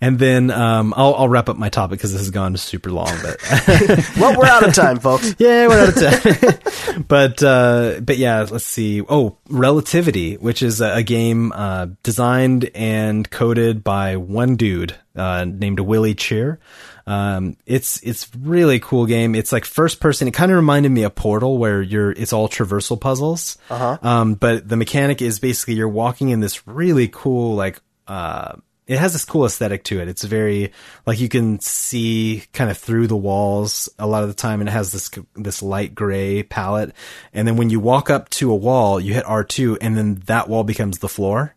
And 0.00 0.18
then 0.18 0.50
um 0.50 0.94
i'll 0.96 1.14
i'll 1.14 1.28
wrap 1.28 1.48
up 1.48 1.56
my 1.56 1.68
topic 1.68 1.98
because 1.98 2.12
this 2.12 2.22
has 2.22 2.30
gone 2.30 2.56
super 2.56 2.90
long 2.90 3.14
but 3.22 3.40
Well, 4.18 4.38
we're 4.38 4.46
out 4.46 4.66
of 4.66 4.74
time, 4.74 4.98
folks. 4.98 5.34
yeah 5.38 5.66
we're 5.68 5.80
out 5.80 5.88
of 5.88 6.62
time. 6.94 7.04
But 7.06 7.42
uh 7.42 8.00
but 8.00 8.16
yeah 8.18 8.46
let's 8.50 8.64
see. 8.64 9.02
Oh 9.02 9.36
relativity 9.48 10.36
which 10.36 10.62
is 10.62 10.80
a, 10.80 10.96
a 10.96 11.02
game 11.02 11.52
uh 11.52 11.88
designed 12.02 12.70
and 12.74 13.28
coded 13.30 13.84
by 13.84 14.16
one 14.16 14.56
dude 14.56 14.94
uh 15.16 15.44
named 15.44 15.80
Willy 15.80 16.14
Chyr. 16.14 16.58
Um 17.06 17.56
it's 17.66 18.00
it's 18.02 18.30
really 18.36 18.80
cool 18.80 19.06
game. 19.06 19.34
It's 19.34 19.52
like 19.52 19.64
first 19.64 20.00
person. 20.00 20.28
It 20.28 20.34
kind 20.34 20.50
of 20.50 20.56
reminded 20.56 20.90
me 20.90 21.02
of 21.02 21.14
portal 21.14 21.58
where 21.58 21.82
you're 21.82 22.12
it's 22.12 22.32
all 22.32 22.48
traversal 22.48 23.00
puzzles. 23.00 23.58
Uh-huh. 23.70 23.98
um 24.02 24.34
but 24.34 24.68
the 24.68 24.76
mechanic 24.76 25.20
is 25.22 25.38
basically 25.38 25.74
you're 25.74 25.88
walking 25.88 26.30
in 26.30 26.40
this 26.40 26.66
really 26.66 27.08
cool 27.08 27.54
like 27.54 27.80
uh 28.12 28.52
it 28.86 28.98
has 28.98 29.12
this 29.12 29.24
cool 29.24 29.46
aesthetic 29.46 29.84
to 29.84 30.00
it. 30.00 30.08
It's 30.08 30.24
very 30.24 30.72
like 31.06 31.20
you 31.20 31.28
can 31.28 31.60
see 31.60 32.44
kind 32.52 32.70
of 32.70 32.76
through 32.76 33.06
the 33.06 33.16
walls 33.16 33.88
a 33.98 34.06
lot 34.06 34.22
of 34.22 34.28
the 34.28 34.34
time, 34.34 34.60
and 34.60 34.68
it 34.68 34.72
has 34.72 34.92
this 34.92 35.10
this 35.34 35.62
light 35.62 35.94
gray 35.94 36.42
palette. 36.42 36.92
And 37.32 37.46
then 37.46 37.56
when 37.56 37.70
you 37.70 37.80
walk 37.80 38.10
up 38.10 38.28
to 38.30 38.50
a 38.50 38.56
wall, 38.56 39.00
you 39.00 39.14
hit 39.14 39.24
R 39.24 39.44
two, 39.44 39.78
and 39.80 39.96
then 39.96 40.22
that 40.26 40.48
wall 40.48 40.64
becomes 40.64 40.98
the 40.98 41.08
floor. 41.08 41.54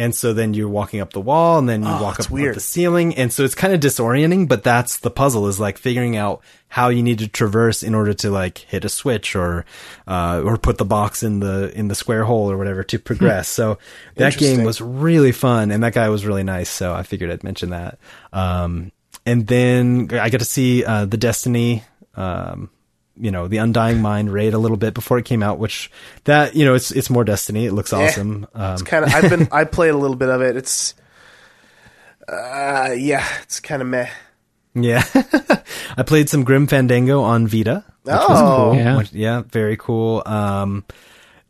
And 0.00 0.14
so 0.14 0.32
then 0.32 0.54
you're 0.54 0.66
walking 0.66 1.02
up 1.02 1.12
the 1.12 1.20
wall, 1.20 1.58
and 1.58 1.68
then 1.68 1.82
you 1.82 1.90
walk 1.90 2.18
it's 2.20 2.28
up, 2.28 2.32
up 2.32 2.54
the 2.54 2.60
ceiling, 2.60 3.14
and 3.16 3.30
so 3.30 3.44
it's 3.44 3.54
kind 3.54 3.74
of 3.74 3.80
disorienting. 3.80 4.48
But 4.48 4.64
that's 4.64 4.96
the 5.00 5.10
puzzle 5.10 5.46
is 5.46 5.60
like 5.60 5.76
figuring 5.76 6.16
out 6.16 6.40
how 6.68 6.88
you 6.88 7.02
need 7.02 7.18
to 7.18 7.28
traverse 7.28 7.82
in 7.82 7.94
order 7.94 8.14
to 8.14 8.30
like 8.30 8.56
hit 8.56 8.86
a 8.86 8.88
switch 8.88 9.36
or 9.36 9.66
uh, 10.08 10.40
or 10.42 10.56
put 10.56 10.78
the 10.78 10.86
box 10.86 11.22
in 11.22 11.40
the 11.40 11.70
in 11.78 11.88
the 11.88 11.94
square 11.94 12.24
hole 12.24 12.50
or 12.50 12.56
whatever 12.56 12.82
to 12.82 12.98
progress. 12.98 13.46
so 13.50 13.76
that 14.14 14.38
game 14.38 14.64
was 14.64 14.80
really 14.80 15.32
fun, 15.32 15.70
and 15.70 15.82
that 15.82 15.92
guy 15.92 16.08
was 16.08 16.24
really 16.24 16.44
nice. 16.44 16.70
So 16.70 16.94
I 16.94 17.02
figured 17.02 17.30
I'd 17.30 17.44
mention 17.44 17.68
that. 17.68 17.98
Um, 18.32 18.92
and 19.26 19.46
then 19.46 20.08
I 20.12 20.30
got 20.30 20.38
to 20.38 20.46
see 20.46 20.82
uh, 20.82 21.04
the 21.04 21.18
Destiny. 21.18 21.84
Um, 22.14 22.70
you 23.20 23.30
know 23.30 23.46
the 23.48 23.58
Undying 23.58 24.00
Mind 24.02 24.32
raid 24.32 24.54
a 24.54 24.58
little 24.58 24.76
bit 24.76 24.94
before 24.94 25.18
it 25.18 25.24
came 25.24 25.42
out, 25.42 25.58
which 25.58 25.90
that 26.24 26.54
you 26.56 26.64
know 26.64 26.74
it's 26.74 26.90
it's 26.90 27.10
more 27.10 27.24
Destiny. 27.24 27.66
It 27.66 27.72
looks 27.72 27.92
awesome. 27.92 28.46
Um, 28.54 28.72
It's 28.74 28.82
kind 28.82 29.04
of. 29.04 29.14
I've 29.14 29.30
been. 29.30 29.48
I 29.52 29.64
played 29.64 29.90
a 29.90 29.96
little 29.96 30.16
bit 30.16 30.28
of 30.28 30.40
it. 30.42 30.56
It's. 30.56 30.94
Uh, 32.28 32.94
yeah, 32.96 33.26
it's 33.42 33.60
kind 33.60 33.82
of 33.82 33.88
meh. 33.88 34.08
Yeah. 34.74 35.02
I 35.96 36.02
played 36.04 36.28
some 36.28 36.44
Grim 36.44 36.66
Fandango 36.68 37.22
on 37.22 37.46
Vita. 37.48 37.84
Which 38.04 38.14
was 38.14 38.40
Oh. 38.40 38.70
cool. 38.70 38.76
Yeah. 38.76 38.96
Which- 38.98 39.12
yeah, 39.12 39.42
very 39.50 39.76
cool. 39.76 40.22
Um, 40.24 40.84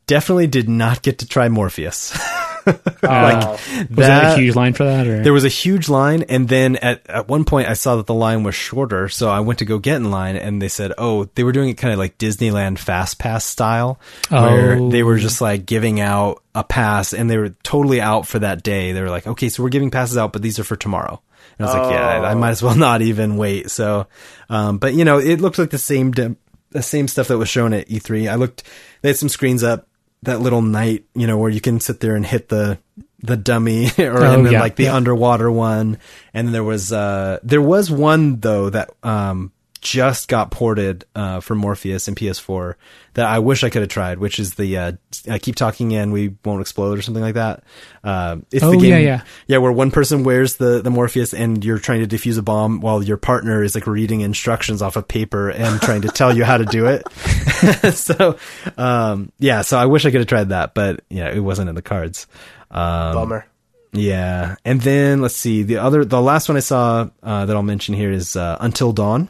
definitely 0.06 0.46
did 0.46 0.68
not 0.68 1.02
get 1.02 1.18
to 1.18 1.26
try 1.28 1.48
Morpheus. 1.48 2.18
Oh. 3.02 3.58
Was 3.88 3.88
that, 3.96 4.34
a 4.38 4.40
huge 4.40 4.54
line 4.54 4.74
for 4.74 4.84
that? 4.84 5.06
Or 5.06 5.22
There 5.22 5.32
was 5.32 5.44
a 5.44 5.48
huge 5.48 5.88
line, 5.88 6.22
and 6.28 6.48
then 6.48 6.76
at, 6.76 7.08
at 7.08 7.28
one 7.28 7.44
point 7.44 7.68
I 7.68 7.72
saw 7.74 7.96
that 7.96 8.06
the 8.06 8.14
line 8.14 8.42
was 8.42 8.54
shorter, 8.54 9.08
so 9.08 9.28
I 9.30 9.40
went 9.40 9.58
to 9.60 9.64
go 9.64 9.78
get 9.78 9.96
in 9.96 10.10
line, 10.10 10.36
and 10.36 10.60
they 10.60 10.68
said, 10.68 10.92
"Oh, 10.98 11.24
they 11.34 11.42
were 11.44 11.52
doing 11.52 11.70
it 11.70 11.74
kind 11.74 11.92
of 11.92 11.98
like 11.98 12.18
Disneyland 12.18 12.78
Fast 12.78 13.18
Pass 13.18 13.44
style, 13.44 13.98
where 14.28 14.74
Oh. 14.76 14.90
they 14.90 15.02
were 15.02 15.18
just 15.18 15.40
like 15.40 15.64
giving 15.66 16.00
out 16.00 16.42
a 16.54 16.62
pass, 16.64 17.12
and 17.14 17.30
they 17.30 17.38
were 17.38 17.50
totally 17.62 18.00
out 18.00 18.26
for 18.26 18.38
that 18.38 18.62
day. 18.62 18.92
They 18.92 19.00
were 19.02 19.10
like, 19.10 19.26
"Okay, 19.26 19.48
so 19.48 19.62
we're 19.62 19.70
giving 19.70 19.90
passes 19.90 20.16
out, 20.18 20.32
but 20.32 20.42
these 20.42 20.58
are 20.58 20.64
for 20.64 20.76
tomorrow." 20.76 21.20
And 21.58 21.66
I 21.66 21.72
was 21.72 21.82
like, 21.82 21.92
"Yeah, 21.94 22.06
I, 22.08 22.30
I 22.30 22.34
might 22.34 22.50
as 22.50 22.62
well 22.62 22.74
not 22.76 23.02
even 23.02 23.36
wait." 23.38 23.70
So, 23.70 24.06
um, 24.50 24.78
but 24.78 24.94
you 24.94 25.04
know, 25.04 25.18
it 25.18 25.40
looked 25.40 25.58
like 25.58 25.70
the 25.70 25.78
same 25.78 26.10
dem- 26.12 26.36
the 26.70 26.82
same 26.82 27.08
stuff 27.08 27.28
that 27.28 27.38
was 27.38 27.48
shown 27.48 27.72
at 27.72 27.88
E3. 27.88 28.30
I 28.30 28.36
looked, 28.36 28.62
they 29.02 29.08
had 29.08 29.16
some 29.16 29.28
screens 29.28 29.64
up. 29.64 29.88
That 30.22 30.40
little 30.40 30.62
night, 30.62 31.04
you 31.14 31.26
know, 31.26 31.38
where 31.38 31.50
you 31.50 31.60
can 31.60 31.80
sit 31.80 32.00
there 32.00 32.14
and 32.14 32.26
hit 32.26 32.48
the 32.48 32.78
the 33.22 33.36
dummy, 33.36 33.86
or 33.98 34.22
Oh, 34.24 34.34
and 34.34 34.46
then 34.46 34.52
yeah, 34.54 34.60
like 34.60 34.76
the 34.76 34.84
yeah. 34.84 34.94
underwater 34.94 35.50
one, 35.50 35.98
and 36.34 36.46
then 36.48 36.52
there 36.52 36.64
was 36.64 36.92
uh 36.92 37.38
there 37.42 37.62
was 37.62 37.90
one 37.90 38.40
though 38.40 38.68
that 38.70 38.90
um 39.02 39.52
just 39.80 40.28
got 40.28 40.50
ported 40.50 41.04
uh 41.14 41.40
for 41.40 41.54
Morpheus 41.54 42.06
and 42.08 42.16
PS4 42.16 42.74
that 43.14 43.26
I 43.26 43.38
wish 43.38 43.64
I 43.64 43.70
could 43.70 43.82
have 43.82 43.88
tried, 43.88 44.18
which 44.18 44.38
is 44.38 44.54
the 44.54 44.76
uh 44.76 44.92
I 45.28 45.38
keep 45.38 45.56
talking 45.56 45.94
and 45.94 46.12
we 46.12 46.34
won't 46.44 46.60
explode 46.60 46.98
or 46.98 47.02
something 47.02 47.22
like 47.22 47.34
that. 47.34 47.62
Uh, 48.04 48.36
it's 48.52 48.62
Oh, 48.64 48.70
the 48.72 48.78
game, 48.78 48.90
yeah, 48.90 48.98
yeah. 48.98 49.22
yeah, 49.46 49.58
where 49.58 49.72
one 49.72 49.90
person 49.90 50.22
wears 50.24 50.56
the 50.56 50.80
the 50.82 50.90
Morpheus 50.90 51.32
and 51.34 51.64
you're 51.64 51.78
trying 51.78 52.06
to 52.06 52.16
defuse 52.16 52.38
a 52.38 52.42
bomb 52.42 52.80
while 52.80 53.02
your 53.02 53.16
partner 53.16 53.62
is 53.62 53.74
like 53.74 53.86
reading 53.86 54.20
instructions 54.20 54.82
off 54.82 54.96
of 54.96 55.08
paper 55.08 55.48
and 55.50 55.80
trying 55.80 56.02
to 56.02 56.08
tell 56.08 56.36
you 56.36 56.44
how 56.44 56.56
to 56.58 56.64
do 56.66 56.86
it. 56.86 57.10
so, 57.94 58.38
um, 58.76 59.32
yeah, 59.38 59.62
so 59.62 59.78
I 59.78 59.86
wish 59.86 60.04
I 60.06 60.10
could 60.10 60.20
have 60.20 60.28
tried 60.28 60.50
that, 60.50 60.74
but 60.74 61.00
yeah, 61.08 61.30
it 61.30 61.40
wasn't 61.40 61.68
in 61.68 61.74
the 61.74 61.82
cards. 61.82 62.26
Um, 62.70 63.14
Bummer. 63.14 63.46
yeah, 63.92 64.56
and 64.64 64.80
then 64.80 65.20
let's 65.20 65.36
see 65.36 65.62
the 65.64 65.78
other, 65.78 66.04
the 66.04 66.20
last 66.22 66.48
one 66.48 66.56
I 66.56 66.60
saw 66.60 67.08
uh, 67.22 67.46
that 67.46 67.56
I'll 67.56 67.62
mention 67.62 67.94
here 67.94 68.12
is 68.12 68.36
uh, 68.36 68.56
Until 68.60 68.92
Dawn, 68.92 69.28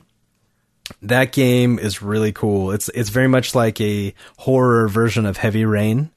that 1.03 1.33
game 1.33 1.79
is 1.79 2.03
really 2.03 2.33
cool. 2.33 2.73
It's 2.73 2.89
it's 2.91 3.11
very 3.11 3.29
much 3.29 3.55
like 3.55 3.81
a 3.81 4.15
horror 4.39 4.89
version 4.89 5.27
of 5.27 5.37
Heavy 5.37 5.65
Rain, 5.65 6.11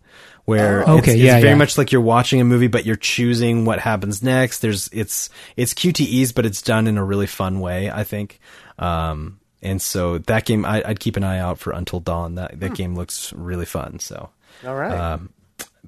where 0.46 0.88
Oh, 0.88 0.98
it's, 0.98 1.04
okay, 1.04 1.14
it's 1.14 1.22
yeah, 1.22 1.40
very 1.40 1.50
yeah. 1.50 1.56
much 1.56 1.78
like 1.78 1.92
you're 1.92 2.02
watching 2.02 2.42
a 2.42 2.44
movie, 2.44 2.68
but 2.68 2.86
you're 2.86 2.96
choosing 2.96 3.66
what 3.66 3.80
happens 3.80 4.24
next. 4.24 4.60
There's 4.60 4.90
it's 4.92 5.30
it's 5.56 5.74
QTEs, 5.74 6.34
but 6.36 6.46
it's 6.46 6.62
done 6.62 6.88
in 6.88 6.98
a 6.98 7.04
really 7.04 7.28
fun 7.28 7.60
way. 7.60 7.90
I 7.92 8.04
think. 8.04 8.40
Um, 8.80 9.40
and 9.62 9.82
so 9.82 10.18
that 10.18 10.46
game, 10.46 10.66
I, 10.66 10.84
I'd 10.86 11.00
keep 11.00 11.16
an 11.16 11.24
eye 11.24 11.40
out 11.40 11.58
for 11.60 11.72
Until 11.72 12.00
Dawn. 12.00 12.36
That 12.36 12.60
that 12.60 12.74
game 12.76 12.96
looks 12.96 13.32
really 13.34 13.66
fun. 13.66 14.00
So. 14.00 14.30
All 14.66 14.76
right. 14.76 14.92
Um, 14.92 15.30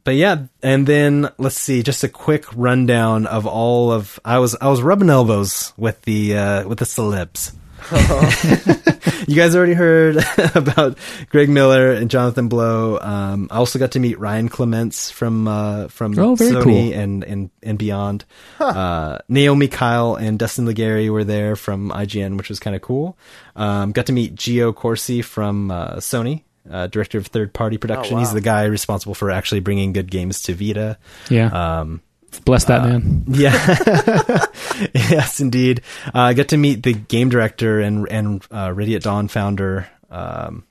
but 0.03 0.15
yeah, 0.15 0.45
and 0.61 0.85
then 0.85 1.31
let's 1.39 1.57
see, 1.57 1.81
just 1.81 2.03
a 2.03 2.09
quick 2.09 2.45
rundown 2.55 3.25
of 3.25 3.47
all 3.47 3.91
of 3.91 4.19
I 4.23 4.37
was 4.37 4.55
I 4.61 4.69
was 4.69 4.81
rubbing 4.83 5.09
elbows 5.09 5.73
with 5.77 6.01
the 6.03 6.37
uh, 6.37 6.67
with 6.67 6.77
the 6.77 6.85
celebs. 6.85 7.55
you 9.27 9.35
guys 9.35 9.55
already 9.55 9.73
heard 9.73 10.17
about 10.55 10.97
Greg 11.29 11.49
Miller 11.49 11.91
and 11.91 12.09
Jonathan 12.09 12.47
Blow. 12.47 12.99
Um, 12.99 13.47
I 13.51 13.57
also 13.57 13.79
got 13.79 13.91
to 13.91 13.99
meet 13.99 14.19
Ryan 14.19 14.49
Clements 14.49 15.11
from 15.11 15.47
uh, 15.47 15.87
from 15.87 16.17
Oh, 16.17 16.35
Sony 16.35 16.63
cool. 16.63 16.93
and 16.93 17.23
and 17.23 17.49
and 17.63 17.77
beyond. 17.77 18.25
Uh, 18.59 19.19
Naomi 19.29 19.67
Kyle 19.67 20.15
and 20.15 20.39
Destin 20.39 20.65
Legarie 20.65 21.09
were 21.11 21.23
there 21.23 21.55
from 21.55 21.89
IGN, 21.91 22.37
which 22.37 22.49
was 22.49 22.59
kind 22.59 22.75
of 22.75 22.81
cool. 22.81 23.17
Um, 23.55 23.91
got 23.91 24.07
to 24.07 24.13
meet 24.13 24.35
Gio 24.35 24.73
Corsi 24.75 25.21
from 25.21 25.71
uh, 25.71 25.95
Sony. 25.97 26.43
Uh, 26.69 26.87
director 26.87 27.19
of 27.19 27.27
third 27.27 27.53
party 27.53 27.77
production. 27.77 28.15
wow. 28.15 28.21
He's 28.21 28.33
the 28.33 28.41
guy 28.41 28.63
responsible 28.63 29.13
for 29.13 29.29
actually 29.29 29.59
bringing 29.59 29.93
good 29.93 30.09
games 30.09 30.41
to 30.43 30.55
Vita. 30.55 30.97
Yeah. 31.29 31.49
Um, 31.81 32.01
Bless 32.39 32.65
that 32.65 32.83
man. 32.83 33.23
yeah. 33.27 33.51
yes, 34.93 35.39
indeed. 35.39 35.81
Uh, 36.07 36.19
I 36.19 36.33
got 36.33 36.49
to 36.49 36.57
meet 36.57 36.83
the 36.83 36.93
game 36.93 37.29
director 37.29 37.79
and 37.79 38.07
and 38.09 38.43
uh, 38.51 38.71
Ready 38.73 38.95
at 38.95 39.03
Dawn 39.03 39.27
founder, 39.27 39.87
um, 40.09 40.65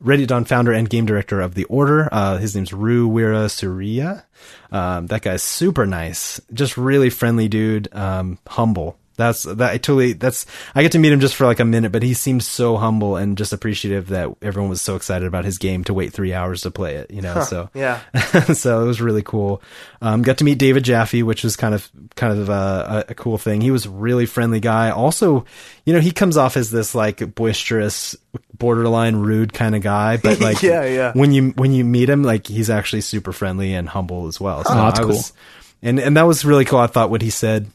Ready 0.00 0.22
at 0.22 0.28
Dawn 0.28 0.44
founder 0.44 0.72
and 0.72 0.88
game 0.88 1.06
director 1.06 1.40
of 1.40 1.54
The 1.54 1.64
Order. 1.64 2.08
Uh, 2.12 2.38
his 2.38 2.54
name's 2.54 2.72
Ru 2.72 3.08
Weerasuriya. 3.08 4.24
Um, 4.70 5.08
that 5.08 5.22
guy's 5.22 5.42
super 5.42 5.86
nice, 5.86 6.40
just 6.52 6.76
really 6.76 7.10
friendly 7.10 7.48
dude, 7.48 7.92
um, 7.94 8.38
humble. 8.46 8.96
That's 9.20 9.44
that. 9.44 9.70
I 9.70 9.76
totally. 9.78 10.14
That's. 10.14 10.46
I 10.74 10.82
get 10.82 10.92
to 10.92 10.98
meet 10.98 11.12
him 11.12 11.20
just 11.20 11.36
for 11.36 11.44
like 11.46 11.60
a 11.60 11.64
minute, 11.64 11.92
but 11.92 12.02
he 12.02 12.14
seemed 12.14 12.42
so 12.42 12.76
humble 12.76 13.16
and 13.16 13.38
just 13.38 13.52
appreciative 13.52 14.08
that 14.08 14.28
everyone 14.42 14.70
was 14.70 14.80
so 14.82 14.96
excited 14.96 15.26
about 15.28 15.44
his 15.44 15.58
game 15.58 15.84
to 15.84 15.94
wait 15.94 16.12
three 16.12 16.32
hours 16.32 16.62
to 16.62 16.70
play 16.70 16.96
it. 16.96 17.10
You 17.10 17.22
know, 17.22 17.42
so 17.42 17.70
yeah. 17.74 18.00
so 18.52 18.82
it 18.82 18.86
was 18.86 19.00
really 19.00 19.22
cool. 19.22 19.62
Um, 20.02 20.22
got 20.22 20.38
to 20.38 20.44
meet 20.44 20.58
David 20.58 20.82
Jaffe, 20.84 21.22
which 21.22 21.44
was 21.44 21.56
kind 21.56 21.74
of 21.74 21.88
kind 22.16 22.38
of 22.38 22.48
a, 22.48 23.04
a, 23.08 23.10
a 23.10 23.14
cool 23.14 23.38
thing. 23.38 23.60
He 23.60 23.70
was 23.70 23.86
a 23.86 23.90
really 23.90 24.26
friendly 24.26 24.60
guy. 24.60 24.90
Also, 24.90 25.44
you 25.84 25.92
know, 25.92 26.00
he 26.00 26.10
comes 26.10 26.36
off 26.36 26.56
as 26.56 26.70
this 26.70 26.94
like 26.94 27.34
boisterous, 27.34 28.16
borderline 28.56 29.16
rude 29.16 29.52
kind 29.52 29.74
of 29.74 29.82
guy, 29.82 30.16
but 30.16 30.40
like 30.40 30.62
Yeah, 30.62 30.84
yeah. 30.84 31.12
when 31.14 31.32
you 31.32 31.50
when 31.50 31.72
you 31.72 31.84
meet 31.84 32.08
him, 32.08 32.22
like 32.22 32.46
he's 32.46 32.70
actually 32.70 33.02
super 33.02 33.32
friendly 33.32 33.74
and 33.74 33.88
humble 33.88 34.26
as 34.26 34.40
well. 34.40 34.64
So 34.64 34.72
Oh, 34.72 34.76
that's 34.90 35.00
cool. 35.00 35.36
and 35.82 35.98
and 35.98 36.16
that 36.16 36.22
was 36.22 36.44
really 36.44 36.64
cool. 36.64 36.78
I 36.78 36.86
thought 36.86 37.10
what 37.10 37.22
he 37.22 37.30
said 37.30 37.70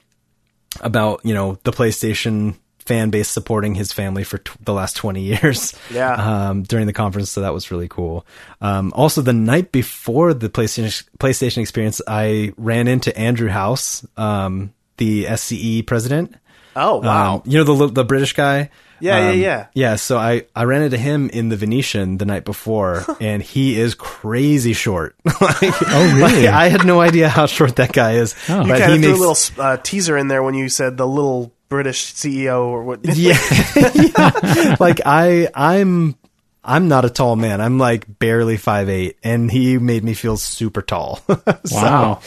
about 0.81 1.22
you 1.23 1.34
know 1.34 1.57
the 1.64 1.72
PlayStation 1.72 2.56
fan 2.80 3.10
base 3.10 3.27
supporting 3.27 3.73
his 3.73 3.91
family 3.91 4.23
for 4.23 4.38
t- 4.38 4.52
the 4.61 4.73
last 4.73 4.95
20 4.95 5.22
years. 5.22 5.73
Yeah. 5.91 6.14
um, 6.49 6.64
during 6.64 6.85
the 6.85 6.93
conference 6.93 7.31
so 7.31 7.41
that 7.41 7.53
was 7.53 7.72
really 7.72 7.88
cool. 7.88 8.26
Um, 8.61 8.93
also 8.95 9.22
the 9.22 9.34
night 9.34 9.72
before 9.72 10.34
the 10.34 10.49
PlayStation 10.49 11.03
PlayStation 11.18 11.60
experience 11.60 12.02
I 12.07 12.53
ran 12.57 12.88
into 12.88 13.15
Andrew 13.18 13.49
House 13.49 14.06
um, 14.18 14.73
the 14.97 15.26
SCE 15.26 15.85
president 15.85 16.35
Oh 16.76 16.97
wow. 16.97 17.35
um, 17.35 17.41
you 17.45 17.57
know 17.57 17.64
the 17.64 17.72
li- 17.73 17.91
the 17.91 18.03
British 18.06 18.34
guy. 18.34 18.69
Yeah, 19.02 19.18
yeah, 19.19 19.30
Um, 19.31 19.39
yeah. 19.39 19.68
Yeah, 19.73 19.95
so 19.97 20.18
I 20.18 20.45
I 20.56 20.64
ran 20.64 20.81
into 20.81 20.97
him 20.97 21.30
in 21.30 21.49
the 21.49 21.57
Venetian 21.57 22.18
the 22.18 22.26
night 22.26 22.45
before, 22.45 23.03
and 23.19 23.43
he 23.43 23.77
is 23.80 23.93
crazy 23.93 24.72
short. 24.73 25.15
like, 25.26 25.35
oh, 25.61 26.14
really? 26.15 26.47
I 26.47 26.69
had 26.69 26.85
no 26.85 27.02
idea 27.02 27.27
how 27.27 27.45
short 27.45 27.76
that 27.76 27.91
guy 27.91 28.14
is. 28.14 28.35
Oh. 28.47 28.56
You 28.56 28.61
you 28.61 28.68
but 28.69 28.80
kind 28.80 28.91
he 28.91 28.97
of 28.97 29.03
threw 29.03 29.15
a 29.15 29.27
little 29.27 29.61
uh, 29.64 29.77
teaser 29.84 30.18
in 30.18 30.30
there 30.30 30.41
when 30.43 30.56
you 30.56 30.69
said 30.69 30.95
the 30.95 31.06
little 31.07 31.52
British 31.68 32.14
CEO 32.14 32.65
or 32.68 32.84
what? 32.84 32.99
yeah, 33.18 33.38
yeah. 33.76 34.76
Like 34.80 35.02
I 35.06 35.49
I'm. 35.53 36.15
I'm 36.68 36.88
not 36.88 37.06
a 37.06 37.11
tall 37.11 37.35
man. 37.35 37.61
I'm 37.61 37.77
like 37.77 38.18
barely 38.18 38.57
five 38.57 38.89
eight, 38.89 39.18
and 39.23 39.52
he 39.52 39.77
made 39.77 40.03
me 40.03 40.15
feel 40.15 40.35
super 40.35 40.81
tall. 40.81 41.19
So, 41.27 41.76
Wow. 41.76 42.22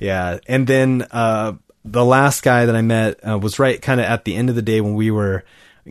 yeah. 0.00 0.38
And 0.46 0.66
then 0.66 1.06
uh, 1.10 1.52
the 1.84 2.04
last 2.04 2.42
guy 2.42 2.66
that 2.66 2.76
I 2.76 2.82
met 2.82 3.26
uh, 3.26 3.38
was 3.38 3.58
right 3.58 3.80
kind 3.80 4.00
of 4.00 4.06
at 4.06 4.24
the 4.24 4.36
end 4.36 4.48
of 4.48 4.54
the 4.54 4.62
day 4.62 4.80
when 4.80 4.94
we 4.94 5.10
were 5.10 5.44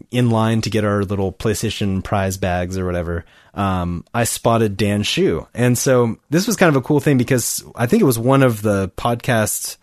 in 0.09 0.29
line 0.29 0.61
to 0.61 0.69
get 0.69 0.85
our 0.85 1.03
little 1.03 1.33
PlayStation 1.33 2.03
prize 2.03 2.37
bags 2.37 2.77
or 2.77 2.85
whatever. 2.85 3.25
Um, 3.53 4.05
I 4.13 4.23
spotted 4.23 4.77
Dan 4.77 5.03
Shu, 5.03 5.47
and 5.53 5.77
so 5.77 6.17
this 6.29 6.47
was 6.47 6.55
kind 6.55 6.69
of 6.69 6.77
a 6.77 6.85
cool 6.85 7.01
thing 7.01 7.17
because 7.17 7.63
I 7.75 7.87
think 7.87 8.01
it 8.01 8.05
was 8.05 8.17
one 8.17 8.43
of 8.43 8.61
the 8.61 8.89
podcast 8.97 9.77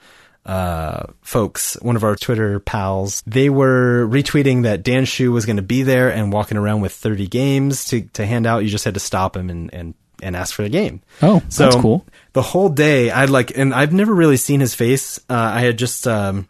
uh, 0.48 1.04
folks, 1.20 1.76
one 1.82 1.94
of 1.94 2.02
our 2.02 2.16
Twitter 2.16 2.58
pals, 2.58 3.22
they 3.26 3.50
were 3.50 4.08
retweeting 4.08 4.62
that 4.62 4.82
Dan 4.82 5.04
Shu 5.04 5.30
was 5.30 5.44
going 5.44 5.56
to 5.56 5.62
be 5.62 5.82
there 5.82 6.10
and 6.10 6.32
walking 6.32 6.56
around 6.56 6.80
with 6.80 6.92
30 6.92 7.26
games 7.26 7.84
to, 7.88 8.00
to 8.14 8.24
hand 8.24 8.46
out. 8.46 8.60
You 8.60 8.70
just 8.70 8.86
had 8.86 8.94
to 8.94 9.00
stop 9.00 9.36
him 9.36 9.50
and, 9.50 9.72
and, 9.74 9.94
and 10.22 10.36
ask 10.36 10.54
for 10.54 10.62
the 10.62 10.68
game. 10.68 11.02
Oh, 11.22 11.42
So 11.48 11.64
that's 11.64 11.76
cool. 11.76 12.04
The 12.32 12.42
whole 12.42 12.68
day, 12.68 13.10
I'd 13.10 13.30
like, 13.30 13.56
and 13.56 13.72
I've 13.74 13.92
never 13.92 14.14
really 14.14 14.36
seen 14.36 14.60
his 14.60 14.74
face. 14.74 15.18
Uh, 15.28 15.34
I 15.34 15.60
had 15.60 15.78
just, 15.78 16.06
um, 16.06 16.48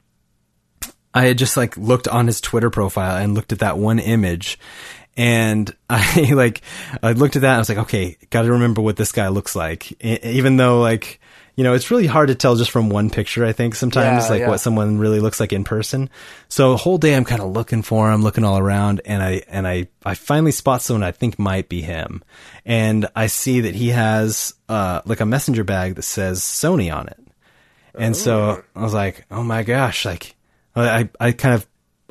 I 1.15 1.25
had 1.27 1.39
just 1.39 1.57
like 1.57 1.77
looked 1.77 2.09
on 2.09 2.27
his 2.27 2.41
Twitter 2.41 2.71
profile 2.71 3.17
and 3.17 3.35
looked 3.35 3.53
at 3.53 3.61
that 3.61 3.79
one 3.79 3.99
image. 3.99 4.59
And 5.17 5.75
I 5.91 6.31
like, 6.33 6.63
I 7.03 7.13
looked 7.13 7.37
at 7.37 7.43
that 7.43 7.49
and 7.51 7.57
I 7.57 7.59
was 7.59 7.69
like, 7.69 7.79
okay, 7.79 8.17
got 8.31 8.43
to 8.43 8.53
remember 8.53 8.81
what 8.83 8.97
this 8.97 9.13
guy 9.13 9.29
looks 9.29 9.57
like. 9.57 9.93
Even 10.03 10.57
though 10.57 10.81
like, 10.81 11.21
you 11.59 11.65
know, 11.65 11.75
it's 11.75 11.91
really 11.91 12.07
hard 12.07 12.29
to 12.29 12.37
tell 12.37 12.55
just 12.55 12.71
from 12.71 12.89
one 12.89 13.11
picture, 13.11 13.45
I 13.45 13.51
think 13.51 13.75
sometimes 13.75 14.27
Yeah, 14.27 14.31
like 14.31 14.41
yeah. 14.43 14.49
what 14.49 14.61
someone 14.61 14.99
really 14.99 15.19
looks 15.19 15.41
like 15.41 15.53
in 15.53 15.65
person. 15.65 16.09
So 16.49 16.71
the 16.71 16.77
whole 16.77 16.99
day 16.99 17.17
I'm 17.17 17.25
kind 17.25 17.43
of 17.43 17.49
looking 17.51 17.83
for 17.83 18.13
him, 18.13 18.23
looking 18.23 18.45
all 18.45 18.61
around 18.61 19.01
and 19.05 19.21
I, 19.21 19.43
and 19.49 19.67
I, 19.67 19.89
I 20.05 20.15
finally 20.15 20.53
spot 20.53 20.83
someone 20.83 21.03
I 21.03 21.11
think 21.11 21.37
might 21.37 21.69
be 21.69 21.83
him. 21.83 22.23
And 22.65 23.09
I 23.17 23.27
see 23.27 23.63
that 23.63 23.75
he 23.75 23.89
has, 23.89 24.55
uh, 24.69 25.03
like 25.05 25.19
a 25.19 25.27
messenger 25.27 25.65
bag 25.65 25.97
that 25.97 26.03
says 26.03 26.39
Sony 26.43 26.95
on 26.95 27.09
it. 27.09 27.19
And 27.93 28.17
so 28.17 28.63
I 28.77 28.83
was 28.85 28.95
like, 28.95 29.27
oh 29.29 29.43
my 29.43 29.65
gosh, 29.65 30.05
like 30.05 30.37
I, 30.77 31.09
I 31.19 31.33
kind 31.33 31.57
of, 31.57 31.67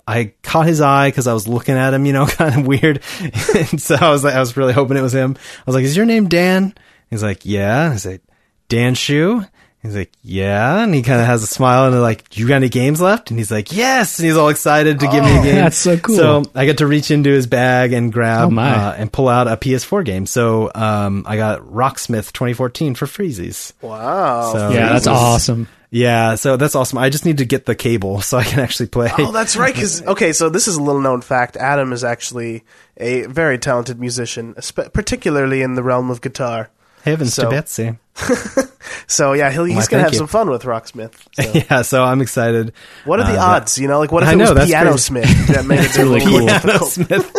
I 0.06 0.34
caught 0.44 0.65
his 0.68 0.82
eye 0.82 1.07
because 1.07 1.26
I 1.26 1.32
was 1.34 1.48
looking 1.48 1.76
at 1.76 1.94
him, 1.94 2.06
you 2.06 2.11
know, 2.11 2.26
kind 2.28 2.53
of 2.60 2.68
weird. 2.68 3.02
and 3.56 3.82
so 3.82 3.95
I 3.95 4.10
was 4.10 4.26
like, 4.26 4.34
I 4.36 4.41
was 4.41 4.57
really 4.57 4.74
hoping 4.74 4.98
it 4.98 5.02
was 5.02 5.15
him. 5.15 5.38
I 5.38 5.64
was 5.65 5.74
like, 5.74 5.86
is 5.86 5.95
your 5.95 6.06
name 6.06 6.28
Dan? 6.28 6.76
He's 7.10 7.24
like, 7.24 7.45
yeah. 7.45 7.86
I 7.86 7.94
was 7.94 8.06
like, 8.06 8.22
Dan 8.69 8.94
Shu? 8.95 9.44
He's 9.84 9.95
like, 9.95 10.11
yeah. 10.23 10.84
And 10.84 10.94
he 10.94 11.02
kind 11.03 11.22
of 11.22 11.27
has 11.27 11.44
a 11.44 11.48
smile 11.48 11.85
and 11.85 11.94
they're 11.94 12.02
like, 12.02 12.35
you 12.35 12.48
got 12.48 12.56
any 12.56 12.68
games 12.68 12.99
left? 12.99 13.30
And 13.30 13.39
he's 13.39 13.52
like, 13.52 13.72
yes. 13.72 14.18
And 14.19 14.26
he's 14.26 14.35
all 14.35 14.49
excited 14.49 14.99
to 14.99 15.07
give 15.07 15.23
me 15.23 15.38
a 15.38 15.44
game. 15.44 15.56
that's 15.56 15.77
so 15.77 15.98
cool. 15.98 16.15
So 16.15 16.44
I 16.56 16.65
get 16.65 16.80
to 16.80 16.88
reach 16.88 17.10
into 17.11 17.30
his 17.30 17.48
bag 17.48 17.94
and 17.94 18.11
grab 18.11 18.48
Oh, 18.48 18.49
my. 18.52 18.69
uh, 18.69 18.94
and 18.98 19.14
pull 19.14 19.30
out 19.30 19.48
a 19.48 19.56
PS4 19.56 20.03
game. 20.03 20.26
So 20.26 20.72
um, 20.76 21.23
I 21.27 21.38
got 21.38 21.61
Rocksmith 21.61 22.34
2014 22.34 22.95
for 22.95 23.06
freezies. 23.06 23.72
Wow. 23.81 24.52
So- 24.52 24.69
yeah, 24.72 24.89
that's 24.89 25.06
Jesus. 25.06 25.07
awesome. 25.07 25.68
Yeah, 25.89 26.35
so 26.35 26.57
that's 26.57 26.76
awesome. 26.76 26.98
I 26.98 27.10
just 27.10 27.23
need 27.26 27.38
to 27.38 27.45
get 27.45 27.65
the 27.65 27.73
cable 27.76 28.19
so 28.22 28.38
I 28.38 28.44
can 28.44 28.60
actually 28.60 28.88
play. 28.89 29.10
Oh, 29.18 29.31
that's 29.31 29.56
right. 29.56 29.73
Because 29.73 30.02
okay, 30.06 30.34
so 30.34 30.49
this 30.49 30.68
is 30.68 30.76
a 30.76 30.81
little 30.84 30.99
known 31.02 31.22
fact. 31.22 31.56
Adam 31.56 31.94
is 31.94 32.03
actually 32.03 32.65
a 32.98 33.22
very 33.27 33.57
talented 33.57 33.98
musician, 33.98 34.53
particularly 34.91 35.61
in 35.61 35.76
the 35.76 35.84
realm 35.84 36.10
of 36.10 36.19
guitar. 36.19 36.69
Heavens 37.09 37.34
so- 37.34 37.43
to 37.43 37.49
Betsy. 37.49 37.97
So 39.09 39.34
yeah, 39.34 39.49
he'll, 39.51 39.63
he's 39.65 39.75
Why, 39.75 39.85
gonna 39.89 40.03
have 40.03 40.11
you. 40.13 40.17
some 40.17 40.27
fun 40.27 40.49
with 40.49 40.63
Rocksmith. 40.63 41.13
So. 41.34 41.51
Yeah, 41.69 41.81
so 41.81 42.03
I'm 42.03 42.21
excited. 42.21 42.73
What 43.05 43.19
are 43.19 43.31
the 43.31 43.38
Uh, 43.39 43.45
odds? 43.45 43.77
You 43.77 43.88
know, 43.88 43.99
like 43.99 44.11
what 44.11 44.23
if 44.23 44.29
I 44.29 44.34
it 44.34 44.35
know, 44.38 44.53
was 44.53 44.65
Piano 44.65 44.89
crazy. 44.91 45.01
Smith 45.03 45.47
that 45.47 45.65
made 45.65 45.79
it 45.79 45.97
really 45.97 46.19
really 46.25 46.47
cool. 46.47 46.59
Piano? 46.59 46.85
Smith. 46.85 47.35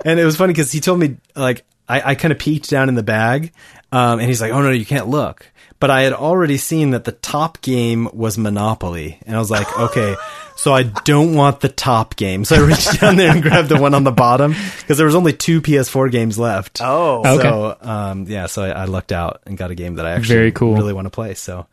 and 0.04 0.18
it 0.20 0.24
was 0.24 0.36
funny 0.36 0.52
because 0.52 0.72
he 0.72 0.80
told 0.80 0.98
me 0.98 1.16
like 1.34 1.64
I, 1.88 2.10
I 2.12 2.14
kind 2.14 2.32
of 2.32 2.38
peeked 2.38 2.70
down 2.70 2.88
in 2.88 2.94
the 2.94 3.02
bag, 3.02 3.52
um, 3.92 4.18
and 4.18 4.28
he's 4.28 4.40
like, 4.40 4.52
"Oh 4.52 4.62
no, 4.62 4.70
you 4.70 4.86
can't 4.86 5.08
look." 5.08 5.50
But 5.78 5.90
I 5.90 6.02
had 6.02 6.12
already 6.14 6.56
seen 6.56 6.90
that 6.90 7.04
the 7.04 7.12
top 7.12 7.60
game 7.60 8.08
was 8.12 8.38
Monopoly, 8.38 9.18
and 9.26 9.36
I 9.36 9.38
was 9.38 9.50
like, 9.50 9.66
"Okay." 9.78 10.16
So 10.56 10.72
I 10.72 10.84
don't 10.84 11.34
want 11.34 11.60
the 11.60 11.68
top 11.68 12.16
game. 12.16 12.44
So 12.44 12.56
I 12.64 12.66
reached 12.66 13.00
down 13.00 13.16
there 13.16 13.30
and 13.30 13.42
grabbed 13.42 13.68
the 13.68 13.80
one 13.80 13.94
on 13.94 14.04
the 14.04 14.10
bottom 14.12 14.54
because 14.80 14.96
there 14.96 15.06
was 15.06 15.14
only 15.14 15.32
two 15.32 15.60
PS4 15.62 16.10
games 16.10 16.38
left. 16.38 16.80
Oh, 16.82 17.20
Okay. 17.20 17.42
So, 17.48 17.76
um, 17.82 18.24
yeah, 18.26 18.46
so 18.46 18.62
I, 18.62 18.70
I 18.70 18.84
lucked 18.86 19.12
out 19.12 19.42
and 19.46 19.56
got 19.56 19.70
a 19.70 19.74
game 19.74 19.96
that 19.96 20.06
I 20.06 20.12
actually 20.12 20.34
Very 20.36 20.52
cool. 20.52 20.74
really 20.76 20.92
want 20.92 21.06
to 21.06 21.10
play. 21.10 21.34
So 21.34 21.66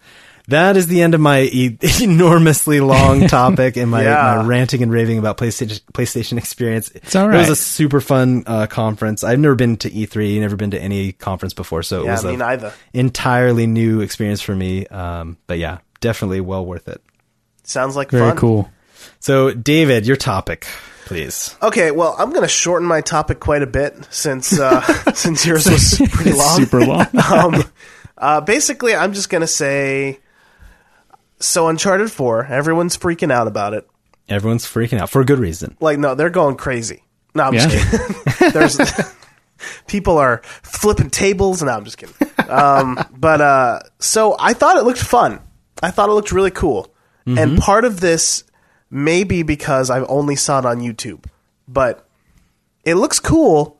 that 0.50 0.76
is 0.76 0.88
the 0.88 1.02
end 1.02 1.14
of 1.16 1.22
my 1.22 1.44
e- 1.44 1.78
enormously 2.02 2.82
long 2.82 3.28
topic 3.28 3.78
and 3.78 3.90
my, 3.90 4.04
Yeah. 4.04 4.36
my 4.36 4.46
ranting 4.46 4.84
and 4.84 4.92
raving 4.92 5.18
about 5.18 5.38
PlayStation 5.38 5.80
PlayStation 5.94 6.38
experience. 6.38 6.90
It's 6.92 7.16
all 7.16 7.30
It 7.34 7.38
was 7.38 7.50
a 7.50 7.56
super 7.56 8.02
fun 8.02 8.44
uh, 8.46 8.68
conference. 8.68 9.24
I've 9.24 9.40
never 9.40 9.56
been 9.56 9.78
to 9.78 9.90
E3, 9.90 10.42
never 10.42 10.58
been 10.58 10.72
to 10.72 10.80
any 10.82 11.14
conference 11.14 11.54
before, 11.54 11.84
so 11.84 12.02
it 12.02 12.06
Yeah, 12.06 12.12
was 12.12 12.26
me 12.26 12.34
an 12.34 12.40
neither. 12.40 12.74
entirely 12.94 13.66
new 13.66 14.02
experience 14.02 14.42
for 14.42 14.54
me. 14.56 14.86
Um, 14.88 15.38
but 15.48 15.58
yeah, 15.60 15.78
definitely 16.02 16.42
well 16.42 16.66
worth 16.66 16.90
it. 16.90 17.02
Sounds 17.64 17.96
like 17.96 18.12
fun. 18.12 18.20
Very 18.20 18.32
fun. 18.32 18.38
cool. 18.38 18.72
So, 19.20 19.54
David, 19.54 20.06
your 20.06 20.16
topic. 20.18 20.68
Please. 21.06 21.56
Okay, 21.62 21.92
well, 21.92 22.16
I'm 22.18 22.30
going 22.30 22.42
to 22.44 22.48
shorten 22.48 22.88
my 22.88 23.02
topic 23.02 23.40
quite 23.40 23.62
a 23.62 23.68
bit 23.68 23.96
since 24.10 24.58
uh, 24.58 24.82
since 25.14 25.46
yours 25.46 25.66
was 25.70 26.02
pretty 26.12 26.32
long. 26.34 26.58
Super 26.58 26.86
long. 26.86 27.06
um, 27.32 27.64
uh, 28.18 28.42
basically, 28.42 28.96
I'm 28.96 29.14
just 29.14 29.30
going 29.30 29.42
to 29.42 29.48
say. 29.48 30.20
So, 31.40 31.68
Uncharted 31.68 32.10
4, 32.10 32.46
everyone's 32.46 32.96
freaking 32.98 33.32
out 33.32 33.48
about 33.48 33.74
it. 33.74 33.86
Everyone's 34.30 34.66
freaking 34.66 34.98
out 35.00 35.10
for 35.10 35.20
a 35.22 35.26
good 35.26 35.40
reason. 35.40 35.76
Like, 35.82 36.00
no, 36.00 36.16
they're 36.16 36.30
going 36.30 36.56
crazy. 36.56 37.04
No, 37.36 37.44
I'm 37.44 37.54
Yeah. 37.54 37.68
just 37.68 37.92
kidding. 38.38 38.52
There's 38.54 38.80
people 39.88 40.18
are 40.20 40.42
flipping 40.62 41.10
tables. 41.10 41.62
No, 41.62 41.72
I'm 41.72 41.84
just 41.84 41.98
kidding. 41.98 42.16
Um, 42.48 43.04
but 43.12 43.42
uh, 43.42 43.80
so 44.00 44.38
I 44.40 44.54
thought 44.54 44.78
it 44.78 44.84
looked 44.86 45.00
fun. 45.02 45.42
I 45.82 45.92
thought 45.92 46.08
it 46.08 46.14
looked 46.14 46.32
really 46.32 46.52
cool. 46.52 46.93
And 47.26 47.58
part 47.60 47.86
of 47.86 48.00
this 48.00 48.44
may 48.90 49.24
be 49.24 49.44
because 49.44 49.90
I've 49.90 50.06
only 50.10 50.36
saw 50.36 50.60
it 50.60 50.66
on 50.66 50.80
YouTube, 50.80 51.26
but 51.68 52.08
it 52.84 52.96
looks 52.96 53.20
cool. 53.20 53.80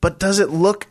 But 0.00 0.18
does 0.18 0.38
it 0.38 0.50
look 0.50 0.88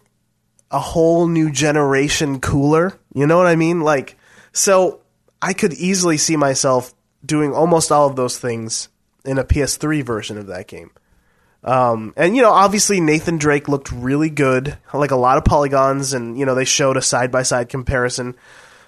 a 0.70 0.80
whole 0.80 1.28
new 1.28 1.52
generation 1.52 2.40
cooler? 2.40 2.98
You 3.14 3.28
know 3.28 3.38
what 3.38 3.48
I 3.48 3.56
mean? 3.56 3.82
Like, 3.82 4.18
so 4.54 5.02
I 5.42 5.54
could 5.54 5.74
easily 5.74 6.18
see 6.18 6.38
myself 6.38 6.94
doing 7.26 7.54
almost 7.54 7.92
all 7.92 8.08
of 8.08 8.16
those 8.16 8.38
things 8.38 8.90
in 9.26 9.38
a 9.38 9.44
PS3 9.44 10.04
version 10.04 10.38
of 10.38 10.48
that 10.48 10.68
game. 10.68 10.92
Um, 11.64 12.14
and 12.18 12.36
you 12.36 12.42
know, 12.42 12.52
obviously 12.52 13.00
Nathan 13.00 13.38
Drake 13.38 13.68
looked 13.68 13.92
really 13.92 14.30
good, 14.30 14.78
like 14.94 15.12
a 15.12 15.16
lot 15.16 15.38
of 15.38 15.46
polygons, 15.46 16.14
and 16.14 16.38
you 16.38 16.46
know 16.46 16.56
they 16.56 16.66
showed 16.66 16.98
a 16.98 17.02
side 17.02 17.32
by 17.32 17.44
side 17.44 17.70
comparison. 17.70 18.36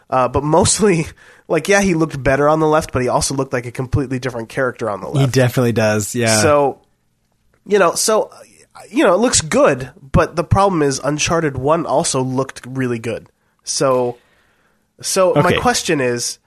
Uh, 0.09 0.27
but 0.27 0.43
mostly, 0.43 1.05
like 1.53 1.67
yeah, 1.69 1.81
he 1.81 1.93
looked 1.93 2.21
better 2.21 2.49
on 2.49 2.59
the 2.59 2.67
left, 2.67 2.91
but 2.91 3.01
he 3.01 3.07
also 3.07 3.33
looked 3.33 3.53
like 3.53 3.65
a 3.65 3.71
completely 3.71 4.19
different 4.19 4.49
character 4.49 4.89
on 4.89 4.99
the 4.99 5.07
left. 5.07 5.33
He 5.33 5.39
definitely 5.39 5.71
does. 5.71 6.13
Yeah. 6.13 6.41
So, 6.41 6.81
you 7.65 7.79
know, 7.79 7.95
so 7.95 8.31
you 8.89 9.03
know, 9.03 9.13
it 9.13 9.17
looks 9.17 9.41
good, 9.41 9.91
but 10.01 10.35
the 10.35 10.43
problem 10.43 10.81
is 10.81 10.99
Uncharted 10.99 11.57
One 11.57 11.85
also 11.85 12.21
looked 12.21 12.65
really 12.65 12.99
good. 12.99 13.29
So, 13.63 14.17
so 15.01 15.33
my 15.35 15.53
question 15.57 16.01
is, 16.01 16.39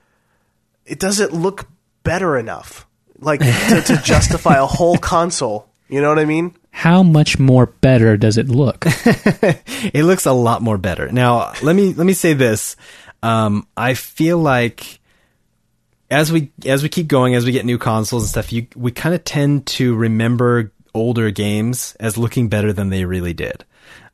it 0.85 0.99
does 0.99 1.19
it 1.19 1.33
look 1.33 1.67
better 2.03 2.37
enough, 2.37 2.85
like 3.19 3.39
to, 3.39 3.81
to 3.85 4.01
justify 4.03 4.57
a 4.57 4.65
whole 4.65 4.97
console? 4.97 5.67
You 5.89 6.01
know 6.01 6.09
what 6.09 6.19
I 6.19 6.25
mean? 6.25 6.53
How 6.71 7.01
much 7.01 7.39
more 7.39 7.65
better 7.65 8.17
does 8.17 8.37
it 8.37 8.49
look? 8.49 8.83
it 8.85 10.03
looks 10.03 10.25
a 10.25 10.33
lot 10.33 10.61
more 10.61 10.77
better. 10.77 11.09
Now, 11.11 11.53
let 11.63 11.75
me 11.75 11.93
let 11.93 12.05
me 12.05 12.13
say 12.13 12.33
this. 12.33 12.75
Um, 13.23 13.67
I 13.75 13.93
feel 13.93 14.37
like 14.37 14.96
as 16.09 16.31
we 16.31 16.51
as 16.65 16.83
we 16.83 16.89
keep 16.89 17.07
going, 17.07 17.35
as 17.35 17.45
we 17.45 17.51
get 17.51 17.65
new 17.65 17.77
consoles 17.77 18.23
and 18.23 18.29
stuff, 18.29 18.51
you 18.51 18.67
we 18.75 18.91
kind 18.91 19.15
of 19.15 19.23
tend 19.23 19.67
to 19.67 19.95
remember 19.95 20.71
older 20.93 21.31
games 21.31 21.95
as 21.99 22.17
looking 22.17 22.49
better 22.49 22.73
than 22.73 22.89
they 22.89 23.05
really 23.05 23.33
did. 23.33 23.65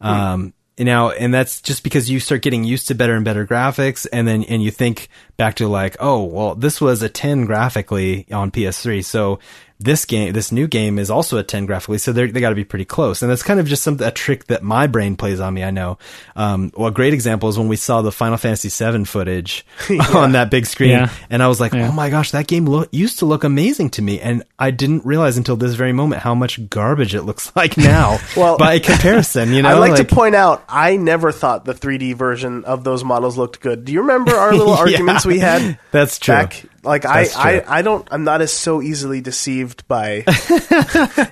Um, 0.01 0.53
now, 0.77 1.11
and 1.11 1.33
that's 1.33 1.61
just 1.61 1.83
because 1.83 2.09
you 2.09 2.19
start 2.19 2.41
getting 2.41 2.63
used 2.63 2.87
to 2.87 2.95
better 2.95 3.13
and 3.13 3.23
better 3.23 3.45
graphics, 3.45 4.07
and 4.11 4.27
then 4.27 4.43
and 4.43 4.63
you 4.63 4.71
think 4.71 5.07
back 5.37 5.55
to 5.55 5.67
like, 5.67 5.95
oh, 5.99 6.23
well, 6.23 6.55
this 6.55 6.81
was 6.81 7.01
a 7.01 7.09
10 7.09 7.45
graphically 7.45 8.27
on 8.31 8.51
PS3, 8.51 9.05
so 9.05 9.39
this 9.83 10.05
game, 10.05 10.33
this 10.33 10.51
new 10.51 10.67
game 10.67 10.97
is 10.97 11.09
also 11.09 11.37
a 11.37 11.43
10 11.43 11.65
graphically, 11.65 11.97
so 11.97 12.11
they're, 12.11 12.27
they 12.27 12.39
got 12.39 12.49
to 12.49 12.55
be 12.55 12.63
pretty 12.63 12.85
close. 12.85 13.21
And 13.21 13.29
that's 13.29 13.43
kind 13.43 13.59
of 13.59 13.67
just 13.67 13.83
some 13.83 13.99
a 14.01 14.11
trick 14.11 14.45
that 14.47 14.63
my 14.63 14.87
brain 14.87 15.15
plays 15.15 15.39
on 15.39 15.53
me. 15.53 15.63
I 15.63 15.71
know. 15.71 15.97
Um, 16.35 16.71
well, 16.75 16.87
a 16.87 16.91
great 16.91 17.13
example 17.13 17.49
is 17.49 17.57
when 17.57 17.67
we 17.67 17.75
saw 17.75 18.01
the 18.01 18.11
Final 18.11 18.37
Fantasy 18.37 18.69
VII 18.69 19.05
footage 19.05 19.65
on 20.13 20.31
that 20.33 20.49
big 20.49 20.65
screen, 20.65 20.91
Yeah. 20.91 21.11
and 21.29 21.43
I 21.43 21.47
was 21.47 21.59
like, 21.59 21.73
Yeah. 21.73 21.89
oh 21.89 21.91
my 21.91 22.09
gosh, 22.09 22.31
that 22.31 22.47
game 22.47 22.65
lo- 22.65 22.85
used 22.91 23.19
to 23.19 23.25
look 23.25 23.43
amazing 23.43 23.89
to 23.91 24.01
me, 24.01 24.19
and 24.21 24.43
I 24.57 24.71
didn't 24.71 25.05
realize 25.05 25.37
until 25.37 25.55
this 25.57 25.73
very 25.75 25.93
moment 25.93 26.21
how 26.21 26.33
much 26.35 26.69
garbage 26.69 27.13
it 27.13 27.23
looks 27.23 27.51
like 27.55 27.77
now. 27.77 28.19
Well- 28.37 28.57
by 28.57 28.79
comparison, 28.79 29.53
you 29.53 29.61
know, 29.61 29.69
I 29.69 29.73
like, 29.73 29.95
to 29.95 30.05
point 30.05 30.35
out, 30.35 30.63
I 30.67 30.95
never 30.97 31.31
thought 31.31 31.65
the 31.65 31.73
3D 31.73 32.15
version 32.15 32.63
of 32.65 32.83
those 32.83 33.03
models 33.03 33.37
looked 33.37 33.59
good. 33.61 33.85
Do 33.85 33.91
you 33.93 34.01
remember 34.01 34.33
our 34.35 34.51
little 34.53 34.73
Yeah. 34.73 34.79
arguments 34.79 35.25
we 35.25 35.39
had? 35.39 35.77
That's 35.91 36.17
true. 36.19 36.33
Back, 36.35 36.63
like 36.83 37.05
I, 37.05 37.27
I, 37.35 37.63
I 37.79 37.81
don't, 37.81 38.07
I'm 38.11 38.23
not 38.23 38.41
as 38.41 38.51
so 38.51 38.81
easily 38.81 39.21
deceived 39.21 39.87
by. 39.87 40.23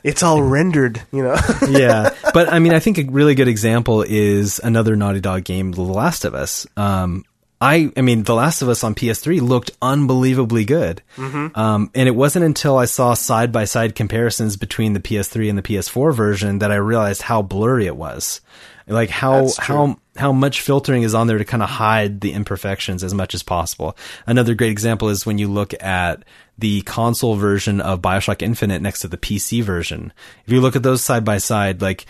it's 0.04 0.24
all 0.24 0.42
rendered, 0.42 1.02
you 1.12 1.24
know. 1.24 1.36
yeah, 1.70 2.16
but 2.34 2.52
I 2.52 2.60
mean, 2.60 2.74
I 2.74 2.80
think 2.80 2.98
a 2.98 3.04
really 3.04 3.36
good 3.36 3.48
example 3.48 4.04
is 4.08 4.60
another 4.64 4.96
Naughty 4.96 5.20
Dog 5.20 5.44
game, 5.44 5.72
The 5.72 5.82
Last 5.82 6.26
of 6.26 6.34
Us. 6.34 6.66
Um, 6.78 7.26
I, 7.60 7.92
I 7.96 8.02
mean, 8.02 8.24
The 8.24 8.34
Last 8.34 8.62
of 8.62 8.70
Us 8.70 8.84
on 8.84 8.96
PS3 8.96 9.40
looked 9.42 9.72
unbelievably 9.82 10.66
good, 10.66 11.04
um, 11.56 11.92
and 11.94 12.08
it 12.08 12.16
wasn't 12.16 12.46
until 12.46 12.78
I 12.78 12.86
saw 12.86 13.14
side 13.14 13.52
by 13.52 13.66
side 13.66 13.94
comparisons 13.94 14.58
between 14.58 14.94
the 14.94 15.00
PS3 15.00 15.50
and 15.50 15.58
the 15.58 15.62
PS4 15.62 16.14
version 16.16 16.60
that 16.60 16.72
I 16.72 16.76
realized 16.76 17.22
how 17.22 17.42
blurry 17.44 17.86
it 17.86 17.96
was. 17.96 18.42
Like 18.92 19.10
how 19.10 19.50
how 19.58 19.98
how 20.16 20.32
much 20.34 20.62
filtering 20.62 21.04
is 21.04 21.16
on 21.16 21.28
there 21.28 21.38
to 21.38 21.46
kind 21.46 21.64
of 21.64 21.70
hide 21.70 22.22
the 22.22 22.34
imperfections 22.34 23.04
as 23.04 23.14
much 23.14 23.34
as 23.34 23.44
possible. 23.44 23.98
Another 24.28 24.54
great 24.54 24.72
example 24.72 25.10
is 25.10 25.26
when 25.26 25.38
you 25.38 25.48
look 25.48 25.74
at 25.82 26.24
the 26.58 26.82
console 26.82 27.36
version 27.36 27.82
of 27.82 28.02
BioShock 28.02 28.42
Infinite 28.42 28.82
next 28.82 29.00
to 29.00 29.08
the 29.08 29.18
PC 29.18 29.64
version. 29.64 30.12
If 30.46 30.52
you 30.52 30.62
look 30.62 30.76
at 30.76 30.84
those 30.84 31.04
side 31.04 31.24
by 31.24 31.38
side, 31.38 31.82
like 31.82 32.06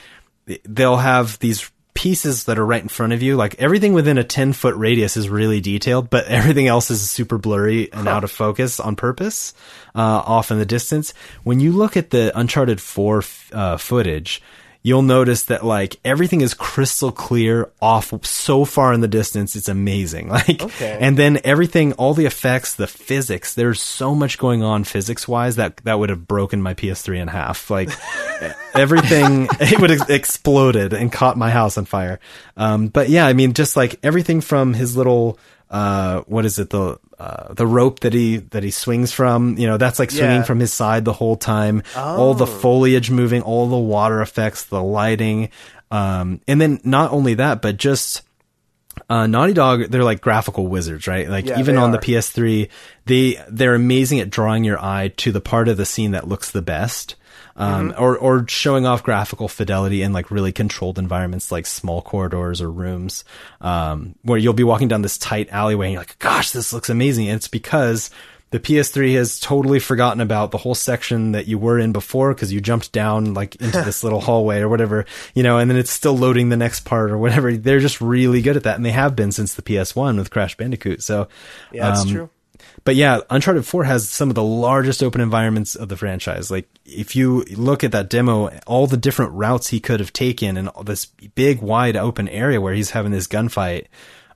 they'll 0.66 0.98
have 0.98 1.38
these 1.40 1.70
pieces 1.94 2.46
that 2.46 2.58
are 2.58 2.66
right 2.66 2.82
in 2.82 2.88
front 2.88 3.14
of 3.14 3.22
you. 3.22 3.36
Like 3.36 3.56
everything 3.60 3.94
within 3.94 4.18
a 4.18 4.24
10 4.24 4.54
foot 4.54 4.76
radius 4.76 5.18
is 5.18 5.30
really 5.30 5.62
detailed, 5.62 6.10
but 6.10 6.26
everything 6.28 6.68
else 6.68 6.90
is 6.90 7.08
super 7.10 7.38
blurry 7.38 7.92
and 7.92 8.08
out 8.08 8.24
of 8.24 8.32
focus 8.32 8.80
on 8.80 8.96
purpose, 8.96 9.54
uh, 9.94 10.00
off 10.26 10.52
in 10.52 10.58
the 10.58 10.66
distance. 10.66 11.14
When 11.44 11.60
you 11.60 11.72
look 11.72 11.98
at 11.98 12.10
the 12.10 12.38
Uncharted 12.38 12.82
4 12.82 13.18
f- 13.20 13.52
uh, 13.54 13.78
footage, 13.78 14.42
you'll 14.84 15.04
notice 15.04 15.44
that 15.44 15.64
like 15.64 16.00
everything 16.04 16.42
is 16.42 16.54
crystal 16.56 17.12
clear 17.12 17.70
off 17.82 18.14
so 18.26 18.66
far 18.66 18.94
in 18.94 19.02
the 19.02 19.08
distance. 19.08 19.56
It's 19.56 19.70
amazing. 19.70 20.30
Like, 20.30 20.62
Okay. 20.64 20.98
and 21.00 21.18
then 21.18 21.40
everything, 21.44 21.94
all 21.94 22.14
the 22.16 22.26
effects, 22.26 22.74
the 22.76 22.88
physics, 22.88 23.54
there's 23.54 23.80
so 23.82 24.16
much 24.16 24.38
going 24.40 24.64
on 24.64 24.84
physics 24.84 25.28
wise 25.28 25.58
that 25.58 25.78
that 25.84 26.00
would 26.00 26.10
have 26.10 26.28
broken 26.28 26.62
my 26.62 26.74
PS3 26.74 27.22
in 27.22 27.28
half. 27.28 27.70
Like 27.70 27.90
everything, 28.74 29.48
it 29.60 29.80
would 29.80 29.90
have 29.90 30.10
exploded 30.10 30.94
and 30.94 31.12
caught 31.12 31.38
my 31.38 31.50
house 31.52 31.78
on 31.78 31.86
fire. 31.86 32.20
Um, 32.58 32.88
but 32.88 33.10
yeah, 33.10 33.26
I 33.28 33.34
mean, 33.34 33.54
just 33.54 33.76
like 33.76 34.00
everything 34.04 34.42
from 34.42 34.74
his 34.74 34.96
little, 34.98 35.38
uh, 35.72 36.22
what 36.28 36.46
is 36.46 36.60
it? 36.60 36.70
The, 36.70 37.00
uh, 37.18 37.54
the 37.54 37.66
rope 37.66 38.02
that 38.02 38.14
he, 38.14 38.38
that 38.38 38.62
he 38.64 38.70
swings 38.72 39.12
from, 39.12 39.58
you 39.58 39.66
know, 39.68 39.78
that's 39.78 39.98
like 40.00 40.12
swinging 40.12 40.38
Yeah. 40.38 40.44
from 40.44 40.60
his 40.60 40.72
side 40.74 41.06
the 41.06 41.14
whole 41.14 41.36
time. 41.38 41.82
All 41.96 42.34
the 42.36 42.46
foliage 42.48 43.10
moving, 43.10 43.42
all 43.42 43.68
the 43.70 43.78
water 43.78 44.22
effects, 44.22 44.66
the 44.66 44.84
lighting. 44.84 45.50
Um, 45.90 46.42
and 46.48 46.60
then 46.62 46.80
not 46.84 47.12
only 47.12 47.36
that, 47.36 47.62
but 47.62 47.78
just, 47.78 48.22
uh, 49.10 49.26
Naughty 49.28 49.54
Dog, 49.54 49.90
they're 49.90 50.04
like 50.04 50.20
graphical 50.22 50.68
wizards, 50.68 51.08
right? 51.08 51.30
Like 51.30 51.46
Yeah, 51.46 51.60
even 51.60 51.78
on 51.78 51.90
are. 51.90 51.92
the 51.94 52.06
PS3, 52.06 52.70
they 53.06 53.42
they're 53.50 53.76
amazing 53.76 54.20
at 54.20 54.30
drawing 54.30 54.64
your 54.64 54.80
eye 54.84 55.10
to 55.18 55.32
the 55.32 55.42
part 55.42 55.68
of 55.70 55.78
the 55.78 55.86
scene 55.86 56.12
that 56.12 56.28
looks 56.28 56.52
the 56.52 56.62
best, 56.62 57.16
um, 57.56 57.90
Mm-hmm. 57.92 58.04
or 58.04 58.18
or 58.18 58.48
showing 58.48 58.86
off 58.86 59.04
graphical 59.04 59.48
fidelity 59.48 60.02
in 60.02 60.14
like 60.14 60.32
really 60.32 60.52
controlled 60.52 60.98
environments 60.98 61.52
like 61.52 61.66
small 61.66 62.02
corridors 62.02 62.62
or 62.62 62.72
rooms, 62.72 63.24
um, 63.60 64.16
where 64.24 64.38
you'll 64.38 64.54
be 64.54 64.64
walking 64.64 64.88
down 64.88 65.02
this 65.02 65.18
tight 65.18 65.50
alleyway 65.50 65.88
and 65.88 65.94
you're 65.94 66.02
like, 66.02 66.20
"Gosh, 66.20 66.52
this 66.52 66.72
looks 66.74 66.90
amazing!" 66.90 67.28
And 67.28 67.36
it's 67.38 67.48
because 67.48 68.10
the 68.52 68.60
PS3 68.60 69.16
has 69.16 69.40
totally 69.40 69.80
forgotten 69.80 70.20
about 70.20 70.52
the 70.52 70.58
whole 70.58 70.76
section 70.76 71.32
that 71.32 71.48
you 71.48 71.58
were 71.58 71.80
in 71.80 71.94
before 71.94 72.34
because 72.34 72.52
you 72.52 72.60
jumped 72.60 72.92
down 72.92 73.34
like 73.34 73.56
into 73.56 73.82
this 73.86 74.04
little 74.04 74.20
hallway 74.20 74.60
or 74.60 74.68
whatever, 74.68 75.06
you 75.34 75.42
know, 75.42 75.58
and 75.58 75.72
then 75.72 75.78
it's 75.78 75.90
still 75.92 76.18
loading 76.18 76.50
the 76.50 76.58
next 76.58 76.82
part 76.82 77.12
or 77.12 77.18
whatever. 77.18 77.56
They're 77.56 77.80
just 77.80 78.02
really 78.02 78.42
good 78.42 78.58
at 78.58 78.64
that, 78.64 78.76
and 78.76 78.86
they 78.86 78.92
have 78.92 79.16
been 79.16 79.32
since 79.32 79.54
the 79.56 79.62
PS1 79.62 80.18
with 80.18 80.32
Crash 80.32 80.58
Bandicoot. 80.58 81.02
So, 81.02 81.30
Yeah, 81.72 81.88
that's 81.88 82.02
um, 82.02 82.10
true. 82.10 82.30
But 82.84 82.96
yeah, 82.96 83.20
Uncharted 83.30 83.66
4 83.66 83.84
has 83.84 84.10
some 84.10 84.30
of 84.30 84.36
the 84.36 84.44
largest 84.44 85.04
open 85.04 85.22
environments 85.22 85.76
of 85.76 85.90
the 85.90 85.96
franchise. 85.98 86.50
Like, 86.50 86.68
if 86.86 87.16
you 87.16 87.44
look 87.52 87.84
at 87.84 87.92
that 87.92 88.10
demo, 88.10 88.48
all 88.66 88.88
the 88.88 88.98
different 88.98 89.34
routes 89.34 89.68
he 89.68 89.80
could 89.80 90.00
have 90.00 90.12
taken 90.12 90.58
and 90.58 90.70
this 90.84 91.06
big, 91.06 91.62
wide 91.62 91.96
open 91.96 92.28
area 92.28 92.60
where 92.60 92.74
he's 92.74 92.90
having 92.92 93.12
this 93.12 93.28
gunfight. 93.28 93.86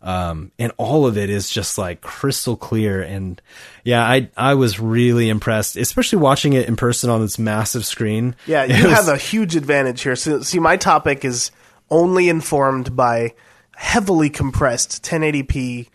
Um, 0.04 0.52
and 0.60 0.72
all 0.78 1.08
of 1.08 1.18
it 1.18 1.32
is 1.32 1.50
just 1.50 1.80
like 1.80 2.02
crystal 2.02 2.56
clear. 2.56 3.02
And 3.02 3.42
yeah, 3.84 4.04
I, 4.04 4.30
I 4.38 4.54
was 4.54 4.80
really 4.80 5.30
impressed, 5.30 5.76
especially 5.78 6.20
watching 6.20 6.54
it 6.54 6.68
in 6.68 6.76
person 6.76 7.10
on 7.10 7.22
this 7.22 7.40
massive 7.40 7.84
screen. 7.86 8.36
Yeah, 8.46 8.64
you 8.66 8.84
was- 8.88 8.94
have 8.94 9.08
a 9.08 9.18
huge 9.18 9.56
advantage 9.56 10.04
here. 10.04 10.16
So, 10.16 10.42
see, 10.42 10.60
my 10.60 10.78
topic 10.78 11.26
is 11.26 11.50
only 11.90 12.30
informed 12.30 12.96
by 12.96 13.34
heavily 13.76 14.30
compressed 14.30 15.04
1080p 15.04 15.88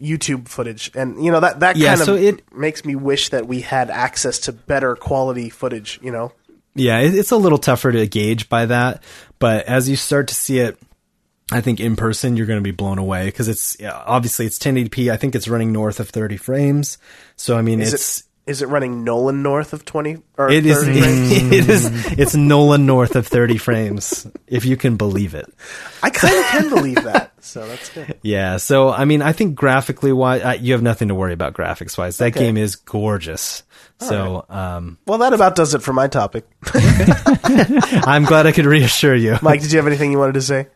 YouTube 0.00 0.48
footage, 0.48 0.90
and 0.94 1.24
you 1.24 1.30
know 1.30 1.40
that 1.40 1.60
that 1.60 1.76
Yeah, 1.76 1.96
kind 1.96 2.08
of 2.08 2.16
it- 2.22 2.52
makes 2.56 2.84
me 2.84 2.94
wish 2.96 3.28
that 3.30 3.46
we 3.46 3.60
had 3.60 3.90
access 3.90 4.38
to 4.40 4.52
better 4.52 4.96
quality 4.96 5.50
footage. 5.50 6.00
You 6.02 6.10
know, 6.12 6.32
Yeah, 6.74 6.98
it, 7.00 7.14
it's 7.14 7.30
a 7.30 7.36
little 7.36 7.58
tougher 7.58 7.92
to 7.92 8.06
gauge 8.06 8.48
by 8.48 8.66
that, 8.66 9.02
but 9.38 9.66
as 9.66 9.88
you 9.88 9.96
start 9.96 10.28
to 10.28 10.34
see 10.34 10.58
it, 10.58 10.76
I 11.52 11.60
think 11.60 11.78
in 11.78 11.94
person 11.94 12.36
you're 12.36 12.46
going 12.46 12.58
to 12.58 12.62
be 12.64 12.70
blown 12.72 12.98
away 12.98 13.26
because 13.26 13.48
it's 13.48 13.76
yeah, 13.78 14.02
obviously 14.06 14.46
it's 14.46 14.58
1080p. 14.58 15.12
I 15.12 15.16
think 15.16 15.34
it's 15.34 15.46
running 15.46 15.72
north 15.72 16.00
of 16.00 16.08
30 16.08 16.36
frames. 16.38 16.98
So 17.36 17.56
I 17.56 17.62
mean, 17.62 17.80
Is 17.80 17.94
it's 17.94 18.24
is 18.46 18.60
it 18.62 18.68
running 18.68 19.04
Nolan 19.04 19.42
north 19.42 19.72
of 19.72 19.84
twenty 19.84 20.18
or 20.36 20.50
It 20.50 20.66
is. 20.66 20.76
30 20.84 21.00
frames? 21.00 21.32
It 21.52 21.68
is. 21.70 22.18
It's 22.18 22.34
Nolan 22.34 22.84
north 22.86 23.16
of 23.16 23.26
30 23.26 23.56
frames, 23.58 24.26
if 24.46 24.64
you 24.64 24.76
can 24.76 24.96
believe 24.96 25.34
it. 25.34 25.46
I 26.02 26.10
kind 26.10 26.36
of 26.38 26.44
can 26.46 26.68
believe 26.68 27.02
that. 27.04 27.32
So 27.40 27.66
that's 27.66 27.88
good. 27.90 28.18
Yeah. 28.22 28.56
So 28.58 28.90
I 28.90 29.04
mean, 29.04 29.22
I 29.22 29.32
think 29.32 29.54
graphically 29.54 30.12
wise, 30.12 30.42
uh, 30.42 30.56
you 30.60 30.72
have 30.72 30.82
nothing 30.82 31.08
to 31.08 31.14
worry 31.14 31.32
about 31.32 31.54
graphics 31.54 31.96
wise. 31.98 32.18
That 32.18 32.34
Okay. 32.36 32.40
game 32.46 32.56
is 32.56 32.76
gorgeous. 32.76 33.62
So 34.00 34.44
um, 34.50 34.98
Well, 35.06 35.18
that 35.18 35.32
about 35.32 35.54
does 35.56 35.72
it 35.74 35.82
for 35.82 35.92
my 35.92 36.08
topic. 36.08 36.44
I'm 36.74 38.24
glad 38.24 38.46
I 38.46 38.52
could 38.52 38.66
reassure 38.66 39.14
you. 39.14 39.38
Mike, 39.42 39.60
did 39.62 39.72
you 39.72 39.78
have 39.78 39.86
anything 39.86 40.10
you 40.12 40.18
wanted 40.18 40.34
to 40.34 40.42
say? 40.42 40.66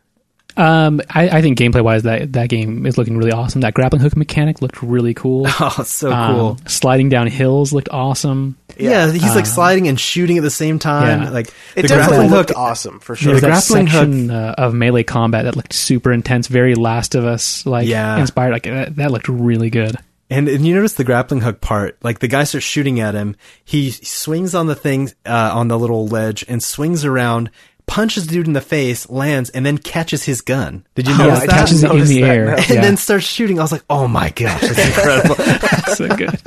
Um, 0.58 1.00
I, 1.08 1.28
I 1.38 1.40
think 1.42 1.56
gameplay 1.58 1.82
wise, 1.82 2.02
that 2.02 2.32
that 2.32 2.48
game 2.48 2.84
is 2.84 2.98
looking 2.98 3.16
really 3.16 3.30
awesome. 3.32 3.60
That 3.60 3.74
grappling 3.74 4.02
hook 4.02 4.16
mechanic 4.16 4.60
looked 4.60 4.82
really 4.82 5.14
cool. 5.14 5.46
Oh, 5.60 5.82
so 5.84 6.12
Um, 6.12 6.34
cool. 6.34 6.58
sliding 6.66 7.08
down 7.08 7.28
hills 7.28 7.72
looked 7.72 7.88
awesome. 7.90 8.56
Yeah, 8.76 9.10
he's 9.10 9.34
like 9.34 9.46
sliding 9.46 9.88
and 9.88 9.98
shooting 9.98 10.36
at 10.38 10.42
the 10.42 10.50
same 10.50 10.78
time. 10.78 11.22
Yeah. 11.22 11.30
Like 11.30 11.48
It 11.76 11.82
the 11.82 11.88
definitely 11.88 12.16
grappling 12.16 12.30
looked 12.30 12.50
hook. 12.50 12.58
awesome 12.58 13.00
for 13.00 13.16
sure. 13.16 13.32
was 13.32 13.40
The 13.40 13.46
that 13.48 13.64
grappling 13.66 13.86
hook- 14.28 14.30
uh, 14.30 14.54
of 14.62 14.74
melee 14.74 15.02
combat 15.04 15.44
that 15.44 15.56
looked 15.56 15.72
super 15.72 16.12
intense, 16.12 16.46
very 16.48 16.74
Last 16.74 17.14
of 17.14 17.24
Us 17.24 17.64
like 17.66 17.86
Yeah. 17.88 18.18
inspired. 18.18 18.52
Like 18.52 18.64
that, 18.64 18.96
that 18.96 19.10
looked 19.12 19.28
really 19.28 19.70
good. 19.70 19.96
And, 20.30 20.46
and 20.48 20.66
you 20.66 20.74
notice 20.74 20.92
the 20.94 21.04
grappling 21.04 21.40
hook 21.40 21.60
part, 21.60 21.96
like 22.02 22.18
the 22.18 22.28
guy 22.28 22.44
starts 22.44 22.66
shooting 22.66 23.00
at 23.00 23.14
him. 23.14 23.34
He 23.64 23.90
swings 23.92 24.54
on 24.54 24.66
the 24.66 24.74
thing, 24.74 25.10
uh, 25.24 25.50
on 25.54 25.68
the 25.68 25.78
little 25.78 26.06
ledge 26.06 26.44
and 26.48 26.62
swings 26.62 27.04
around, 27.04 27.50
punches 27.88 28.26
the 28.28 28.32
dude 28.34 28.46
in 28.46 28.52
the 28.52 28.60
face, 28.60 29.08
lands, 29.10 29.50
and 29.50 29.66
then 29.66 29.78
catches 29.78 30.22
his 30.22 30.40
gun. 30.42 30.86
Did 30.94 31.08
you 31.08 31.14
Yeah, 31.14 31.24
notice 31.24 31.42
it 31.42 31.46
that? 31.48 31.56
catches 31.58 31.82
it 31.82 31.90
in 31.90 32.04
the 32.04 32.20
that, 32.20 32.28
air, 32.28 32.44
no. 32.46 32.52
and 32.52 32.68
yeah. 32.70 32.80
then 32.82 32.96
starts 32.96 33.24
shooting. 33.24 33.58
I 33.58 33.62
was 33.62 33.72
like, 33.72 33.84
oh 33.90 34.06
my 34.06 34.30
gosh, 34.30 34.60
that's 34.60 34.78
incredible. 34.86 35.34
so 35.94 36.08
good. 36.16 36.40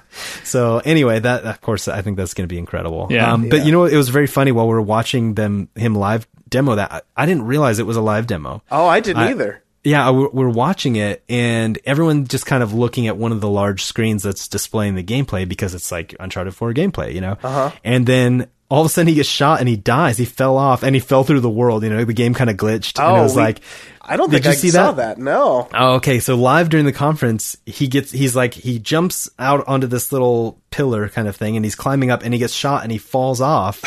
so 0.44 0.78
anyway, 0.84 1.18
that, 1.20 1.44
of 1.44 1.60
course, 1.60 1.88
I 1.88 2.02
think 2.02 2.16
that's 2.16 2.34
going 2.34 2.48
to 2.48 2.52
be 2.52 2.58
incredible. 2.58 3.08
Yeah. 3.10 3.32
Um, 3.32 3.48
but 3.48 3.66
you 3.66 3.72
know, 3.72 3.84
it 3.84 3.96
was 3.96 4.08
very 4.08 4.26
funny 4.26 4.52
while 4.52 4.66
we 4.66 4.74
were 4.74 4.82
watching 4.82 5.34
them, 5.34 5.68
him 5.74 5.94
live 5.94 6.26
demo 6.48 6.76
that. 6.76 6.92
I, 6.92 7.00
I 7.16 7.26
didn't 7.26 7.44
realize 7.44 7.78
it 7.78 7.86
was 7.86 7.96
a 7.96 8.00
live 8.02 8.26
demo. 8.26 8.62
Oh, 8.70 8.86
I 8.86 9.00
didn't 9.00 9.22
I- 9.22 9.30
either. 9.30 9.60
Yeah, 9.86 10.10
we- 10.12 10.28
we're 10.32 10.48
watching 10.48 10.96
it, 10.96 11.22
and 11.28 11.78
everyone 11.84 12.26
just 12.26 12.46
kind 12.46 12.62
of 12.62 12.72
looking 12.72 13.06
at 13.06 13.18
one 13.18 13.32
of 13.32 13.42
the 13.42 13.50
large 13.50 13.84
screens 13.84 14.22
that's 14.22 14.48
displaying 14.48 14.94
the 14.94 15.02
gameplay 15.04 15.46
because 15.46 15.74
it's 15.74 15.92
like 15.92 16.14
Uncharted 16.18 16.54
4 16.54 16.72
gameplay, 16.72 17.12
you 17.12 17.20
know? 17.20 17.36
Uh-huh. 17.42 17.70
And 17.84 18.06
then 18.06 18.46
all 18.70 18.80
of 18.80 18.86
a 18.86 18.88
sudden 18.88 19.08
he 19.08 19.14
gets 19.14 19.28
shot 19.28 19.60
and 19.60 19.68
he 19.68 19.76
dies. 19.76 20.16
He 20.18 20.24
fell 20.24 20.56
off 20.56 20.82
and 20.82 20.94
he 20.96 21.00
fell 21.00 21.22
through 21.24 21.40
the 21.40 21.50
world. 21.50 21.82
You 21.84 21.90
know, 21.90 22.04
the 22.04 22.12
game 22.12 22.34
kind 22.34 22.50
of 22.50 22.56
glitched. 22.56 22.98
and 22.98 23.16
it 23.16 23.20
Oh, 23.20 23.22
was 23.22 23.36
we- 23.36 23.42
like, 23.42 23.60
I 24.06 24.16
don't 24.16 24.30
Did 24.30 24.42
think 24.42 24.44
you 24.46 24.50
I 24.50 24.54
see 24.54 24.70
saw 24.70 24.92
that? 24.92 25.16
that. 25.16 25.22
No. 25.22 25.68
Oh, 25.74 25.94
okay. 25.94 26.20
So 26.20 26.34
live 26.36 26.68
during 26.68 26.86
the 26.86 26.92
conference, 26.92 27.56
he 27.66 27.86
gets, 27.88 28.10
he's 28.10 28.34
like, 28.36 28.54
he 28.54 28.78
jumps 28.78 29.30
out 29.38 29.66
onto 29.66 29.86
this 29.86 30.12
little 30.12 30.58
pillar 30.70 31.08
kind 31.08 31.28
of 31.28 31.36
thing 31.36 31.54
and 31.54 31.64
he's 31.64 31.76
climbing 31.76 32.10
up 32.10 32.24
and 32.24 32.34
he 32.34 32.38
gets 32.40 32.52
shot 32.52 32.82
and 32.82 32.90
he 32.90 32.98
falls 32.98 33.40
off 33.40 33.80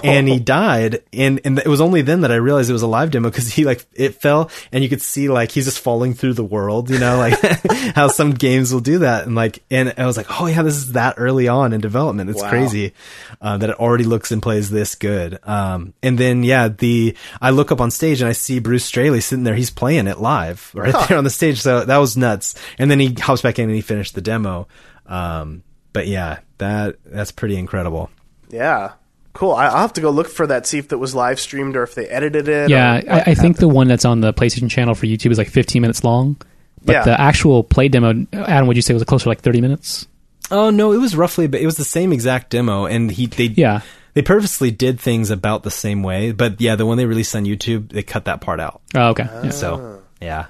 and 0.04 0.28
he 0.28 0.38
died. 0.38 1.02
And, 1.12 1.40
and 1.44 1.58
it 1.58 1.66
was 1.66 1.80
only 1.80 2.02
then 2.02 2.20
that 2.20 2.30
I 2.30 2.36
realized 2.36 2.70
it 2.70 2.72
was 2.72 2.82
a 2.82 2.86
live 2.86 3.10
demo 3.10 3.28
because 3.30 3.52
he 3.52 3.64
like, 3.64 3.84
it 3.94 4.14
fell 4.14 4.48
and 4.70 4.82
you 4.84 4.88
could 4.88 5.02
see 5.02 5.28
like 5.28 5.50
he's 5.50 5.64
just 5.64 5.80
falling 5.80 6.14
through 6.14 6.34
the 6.34 6.44
world, 6.44 6.88
you 6.88 6.98
know, 7.00 7.16
like 7.18 7.34
how 7.96 8.06
some 8.08 8.30
games 8.30 8.72
will 8.72 8.80
do 8.80 9.00
that. 9.00 9.26
And 9.26 9.34
like, 9.34 9.62
and 9.72 9.92
I 9.98 10.06
was 10.06 10.16
like, 10.16 10.40
oh 10.40 10.46
yeah, 10.46 10.62
this 10.62 10.76
is 10.76 10.92
that 10.92 11.14
early 11.18 11.48
on 11.48 11.72
in 11.72 11.80
development. 11.80 12.30
It's 12.30 12.40
Wow. 12.40 12.48
crazy 12.48 12.94
uh, 13.40 13.58
that 13.58 13.70
it 13.70 13.80
already 13.80 14.04
looks 14.04 14.30
and 14.30 14.40
plays 14.40 14.70
this 14.70 14.94
good. 14.94 15.38
Um, 15.42 15.94
and 16.02 16.16
then 16.16 16.44
yeah, 16.44 16.68
the 16.68 17.16
I 17.40 17.50
look 17.50 17.72
up 17.72 17.80
on 17.80 17.90
stage 17.90 18.20
and 18.20 18.28
I 18.28 18.32
see 18.32 18.60
Bruce 18.60 18.84
Straley 18.84 19.20
sitting 19.20 19.42
there. 19.44 19.49
He's 19.54 19.70
playing 19.70 20.06
it 20.06 20.18
live 20.20 20.70
right 20.74 20.94
there 21.08 21.18
on 21.18 21.24
the 21.24 21.30
stage. 21.30 21.60
So 21.60 21.84
that 21.84 21.96
was 21.98 22.16
nuts. 22.16 22.54
And 22.78 22.90
then 22.90 23.00
he 23.00 23.14
hops 23.14 23.42
back 23.42 23.58
in 23.58 23.64
and 23.66 23.74
he 23.74 23.80
finished 23.80 24.14
the 24.14 24.20
demo. 24.20 24.68
Um, 25.06 25.62
but 25.92 26.06
yeah, 26.06 26.38
that 26.58 26.96
that's 27.04 27.32
pretty 27.32 27.56
incredible. 27.56 28.10
Yeah. 28.48 28.92
Cool. 29.32 29.52
I- 29.52 29.66
I'll 29.68 29.78
have 29.82 29.92
to 29.94 30.00
go 30.00 30.10
look 30.10 30.28
for 30.28 30.46
that, 30.48 30.66
see 30.66 30.78
if 30.78 30.88
that 30.88 30.98
was 30.98 31.14
live 31.14 31.38
streamed 31.40 31.76
or 31.76 31.82
if 31.82 31.94
they 31.94 32.06
edited 32.08 32.48
it. 32.48 32.68
Yeah, 32.70 33.00
I, 33.08 33.20
I 33.30 33.34
think 33.34 33.58
the 33.58 33.68
one 33.68 33.86
that's 33.88 34.04
on 34.04 34.20
the 34.20 34.32
PlayStation 34.32 34.68
channel 34.70 34.94
for 34.94 35.06
YouTube 35.06 35.30
is 35.30 35.38
like 35.38 35.48
15 35.48 35.80
minutes 35.82 36.02
long. 36.04 36.36
But 36.84 36.92
Yeah. 36.92 37.04
the 37.04 37.20
actual 37.20 37.62
play 37.62 37.88
demo, 37.88 38.26
Adam, 38.32 38.66
would 38.66 38.76
you 38.76 38.82
say 38.82 38.92
was 38.94 39.04
closer 39.04 39.24
to 39.24 39.28
like 39.28 39.40
30 39.40 39.60
minutes? 39.60 40.06
Oh 40.50 40.70
no, 40.70 40.92
it 40.92 40.96
was 40.98 41.14
roughly, 41.14 41.46
but 41.46 41.60
it 41.60 41.66
was 41.66 41.76
the 41.76 41.84
same 41.84 42.12
exact 42.12 42.50
demo, 42.50 42.86
and 42.86 43.08
he 43.10 43.26
they 43.26 43.44
Yeah. 43.44 43.82
They 44.14 44.22
purposely 44.22 44.70
did 44.70 44.98
things 45.00 45.30
about 45.30 45.62
the 45.62 45.70
same 45.70 46.02
way. 46.02 46.32
But 46.32 46.60
yeah, 46.60 46.76
the 46.76 46.86
one 46.86 46.96
they 46.98 47.06
released 47.06 47.34
on 47.34 47.44
YouTube, 47.44 47.90
they 47.92 48.02
cut 48.02 48.24
that 48.26 48.40
part 48.40 48.60
out. 48.60 48.80
Oh, 48.94 49.08
okay. 49.10 49.24
Yeah. 49.44 49.50
So 49.50 50.02
yeah. 50.20 50.46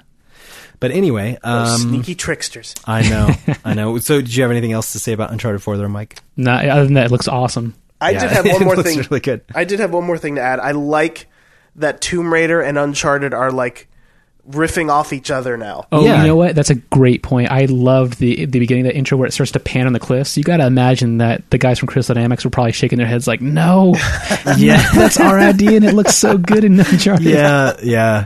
But 0.79 0.89
anyway, 0.91 1.37
um, 1.43 1.77
sneaky 1.79 2.15
tricksters. 2.15 2.73
I 2.85 3.07
know, 3.07 3.29
I 3.65 3.75
know. 3.75 3.99
So, 3.99 4.19
did 4.19 4.35
you 4.35 4.41
have 4.41 4.49
anything 4.49 4.71
else 4.71 4.93
to 4.93 4.99
say 4.99 5.13
about 5.13 5.31
Uncharted 5.31 5.61
Four, 5.61 5.77
there, 5.77 5.87
Mike? 5.87 6.17
No, 6.35 6.51
other 6.53 6.85
than 6.85 6.95
that, 6.95 7.05
it 7.05 7.11
looks 7.11 7.27
awesome. 7.27 7.75
I 8.01 8.11
Yeah, 8.11 8.21
did 8.21 8.31
have 8.31 8.45
one 8.51 8.63
more 8.63 8.81
thing. 8.81 8.97
really 8.97 9.19
good. 9.19 9.41
I 9.53 9.63
did 9.63 9.79
have 9.79 9.93
one 9.93 10.05
more 10.05 10.17
thing 10.17 10.35
to 10.35 10.41
add. 10.41 10.59
I 10.59 10.71
like 10.71 11.27
that 11.75 12.01
Tomb 12.01 12.33
Raider 12.33 12.61
and 12.61 12.79
Uncharted 12.79 13.31
are 13.31 13.51
like 13.51 13.89
riffing 14.49 14.89
off 14.89 15.13
each 15.13 15.29
other 15.31 15.55
now. 15.57 15.85
Oh, 15.91 16.03
Yeah. 16.03 16.21
you 16.21 16.27
know 16.27 16.35
what? 16.35 16.55
That's 16.55 16.69
a 16.71 16.75
great 16.75 17.21
point. 17.23 17.51
I 17.51 17.65
loved 17.65 18.17
the 18.19 18.45
the 18.45 18.59
beginning 18.59 18.85
of 18.87 18.93
that 18.93 18.97
intro 18.97 19.17
where 19.17 19.27
it 19.27 19.31
starts 19.31 19.51
to 19.53 19.59
pan 19.59 19.87
on 19.87 19.93
the 19.93 19.99
cliffs. 19.99 20.35
You 20.37 20.43
got 20.43 20.57
to 20.57 20.65
imagine 20.65 21.19
that 21.19 21.49
the 21.51 21.57
guys 21.57 21.79
from 21.79 21.87
Crystal 21.87 22.15
Dynamics 22.15 22.43
were 22.43 22.49
probably 22.51 22.71
shaking 22.71 22.97
their 22.97 23.07
heads 23.07 23.27
like, 23.27 23.41
"No, 23.41 23.93
Yeah. 24.57 24.83
that's 24.95 25.19
our 25.19 25.39
idea, 25.39 25.77
and 25.77 25.85
it 25.85 25.93
looks 25.93 26.15
so 26.15 26.37
good 26.37 26.63
in 26.63 26.79
Uncharted." 26.79 27.25
yeah, 27.27 27.73
yeah. 27.83 28.25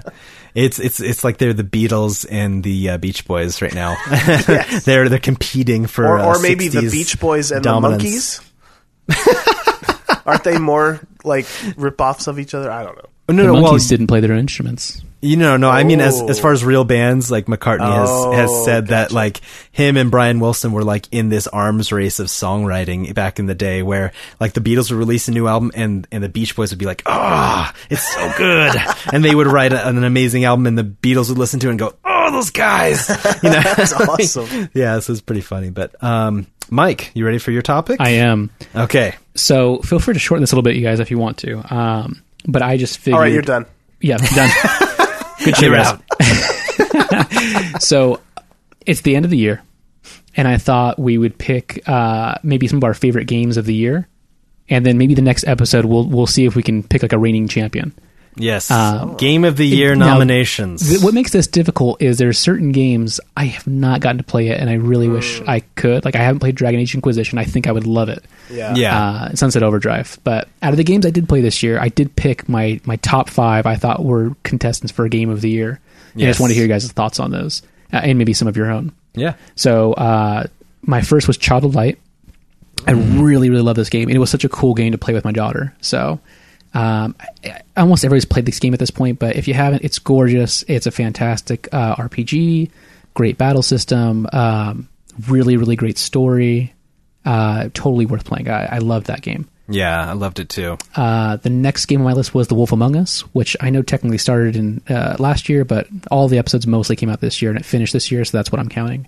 It's 0.55 0.79
it's 0.79 1.01
it's 1.01 1.23
like 1.25 1.37
they're 1.37 1.53
the 1.53 1.65
Beatles 1.65 2.25
and 2.31 2.63
the 2.63 2.91
uh, 2.91 2.97
Beach 2.97 3.25
Boys 3.27 3.61
right 3.61 3.73
now. 3.75 3.97
they're 4.85 5.09
they're 5.09 5.19
competing 5.19 5.85
for 5.85 6.07
Or, 6.07 6.17
uh, 6.19 6.25
or 6.37 6.39
maybe 6.41 6.69
the 6.69 6.89
Beach 6.89 7.19
Boys 7.19 7.51
and 7.51 7.61
dominance. 7.61 8.39
the 9.07 9.13
Monkees. 9.13 10.21
Aren't 10.25 10.43
they 10.43 10.57
more 10.57 11.01
like 11.23 11.45
rip-offs 11.77 12.27
of 12.27 12.39
each 12.39 12.53
other? 12.53 12.71
I 12.71 12.83
don't 12.83 12.95
know. 12.95 13.03
No, 13.29 13.35
the 13.35 13.43
no, 13.53 13.61
well, 13.61 13.73
Monkees 13.73 13.89
didn't 13.89 14.07
play 14.07 14.21
their 14.21 14.33
instruments. 14.33 15.01
You 15.25 15.37
know, 15.37 15.57
no. 15.57 15.69
I 15.69 15.83
mean, 15.83 15.99
as 16.01 16.21
Oh. 16.21 16.27
as 16.27 16.39
far 16.39 16.51
as 16.53 16.63
real 16.63 16.83
bands, 16.83 17.31
like 17.31 17.47
McCartney 17.47 17.91
has 17.91 18.09
Oh, 18.09 18.31
has 18.31 18.65
said 18.65 18.87
that 18.87 19.11
like 19.11 19.41
him 19.71 19.97
and 19.97 20.11
Brian 20.11 20.39
Wilson 20.39 20.71
were 20.71 20.83
like 20.83 21.07
in 21.11 21.29
this 21.29 21.47
arms 21.47 21.91
race 21.91 22.19
of 22.19 22.27
songwriting 22.27 23.13
back 23.13 23.39
in 23.39 23.45
the 23.47 23.55
day, 23.55 23.83
where 23.83 24.11
like 24.39 24.53
the 24.53 24.61
Beatles 24.61 24.91
would 24.91 24.97
release 24.99 25.27
a 25.27 25.31
new 25.31 25.47
album 25.47 25.71
and 25.75 26.07
and 26.11 26.23
the 26.23 26.29
Beach 26.29 26.55
Boys 26.55 26.71
would 26.71 26.79
be 26.79 26.85
like, 26.85 27.01
ah, 27.05 27.73
it's 27.89 28.07
so 28.13 28.33
good, 28.37 28.75
and 29.13 29.23
they 29.25 29.33
would 29.35 29.47
write 29.47 29.73
a, 29.73 29.87
an 29.87 30.03
amazing 30.03 30.45
album, 30.45 30.67
and 30.67 30.77
the 30.77 30.83
Beatles 30.83 31.29
would 31.29 31.37
listen 31.37 31.59
to 31.61 31.67
it 31.67 31.71
and 31.71 31.79
go, 31.79 31.93
oh, 32.05 32.31
those 32.31 32.49
guys, 32.51 33.09
you 33.43 33.49
know, 33.49 33.61
That's 33.61 33.93
awesome. 34.37 34.69
yeah, 34.73 34.95
this 34.95 35.09
is 35.09 35.21
pretty 35.21 35.41
funny. 35.41 35.69
But 35.69 36.01
um, 36.03 36.47
Mike, 36.69 37.11
you 37.13 37.25
ready 37.25 37.37
for 37.39 37.51
your 37.51 37.61
topic? 37.61 37.97
I 37.99 38.09
am. 38.11 38.51
okay. 38.75 39.15
So 39.35 39.79
feel 39.79 39.99
free 39.99 40.13
to 40.13 40.19
shorten 40.19 40.41
this 40.41 40.51
a 40.51 40.55
little 40.55 40.63
bit, 40.63 40.75
you 40.75 40.81
guys, 40.83 40.99
if 40.99 41.11
you 41.11 41.17
want 41.17 41.39
to. 41.39 41.75
Um, 41.75 42.21
but 42.47 42.61
I 42.61 42.77
just 42.77 42.99
figured. 42.99 43.15
All 43.15 43.21
right, 43.21 43.31
you're 43.33 43.41
done. 43.41 43.65
Yeah, 44.01 44.17
done. 44.17 44.49
Good 45.43 45.55
shit, 45.57 45.73
out. 45.73 46.01
So 47.81 48.21
it's 48.85 49.01
the 49.01 49.15
end 49.15 49.25
of 49.25 49.31
the 49.31 49.37
year, 49.37 49.61
and 50.35 50.47
I 50.47 50.57
thought 50.57 50.97
we 50.97 51.17
would 51.17 51.37
pick 51.37 51.87
uh, 51.87 52.35
maybe 52.43 52.67
some 52.67 52.77
of 52.77 52.83
our 52.83 52.93
favorite 52.93 53.25
games 53.25 53.57
of 53.57 53.65
the 53.65 53.73
year, 53.73 54.07
and 54.69 54.85
then 54.85 54.97
maybe 54.97 55.13
the 55.13 55.21
next 55.21 55.45
episode 55.45 55.85
we'll 55.85 56.07
we'll 56.07 56.27
see 56.27 56.45
if 56.45 56.55
we 56.55 56.63
can 56.63 56.83
pick 56.83 57.01
like 57.01 57.13
a 57.13 57.19
reigning 57.19 57.47
champion. 57.47 57.93
Yes. 58.37 58.69
Um, 58.71 59.15
Game 59.17 59.43
of 59.45 59.55
the 59.57 59.65
Year 59.65 59.95
now, 59.95 60.07
nominations. 60.13 60.89
Th- 60.89 61.01
what 61.01 61.13
makes 61.13 61.31
this 61.31 61.47
difficult 61.47 62.01
is 62.01 62.17
there's 62.17 62.37
certain 62.37 62.71
games 62.71 63.19
I 63.37 63.45
have 63.45 63.65
not 63.65 64.01
gotten 64.01 64.17
to 64.17 64.23
play 64.23 64.49
it, 64.49 64.59
and 64.59 64.69
I 64.69 64.73
really 64.73 65.07
wish 65.07 65.41
I 65.47 65.61
could. 65.75 66.03
Like 66.05 66.15
I 66.15 66.19
haven't 66.23 66.39
played 66.39 66.55
Dragon 66.55 66.79
Age 66.79 66.93
Inquisition. 66.95 67.37
I 67.37 67.45
think 67.45 67.67
I 67.67 67.71
would 67.71 67.87
love 67.87 68.09
it. 68.09 68.23
Yeah. 68.49 68.75
Yeah. 68.75 68.97
Uh, 69.31 69.35
Sunset 69.35 69.63
Overdrive. 69.63 70.19
But 70.23 70.47
out 70.61 70.71
of 70.73 70.77
the 70.77 70.83
games 70.83 71.05
I 71.05 71.11
did 71.11 71.29
play 71.29 71.41
this 71.41 71.63
year, 71.63 71.79
I 71.79 71.89
did 71.89 72.15
pick 72.15 72.49
my 72.49 72.79
my 72.85 72.97
top 72.97 73.29
five. 73.29 73.65
I 73.65 73.75
thought 73.75 74.03
were 74.03 74.35
contestants 74.43 74.91
for 74.91 75.05
a 75.05 75.09
game 75.09 75.29
of 75.29 75.41
the 75.41 75.49
year. 75.49 75.79
And 76.13 76.23
I 76.23 76.27
just 76.27 76.39
want 76.39 76.51
to 76.51 76.55
hear 76.55 76.65
your 76.65 76.73
guys' 76.75 76.89
thoughts 76.91 77.19
on 77.19 77.31
those, 77.31 77.61
uh, 77.91 77.97
and 77.97 78.17
maybe 78.17 78.33
some 78.33 78.47
of 78.47 78.55
your 78.55 78.71
own. 78.71 78.93
yeah. 79.15 79.35
So 79.55 79.93
uh, 79.93 80.47
my 80.81 81.01
first 81.01 81.27
was 81.27 81.37
Child 81.37 81.65
of 81.65 81.75
Light. 81.75 81.99
I 82.87 82.91
really, 82.91 83.49
really 83.49 83.61
love 83.63 83.75
this 83.75 83.89
game. 83.89 84.07
and 84.09 84.15
It 84.15 84.19
was 84.19 84.29
such 84.29 84.43
a 84.45 84.49
cool 84.49 84.73
game 84.75 84.91
to 84.91 84.97
play 84.97 85.13
with 85.13 85.25
my 85.25 85.31
daughter. 85.31 85.73
So 85.81 86.19
um, 86.75 87.15
I- 87.43 87.61
almost 87.77 88.03
everybody's 88.05 88.25
played 88.25 88.45
this 88.45 88.59
game 88.59 88.73
at 88.73 88.79
this 88.79 88.91
point, 88.91 89.17
but 89.19 89.35
if 89.35 89.47
you 89.47 89.53
haven't, 89.53 89.83
it's 89.83 89.97
gorgeous. 89.99 90.63
It's 90.67 90.85
a 90.85 90.91
fantastic 90.91 91.67
uh, 91.73 91.95
RPG, 91.95 92.69
great 93.13 93.37
battle 93.37 93.61
system, 93.63 94.27
um, 94.33 94.87
really, 95.27 95.57
really 95.57 95.75
great 95.75 95.97
story. 95.97 96.73
Uh, 97.25 97.69
totally 97.73 98.05
worth 98.05 98.23
playing. 98.25 98.49
I, 98.49 98.75
I 98.75 98.77
loved 98.77 99.07
that 99.07 99.21
game. 99.21 99.47
Yeah, 99.67 100.07
I 100.11 100.13
loved 100.13 100.39
it 100.39 100.47
too. 100.49 100.77
Uh, 100.95 101.37
the 101.37 101.49
next 101.49 101.87
game 101.87 101.99
on 102.01 102.05
my 102.05 102.13
list 102.13 102.35
was 102.35 102.49
The 102.49 102.53
Wolf 102.53 102.71
Among 102.71 102.95
Us, 102.95 103.21
which 103.33 103.57
I 103.59 103.71
know 103.71 103.81
technically 103.81 104.19
started 104.19 104.55
in 104.55 104.79
uh, 104.87 105.15
last 105.17 105.49
year, 105.49 105.65
but 105.65 105.87
all 106.11 106.27
the 106.27 106.37
episodes 106.37 106.67
mostly 106.67 106.95
came 106.95 107.09
out 107.09 107.19
this 107.21 107.41
year 107.41 107.49
and 107.49 107.59
it 107.59 107.65
finished 107.65 107.93
this 107.93 108.11
year, 108.11 108.23
so 108.25 108.37
that's 108.37 108.51
what 108.51 108.59
I'm 108.59 108.69
counting. 108.69 109.07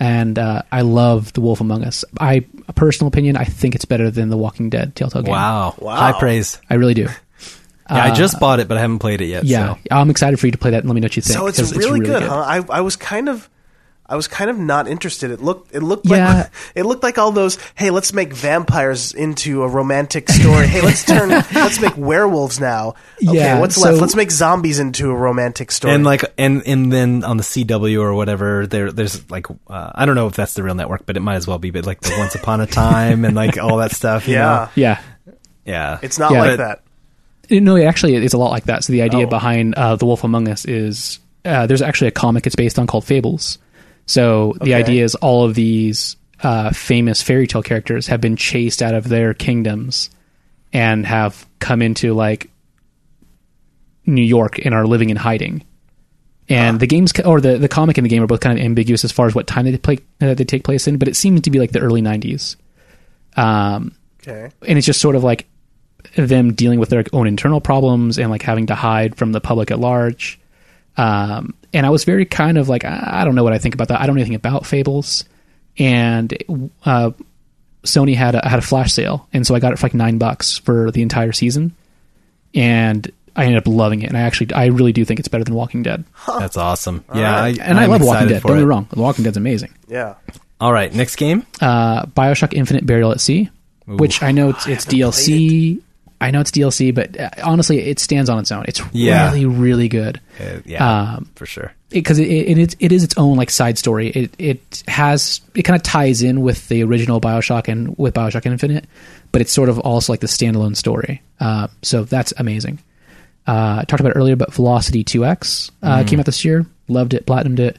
And 0.00 0.38
uh, 0.38 0.62
I 0.72 0.80
love 0.80 1.32
The 1.34 1.42
Wolf 1.42 1.60
Among 1.60 1.84
Us. 1.84 2.04
I, 2.18 2.46
a 2.68 2.72
personal 2.72 3.08
opinion, 3.08 3.36
I 3.36 3.44
think 3.44 3.74
it's 3.74 3.84
better 3.84 4.10
than 4.10 4.30
The 4.30 4.36
Walking 4.38 4.70
Dead 4.70 4.96
Telltale 4.96 5.22
game. 5.22 5.32
Wow. 5.32 5.74
Wow. 5.78 5.94
High 5.96 6.18
praise. 6.18 6.58
I 6.70 6.74
really 6.74 6.94
do. 6.94 7.02
Yeah, 7.02 8.04
I 8.04 8.14
just 8.14 8.38
bought 8.40 8.60
it, 8.60 8.68
but 8.68 8.76
I 8.78 8.80
haven't 8.80 9.00
played 9.00 9.20
it 9.20 9.26
yet. 9.26 9.42
Uh, 9.42 9.46
Yeah, 9.46 9.74
So. 9.74 9.78
I'm 9.90 10.10
excited 10.10 10.38
for 10.40 10.46
you 10.46 10.52
to 10.52 10.58
play 10.58 10.70
that 10.70 10.78
and 10.78 10.88
let 10.88 10.94
me 10.94 11.00
know 11.00 11.06
what 11.06 11.16
you 11.16 11.22
think. 11.22 11.36
So 11.38 11.46
it's 11.48 11.58
'cause 11.58 11.76
really, 11.76 12.00
good, 12.00 12.22
huh? 12.22 12.34
I 12.38 12.64
I 12.70 12.80
was 12.82 12.94
kind 12.96 13.28
of 13.28 13.50
I 14.10 14.16
was 14.16 14.26
kind 14.28 14.50
of 14.50 14.58
not 14.58 14.88
interested. 14.88 15.30
It 15.30 15.40
looked 15.40 15.74
it 15.74 15.80
looked 15.82 16.04
Yeah. 16.06 16.34
like 16.34 16.50
it 16.74 16.84
looked 16.84 17.02
like 17.04 17.16
all 17.16 17.30
those. 17.32 17.58
Hey, 17.76 17.90
let's 17.90 18.12
make 18.12 18.32
vampires 18.32 19.12
into 19.14 19.62
a 19.62 19.68
romantic 19.68 20.28
story. 20.28 20.66
hey, 20.66 20.80
let's 20.80 21.04
turn 21.04 21.28
let's 21.54 21.80
make 21.80 21.96
werewolves 21.96 22.58
now. 22.60 22.94
Okay, 23.24 23.36
Yeah, 23.36 23.60
what's 23.60 23.76
so- 23.76 23.88
left? 23.90 24.00
Let's 24.00 24.16
make 24.16 24.30
zombies 24.30 24.80
into 24.80 25.10
a 25.10 25.14
romantic 25.14 25.70
story. 25.70 25.94
And 25.94 26.04
like, 26.04 26.24
and 26.36 26.62
and 26.66 26.92
then 26.92 27.22
on 27.24 27.36
the 27.36 27.44
CW 27.44 28.00
or 28.02 28.12
whatever, 28.14 28.66
there 28.66 28.90
there's 28.90 29.30
like, 29.30 29.46
uh, 29.68 29.92
I 29.94 30.04
don't 30.06 30.16
know 30.16 30.26
if 30.26 30.34
that's 30.34 30.54
the 30.54 30.62
real 30.64 30.74
network, 30.74 31.06
but 31.06 31.16
it 31.16 31.20
might 31.20 31.36
as 31.36 31.46
well 31.46 31.58
be. 31.58 31.70
But 31.70 31.86
like 31.86 32.00
the 32.00 32.14
Once 32.18 32.34
Upon 32.34 32.60
a 32.60 32.66
Time 32.66 33.24
and 33.24 33.36
like 33.36 33.58
all 33.58 33.76
that 33.76 33.92
stuff. 33.92 34.26
You 34.26 34.34
yeah, 34.34 34.42
know? 34.42 34.68
Yeah. 34.74 35.00
yeah. 35.64 35.98
it's 36.02 36.18
not 36.18 36.32
Yeah. 36.32 36.40
like 36.40 36.50
But- 36.56 36.82
that. 37.48 37.62
No, 37.62 37.76
actually, 37.76 38.14
it's 38.14 38.34
a 38.34 38.38
lot 38.38 38.50
like 38.52 38.64
that. 38.64 38.84
So 38.84 38.92
the 38.92 39.02
idea 39.02 39.26
Oh. 39.26 39.28
behind 39.30 39.74
uh, 39.74 39.96
The 39.96 40.06
Wolf 40.06 40.22
Among 40.22 40.46
Us 40.48 40.64
is 40.64 41.18
uh, 41.44 41.66
there's 41.66 41.82
actually 41.82 42.08
a 42.08 42.12
comic 42.12 42.46
it's 42.46 42.54
based 42.54 42.78
on 42.78 42.86
called 42.86 43.04
Fables. 43.04 43.58
So 44.10 44.54
the 44.58 44.62
Okay. 44.62 44.74
idea 44.74 45.04
is 45.04 45.14
all 45.14 45.44
of 45.44 45.54
these 45.54 46.16
uh, 46.42 46.70
famous 46.70 47.22
fairy 47.22 47.46
tale 47.46 47.62
characters 47.62 48.08
have 48.08 48.20
been 48.20 48.34
chased 48.34 48.82
out 48.82 48.94
of 48.94 49.08
their 49.08 49.34
kingdoms 49.34 50.10
and 50.72 51.06
have 51.06 51.46
come 51.60 51.80
into 51.80 52.12
like 52.12 52.50
New 54.06 54.22
York 54.24 54.58
and 54.64 54.74
are 54.74 54.84
living 54.86 55.10
in 55.10 55.16
hiding. 55.16 55.62
And 56.48 56.80
the 56.80 56.88
games 56.88 57.12
or 57.24 57.40
the, 57.40 57.58
the 57.58 57.68
comic 57.68 57.98
and 57.98 58.04
the 58.04 58.08
game 58.08 58.22
are 58.24 58.26
both 58.26 58.40
kind 58.40 58.58
of 58.58 58.64
ambiguous 58.64 59.04
as 59.04 59.12
far 59.12 59.28
as 59.28 59.34
what 59.36 59.46
time 59.46 59.64
they 59.66 59.76
play 59.78 59.98
uh, 60.20 60.34
they 60.34 60.42
take 60.44 60.64
place 60.64 60.88
in, 60.88 60.98
but 60.98 61.06
it 61.06 61.14
seems 61.14 61.42
to 61.42 61.50
be 61.50 61.60
like 61.60 61.70
the 61.70 61.78
early 61.78 62.02
'90s. 62.02 62.56
Um, 63.36 63.94
Okay, 64.26 64.50
and 64.66 64.76
it's 64.76 64.86
just 64.86 65.00
sort 65.00 65.14
of 65.14 65.22
like 65.22 65.46
them 66.16 66.52
dealing 66.54 66.80
with 66.80 66.88
their 66.90 67.04
own 67.12 67.28
internal 67.28 67.60
problems 67.60 68.18
and 68.18 68.30
like 68.30 68.42
having 68.42 68.66
to 68.66 68.74
hide 68.74 69.14
from 69.16 69.30
the 69.30 69.40
public 69.40 69.70
at 69.70 69.78
large. 69.78 70.40
Um, 70.96 71.54
and 71.72 71.86
I 71.86 71.90
was 71.90 72.04
very 72.04 72.24
kind 72.24 72.58
of 72.58 72.68
like, 72.68 72.84
I 72.84 73.20
I 73.20 73.24
don't 73.24 73.34
know 73.34 73.44
what 73.44 73.52
I 73.52 73.58
think 73.58 73.74
about 73.74 73.88
that. 73.88 74.00
I 74.00 74.06
don't 74.06 74.16
know 74.16 74.20
anything 74.20 74.34
about 74.34 74.66
Fables. 74.66 75.24
And 75.78 76.36
uh, 76.84 77.12
Sony 77.84 78.14
had 78.14 78.34
a, 78.34 78.46
had 78.46 78.58
a 78.58 78.62
flash 78.62 78.92
sale, 78.92 79.28
and 79.32 79.46
so 79.46 79.54
I 79.54 79.60
got 79.60 79.72
it 79.72 79.78
for 79.78 79.86
like 79.86 79.94
nine 79.94 80.18
bucks 80.18 80.58
for 80.58 80.90
the 80.90 81.00
entire 81.00 81.32
season, 81.32 81.74
and 82.54 83.10
I 83.36 83.44
ended 83.44 83.58
up 83.58 83.68
loving 83.68 84.02
it. 84.02 84.08
And 84.08 84.16
I 84.18 84.22
actually, 84.22 84.52
I 84.52 84.66
really 84.66 84.92
do 84.92 85.04
think 85.04 85.20
it's 85.20 85.28
better 85.28 85.44
than 85.44 85.54
Walking 85.54 85.82
Dead. 85.82 86.04
That's 86.26 86.56
awesome. 86.56 87.04
Yeah, 87.14 87.34
I, 87.34 87.48
And 87.50 87.78
i 87.78 87.84
I'm 87.84 87.90
love 87.90 88.02
Walking 88.02 88.28
Dead. 88.28 88.42
Don't 88.42 88.52
get 88.52 88.58
me 88.58 88.64
wrong, 88.64 88.88
Walking 88.94 89.24
Dead's 89.24 89.36
amazing. 89.36 89.72
yeah. 89.88 90.16
All 90.60 90.72
right, 90.74 90.92
next 90.92 91.16
game. 91.16 91.46
uh, 91.62 92.04
Bioshock 92.04 92.52
Infinite 92.52 92.84
Burial 92.84 93.12
at 93.12 93.20
Sea, 93.22 93.48
which 93.86 94.22
I 94.22 94.32
know 94.32 94.50
it's, 94.50 94.66
it's 94.66 94.84
DLC. 94.84 95.80
I 96.20 96.30
know 96.30 96.40
it's 96.40 96.50
DLC, 96.50 96.94
but 96.94 97.18
uh, 97.18 97.30
honestly, 97.42 97.78
it 97.80 97.98
stands 97.98 98.28
on 98.28 98.38
its 98.38 98.52
own. 98.52 98.64
It's 98.68 98.80
Yeah. 98.92 99.28
really, 99.32 99.46
really 99.46 99.88
good 99.88 100.20
Uh, 100.38 100.58
yeah, 100.66 101.14
Um, 101.14 101.28
for 101.34 101.46
sure. 101.46 101.72
because 101.88 102.18
it, 102.18 102.28
it, 102.28 102.58
it, 102.58 102.76
it 102.78 102.92
is 102.92 103.02
its 103.04 103.14
own 103.16 103.36
like 103.36 103.48
side 103.50 103.78
story. 103.78 104.08
It 104.10 104.34
it 104.38 104.82
has 104.86 105.40
it 105.54 105.62
kind 105.62 105.76
of 105.76 105.82
ties 105.82 106.22
in 106.22 106.42
with 106.42 106.68
the 106.68 106.82
original 106.84 107.20
Bioshock 107.20 107.68
and 107.68 107.96
with 107.96 108.12
Bioshock 108.14 108.44
Infinite, 108.46 108.84
but 109.32 109.40
it's 109.40 109.52
sort 109.52 109.68
of 109.70 109.78
also 109.78 110.12
like 110.12 110.20
the 110.20 110.26
standalone 110.26 110.76
story. 110.76 111.22
Uh, 111.40 111.68
so 111.82 112.04
that's 112.04 112.32
amazing. 112.36 112.78
Uh, 113.48 113.78
I 113.80 113.84
talked 113.88 114.00
about 114.00 114.10
it 114.10 114.16
earlier, 114.18 114.36
but 114.36 114.52
Velocity 114.52 115.02
2X 115.02 115.70
uh, 115.82 116.04
came 116.04 116.20
out 116.20 116.26
this 116.26 116.44
year. 116.44 116.66
Loved 116.88 117.14
it, 117.14 117.24
platinumed 117.26 117.58
it, 117.60 117.78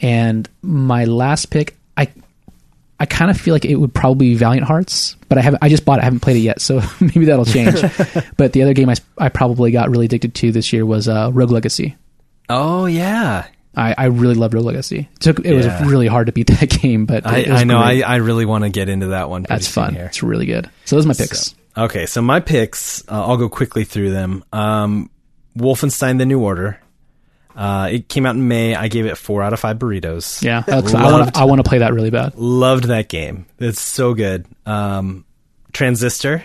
and 0.00 0.48
my 0.62 1.04
last 1.04 1.46
pick, 1.50 1.76
I 2.98 3.06
kind 3.06 3.30
of 3.30 3.38
feel 3.38 3.54
like 3.54 3.64
it 3.64 3.76
would 3.76 3.92
probably 3.92 4.30
be 4.30 4.34
Valiant 4.36 4.66
Hearts, 4.66 5.16
but 5.28 5.36
I 5.36 5.42
haven't. 5.42 5.62
I 5.62 5.68
just 5.68 5.84
bought 5.84 5.98
it. 5.98 6.02
I 6.02 6.04
haven't 6.04 6.20
played 6.20 6.36
it 6.36 6.40
yet, 6.40 6.60
so 6.60 6.80
maybe 7.00 7.26
that'll 7.26 7.44
change. 7.44 7.80
but 8.36 8.52
the 8.52 8.62
other 8.62 8.74
game 8.74 8.88
I, 8.88 8.94
I 9.18 9.28
probably 9.28 9.70
got 9.70 9.90
really 9.90 10.06
addicted 10.06 10.34
to 10.36 10.52
this 10.52 10.72
year 10.72 10.86
was 10.86 11.08
uh, 11.08 11.30
Rogue 11.32 11.50
Legacy. 11.50 11.96
Oh 12.48 12.86
yeah, 12.86 13.46
I, 13.74 13.94
I 13.98 14.04
really 14.06 14.34
love 14.34 14.54
Rogue 14.54 14.64
Legacy. 14.64 15.08
It 15.12 15.20
took 15.20 15.40
it 15.40 15.54
was 15.54 15.66
really 15.86 16.06
hard 16.06 16.26
to 16.26 16.32
beat 16.32 16.46
that 16.60 16.70
game, 16.70 17.04
but 17.04 17.26
I, 17.26 17.44
I 17.44 17.64
know. 17.64 17.78
I. 17.78 18.00
I 18.00 18.16
really 18.16 18.46
want 18.46 18.64
to 18.64 18.70
get 18.70 18.88
into 18.88 19.08
that 19.08 19.28
one. 19.28 19.44
that's 19.46 19.68
fun. 19.68 19.94
Here. 19.94 20.06
It's 20.06 20.22
really 20.22 20.46
good. 20.46 20.70
So 20.86 20.96
those 20.96 21.04
are 21.04 21.08
my 21.08 21.14
picks. 21.14 21.54
Okay, 21.76 22.06
so 22.06 22.22
my 22.22 22.40
picks, 22.40 23.06
uh, 23.06 23.26
I'll 23.26 23.36
go 23.36 23.50
quickly 23.50 23.84
through 23.84 24.10
them. 24.10 24.42
Um, 24.52 25.10
Wolfenstein: 25.58 26.16
The 26.16 26.24
New 26.24 26.40
Order. 26.40 26.80
Uh, 27.56 27.88
it 27.90 28.08
came 28.08 28.26
out 28.26 28.34
in 28.36 28.46
May. 28.48 28.74
I 28.74 28.88
gave 28.88 29.06
it 29.06 29.16
four 29.16 29.42
out 29.42 29.52
of 29.54 29.60
five 29.60 29.78
burritos. 29.78 30.42
Yeah, 30.42 30.60
that's, 30.60 30.92
I 30.94 31.02
want 31.02 31.14
Loved- 31.16 31.34
to 31.34 31.40
I 31.40 31.44
want 31.44 31.64
to 31.64 31.68
play 31.68 31.78
that 31.78 31.94
really 31.94 32.10
bad. 32.10 32.34
Loved 32.36 32.84
that 32.84 33.08
game. 33.08 33.46
It's 33.58 33.80
so 33.80 34.12
good. 34.12 34.44
Um, 34.66 35.24
Transistor 35.72 36.44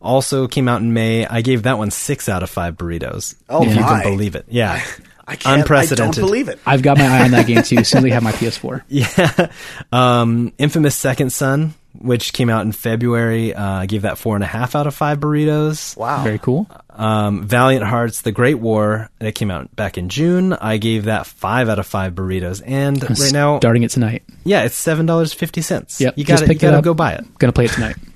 also 0.00 0.46
came 0.46 0.68
out 0.68 0.80
in 0.80 0.92
May. 0.92 1.26
I 1.26 1.42
gave 1.42 1.64
that 1.64 1.76
one 1.78 1.90
six 1.90 2.28
out 2.28 2.42
of 2.42 2.50
five 2.50 2.76
burritos. 2.76 3.34
Oh, 3.48 3.64
if 3.64 3.74
you 3.74 3.82
can 3.82 4.02
believe 4.04 4.36
it. 4.36 4.44
Yeah. 4.48 4.80
I 5.26 5.36
can't. 5.36 5.60
Unprecedented. 5.60 6.00
I 6.00 6.20
don't 6.20 6.26
believe 6.26 6.48
it. 6.48 6.58
I've 6.64 6.80
got 6.82 6.96
my 6.96 7.04
eye 7.06 7.24
on 7.24 7.32
that 7.32 7.46
game 7.46 7.62
too. 7.62 7.76
As 7.80 7.88
soon 7.88 7.98
as 7.98 8.04
I 8.06 8.14
have 8.14 8.22
my 8.22 8.32
PS4. 8.32 8.82
Yeah. 8.88 9.50
Um, 9.92 10.54
Infamous 10.56 10.96
Second 10.96 11.30
Son, 11.32 11.74
which 11.98 12.32
came 12.32 12.48
out 12.48 12.64
in 12.64 12.72
February. 12.72 13.52
Uh, 13.52 13.62
I 13.80 13.86
gave 13.86 14.02
that 14.02 14.16
four 14.16 14.36
and 14.36 14.42
a 14.44 14.46
half 14.46 14.74
out 14.74 14.86
of 14.86 14.94
five 14.94 15.18
burritos. 15.20 15.96
Wow. 15.98 16.24
Very 16.24 16.38
cool. 16.38 16.66
Um, 16.98 17.46
Valiant 17.46 17.84
Hearts: 17.84 18.22
The 18.22 18.32
Great 18.32 18.56
War 18.56 19.08
that 19.20 19.34
came 19.36 19.50
out 19.50 19.74
back 19.76 19.96
in 19.96 20.08
June. 20.08 20.52
I 20.52 20.78
gave 20.78 21.04
that 21.04 21.26
five 21.26 21.68
out 21.68 21.78
of 21.78 21.86
five 21.86 22.14
burritos, 22.14 22.60
and 22.66 23.00
right 23.08 23.32
now, 23.32 23.58
starting 23.60 23.84
it 23.84 23.90
tonight. 23.90 24.24
yeah, 24.44 24.64
it's 24.64 24.74
seven 24.76 25.06
dollars 25.06 25.32
fifty 25.32 25.62
cents. 25.62 26.00
Yep, 26.00 26.18
you 26.18 26.24
got 26.24 26.38
to 26.38 26.44
you 26.44 26.48
picked 26.48 26.62
it 26.62 26.66
got 26.70 26.76
to 26.76 26.82
go 26.82 26.94
buy 26.94 27.12
it. 27.12 27.24
Gonna 27.38 27.52
play 27.52 27.66
it 27.66 27.70
tonight. 27.70 27.96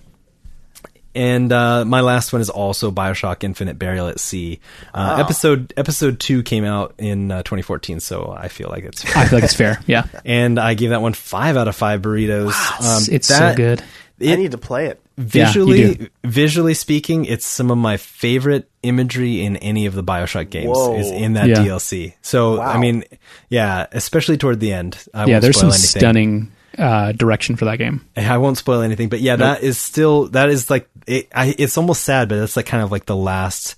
And 1.14 1.52
uh, 1.52 1.84
my 1.84 2.00
last 2.00 2.32
one 2.32 2.40
is 2.40 2.48
also 2.48 2.90
Bioshock 2.90 3.44
Infinite 3.44 3.78
Burial 3.78 4.08
at 4.08 4.18
Sea. 4.18 4.60
Uh, 4.94 5.18
Episode 5.20 5.74
episode 5.76 6.18
two 6.18 6.42
came 6.42 6.64
out 6.64 6.94
in 6.96 7.30
uh, 7.30 7.42
2014, 7.42 8.00
so 8.00 8.34
I 8.34 8.48
feel 8.48 8.70
like 8.70 8.84
it's. 8.84 9.04
I 9.14 9.26
feel 9.26 9.36
like 9.36 9.44
it's 9.44 9.52
fair. 9.52 9.78
Yeah, 9.86 10.06
and 10.24 10.58
I 10.58 10.72
gave 10.72 10.88
that 10.88 11.02
one 11.02 11.12
five 11.12 11.58
out 11.58 11.68
of 11.68 11.76
five 11.76 12.00
burritos. 12.00 12.54
it's, 12.80 13.08
it's 13.08 13.28
so 13.28 13.34
Um, 13.34 13.40
that- 13.40 13.56
good. 13.58 13.82
I 14.22 14.36
need 14.36 14.52
to 14.52 14.58
play 14.58 14.86
it. 14.86 15.01
Visually, 15.16 15.94
do. 15.94 16.08
visually 16.24 16.74
speaking, 16.74 17.24
it's 17.24 17.46
some 17.46 17.70
of 17.70 17.78
my 17.78 17.96
favorite 17.96 18.68
imagery 18.82 19.42
in 19.44 19.56
any 19.58 19.86
of 19.86 19.94
the 19.94 20.02
Bioshock 20.02 20.50
games. 20.50 20.76
Whoa. 20.76 20.98
Is 20.98 21.10
in 21.10 21.34
that 21.34 21.48
Yeah. 21.48 21.56
DLC. 21.64 22.14
So 22.22 22.58
Wow. 22.58 22.66
I 22.66 22.78
mean, 22.78 23.04
yeah, 23.48 23.86
especially 23.92 24.36
toward 24.36 24.60
the 24.60 24.72
end. 24.72 24.98
I 25.14 25.26
Yeah, 25.26 25.40
there's 25.40 25.58
some 25.58 25.68
anything. 25.70 26.00
stunning 26.00 26.52
uh, 26.78 27.12
direction 27.12 27.56
for 27.56 27.66
that 27.66 27.76
game. 27.76 28.00
I 28.16 28.38
won't 28.38 28.56
spoil 28.58 28.80
anything, 28.80 29.08
but 29.08 29.20
yeah, 29.20 29.36
that 29.36 29.62
is 29.62 29.78
still 29.78 30.28
that 30.28 30.48
is 30.48 30.70
like 30.70 30.88
it, 31.06 31.28
I, 31.34 31.54
it's 31.58 31.76
almost 31.76 32.04
sad, 32.04 32.28
but 32.28 32.38
it's 32.38 32.56
like 32.56 32.66
kind 32.66 32.82
of 32.82 32.90
like 32.90 33.06
the 33.06 33.16
last 33.16 33.76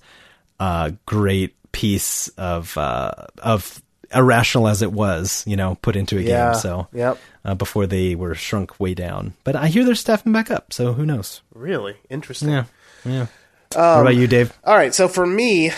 uh, 0.59 0.91
great 1.05 1.53
piece 1.73 2.29
of 2.37 2.77
uh, 2.77 3.11
of 3.43 3.81
irrational 4.13 4.67
as 4.69 4.81
it 4.81 4.93
was, 4.93 5.43
you 5.45 5.57
know, 5.57 5.75
put 5.81 5.95
into 5.97 6.17
a 6.17 6.21
Yeah. 6.21 6.51
game. 6.51 6.61
So 6.61 6.87
Yep. 6.93 7.17
Uh, 7.45 7.55
before 7.55 7.85
they 7.87 8.15
were 8.15 8.35
shrunk 8.35 8.77
way 8.79 8.93
down, 8.93 9.33
but 9.45 9.55
I 9.55 9.67
hear 9.67 9.85
they're 9.85 9.95
staffing 9.95 10.33
back 10.33 10.51
up, 10.51 10.73
so 10.73 10.91
who 10.93 11.05
knows? 11.05 11.41
Really 11.53 11.95
interesting. 12.09 12.49
Yeah, 12.49 12.65
yeah. 13.05 13.27
what 13.73 13.79
Um, 13.79 14.01
about 14.01 14.15
you, 14.15 14.27
Dave? 14.27 14.51
All 14.65 14.75
right, 14.75 14.93
so 14.93 15.07
for 15.07 15.25
me, 15.25 15.71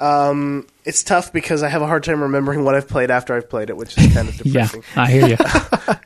um, 0.00 0.66
it's 0.84 1.02
tough 1.02 1.32
because 1.32 1.62
I 1.62 1.68
have 1.68 1.82
a 1.82 1.86
hard 1.86 2.04
time 2.04 2.20
remembering 2.22 2.64
what 2.64 2.74
I've 2.74 2.88
played 2.88 3.10
after 3.10 3.34
I've 3.34 3.48
played 3.48 3.70
it, 3.70 3.76
which 3.76 3.96
is 3.96 4.12
kind 4.14 4.28
of 4.28 4.36
Yeah, 4.46 4.66
depressing. 4.68 4.84
I 4.96 5.10
hear 5.10 5.26
you. 5.28 5.36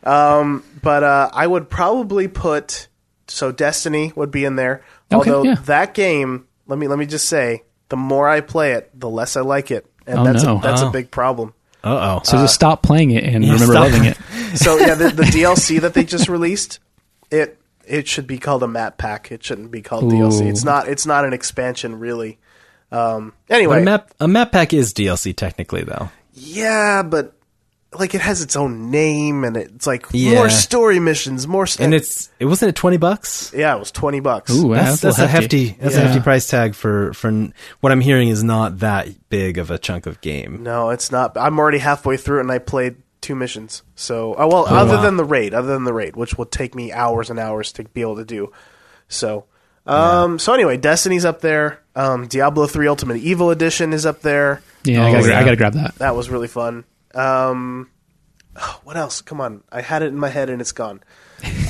um, 0.11 0.63
But 0.83 1.03
uh, 1.03 1.31
I 1.33 1.47
would 1.47 1.69
probably 1.69 2.29
put 2.29 2.89
so 3.27 3.51
Destiny 3.53 4.13
would 4.17 4.31
be 4.31 4.45
in 4.45 4.57
there. 4.57 4.83
Okay, 5.13 5.31
Although 5.31 5.43
yeah. 5.51 5.55
that 5.65 5.95
game, 5.95 6.47
let 6.67 6.79
me 6.79 6.87
let 6.89 6.99
me 6.99 7.07
just 7.07 7.29
say, 7.29 7.65
the 7.89 7.97
more 7.97 8.29
I 8.29 8.41
play 8.41 8.73
it, 8.73 8.91
the 8.99 9.09
less 9.09 9.37
I 9.37 9.41
like 9.41 9.71
it, 9.71 9.87
and 10.07 10.19
Oh, 10.21 10.25
that's 10.25 10.45
no. 10.45 10.59
a, 10.59 10.61
that's 10.61 10.83
Oh. 10.83 10.89
a 10.89 10.91
big 10.91 11.11
problem. 11.11 11.55
Uh 11.85 12.19
oh. 12.19 12.23
So 12.25 12.39
just 12.39 12.55
stop 12.55 12.83
playing 12.83 13.13
it 13.13 13.25
and 13.25 13.45
yeah, 13.45 13.53
remember 13.53 13.73
stop. 13.75 13.85
loving 13.91 14.05
it. 14.05 14.19
So 14.57 14.79
yeah, 14.79 14.95
the, 14.95 15.11
the 15.11 15.25
DLC 15.25 15.79
that 15.83 15.93
they 15.95 16.05
just 16.05 16.27
released, 16.29 16.79
it 17.31 17.59
it 17.87 18.09
should 18.09 18.27
be 18.27 18.39
called 18.39 18.63
a 18.63 18.69
map 18.69 18.97
pack. 18.97 19.31
It 19.31 19.45
shouldn't 19.45 19.71
be 19.71 19.83
called 19.83 20.05
DLC. 20.11 20.47
It's 20.49 20.65
not. 20.65 20.89
It's 20.89 21.05
not 21.07 21.25
an 21.27 21.33
expansion, 21.35 21.99
really. 21.99 22.39
Um, 22.91 23.35
But 23.47 23.57
anyway, 23.57 23.83
a 23.83 23.85
map 23.85 24.11
a 24.21 24.27
map 24.27 24.53
pack 24.53 24.73
is 24.73 24.95
DLC 24.95 25.37
technically, 25.37 25.83
though. 25.85 26.09
yeah, 26.33 27.03
but 27.03 27.35
like 27.93 28.15
it 28.15 28.21
has 28.21 28.43
its 28.43 28.55
own 28.57 28.91
name, 28.91 29.45
and 29.45 29.57
it's 29.57 29.87
like 29.87 30.07
Yeah. 30.13 30.35
more 30.35 30.51
story 30.51 30.99
missions, 31.01 31.47
more. 31.49 31.63
s- 31.65 31.79
And 31.81 31.95
it's 31.95 32.29
it 32.39 32.45
wasn't 32.45 32.69
it 32.71 32.75
twenty 32.77 32.97
bucks. 32.99 33.53
yeah, 33.57 33.75
it 33.75 33.79
was 33.79 33.91
twenty 33.91 34.21
bucks. 34.21 34.53
Ooh, 34.53 34.75
That's, 34.75 35.01
that's, 35.01 35.17
that's 35.17 35.19
a 35.19 35.27
hefty 35.27 35.77
that's 35.81 35.95
a 35.97 36.01
hefty 36.01 36.21
price 36.21 36.47
tag 36.49 36.75
for 36.75 37.13
for 37.15 37.49
what 37.81 37.91
I'm 37.93 38.01
hearing 38.01 38.29
is 38.29 38.45
not 38.45 38.81
that 38.81 39.09
big 39.31 39.59
of 39.59 39.71
a 39.71 39.79
chunk 39.79 40.07
of 40.07 40.21
game. 40.21 40.63
No, 40.63 40.91
it's 40.91 41.11
not. 41.11 41.37
I'm 41.39 41.59
already 41.59 41.79
halfway 41.79 42.17
through, 42.19 42.39
it 42.39 42.43
and 42.43 42.53
I 42.53 42.59
played 42.59 42.97
two 43.21 43.35
missions. 43.35 43.83
So, 43.97 44.35
uh, 44.35 44.47
well, 44.51 44.67
other 44.67 44.93
Oh, 44.93 44.97
wow. 44.97 45.03
than 45.03 45.17
the 45.17 45.25
raid, 45.25 45.53
other 45.55 45.69
than 45.73 45.85
the 45.85 45.93
raid, 45.93 46.15
which 46.15 46.37
will 46.39 46.45
take 46.47 46.75
me 46.75 46.93
hours 46.93 47.31
and 47.31 47.39
hours 47.39 47.73
to 47.73 47.85
be 47.85 48.01
able 48.01 48.17
to 48.17 48.25
do. 48.25 48.53
So, 49.09 49.47
um, 49.87 50.39
so 50.39 50.53
anyway, 50.53 50.77
Destiny's 50.77 51.25
up 51.25 51.41
there. 51.41 51.81
Um, 51.97 52.27
Diablo 52.29 52.67
three 52.67 52.87
Ultimate 52.87 53.17
Evil 53.17 53.51
Edition 53.51 53.93
is 53.93 54.05
up 54.07 54.21
there. 54.23 54.63
Yeah, 54.85 55.05
I 55.05 55.09
Oh, 55.09 55.13
gotta, 55.15 55.29
yeah. 55.29 55.41
I 55.41 55.45
gotta 55.45 55.57
grab 55.57 55.73
that. 55.73 55.95
That 55.97 56.15
was 56.15 56.29
really 56.31 56.47
fun. 56.49 56.85
Um, 57.19 57.91
what 58.85 58.97
else? 58.97 59.21
Come 59.21 59.41
on, 59.41 59.63
I 59.71 59.81
had 59.83 60.03
it 60.03 60.07
in 60.07 60.17
my 60.19 60.29
head 60.29 60.51
and 60.51 60.61
it's 60.61 60.73
gone. 60.73 61.01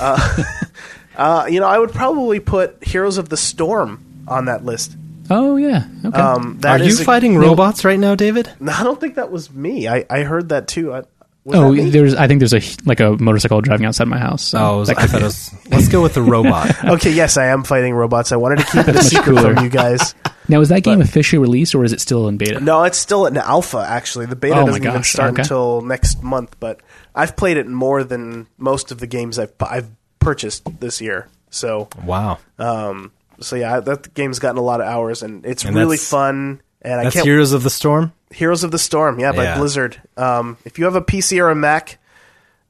Uh, 0.01 0.45
uh, 1.17 1.47
you 1.49 1.61
know, 1.61 1.67
I 1.67 1.79
would 1.79 1.93
probably 1.93 2.41
put 2.41 2.83
Heroes 2.85 3.19
of 3.19 3.29
the 3.29 3.37
Storm 3.37 4.05
on 4.29 4.47
that 4.47 4.65
list. 4.65 4.97
Oh 5.31 5.57
yeah. 5.57 5.87
Okay. 6.05 6.19
Um, 6.19 6.57
Are 6.65 6.79
that 6.79 6.85
you 6.87 6.95
a- 6.95 7.05
fighting 7.05 7.37
robots 7.37 7.85
right 7.85 7.99
now, 7.99 8.15
David? 8.15 8.51
No, 8.61 8.73
I 8.73 8.83
don't 8.83 8.99
think 9.01 9.17
that 9.17 9.31
was 9.31 9.51
me. 9.53 9.87
I, 9.89 10.05
I 10.09 10.23
heard 10.23 10.49
that 10.51 10.69
too. 10.69 10.93
I, 10.95 11.03
Was 11.45 11.57
oh, 11.57 11.75
that 11.75 11.91
there's. 11.91 12.15
I 12.15 12.27
think 12.27 12.41
there's 12.41 12.55
a 12.55 12.63
like 12.87 13.01
a 13.01 13.11
motorcycle 13.19 13.61
driving 13.61 13.85
outside 13.87 14.09
my 14.09 14.19
house. 14.19 14.43
so 14.43 14.59
Oh, 14.59 14.77
I, 14.77 14.77
was, 14.77 14.91
I 14.91 15.07
thought 15.07 15.21
it 15.21 15.25
was. 15.25 15.55
Let's 15.71 15.89
go 15.89 16.03
with 16.03 16.15
the 16.15 16.23
robot. 16.23 16.75
Okay, 16.85 17.13
yes, 17.13 17.37
I 17.37 17.47
am 17.47 17.63
fighting 17.65 17.93
robots. 17.95 18.33
I 18.33 18.37
wanted 18.37 18.61
to 18.61 18.65
keep 18.65 18.89
it 18.89 18.97
a 18.97 19.03
secret 19.03 19.39
from 19.39 19.63
you 19.63 19.69
guys. 19.71 20.15
Now, 20.49 20.61
is 20.61 20.71
that 20.71 20.83
game 20.83 21.01
officially 21.01 21.39
released 21.41 21.75
or 21.75 21.85
is 21.85 21.93
it 21.93 22.01
still 22.01 22.27
in 22.29 22.39
beta? 22.39 22.59
No, 22.61 22.85
it's 22.85 22.99
still 22.99 23.27
in 23.27 23.37
alpha. 23.37 23.85
Actually, 23.87 24.27
the 24.27 24.37
beta 24.37 24.57
Oh 24.57 24.67
doesn't 24.67 24.85
even 24.85 25.05
start 25.05 25.33
okay. 25.33 25.43
until 25.43 25.83
next 25.83 26.23
month. 26.23 26.57
But 26.59 26.81
I've 27.15 27.37
played 27.37 27.57
it 27.59 27.67
more 27.67 28.03
than 28.05 28.47
most 28.57 28.91
of 28.91 28.99
the 28.99 29.07
games 29.07 29.39
I've 29.39 29.53
I've 29.61 29.91
purchased 30.19 30.81
this 30.81 31.01
year. 31.01 31.29
So, 31.51 31.89
Wow. 32.05 32.39
um, 32.59 33.13
so 33.41 33.57
yeah, 33.57 33.81
that 33.81 34.13
game's 34.15 34.39
gotten 34.39 34.59
a 34.59 34.63
lot 34.63 34.81
of 34.81 34.87
hours, 34.87 35.23
and 35.23 35.45
it's 35.47 35.65
And 35.65 35.75
really 35.77 35.97
fun. 35.97 36.61
And 36.83 37.01
I 37.01 37.11
can't 37.11 37.25
Heroes 37.25 37.53
of 37.53 37.63
the 37.63 37.71
Storm. 37.71 38.13
Heroes 38.31 38.63
of 38.65 38.71
the 38.71 38.79
Storm, 38.79 39.19
yeah, 39.19 39.33
by 39.33 39.45
Yeah. 39.45 39.59
Blizzard. 39.59 40.01
Um, 40.17 40.57
if 40.65 40.79
you 40.79 40.85
have 40.85 40.95
a 40.95 41.01
PC 41.03 41.41
or 41.43 41.49
a 41.51 41.55
Mac 41.55 41.99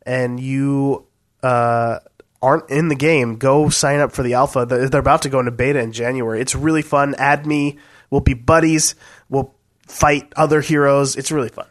and 0.06 0.38
you 0.40 1.04
uh, 1.42 1.98
aren't 2.40 2.70
in 2.70 2.88
the 2.88 2.94
game, 2.94 3.36
go 3.36 3.68
sign 3.68 4.00
up 4.00 4.12
for 4.12 4.22
the 4.22 4.34
alpha. 4.34 4.64
They're 4.66 4.88
they're 4.88 5.00
about 5.00 5.22
to 5.22 5.28
go 5.28 5.40
into 5.40 5.50
beta 5.50 5.80
in 5.80 5.92
January. 5.92 6.40
It's 6.40 6.54
really 6.54 6.82
fun. 6.82 7.14
Add 7.18 7.46
me. 7.46 7.78
We'll 8.10 8.20
be 8.20 8.34
buddies. 8.34 8.94
We'll 9.28 9.54
fight 9.86 10.32
other 10.36 10.60
heroes. 10.60 11.16
It's 11.16 11.32
really 11.32 11.48
fun. 11.48 11.66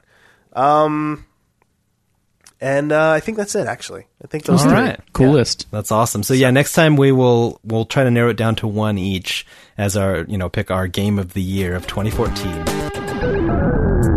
Um, 0.54 1.26
and 2.60 2.92
uh, 2.92 3.12
I 3.12 3.20
think 3.20 3.38
that's 3.38 3.56
it. 3.56 3.68
Actually, 3.68 4.08
I 4.24 4.28
think 4.28 4.46
those 4.46 4.64
All 4.64 4.70
three. 4.70 4.80
right. 4.80 5.00
Coolest. 5.14 5.68
That's 5.72 5.92
awesome. 5.92 6.24
So 6.24 6.34
yeah, 6.34 6.52
next 6.52 6.74
time 6.74 6.96
we 6.96 7.12
will 7.12 7.60
we'll 7.64 7.86
try 7.86 8.04
to 8.04 8.12
narrow 8.12 8.32
it 8.32 8.38
down 8.38 8.56
to 8.58 8.68
one 8.68 8.98
each 8.98 9.46
as 9.78 9.96
our 9.96 10.26
you 10.28 10.38
know 10.38 10.50
pick 10.50 10.72
our 10.72 10.88
game 10.88 11.20
of 11.20 11.34
the 11.34 11.42
year 11.42 11.76
of 11.76 11.88
2014. 11.88 14.17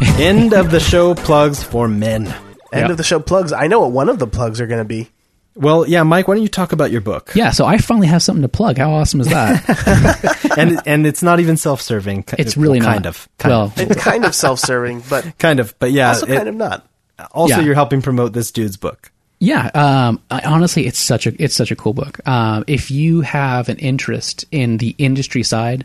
End 0.18 0.52
of 0.52 0.70
the 0.70 0.80
show 0.80 1.14
plugs 1.14 1.62
for 1.62 1.88
men. 1.88 2.26
End 2.26 2.36
Yeah. 2.72 2.90
of 2.90 2.96
the 2.96 3.02
show 3.04 3.20
plugs. 3.20 3.52
I 3.52 3.66
know 3.66 3.80
what 3.80 3.92
one 3.92 4.08
of 4.08 4.18
the 4.18 4.26
plugs 4.26 4.60
are 4.60 4.66
going 4.66 4.80
to 4.80 4.84
be. 4.84 5.08
Well, 5.54 5.88
yeah, 5.88 6.04
Mike, 6.04 6.28
why 6.28 6.34
don't 6.34 6.42
you 6.42 6.48
talk 6.48 6.70
about 6.72 6.92
your 6.92 7.00
book? 7.00 7.32
Yeah, 7.34 7.50
so 7.50 7.64
I 7.66 7.78
finally 7.78 8.06
have 8.06 8.22
something 8.22 8.42
to 8.42 8.48
plug. 8.48 8.78
How 8.78 8.92
awesome 8.92 9.20
is 9.20 9.28
that? 9.28 10.52
and 10.58 10.80
and 10.86 11.04
it's 11.06 11.22
not 11.22 11.40
even 11.40 11.56
self-serving. 11.56 12.26
It's 12.38 12.56
really 12.56 12.78
kind 12.78 13.04
not. 13.04 13.06
of, 13.08 13.28
kind 13.38 13.50
well, 13.50 13.62
of, 13.64 13.78
It's 13.78 14.00
kind 14.00 14.24
of 14.24 14.34
self-serving, 14.36 15.02
but 15.10 15.36
kind 15.38 15.58
of, 15.58 15.74
but 15.80 15.90
yeah, 15.90 16.08
also 16.10 16.26
it- 16.26 16.36
kind 16.36 16.48
of 16.48 16.54
not. 16.54 16.86
also 17.32 17.56
Yeah. 17.56 17.62
you're 17.62 17.74
helping 17.74 18.02
promote 18.02 18.32
this 18.34 18.52
dude's 18.52 18.76
book. 18.76 19.10
Yeah, 19.40 19.66
um, 19.74 20.20
I, 20.30 20.40
honestly, 20.42 20.86
it's 20.86 20.98
such 20.98 21.26
a 21.26 21.42
it's 21.42 21.54
such 21.56 21.70
a 21.72 21.76
cool 21.76 21.92
book. 21.94 22.20
Um, 22.28 22.62
if 22.68 22.90
you 22.92 23.20
have 23.22 23.68
an 23.68 23.78
interest 23.78 24.44
in 24.52 24.76
the 24.78 24.94
industry 24.98 25.42
side, 25.42 25.84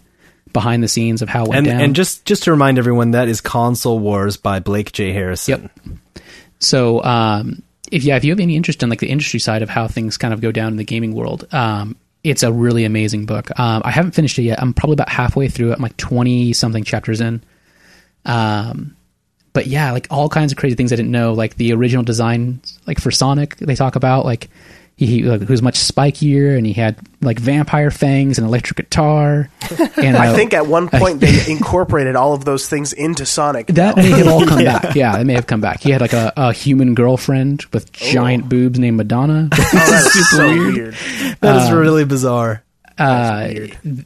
behind 0.53 0.83
the 0.83 0.87
scenes 0.87 1.21
of 1.21 1.29
how 1.29 1.43
it 1.43 1.49
went 1.49 1.57
And 1.59 1.65
down, 1.67 1.81
and 1.81 1.95
just 1.95 2.25
just 2.25 2.43
to 2.43 2.51
remind 2.51 2.77
everyone, 2.77 3.11
that 3.11 3.27
is 3.27 3.41
Console 3.41 3.99
Wars 3.99 4.37
by 4.37 4.59
Blake 4.59 4.91
J. 4.91 5.11
Harris. 5.11 5.49
Yep. 5.49 5.69
so 6.59 7.03
um, 7.03 7.63
if 7.91 8.03
yeah, 8.03 8.15
if 8.15 8.23
you 8.23 8.31
have 8.31 8.39
any 8.39 8.55
interest 8.55 8.83
in 8.83 8.89
like 8.89 8.99
the 8.99 9.09
industry 9.09 9.39
side 9.39 9.61
of 9.61 9.69
how 9.69 9.87
things 9.87 10.17
kind 10.17 10.33
of 10.33 10.41
go 10.41 10.51
down 10.51 10.71
in 10.71 10.77
the 10.77 10.83
gaming 10.83 11.13
world, 11.13 11.47
um, 11.53 11.95
it's 12.23 12.43
a 12.43 12.51
really 12.51 12.85
amazing 12.85 13.25
book. 13.25 13.57
Um, 13.59 13.81
I 13.83 13.91
haven't 13.91 14.11
finished 14.11 14.39
it 14.39 14.43
yet. 14.43 14.61
I'm 14.61 14.73
probably 14.73 14.93
about 14.93 15.09
halfway 15.09 15.49
through 15.49 15.71
it. 15.71 15.75
I'm 15.75 15.81
like 15.81 15.97
twenty 15.97 16.53
something 16.53 16.83
chapters 16.83 17.19
in. 17.19 17.43
Um, 18.25 18.95
but 19.53 19.67
yeah, 19.67 19.91
like 19.91 20.07
all 20.09 20.29
kinds 20.29 20.51
of 20.51 20.57
crazy 20.57 20.75
things 20.75 20.91
I 20.91 20.95
didn't 20.95 21.11
know. 21.11 21.33
Like 21.33 21.55
the 21.55 21.73
original 21.73 22.03
design, 22.03 22.61
like 22.87 22.99
for 22.99 23.11
Sonic, 23.11 23.57
they 23.57 23.75
talk 23.75 23.95
about 23.95 24.25
like 24.25 24.49
he, 25.05 25.21
he, 25.21 25.23
like, 25.23 25.47
was 25.49 25.61
much 25.61 25.79
spikier 25.79 26.57
and 26.57 26.65
he 26.65 26.73
had 26.73 26.97
like 27.21 27.39
vampire 27.39 27.91
fangs 27.91 28.37
and 28.37 28.47
electric 28.47 28.77
guitar. 28.77 29.49
And 29.95 30.17
I 30.17 30.27
uh, 30.27 30.35
think 30.35 30.53
at 30.53 30.67
one 30.67 30.89
point 30.93 31.19
they 31.21 31.49
incorporated 31.49 32.15
all 32.15 32.33
of 32.33 32.43
those 32.45 32.67
things 32.67 32.91
into 32.93 33.25
Sonic. 33.25 33.67
that 33.67 33.95
may 33.95 34.09
have 34.09 34.27
all 34.27 34.45
come 34.45 34.63
back. 34.65 34.95
Yeah, 34.95 35.17
it 35.19 35.23
may 35.25 35.33
have 35.33 35.47
come 35.47 35.61
back. 35.61 35.81
He 35.81 35.91
had 35.91 36.01
like 36.01 36.13
a, 36.13 36.33
a 36.35 36.51
human 36.51 36.93
girlfriend 36.95 37.65
with 37.71 37.91
giant 37.91 38.49
boobs 38.49 38.79
named 38.79 38.97
Madonna. 38.97 39.49
oh, 39.51 39.55
that 39.55 40.15
is 40.15 40.29
so 40.31 40.47
weird. 40.47 40.75
weird. 40.75 41.37
That 41.41 41.65
is 41.65 41.71
really 41.71 42.05
bizarre. 42.05 42.63
uh, 42.97 43.49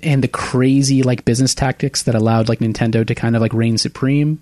and 0.04 0.24
the 0.24 0.30
crazy 0.32 1.04
like 1.04 1.26
business 1.26 1.56
tactics 1.56 2.04
that 2.04 2.16
allowed 2.16 2.48
like 2.50 2.60
Nintendo 2.60 3.06
to 3.06 3.16
kind 3.16 3.36
of 3.36 3.42
like 3.42 3.54
reign 3.54 3.78
supreme. 3.78 4.42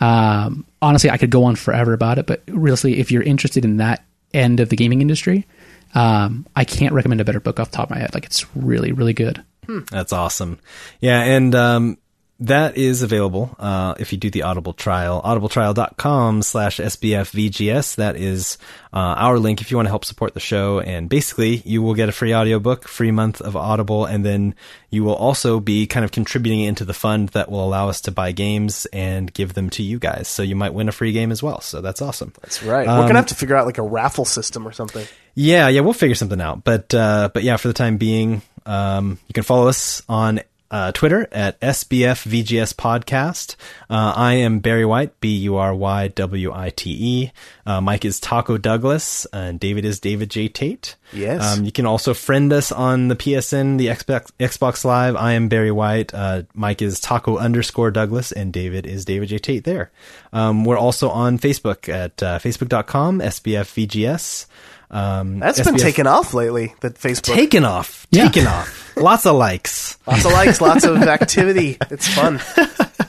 Um, 0.00 0.64
honestly, 0.80 1.10
I 1.10 1.16
could 1.16 1.30
go 1.30 1.44
on 1.44 1.56
forever 1.56 1.92
about 1.92 2.18
it, 2.18 2.26
but 2.26 2.42
really, 2.48 2.98
if 3.00 3.10
you're 3.12 3.22
interested 3.22 3.64
in 3.64 3.76
that 3.78 4.04
end 4.34 4.60
of 4.60 4.68
the 4.68 4.76
gaming 4.76 5.00
industry, 5.00 5.46
um, 5.94 6.46
I 6.56 6.64
can't 6.64 6.94
recommend 6.94 7.20
a 7.20 7.24
better 7.24 7.40
book 7.40 7.60
off 7.60 7.70
the 7.70 7.76
top 7.76 7.86
of 7.86 7.90
my 7.90 7.98
head. 7.98 8.14
Like 8.14 8.24
it's 8.24 8.44
really, 8.56 8.92
really 8.92 9.12
good. 9.14 9.42
That's 9.90 10.12
awesome. 10.12 10.58
Yeah, 11.00 11.22
and 11.22 11.54
um, 11.54 11.98
that 12.42 12.76
is 12.76 13.02
available 13.02 13.54
uh, 13.58 13.94
if 13.98 14.12
you 14.12 14.18
do 14.18 14.28
the 14.28 14.42
Audible 14.42 14.72
trial. 14.72 15.22
Audibletrial.com 15.22 16.42
slash 16.42 16.78
SBFVGS. 16.78 17.96
That 17.96 18.16
is 18.16 18.58
uh, 18.92 18.96
our 18.96 19.38
link 19.38 19.60
if 19.60 19.70
you 19.70 19.76
want 19.76 19.86
to 19.86 19.90
help 19.90 20.04
support 20.04 20.34
the 20.34 20.40
show. 20.40 20.80
And 20.80 21.08
basically, 21.08 21.62
you 21.64 21.82
will 21.82 21.94
get 21.94 22.08
a 22.08 22.12
free 22.12 22.34
audiobook, 22.34 22.88
free 22.88 23.12
month 23.12 23.40
of 23.40 23.54
Audible, 23.54 24.06
and 24.06 24.24
then 24.24 24.56
you 24.90 25.04
will 25.04 25.14
also 25.14 25.60
be 25.60 25.86
kind 25.86 26.04
of 26.04 26.10
contributing 26.10 26.60
into 26.60 26.84
the 26.84 26.94
fund 26.94 27.28
that 27.30 27.48
will 27.48 27.64
allow 27.64 27.88
us 27.88 28.00
to 28.02 28.10
buy 28.10 28.32
games 28.32 28.86
and 28.86 29.32
give 29.32 29.54
them 29.54 29.70
to 29.70 29.82
you 29.84 30.00
guys. 30.00 30.26
So 30.26 30.42
you 30.42 30.56
might 30.56 30.74
win 30.74 30.88
a 30.88 30.92
free 30.92 31.12
game 31.12 31.30
as 31.30 31.44
well. 31.44 31.60
So 31.60 31.80
that's 31.80 32.02
awesome. 32.02 32.32
That's 32.40 32.62
right. 32.64 32.88
Um, 32.88 32.98
We're 32.98 33.06
gonna 33.06 33.20
have 33.20 33.26
to 33.26 33.36
figure 33.36 33.56
out 33.56 33.66
like 33.66 33.78
a 33.78 33.82
raffle 33.82 34.24
system 34.24 34.66
or 34.66 34.72
something. 34.72 35.06
Yeah, 35.34 35.68
yeah, 35.68 35.80
we'll 35.80 35.92
figure 35.92 36.16
something 36.16 36.40
out. 36.40 36.64
But 36.64 36.92
uh, 36.92 37.30
but 37.32 37.44
yeah, 37.44 37.56
for 37.56 37.68
the 37.68 37.74
time 37.74 37.98
being, 37.98 38.42
um, 38.66 39.18
you 39.28 39.32
can 39.32 39.44
follow 39.44 39.68
us 39.68 40.02
on 40.08 40.40
uh, 40.72 40.90
Twitter 40.90 41.28
at 41.30 41.60
SBFVGS 41.60 42.74
Podcast. 42.74 43.56
Uh, 43.90 44.14
I 44.16 44.34
am 44.34 44.60
Barry 44.60 44.86
White, 44.86 45.20
B 45.20 45.36
U 45.36 45.56
R 45.56 45.74
Y 45.74 46.08
W 46.08 46.52
I 46.52 46.70
T 46.70 46.96
E. 46.98 47.32
Uh, 47.66 47.80
Mike 47.82 48.04
is 48.06 48.18
Taco 48.18 48.56
Douglas, 48.56 49.26
and 49.32 49.60
David 49.60 49.84
is 49.84 50.00
David 50.00 50.30
J 50.30 50.48
Tate. 50.48 50.96
Yes. 51.12 51.44
Um, 51.44 51.64
you 51.64 51.70
can 51.70 51.84
also 51.84 52.14
friend 52.14 52.52
us 52.52 52.72
on 52.72 53.08
the 53.08 53.16
PSN, 53.16 53.76
the 53.76 53.88
Xbox, 53.88 54.30
Xbox 54.40 54.84
Live. 54.84 55.14
I 55.14 55.32
am 55.32 55.48
Barry 55.48 55.70
White. 55.70 56.14
Uh, 56.14 56.44
Mike 56.54 56.80
is 56.80 56.98
Taco 56.98 57.36
underscore 57.36 57.90
Douglas, 57.90 58.32
and 58.32 58.52
David 58.52 58.86
is 58.86 59.04
David 59.04 59.28
J 59.28 59.38
Tate. 59.38 59.64
There. 59.64 59.92
Um, 60.32 60.64
we're 60.64 60.78
also 60.78 61.10
on 61.10 61.38
Facebook 61.38 61.88
at 61.92 62.22
uh, 62.22 62.38
facebook.com 62.38 63.20
SBFVGS. 63.20 64.46
Um, 64.92 65.38
That's 65.38 65.60
been 65.62 65.76
taken 65.76 66.06
off 66.06 66.34
lately. 66.34 66.74
That 66.80 66.94
Facebook. 66.94 67.34
taken 67.34 67.64
off, 67.64 68.06
Yeah. 68.10 68.24
taken 68.28 68.46
off. 68.46 68.94
Lots 68.96 69.24
of 69.24 69.36
likes. 69.36 69.96
lots 70.06 70.24
of 70.26 70.32
likes, 70.32 70.60
lots 70.60 70.84
of 70.84 71.02
activity. 71.02 71.78
It's 71.90 72.06
fun. 72.08 72.40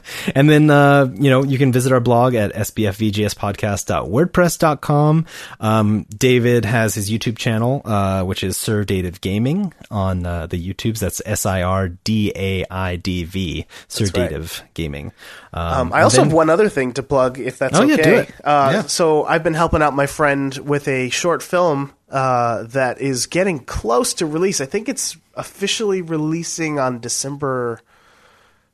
And 0.35 0.49
then, 0.49 0.69
uh, 0.69 1.09
you 1.13 1.29
know, 1.29 1.43
you 1.43 1.57
can 1.57 1.71
visit 1.71 1.91
our 1.91 1.99
blog 1.99 2.33
at 2.35 2.53
sbfvgspodcast.wordpress.com. 2.53 5.25
Um, 5.59 6.05
David 6.17 6.65
has 6.65 6.95
his 6.95 7.09
YouTube 7.11 7.37
channel, 7.37 7.81
uh, 7.85 8.23
which 8.23 8.43
is 8.43 8.57
Sir 8.57 8.83
Dative 8.83 9.21
Gaming 9.21 9.73
on, 9.91 10.25
uh, 10.25 10.47
the 10.47 10.57
YouTubes. 10.73 10.99
That's 10.99 11.21
S-I-R-D-A-I-D-V, 12.45 13.65
Sir 13.87 14.03
right. 14.05 14.13
Dative 14.13 14.63
Gaming. 14.73 15.11
Um, 15.53 15.93
I 15.93 16.01
also 16.03 16.17
then- 16.17 16.25
have 16.27 16.33
one 16.33 16.49
other 16.49 16.69
thing 16.69 16.93
to 16.93 17.03
plug, 17.03 17.39
if 17.39 17.57
that's 17.59 17.77
Oh, 17.77 17.83
okay. 17.83 17.95
yeah, 17.97 18.03
do 18.03 18.15
it. 18.15 18.29
Uh, 18.43 18.69
Yeah. 18.73 18.81
So 18.83 19.25
I've 19.25 19.43
been 19.43 19.53
helping 19.53 19.81
out 19.81 19.95
my 19.95 20.05
friend 20.07 20.55
with 20.57 20.87
a 20.87 21.09
short 21.09 21.43
film 21.43 21.91
uh, 22.11 22.63
that 22.63 23.01
is 23.01 23.25
getting 23.27 23.59
close 23.59 24.13
to 24.15 24.25
release. 24.25 24.61
I 24.61 24.65
think 24.65 24.89
it's 24.89 25.17
officially 25.35 26.01
releasing 26.01 26.79
on 26.79 26.99
December 26.99 27.79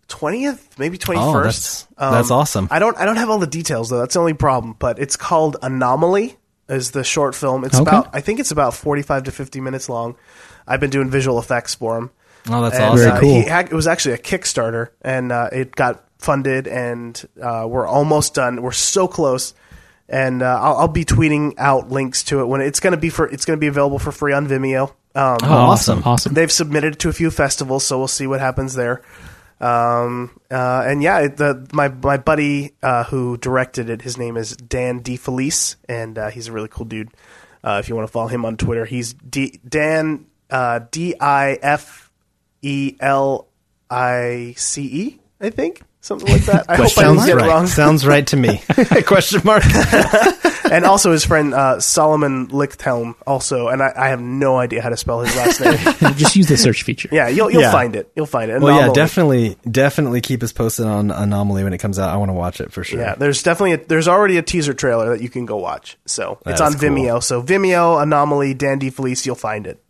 twentieth, 0.09 0.77
maybe 0.77 0.97
twenty 0.97 1.21
Oh, 1.21 1.31
first. 1.31 1.87
that's- 1.97 2.11
that's 2.13 2.31
awesome. 2.31 2.67
I 2.69 2.79
don't 2.79 2.97
I 2.97 3.05
don't 3.05 3.15
have 3.17 3.29
all 3.29 3.39
the 3.39 3.47
details 3.47 3.89
though. 3.89 3.99
That's 3.99 4.15
the 4.15 4.19
only 4.19 4.33
problem. 4.33 4.75
But 4.77 4.99
it's 4.99 5.15
called 5.15 5.55
Anomaly. 5.61 6.35
Is 6.67 6.91
the 6.91 7.03
short 7.03 7.33
film? 7.33 7.63
It's 7.65 7.75
Okay. 7.79 7.81
about 7.89 8.09
I 8.13 8.21
think 8.21 8.39
it's 8.39 8.51
about 8.51 8.73
forty 8.73 9.01
five 9.01 9.23
to 9.23 9.31
fifty 9.31 9.61
minutes 9.61 9.87
long. 9.89 10.15
I've 10.67 10.79
been 10.79 10.91
doing 10.91 11.09
visual 11.09 11.39
effects 11.39 11.73
for 11.75 11.97
him. 11.97 12.11
Oh, 12.49 12.61
that's 12.61 12.75
And, 12.75 12.83
awesome. 12.85 12.97
Very 12.97 13.11
uh, 13.11 13.19
cool. 13.19 13.29
he 13.41 13.47
had- 13.47 13.65
it 13.67 13.73
was 13.73 13.87
actually 13.87 14.13
a 14.13 14.17
Kickstarter, 14.19 14.89
and 15.01 15.31
uh, 15.31 15.49
it 15.51 15.75
got 15.75 16.03
funded, 16.19 16.67
and 16.67 17.21
uh, 17.41 17.65
we're 17.67 17.87
almost 17.87 18.33
done. 18.35 18.61
We're 18.61 18.71
so 18.71 19.07
close, 19.07 19.53
and 20.07 20.41
uh, 20.43 20.59
I'll, 20.61 20.77
I'll 20.77 20.87
be 20.87 21.05
tweeting 21.05 21.55
out 21.57 21.89
links 21.89 22.23
to 22.25 22.39
it 22.41 22.45
when 22.47 22.61
it's 22.61 22.79
going 22.79 22.91
to 22.91 22.97
be 22.97 23.09
for. 23.09 23.27
It's 23.27 23.45
going 23.45 23.57
to 23.57 23.61
be 23.61 23.67
available 23.67 23.99
for 23.99 24.11
free 24.11 24.33
on 24.33 24.47
Vimeo. 24.47 24.89
Um, 25.15 25.37
Oh, 25.43 25.47
awesome. 25.51 26.03
awesome. 26.05 26.33
They've 26.35 26.51
submitted 26.51 26.93
it 26.93 26.99
to 26.99 27.09
a 27.09 27.13
few 27.13 27.31
festivals, 27.31 27.83
so 27.83 27.97
we'll 27.97 28.07
see 28.07 28.27
what 28.27 28.39
happens 28.39 28.75
there. 28.75 29.01
Um, 29.61 30.39
uh, 30.49 30.83
and 30.85 31.03
yeah, 31.03 31.19
it- 31.19 31.37
the 31.37 31.67
my 31.73 31.89
my 31.89 32.17
buddy 32.17 32.71
uh, 32.81 33.03
who 33.05 33.37
directed 33.37 33.89
it, 33.89 34.01
his 34.01 34.17
name 34.17 34.37
is 34.37 34.55
Dan 34.55 35.01
DeFelice, 35.01 35.75
and 35.89 36.17
uh, 36.17 36.29
he's 36.29 36.47
a 36.47 36.51
really 36.51 36.69
cool 36.69 36.85
dude. 36.85 37.09
Uh, 37.63 37.77
if 37.83 37.89
you 37.89 37.95
want 37.95 38.07
to 38.07 38.11
follow 38.11 38.27
him 38.29 38.45
on 38.45 38.55
Twitter, 38.55 38.85
he's 38.85 39.13
D- 39.13 39.59
Dan 39.67 40.25
uh, 40.49 40.79
D 40.91 41.13
I 41.19 41.59
F 41.61 42.09
E 42.61 42.95
L 43.01 43.47
I 43.89 44.53
C 44.55 44.83
E, 44.83 45.19
I 45.41 45.49
think, 45.49 45.81
something 45.99 46.31
like 46.31 46.43
that. 46.45 46.65
I 46.69 46.75
hope 46.77 46.85
I 46.85 46.87
didn't 46.87 46.91
Sounds 47.17 47.25
get 47.25 47.33
it 47.33 47.41
right. 47.41 47.47
wrong. 47.49 47.67
Sounds 47.67 48.07
right 48.07 48.25
to 48.27 48.37
me. 48.37 48.61
Question 49.05 49.41
mark. 49.43 49.63
And 50.71 50.85
also 50.85 51.11
his 51.11 51.25
friend 51.25 51.53
uh, 51.53 51.79
Solomon 51.79 52.47
Lichthelm. 52.47 53.15
Also, 53.25 53.67
and 53.67 53.81
I, 53.81 53.91
I 53.95 54.07
have 54.09 54.21
no 54.21 54.57
idea 54.57 54.81
how 54.81 54.89
to 54.89 54.97
spell 54.97 55.21
his 55.21 55.35
last 55.35 55.59
name. 55.61 55.77
Just 56.17 56.35
use 56.35 56.47
the 56.47 56.57
search 56.57 56.83
feature. 56.83 57.09
yeah, 57.11 57.27
you'll 57.27 57.49
you'll 57.51 57.61
Yeah. 57.61 57.71
find 57.71 57.95
it. 57.95 58.11
You'll 58.15 58.25
find 58.25 58.51
it. 58.51 58.61
Well, 58.61 58.75
yeah, 58.87 58.91
definitely, 58.93 59.57
definitely 59.69 60.21
keep 60.21 60.43
us 60.43 60.51
posted 60.51 60.85
on 60.85 61.11
Anomaly 61.11 61.63
when 61.63 61.73
it 61.73 61.77
comes 61.79 61.97
out. 61.99 62.09
I 62.09 62.17
want 62.17 62.29
to 62.29 62.33
watch 62.33 62.61
it 62.61 62.71
for 62.71 62.83
sure. 62.83 62.99
Yeah, 62.99 63.15
there's 63.15 63.43
definitely 63.43 63.73
a, 63.73 63.77
there's 63.77 64.07
already 64.07 64.37
a 64.37 64.41
teaser 64.41 64.73
trailer 64.73 65.09
that 65.15 65.21
you 65.21 65.29
can 65.29 65.45
go 65.45 65.57
watch. 65.57 65.97
So 66.05 66.39
it's 66.45 66.61
on 66.61 66.73
cool. 66.73 66.89
Vimeo. 66.89 67.23
So 67.23 67.41
Vimeo, 67.41 68.01
Anomaly, 68.01 68.53
Dan 68.53 68.79
DeFelice, 68.79 69.25
you'll 69.25 69.35
find 69.35 69.67
it. 69.67 69.81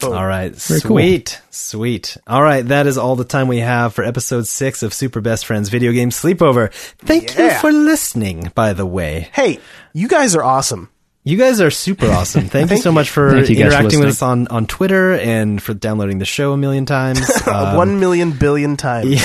Boom. 0.00 0.12
All 0.14 0.26
right, 0.26 0.54
Very 0.54 0.80
cool. 0.80 0.96
sweet, 0.96 1.40
sweet. 1.50 2.16
All 2.26 2.42
right, 2.42 2.64
that 2.68 2.86
is 2.86 2.96
all 2.98 3.16
the 3.16 3.24
time 3.24 3.48
we 3.48 3.58
have 3.58 3.94
for 3.94 4.04
episode 4.04 4.46
six 4.46 4.82
of 4.82 4.94
Super 4.94 5.20
Best 5.20 5.44
Friends 5.46 5.68
Video 5.70 5.92
Game 5.92 6.10
Sleepover. 6.10 6.72
Thank 6.72 7.36
you 7.36 7.50
for 7.50 7.72
listening. 7.72 8.52
By 8.54 8.72
the 8.74 8.86
way, 8.86 9.28
Hey, 9.32 9.58
you 9.92 10.06
guys 10.08 10.36
are 10.36 10.44
awesome. 10.44 10.88
you 11.24 11.36
guys 11.36 11.60
are 11.60 11.70
super 11.70 12.06
awesome. 12.06 12.46
Thank, 12.48 12.70
you 12.70 12.76
so 12.78 12.92
much 12.92 13.10
for 13.10 13.32
Thank 13.32 13.48
you 13.50 13.56
guys 13.56 13.72
for 13.74 13.78
interacting 13.80 14.00
with 14.00 14.08
us 14.10 14.22
on 14.22 14.46
on 14.48 14.66
Twitter 14.66 15.14
and 15.14 15.60
for 15.62 15.74
downloading 15.74 16.18
the 16.18 16.24
show 16.24 16.52
a 16.52 16.56
million 16.56 16.86
times. 16.86 17.20
Um, 17.48 17.76
One 17.76 17.98
million 17.98 18.32
billion 18.32 18.76
times. 18.76 19.20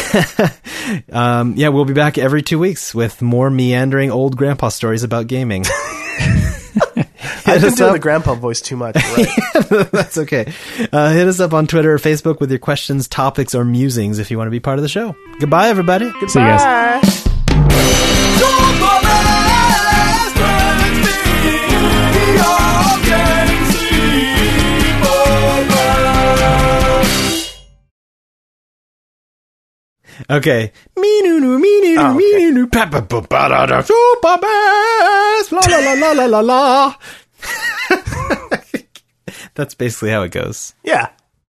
um, 1.12 1.54
yeah, 1.56 1.70
we'll 1.70 1.86
be 1.86 1.94
back 1.94 2.18
every 2.18 2.42
two 2.42 2.58
weeks 2.58 2.96
with 2.96 3.22
more 3.22 3.50
meandering 3.50 4.12
old 4.12 4.38
grandpa 4.38 4.70
stories 4.70 5.04
about 5.04 5.28
gaming. 5.28 5.66
I've 7.56 7.62
been 7.62 7.72
us 7.72 7.78
doing 7.78 7.90
up. 7.90 7.94
the 7.96 8.00
grandpa 8.00 8.36
voice 8.36 8.62
too 8.62 8.76
much. 8.78 8.96
Right? 8.96 9.28
That's 9.92 10.18
okay. 10.20 10.52
Uh, 10.92 11.12
hit 11.12 11.28
us 11.28 11.40
up 11.40 11.54
on 11.54 11.68
Twitter 11.68 11.94
or 11.94 11.98
Facebook 11.98 12.40
with 12.40 12.50
your 12.52 12.60
questions, 12.60 13.08
topics, 13.08 13.56
or 13.56 13.64
musings 13.66 14.20
if 14.20 14.30
you 14.32 14.38
want 14.38 14.48
to 14.48 14.52
be 14.52 14.60
part 14.60 14.78
of 14.80 14.84
the 14.84 14.90
show. 14.90 15.16
Goodbye, 15.40 15.70
everybody. 15.70 16.12
See 16.28 16.40
you 16.40 16.46
guys. 16.46 17.04
Bye. 17.04 17.20
Okay. 30.30 30.72
Me 30.98 31.22
no 31.24 31.40
no 31.40 31.58
me 31.58 31.82
no 31.82 32.02
no 32.02 32.10
Oh, 32.10 32.14
me 32.14 32.26
okay. 32.36 32.46
no 32.52 32.62
no 32.62 32.68
pa 32.68 32.86
pa 32.86 33.02
pa 33.02 33.22
pa 33.22 33.48
da 33.50 33.66
da 33.66 33.82
super 33.82 34.38
bass 34.38 35.52
la 35.52 35.62
la 35.66 35.80
la 35.80 35.94
la 35.94 36.12
la 36.14 36.26
la 36.28 36.40
la. 36.42 36.96
That's 39.56 39.76
basically 39.76 40.10
how 40.10 40.24
it 40.24 40.32
goes. 40.32 40.74
Yeah. 40.84 41.10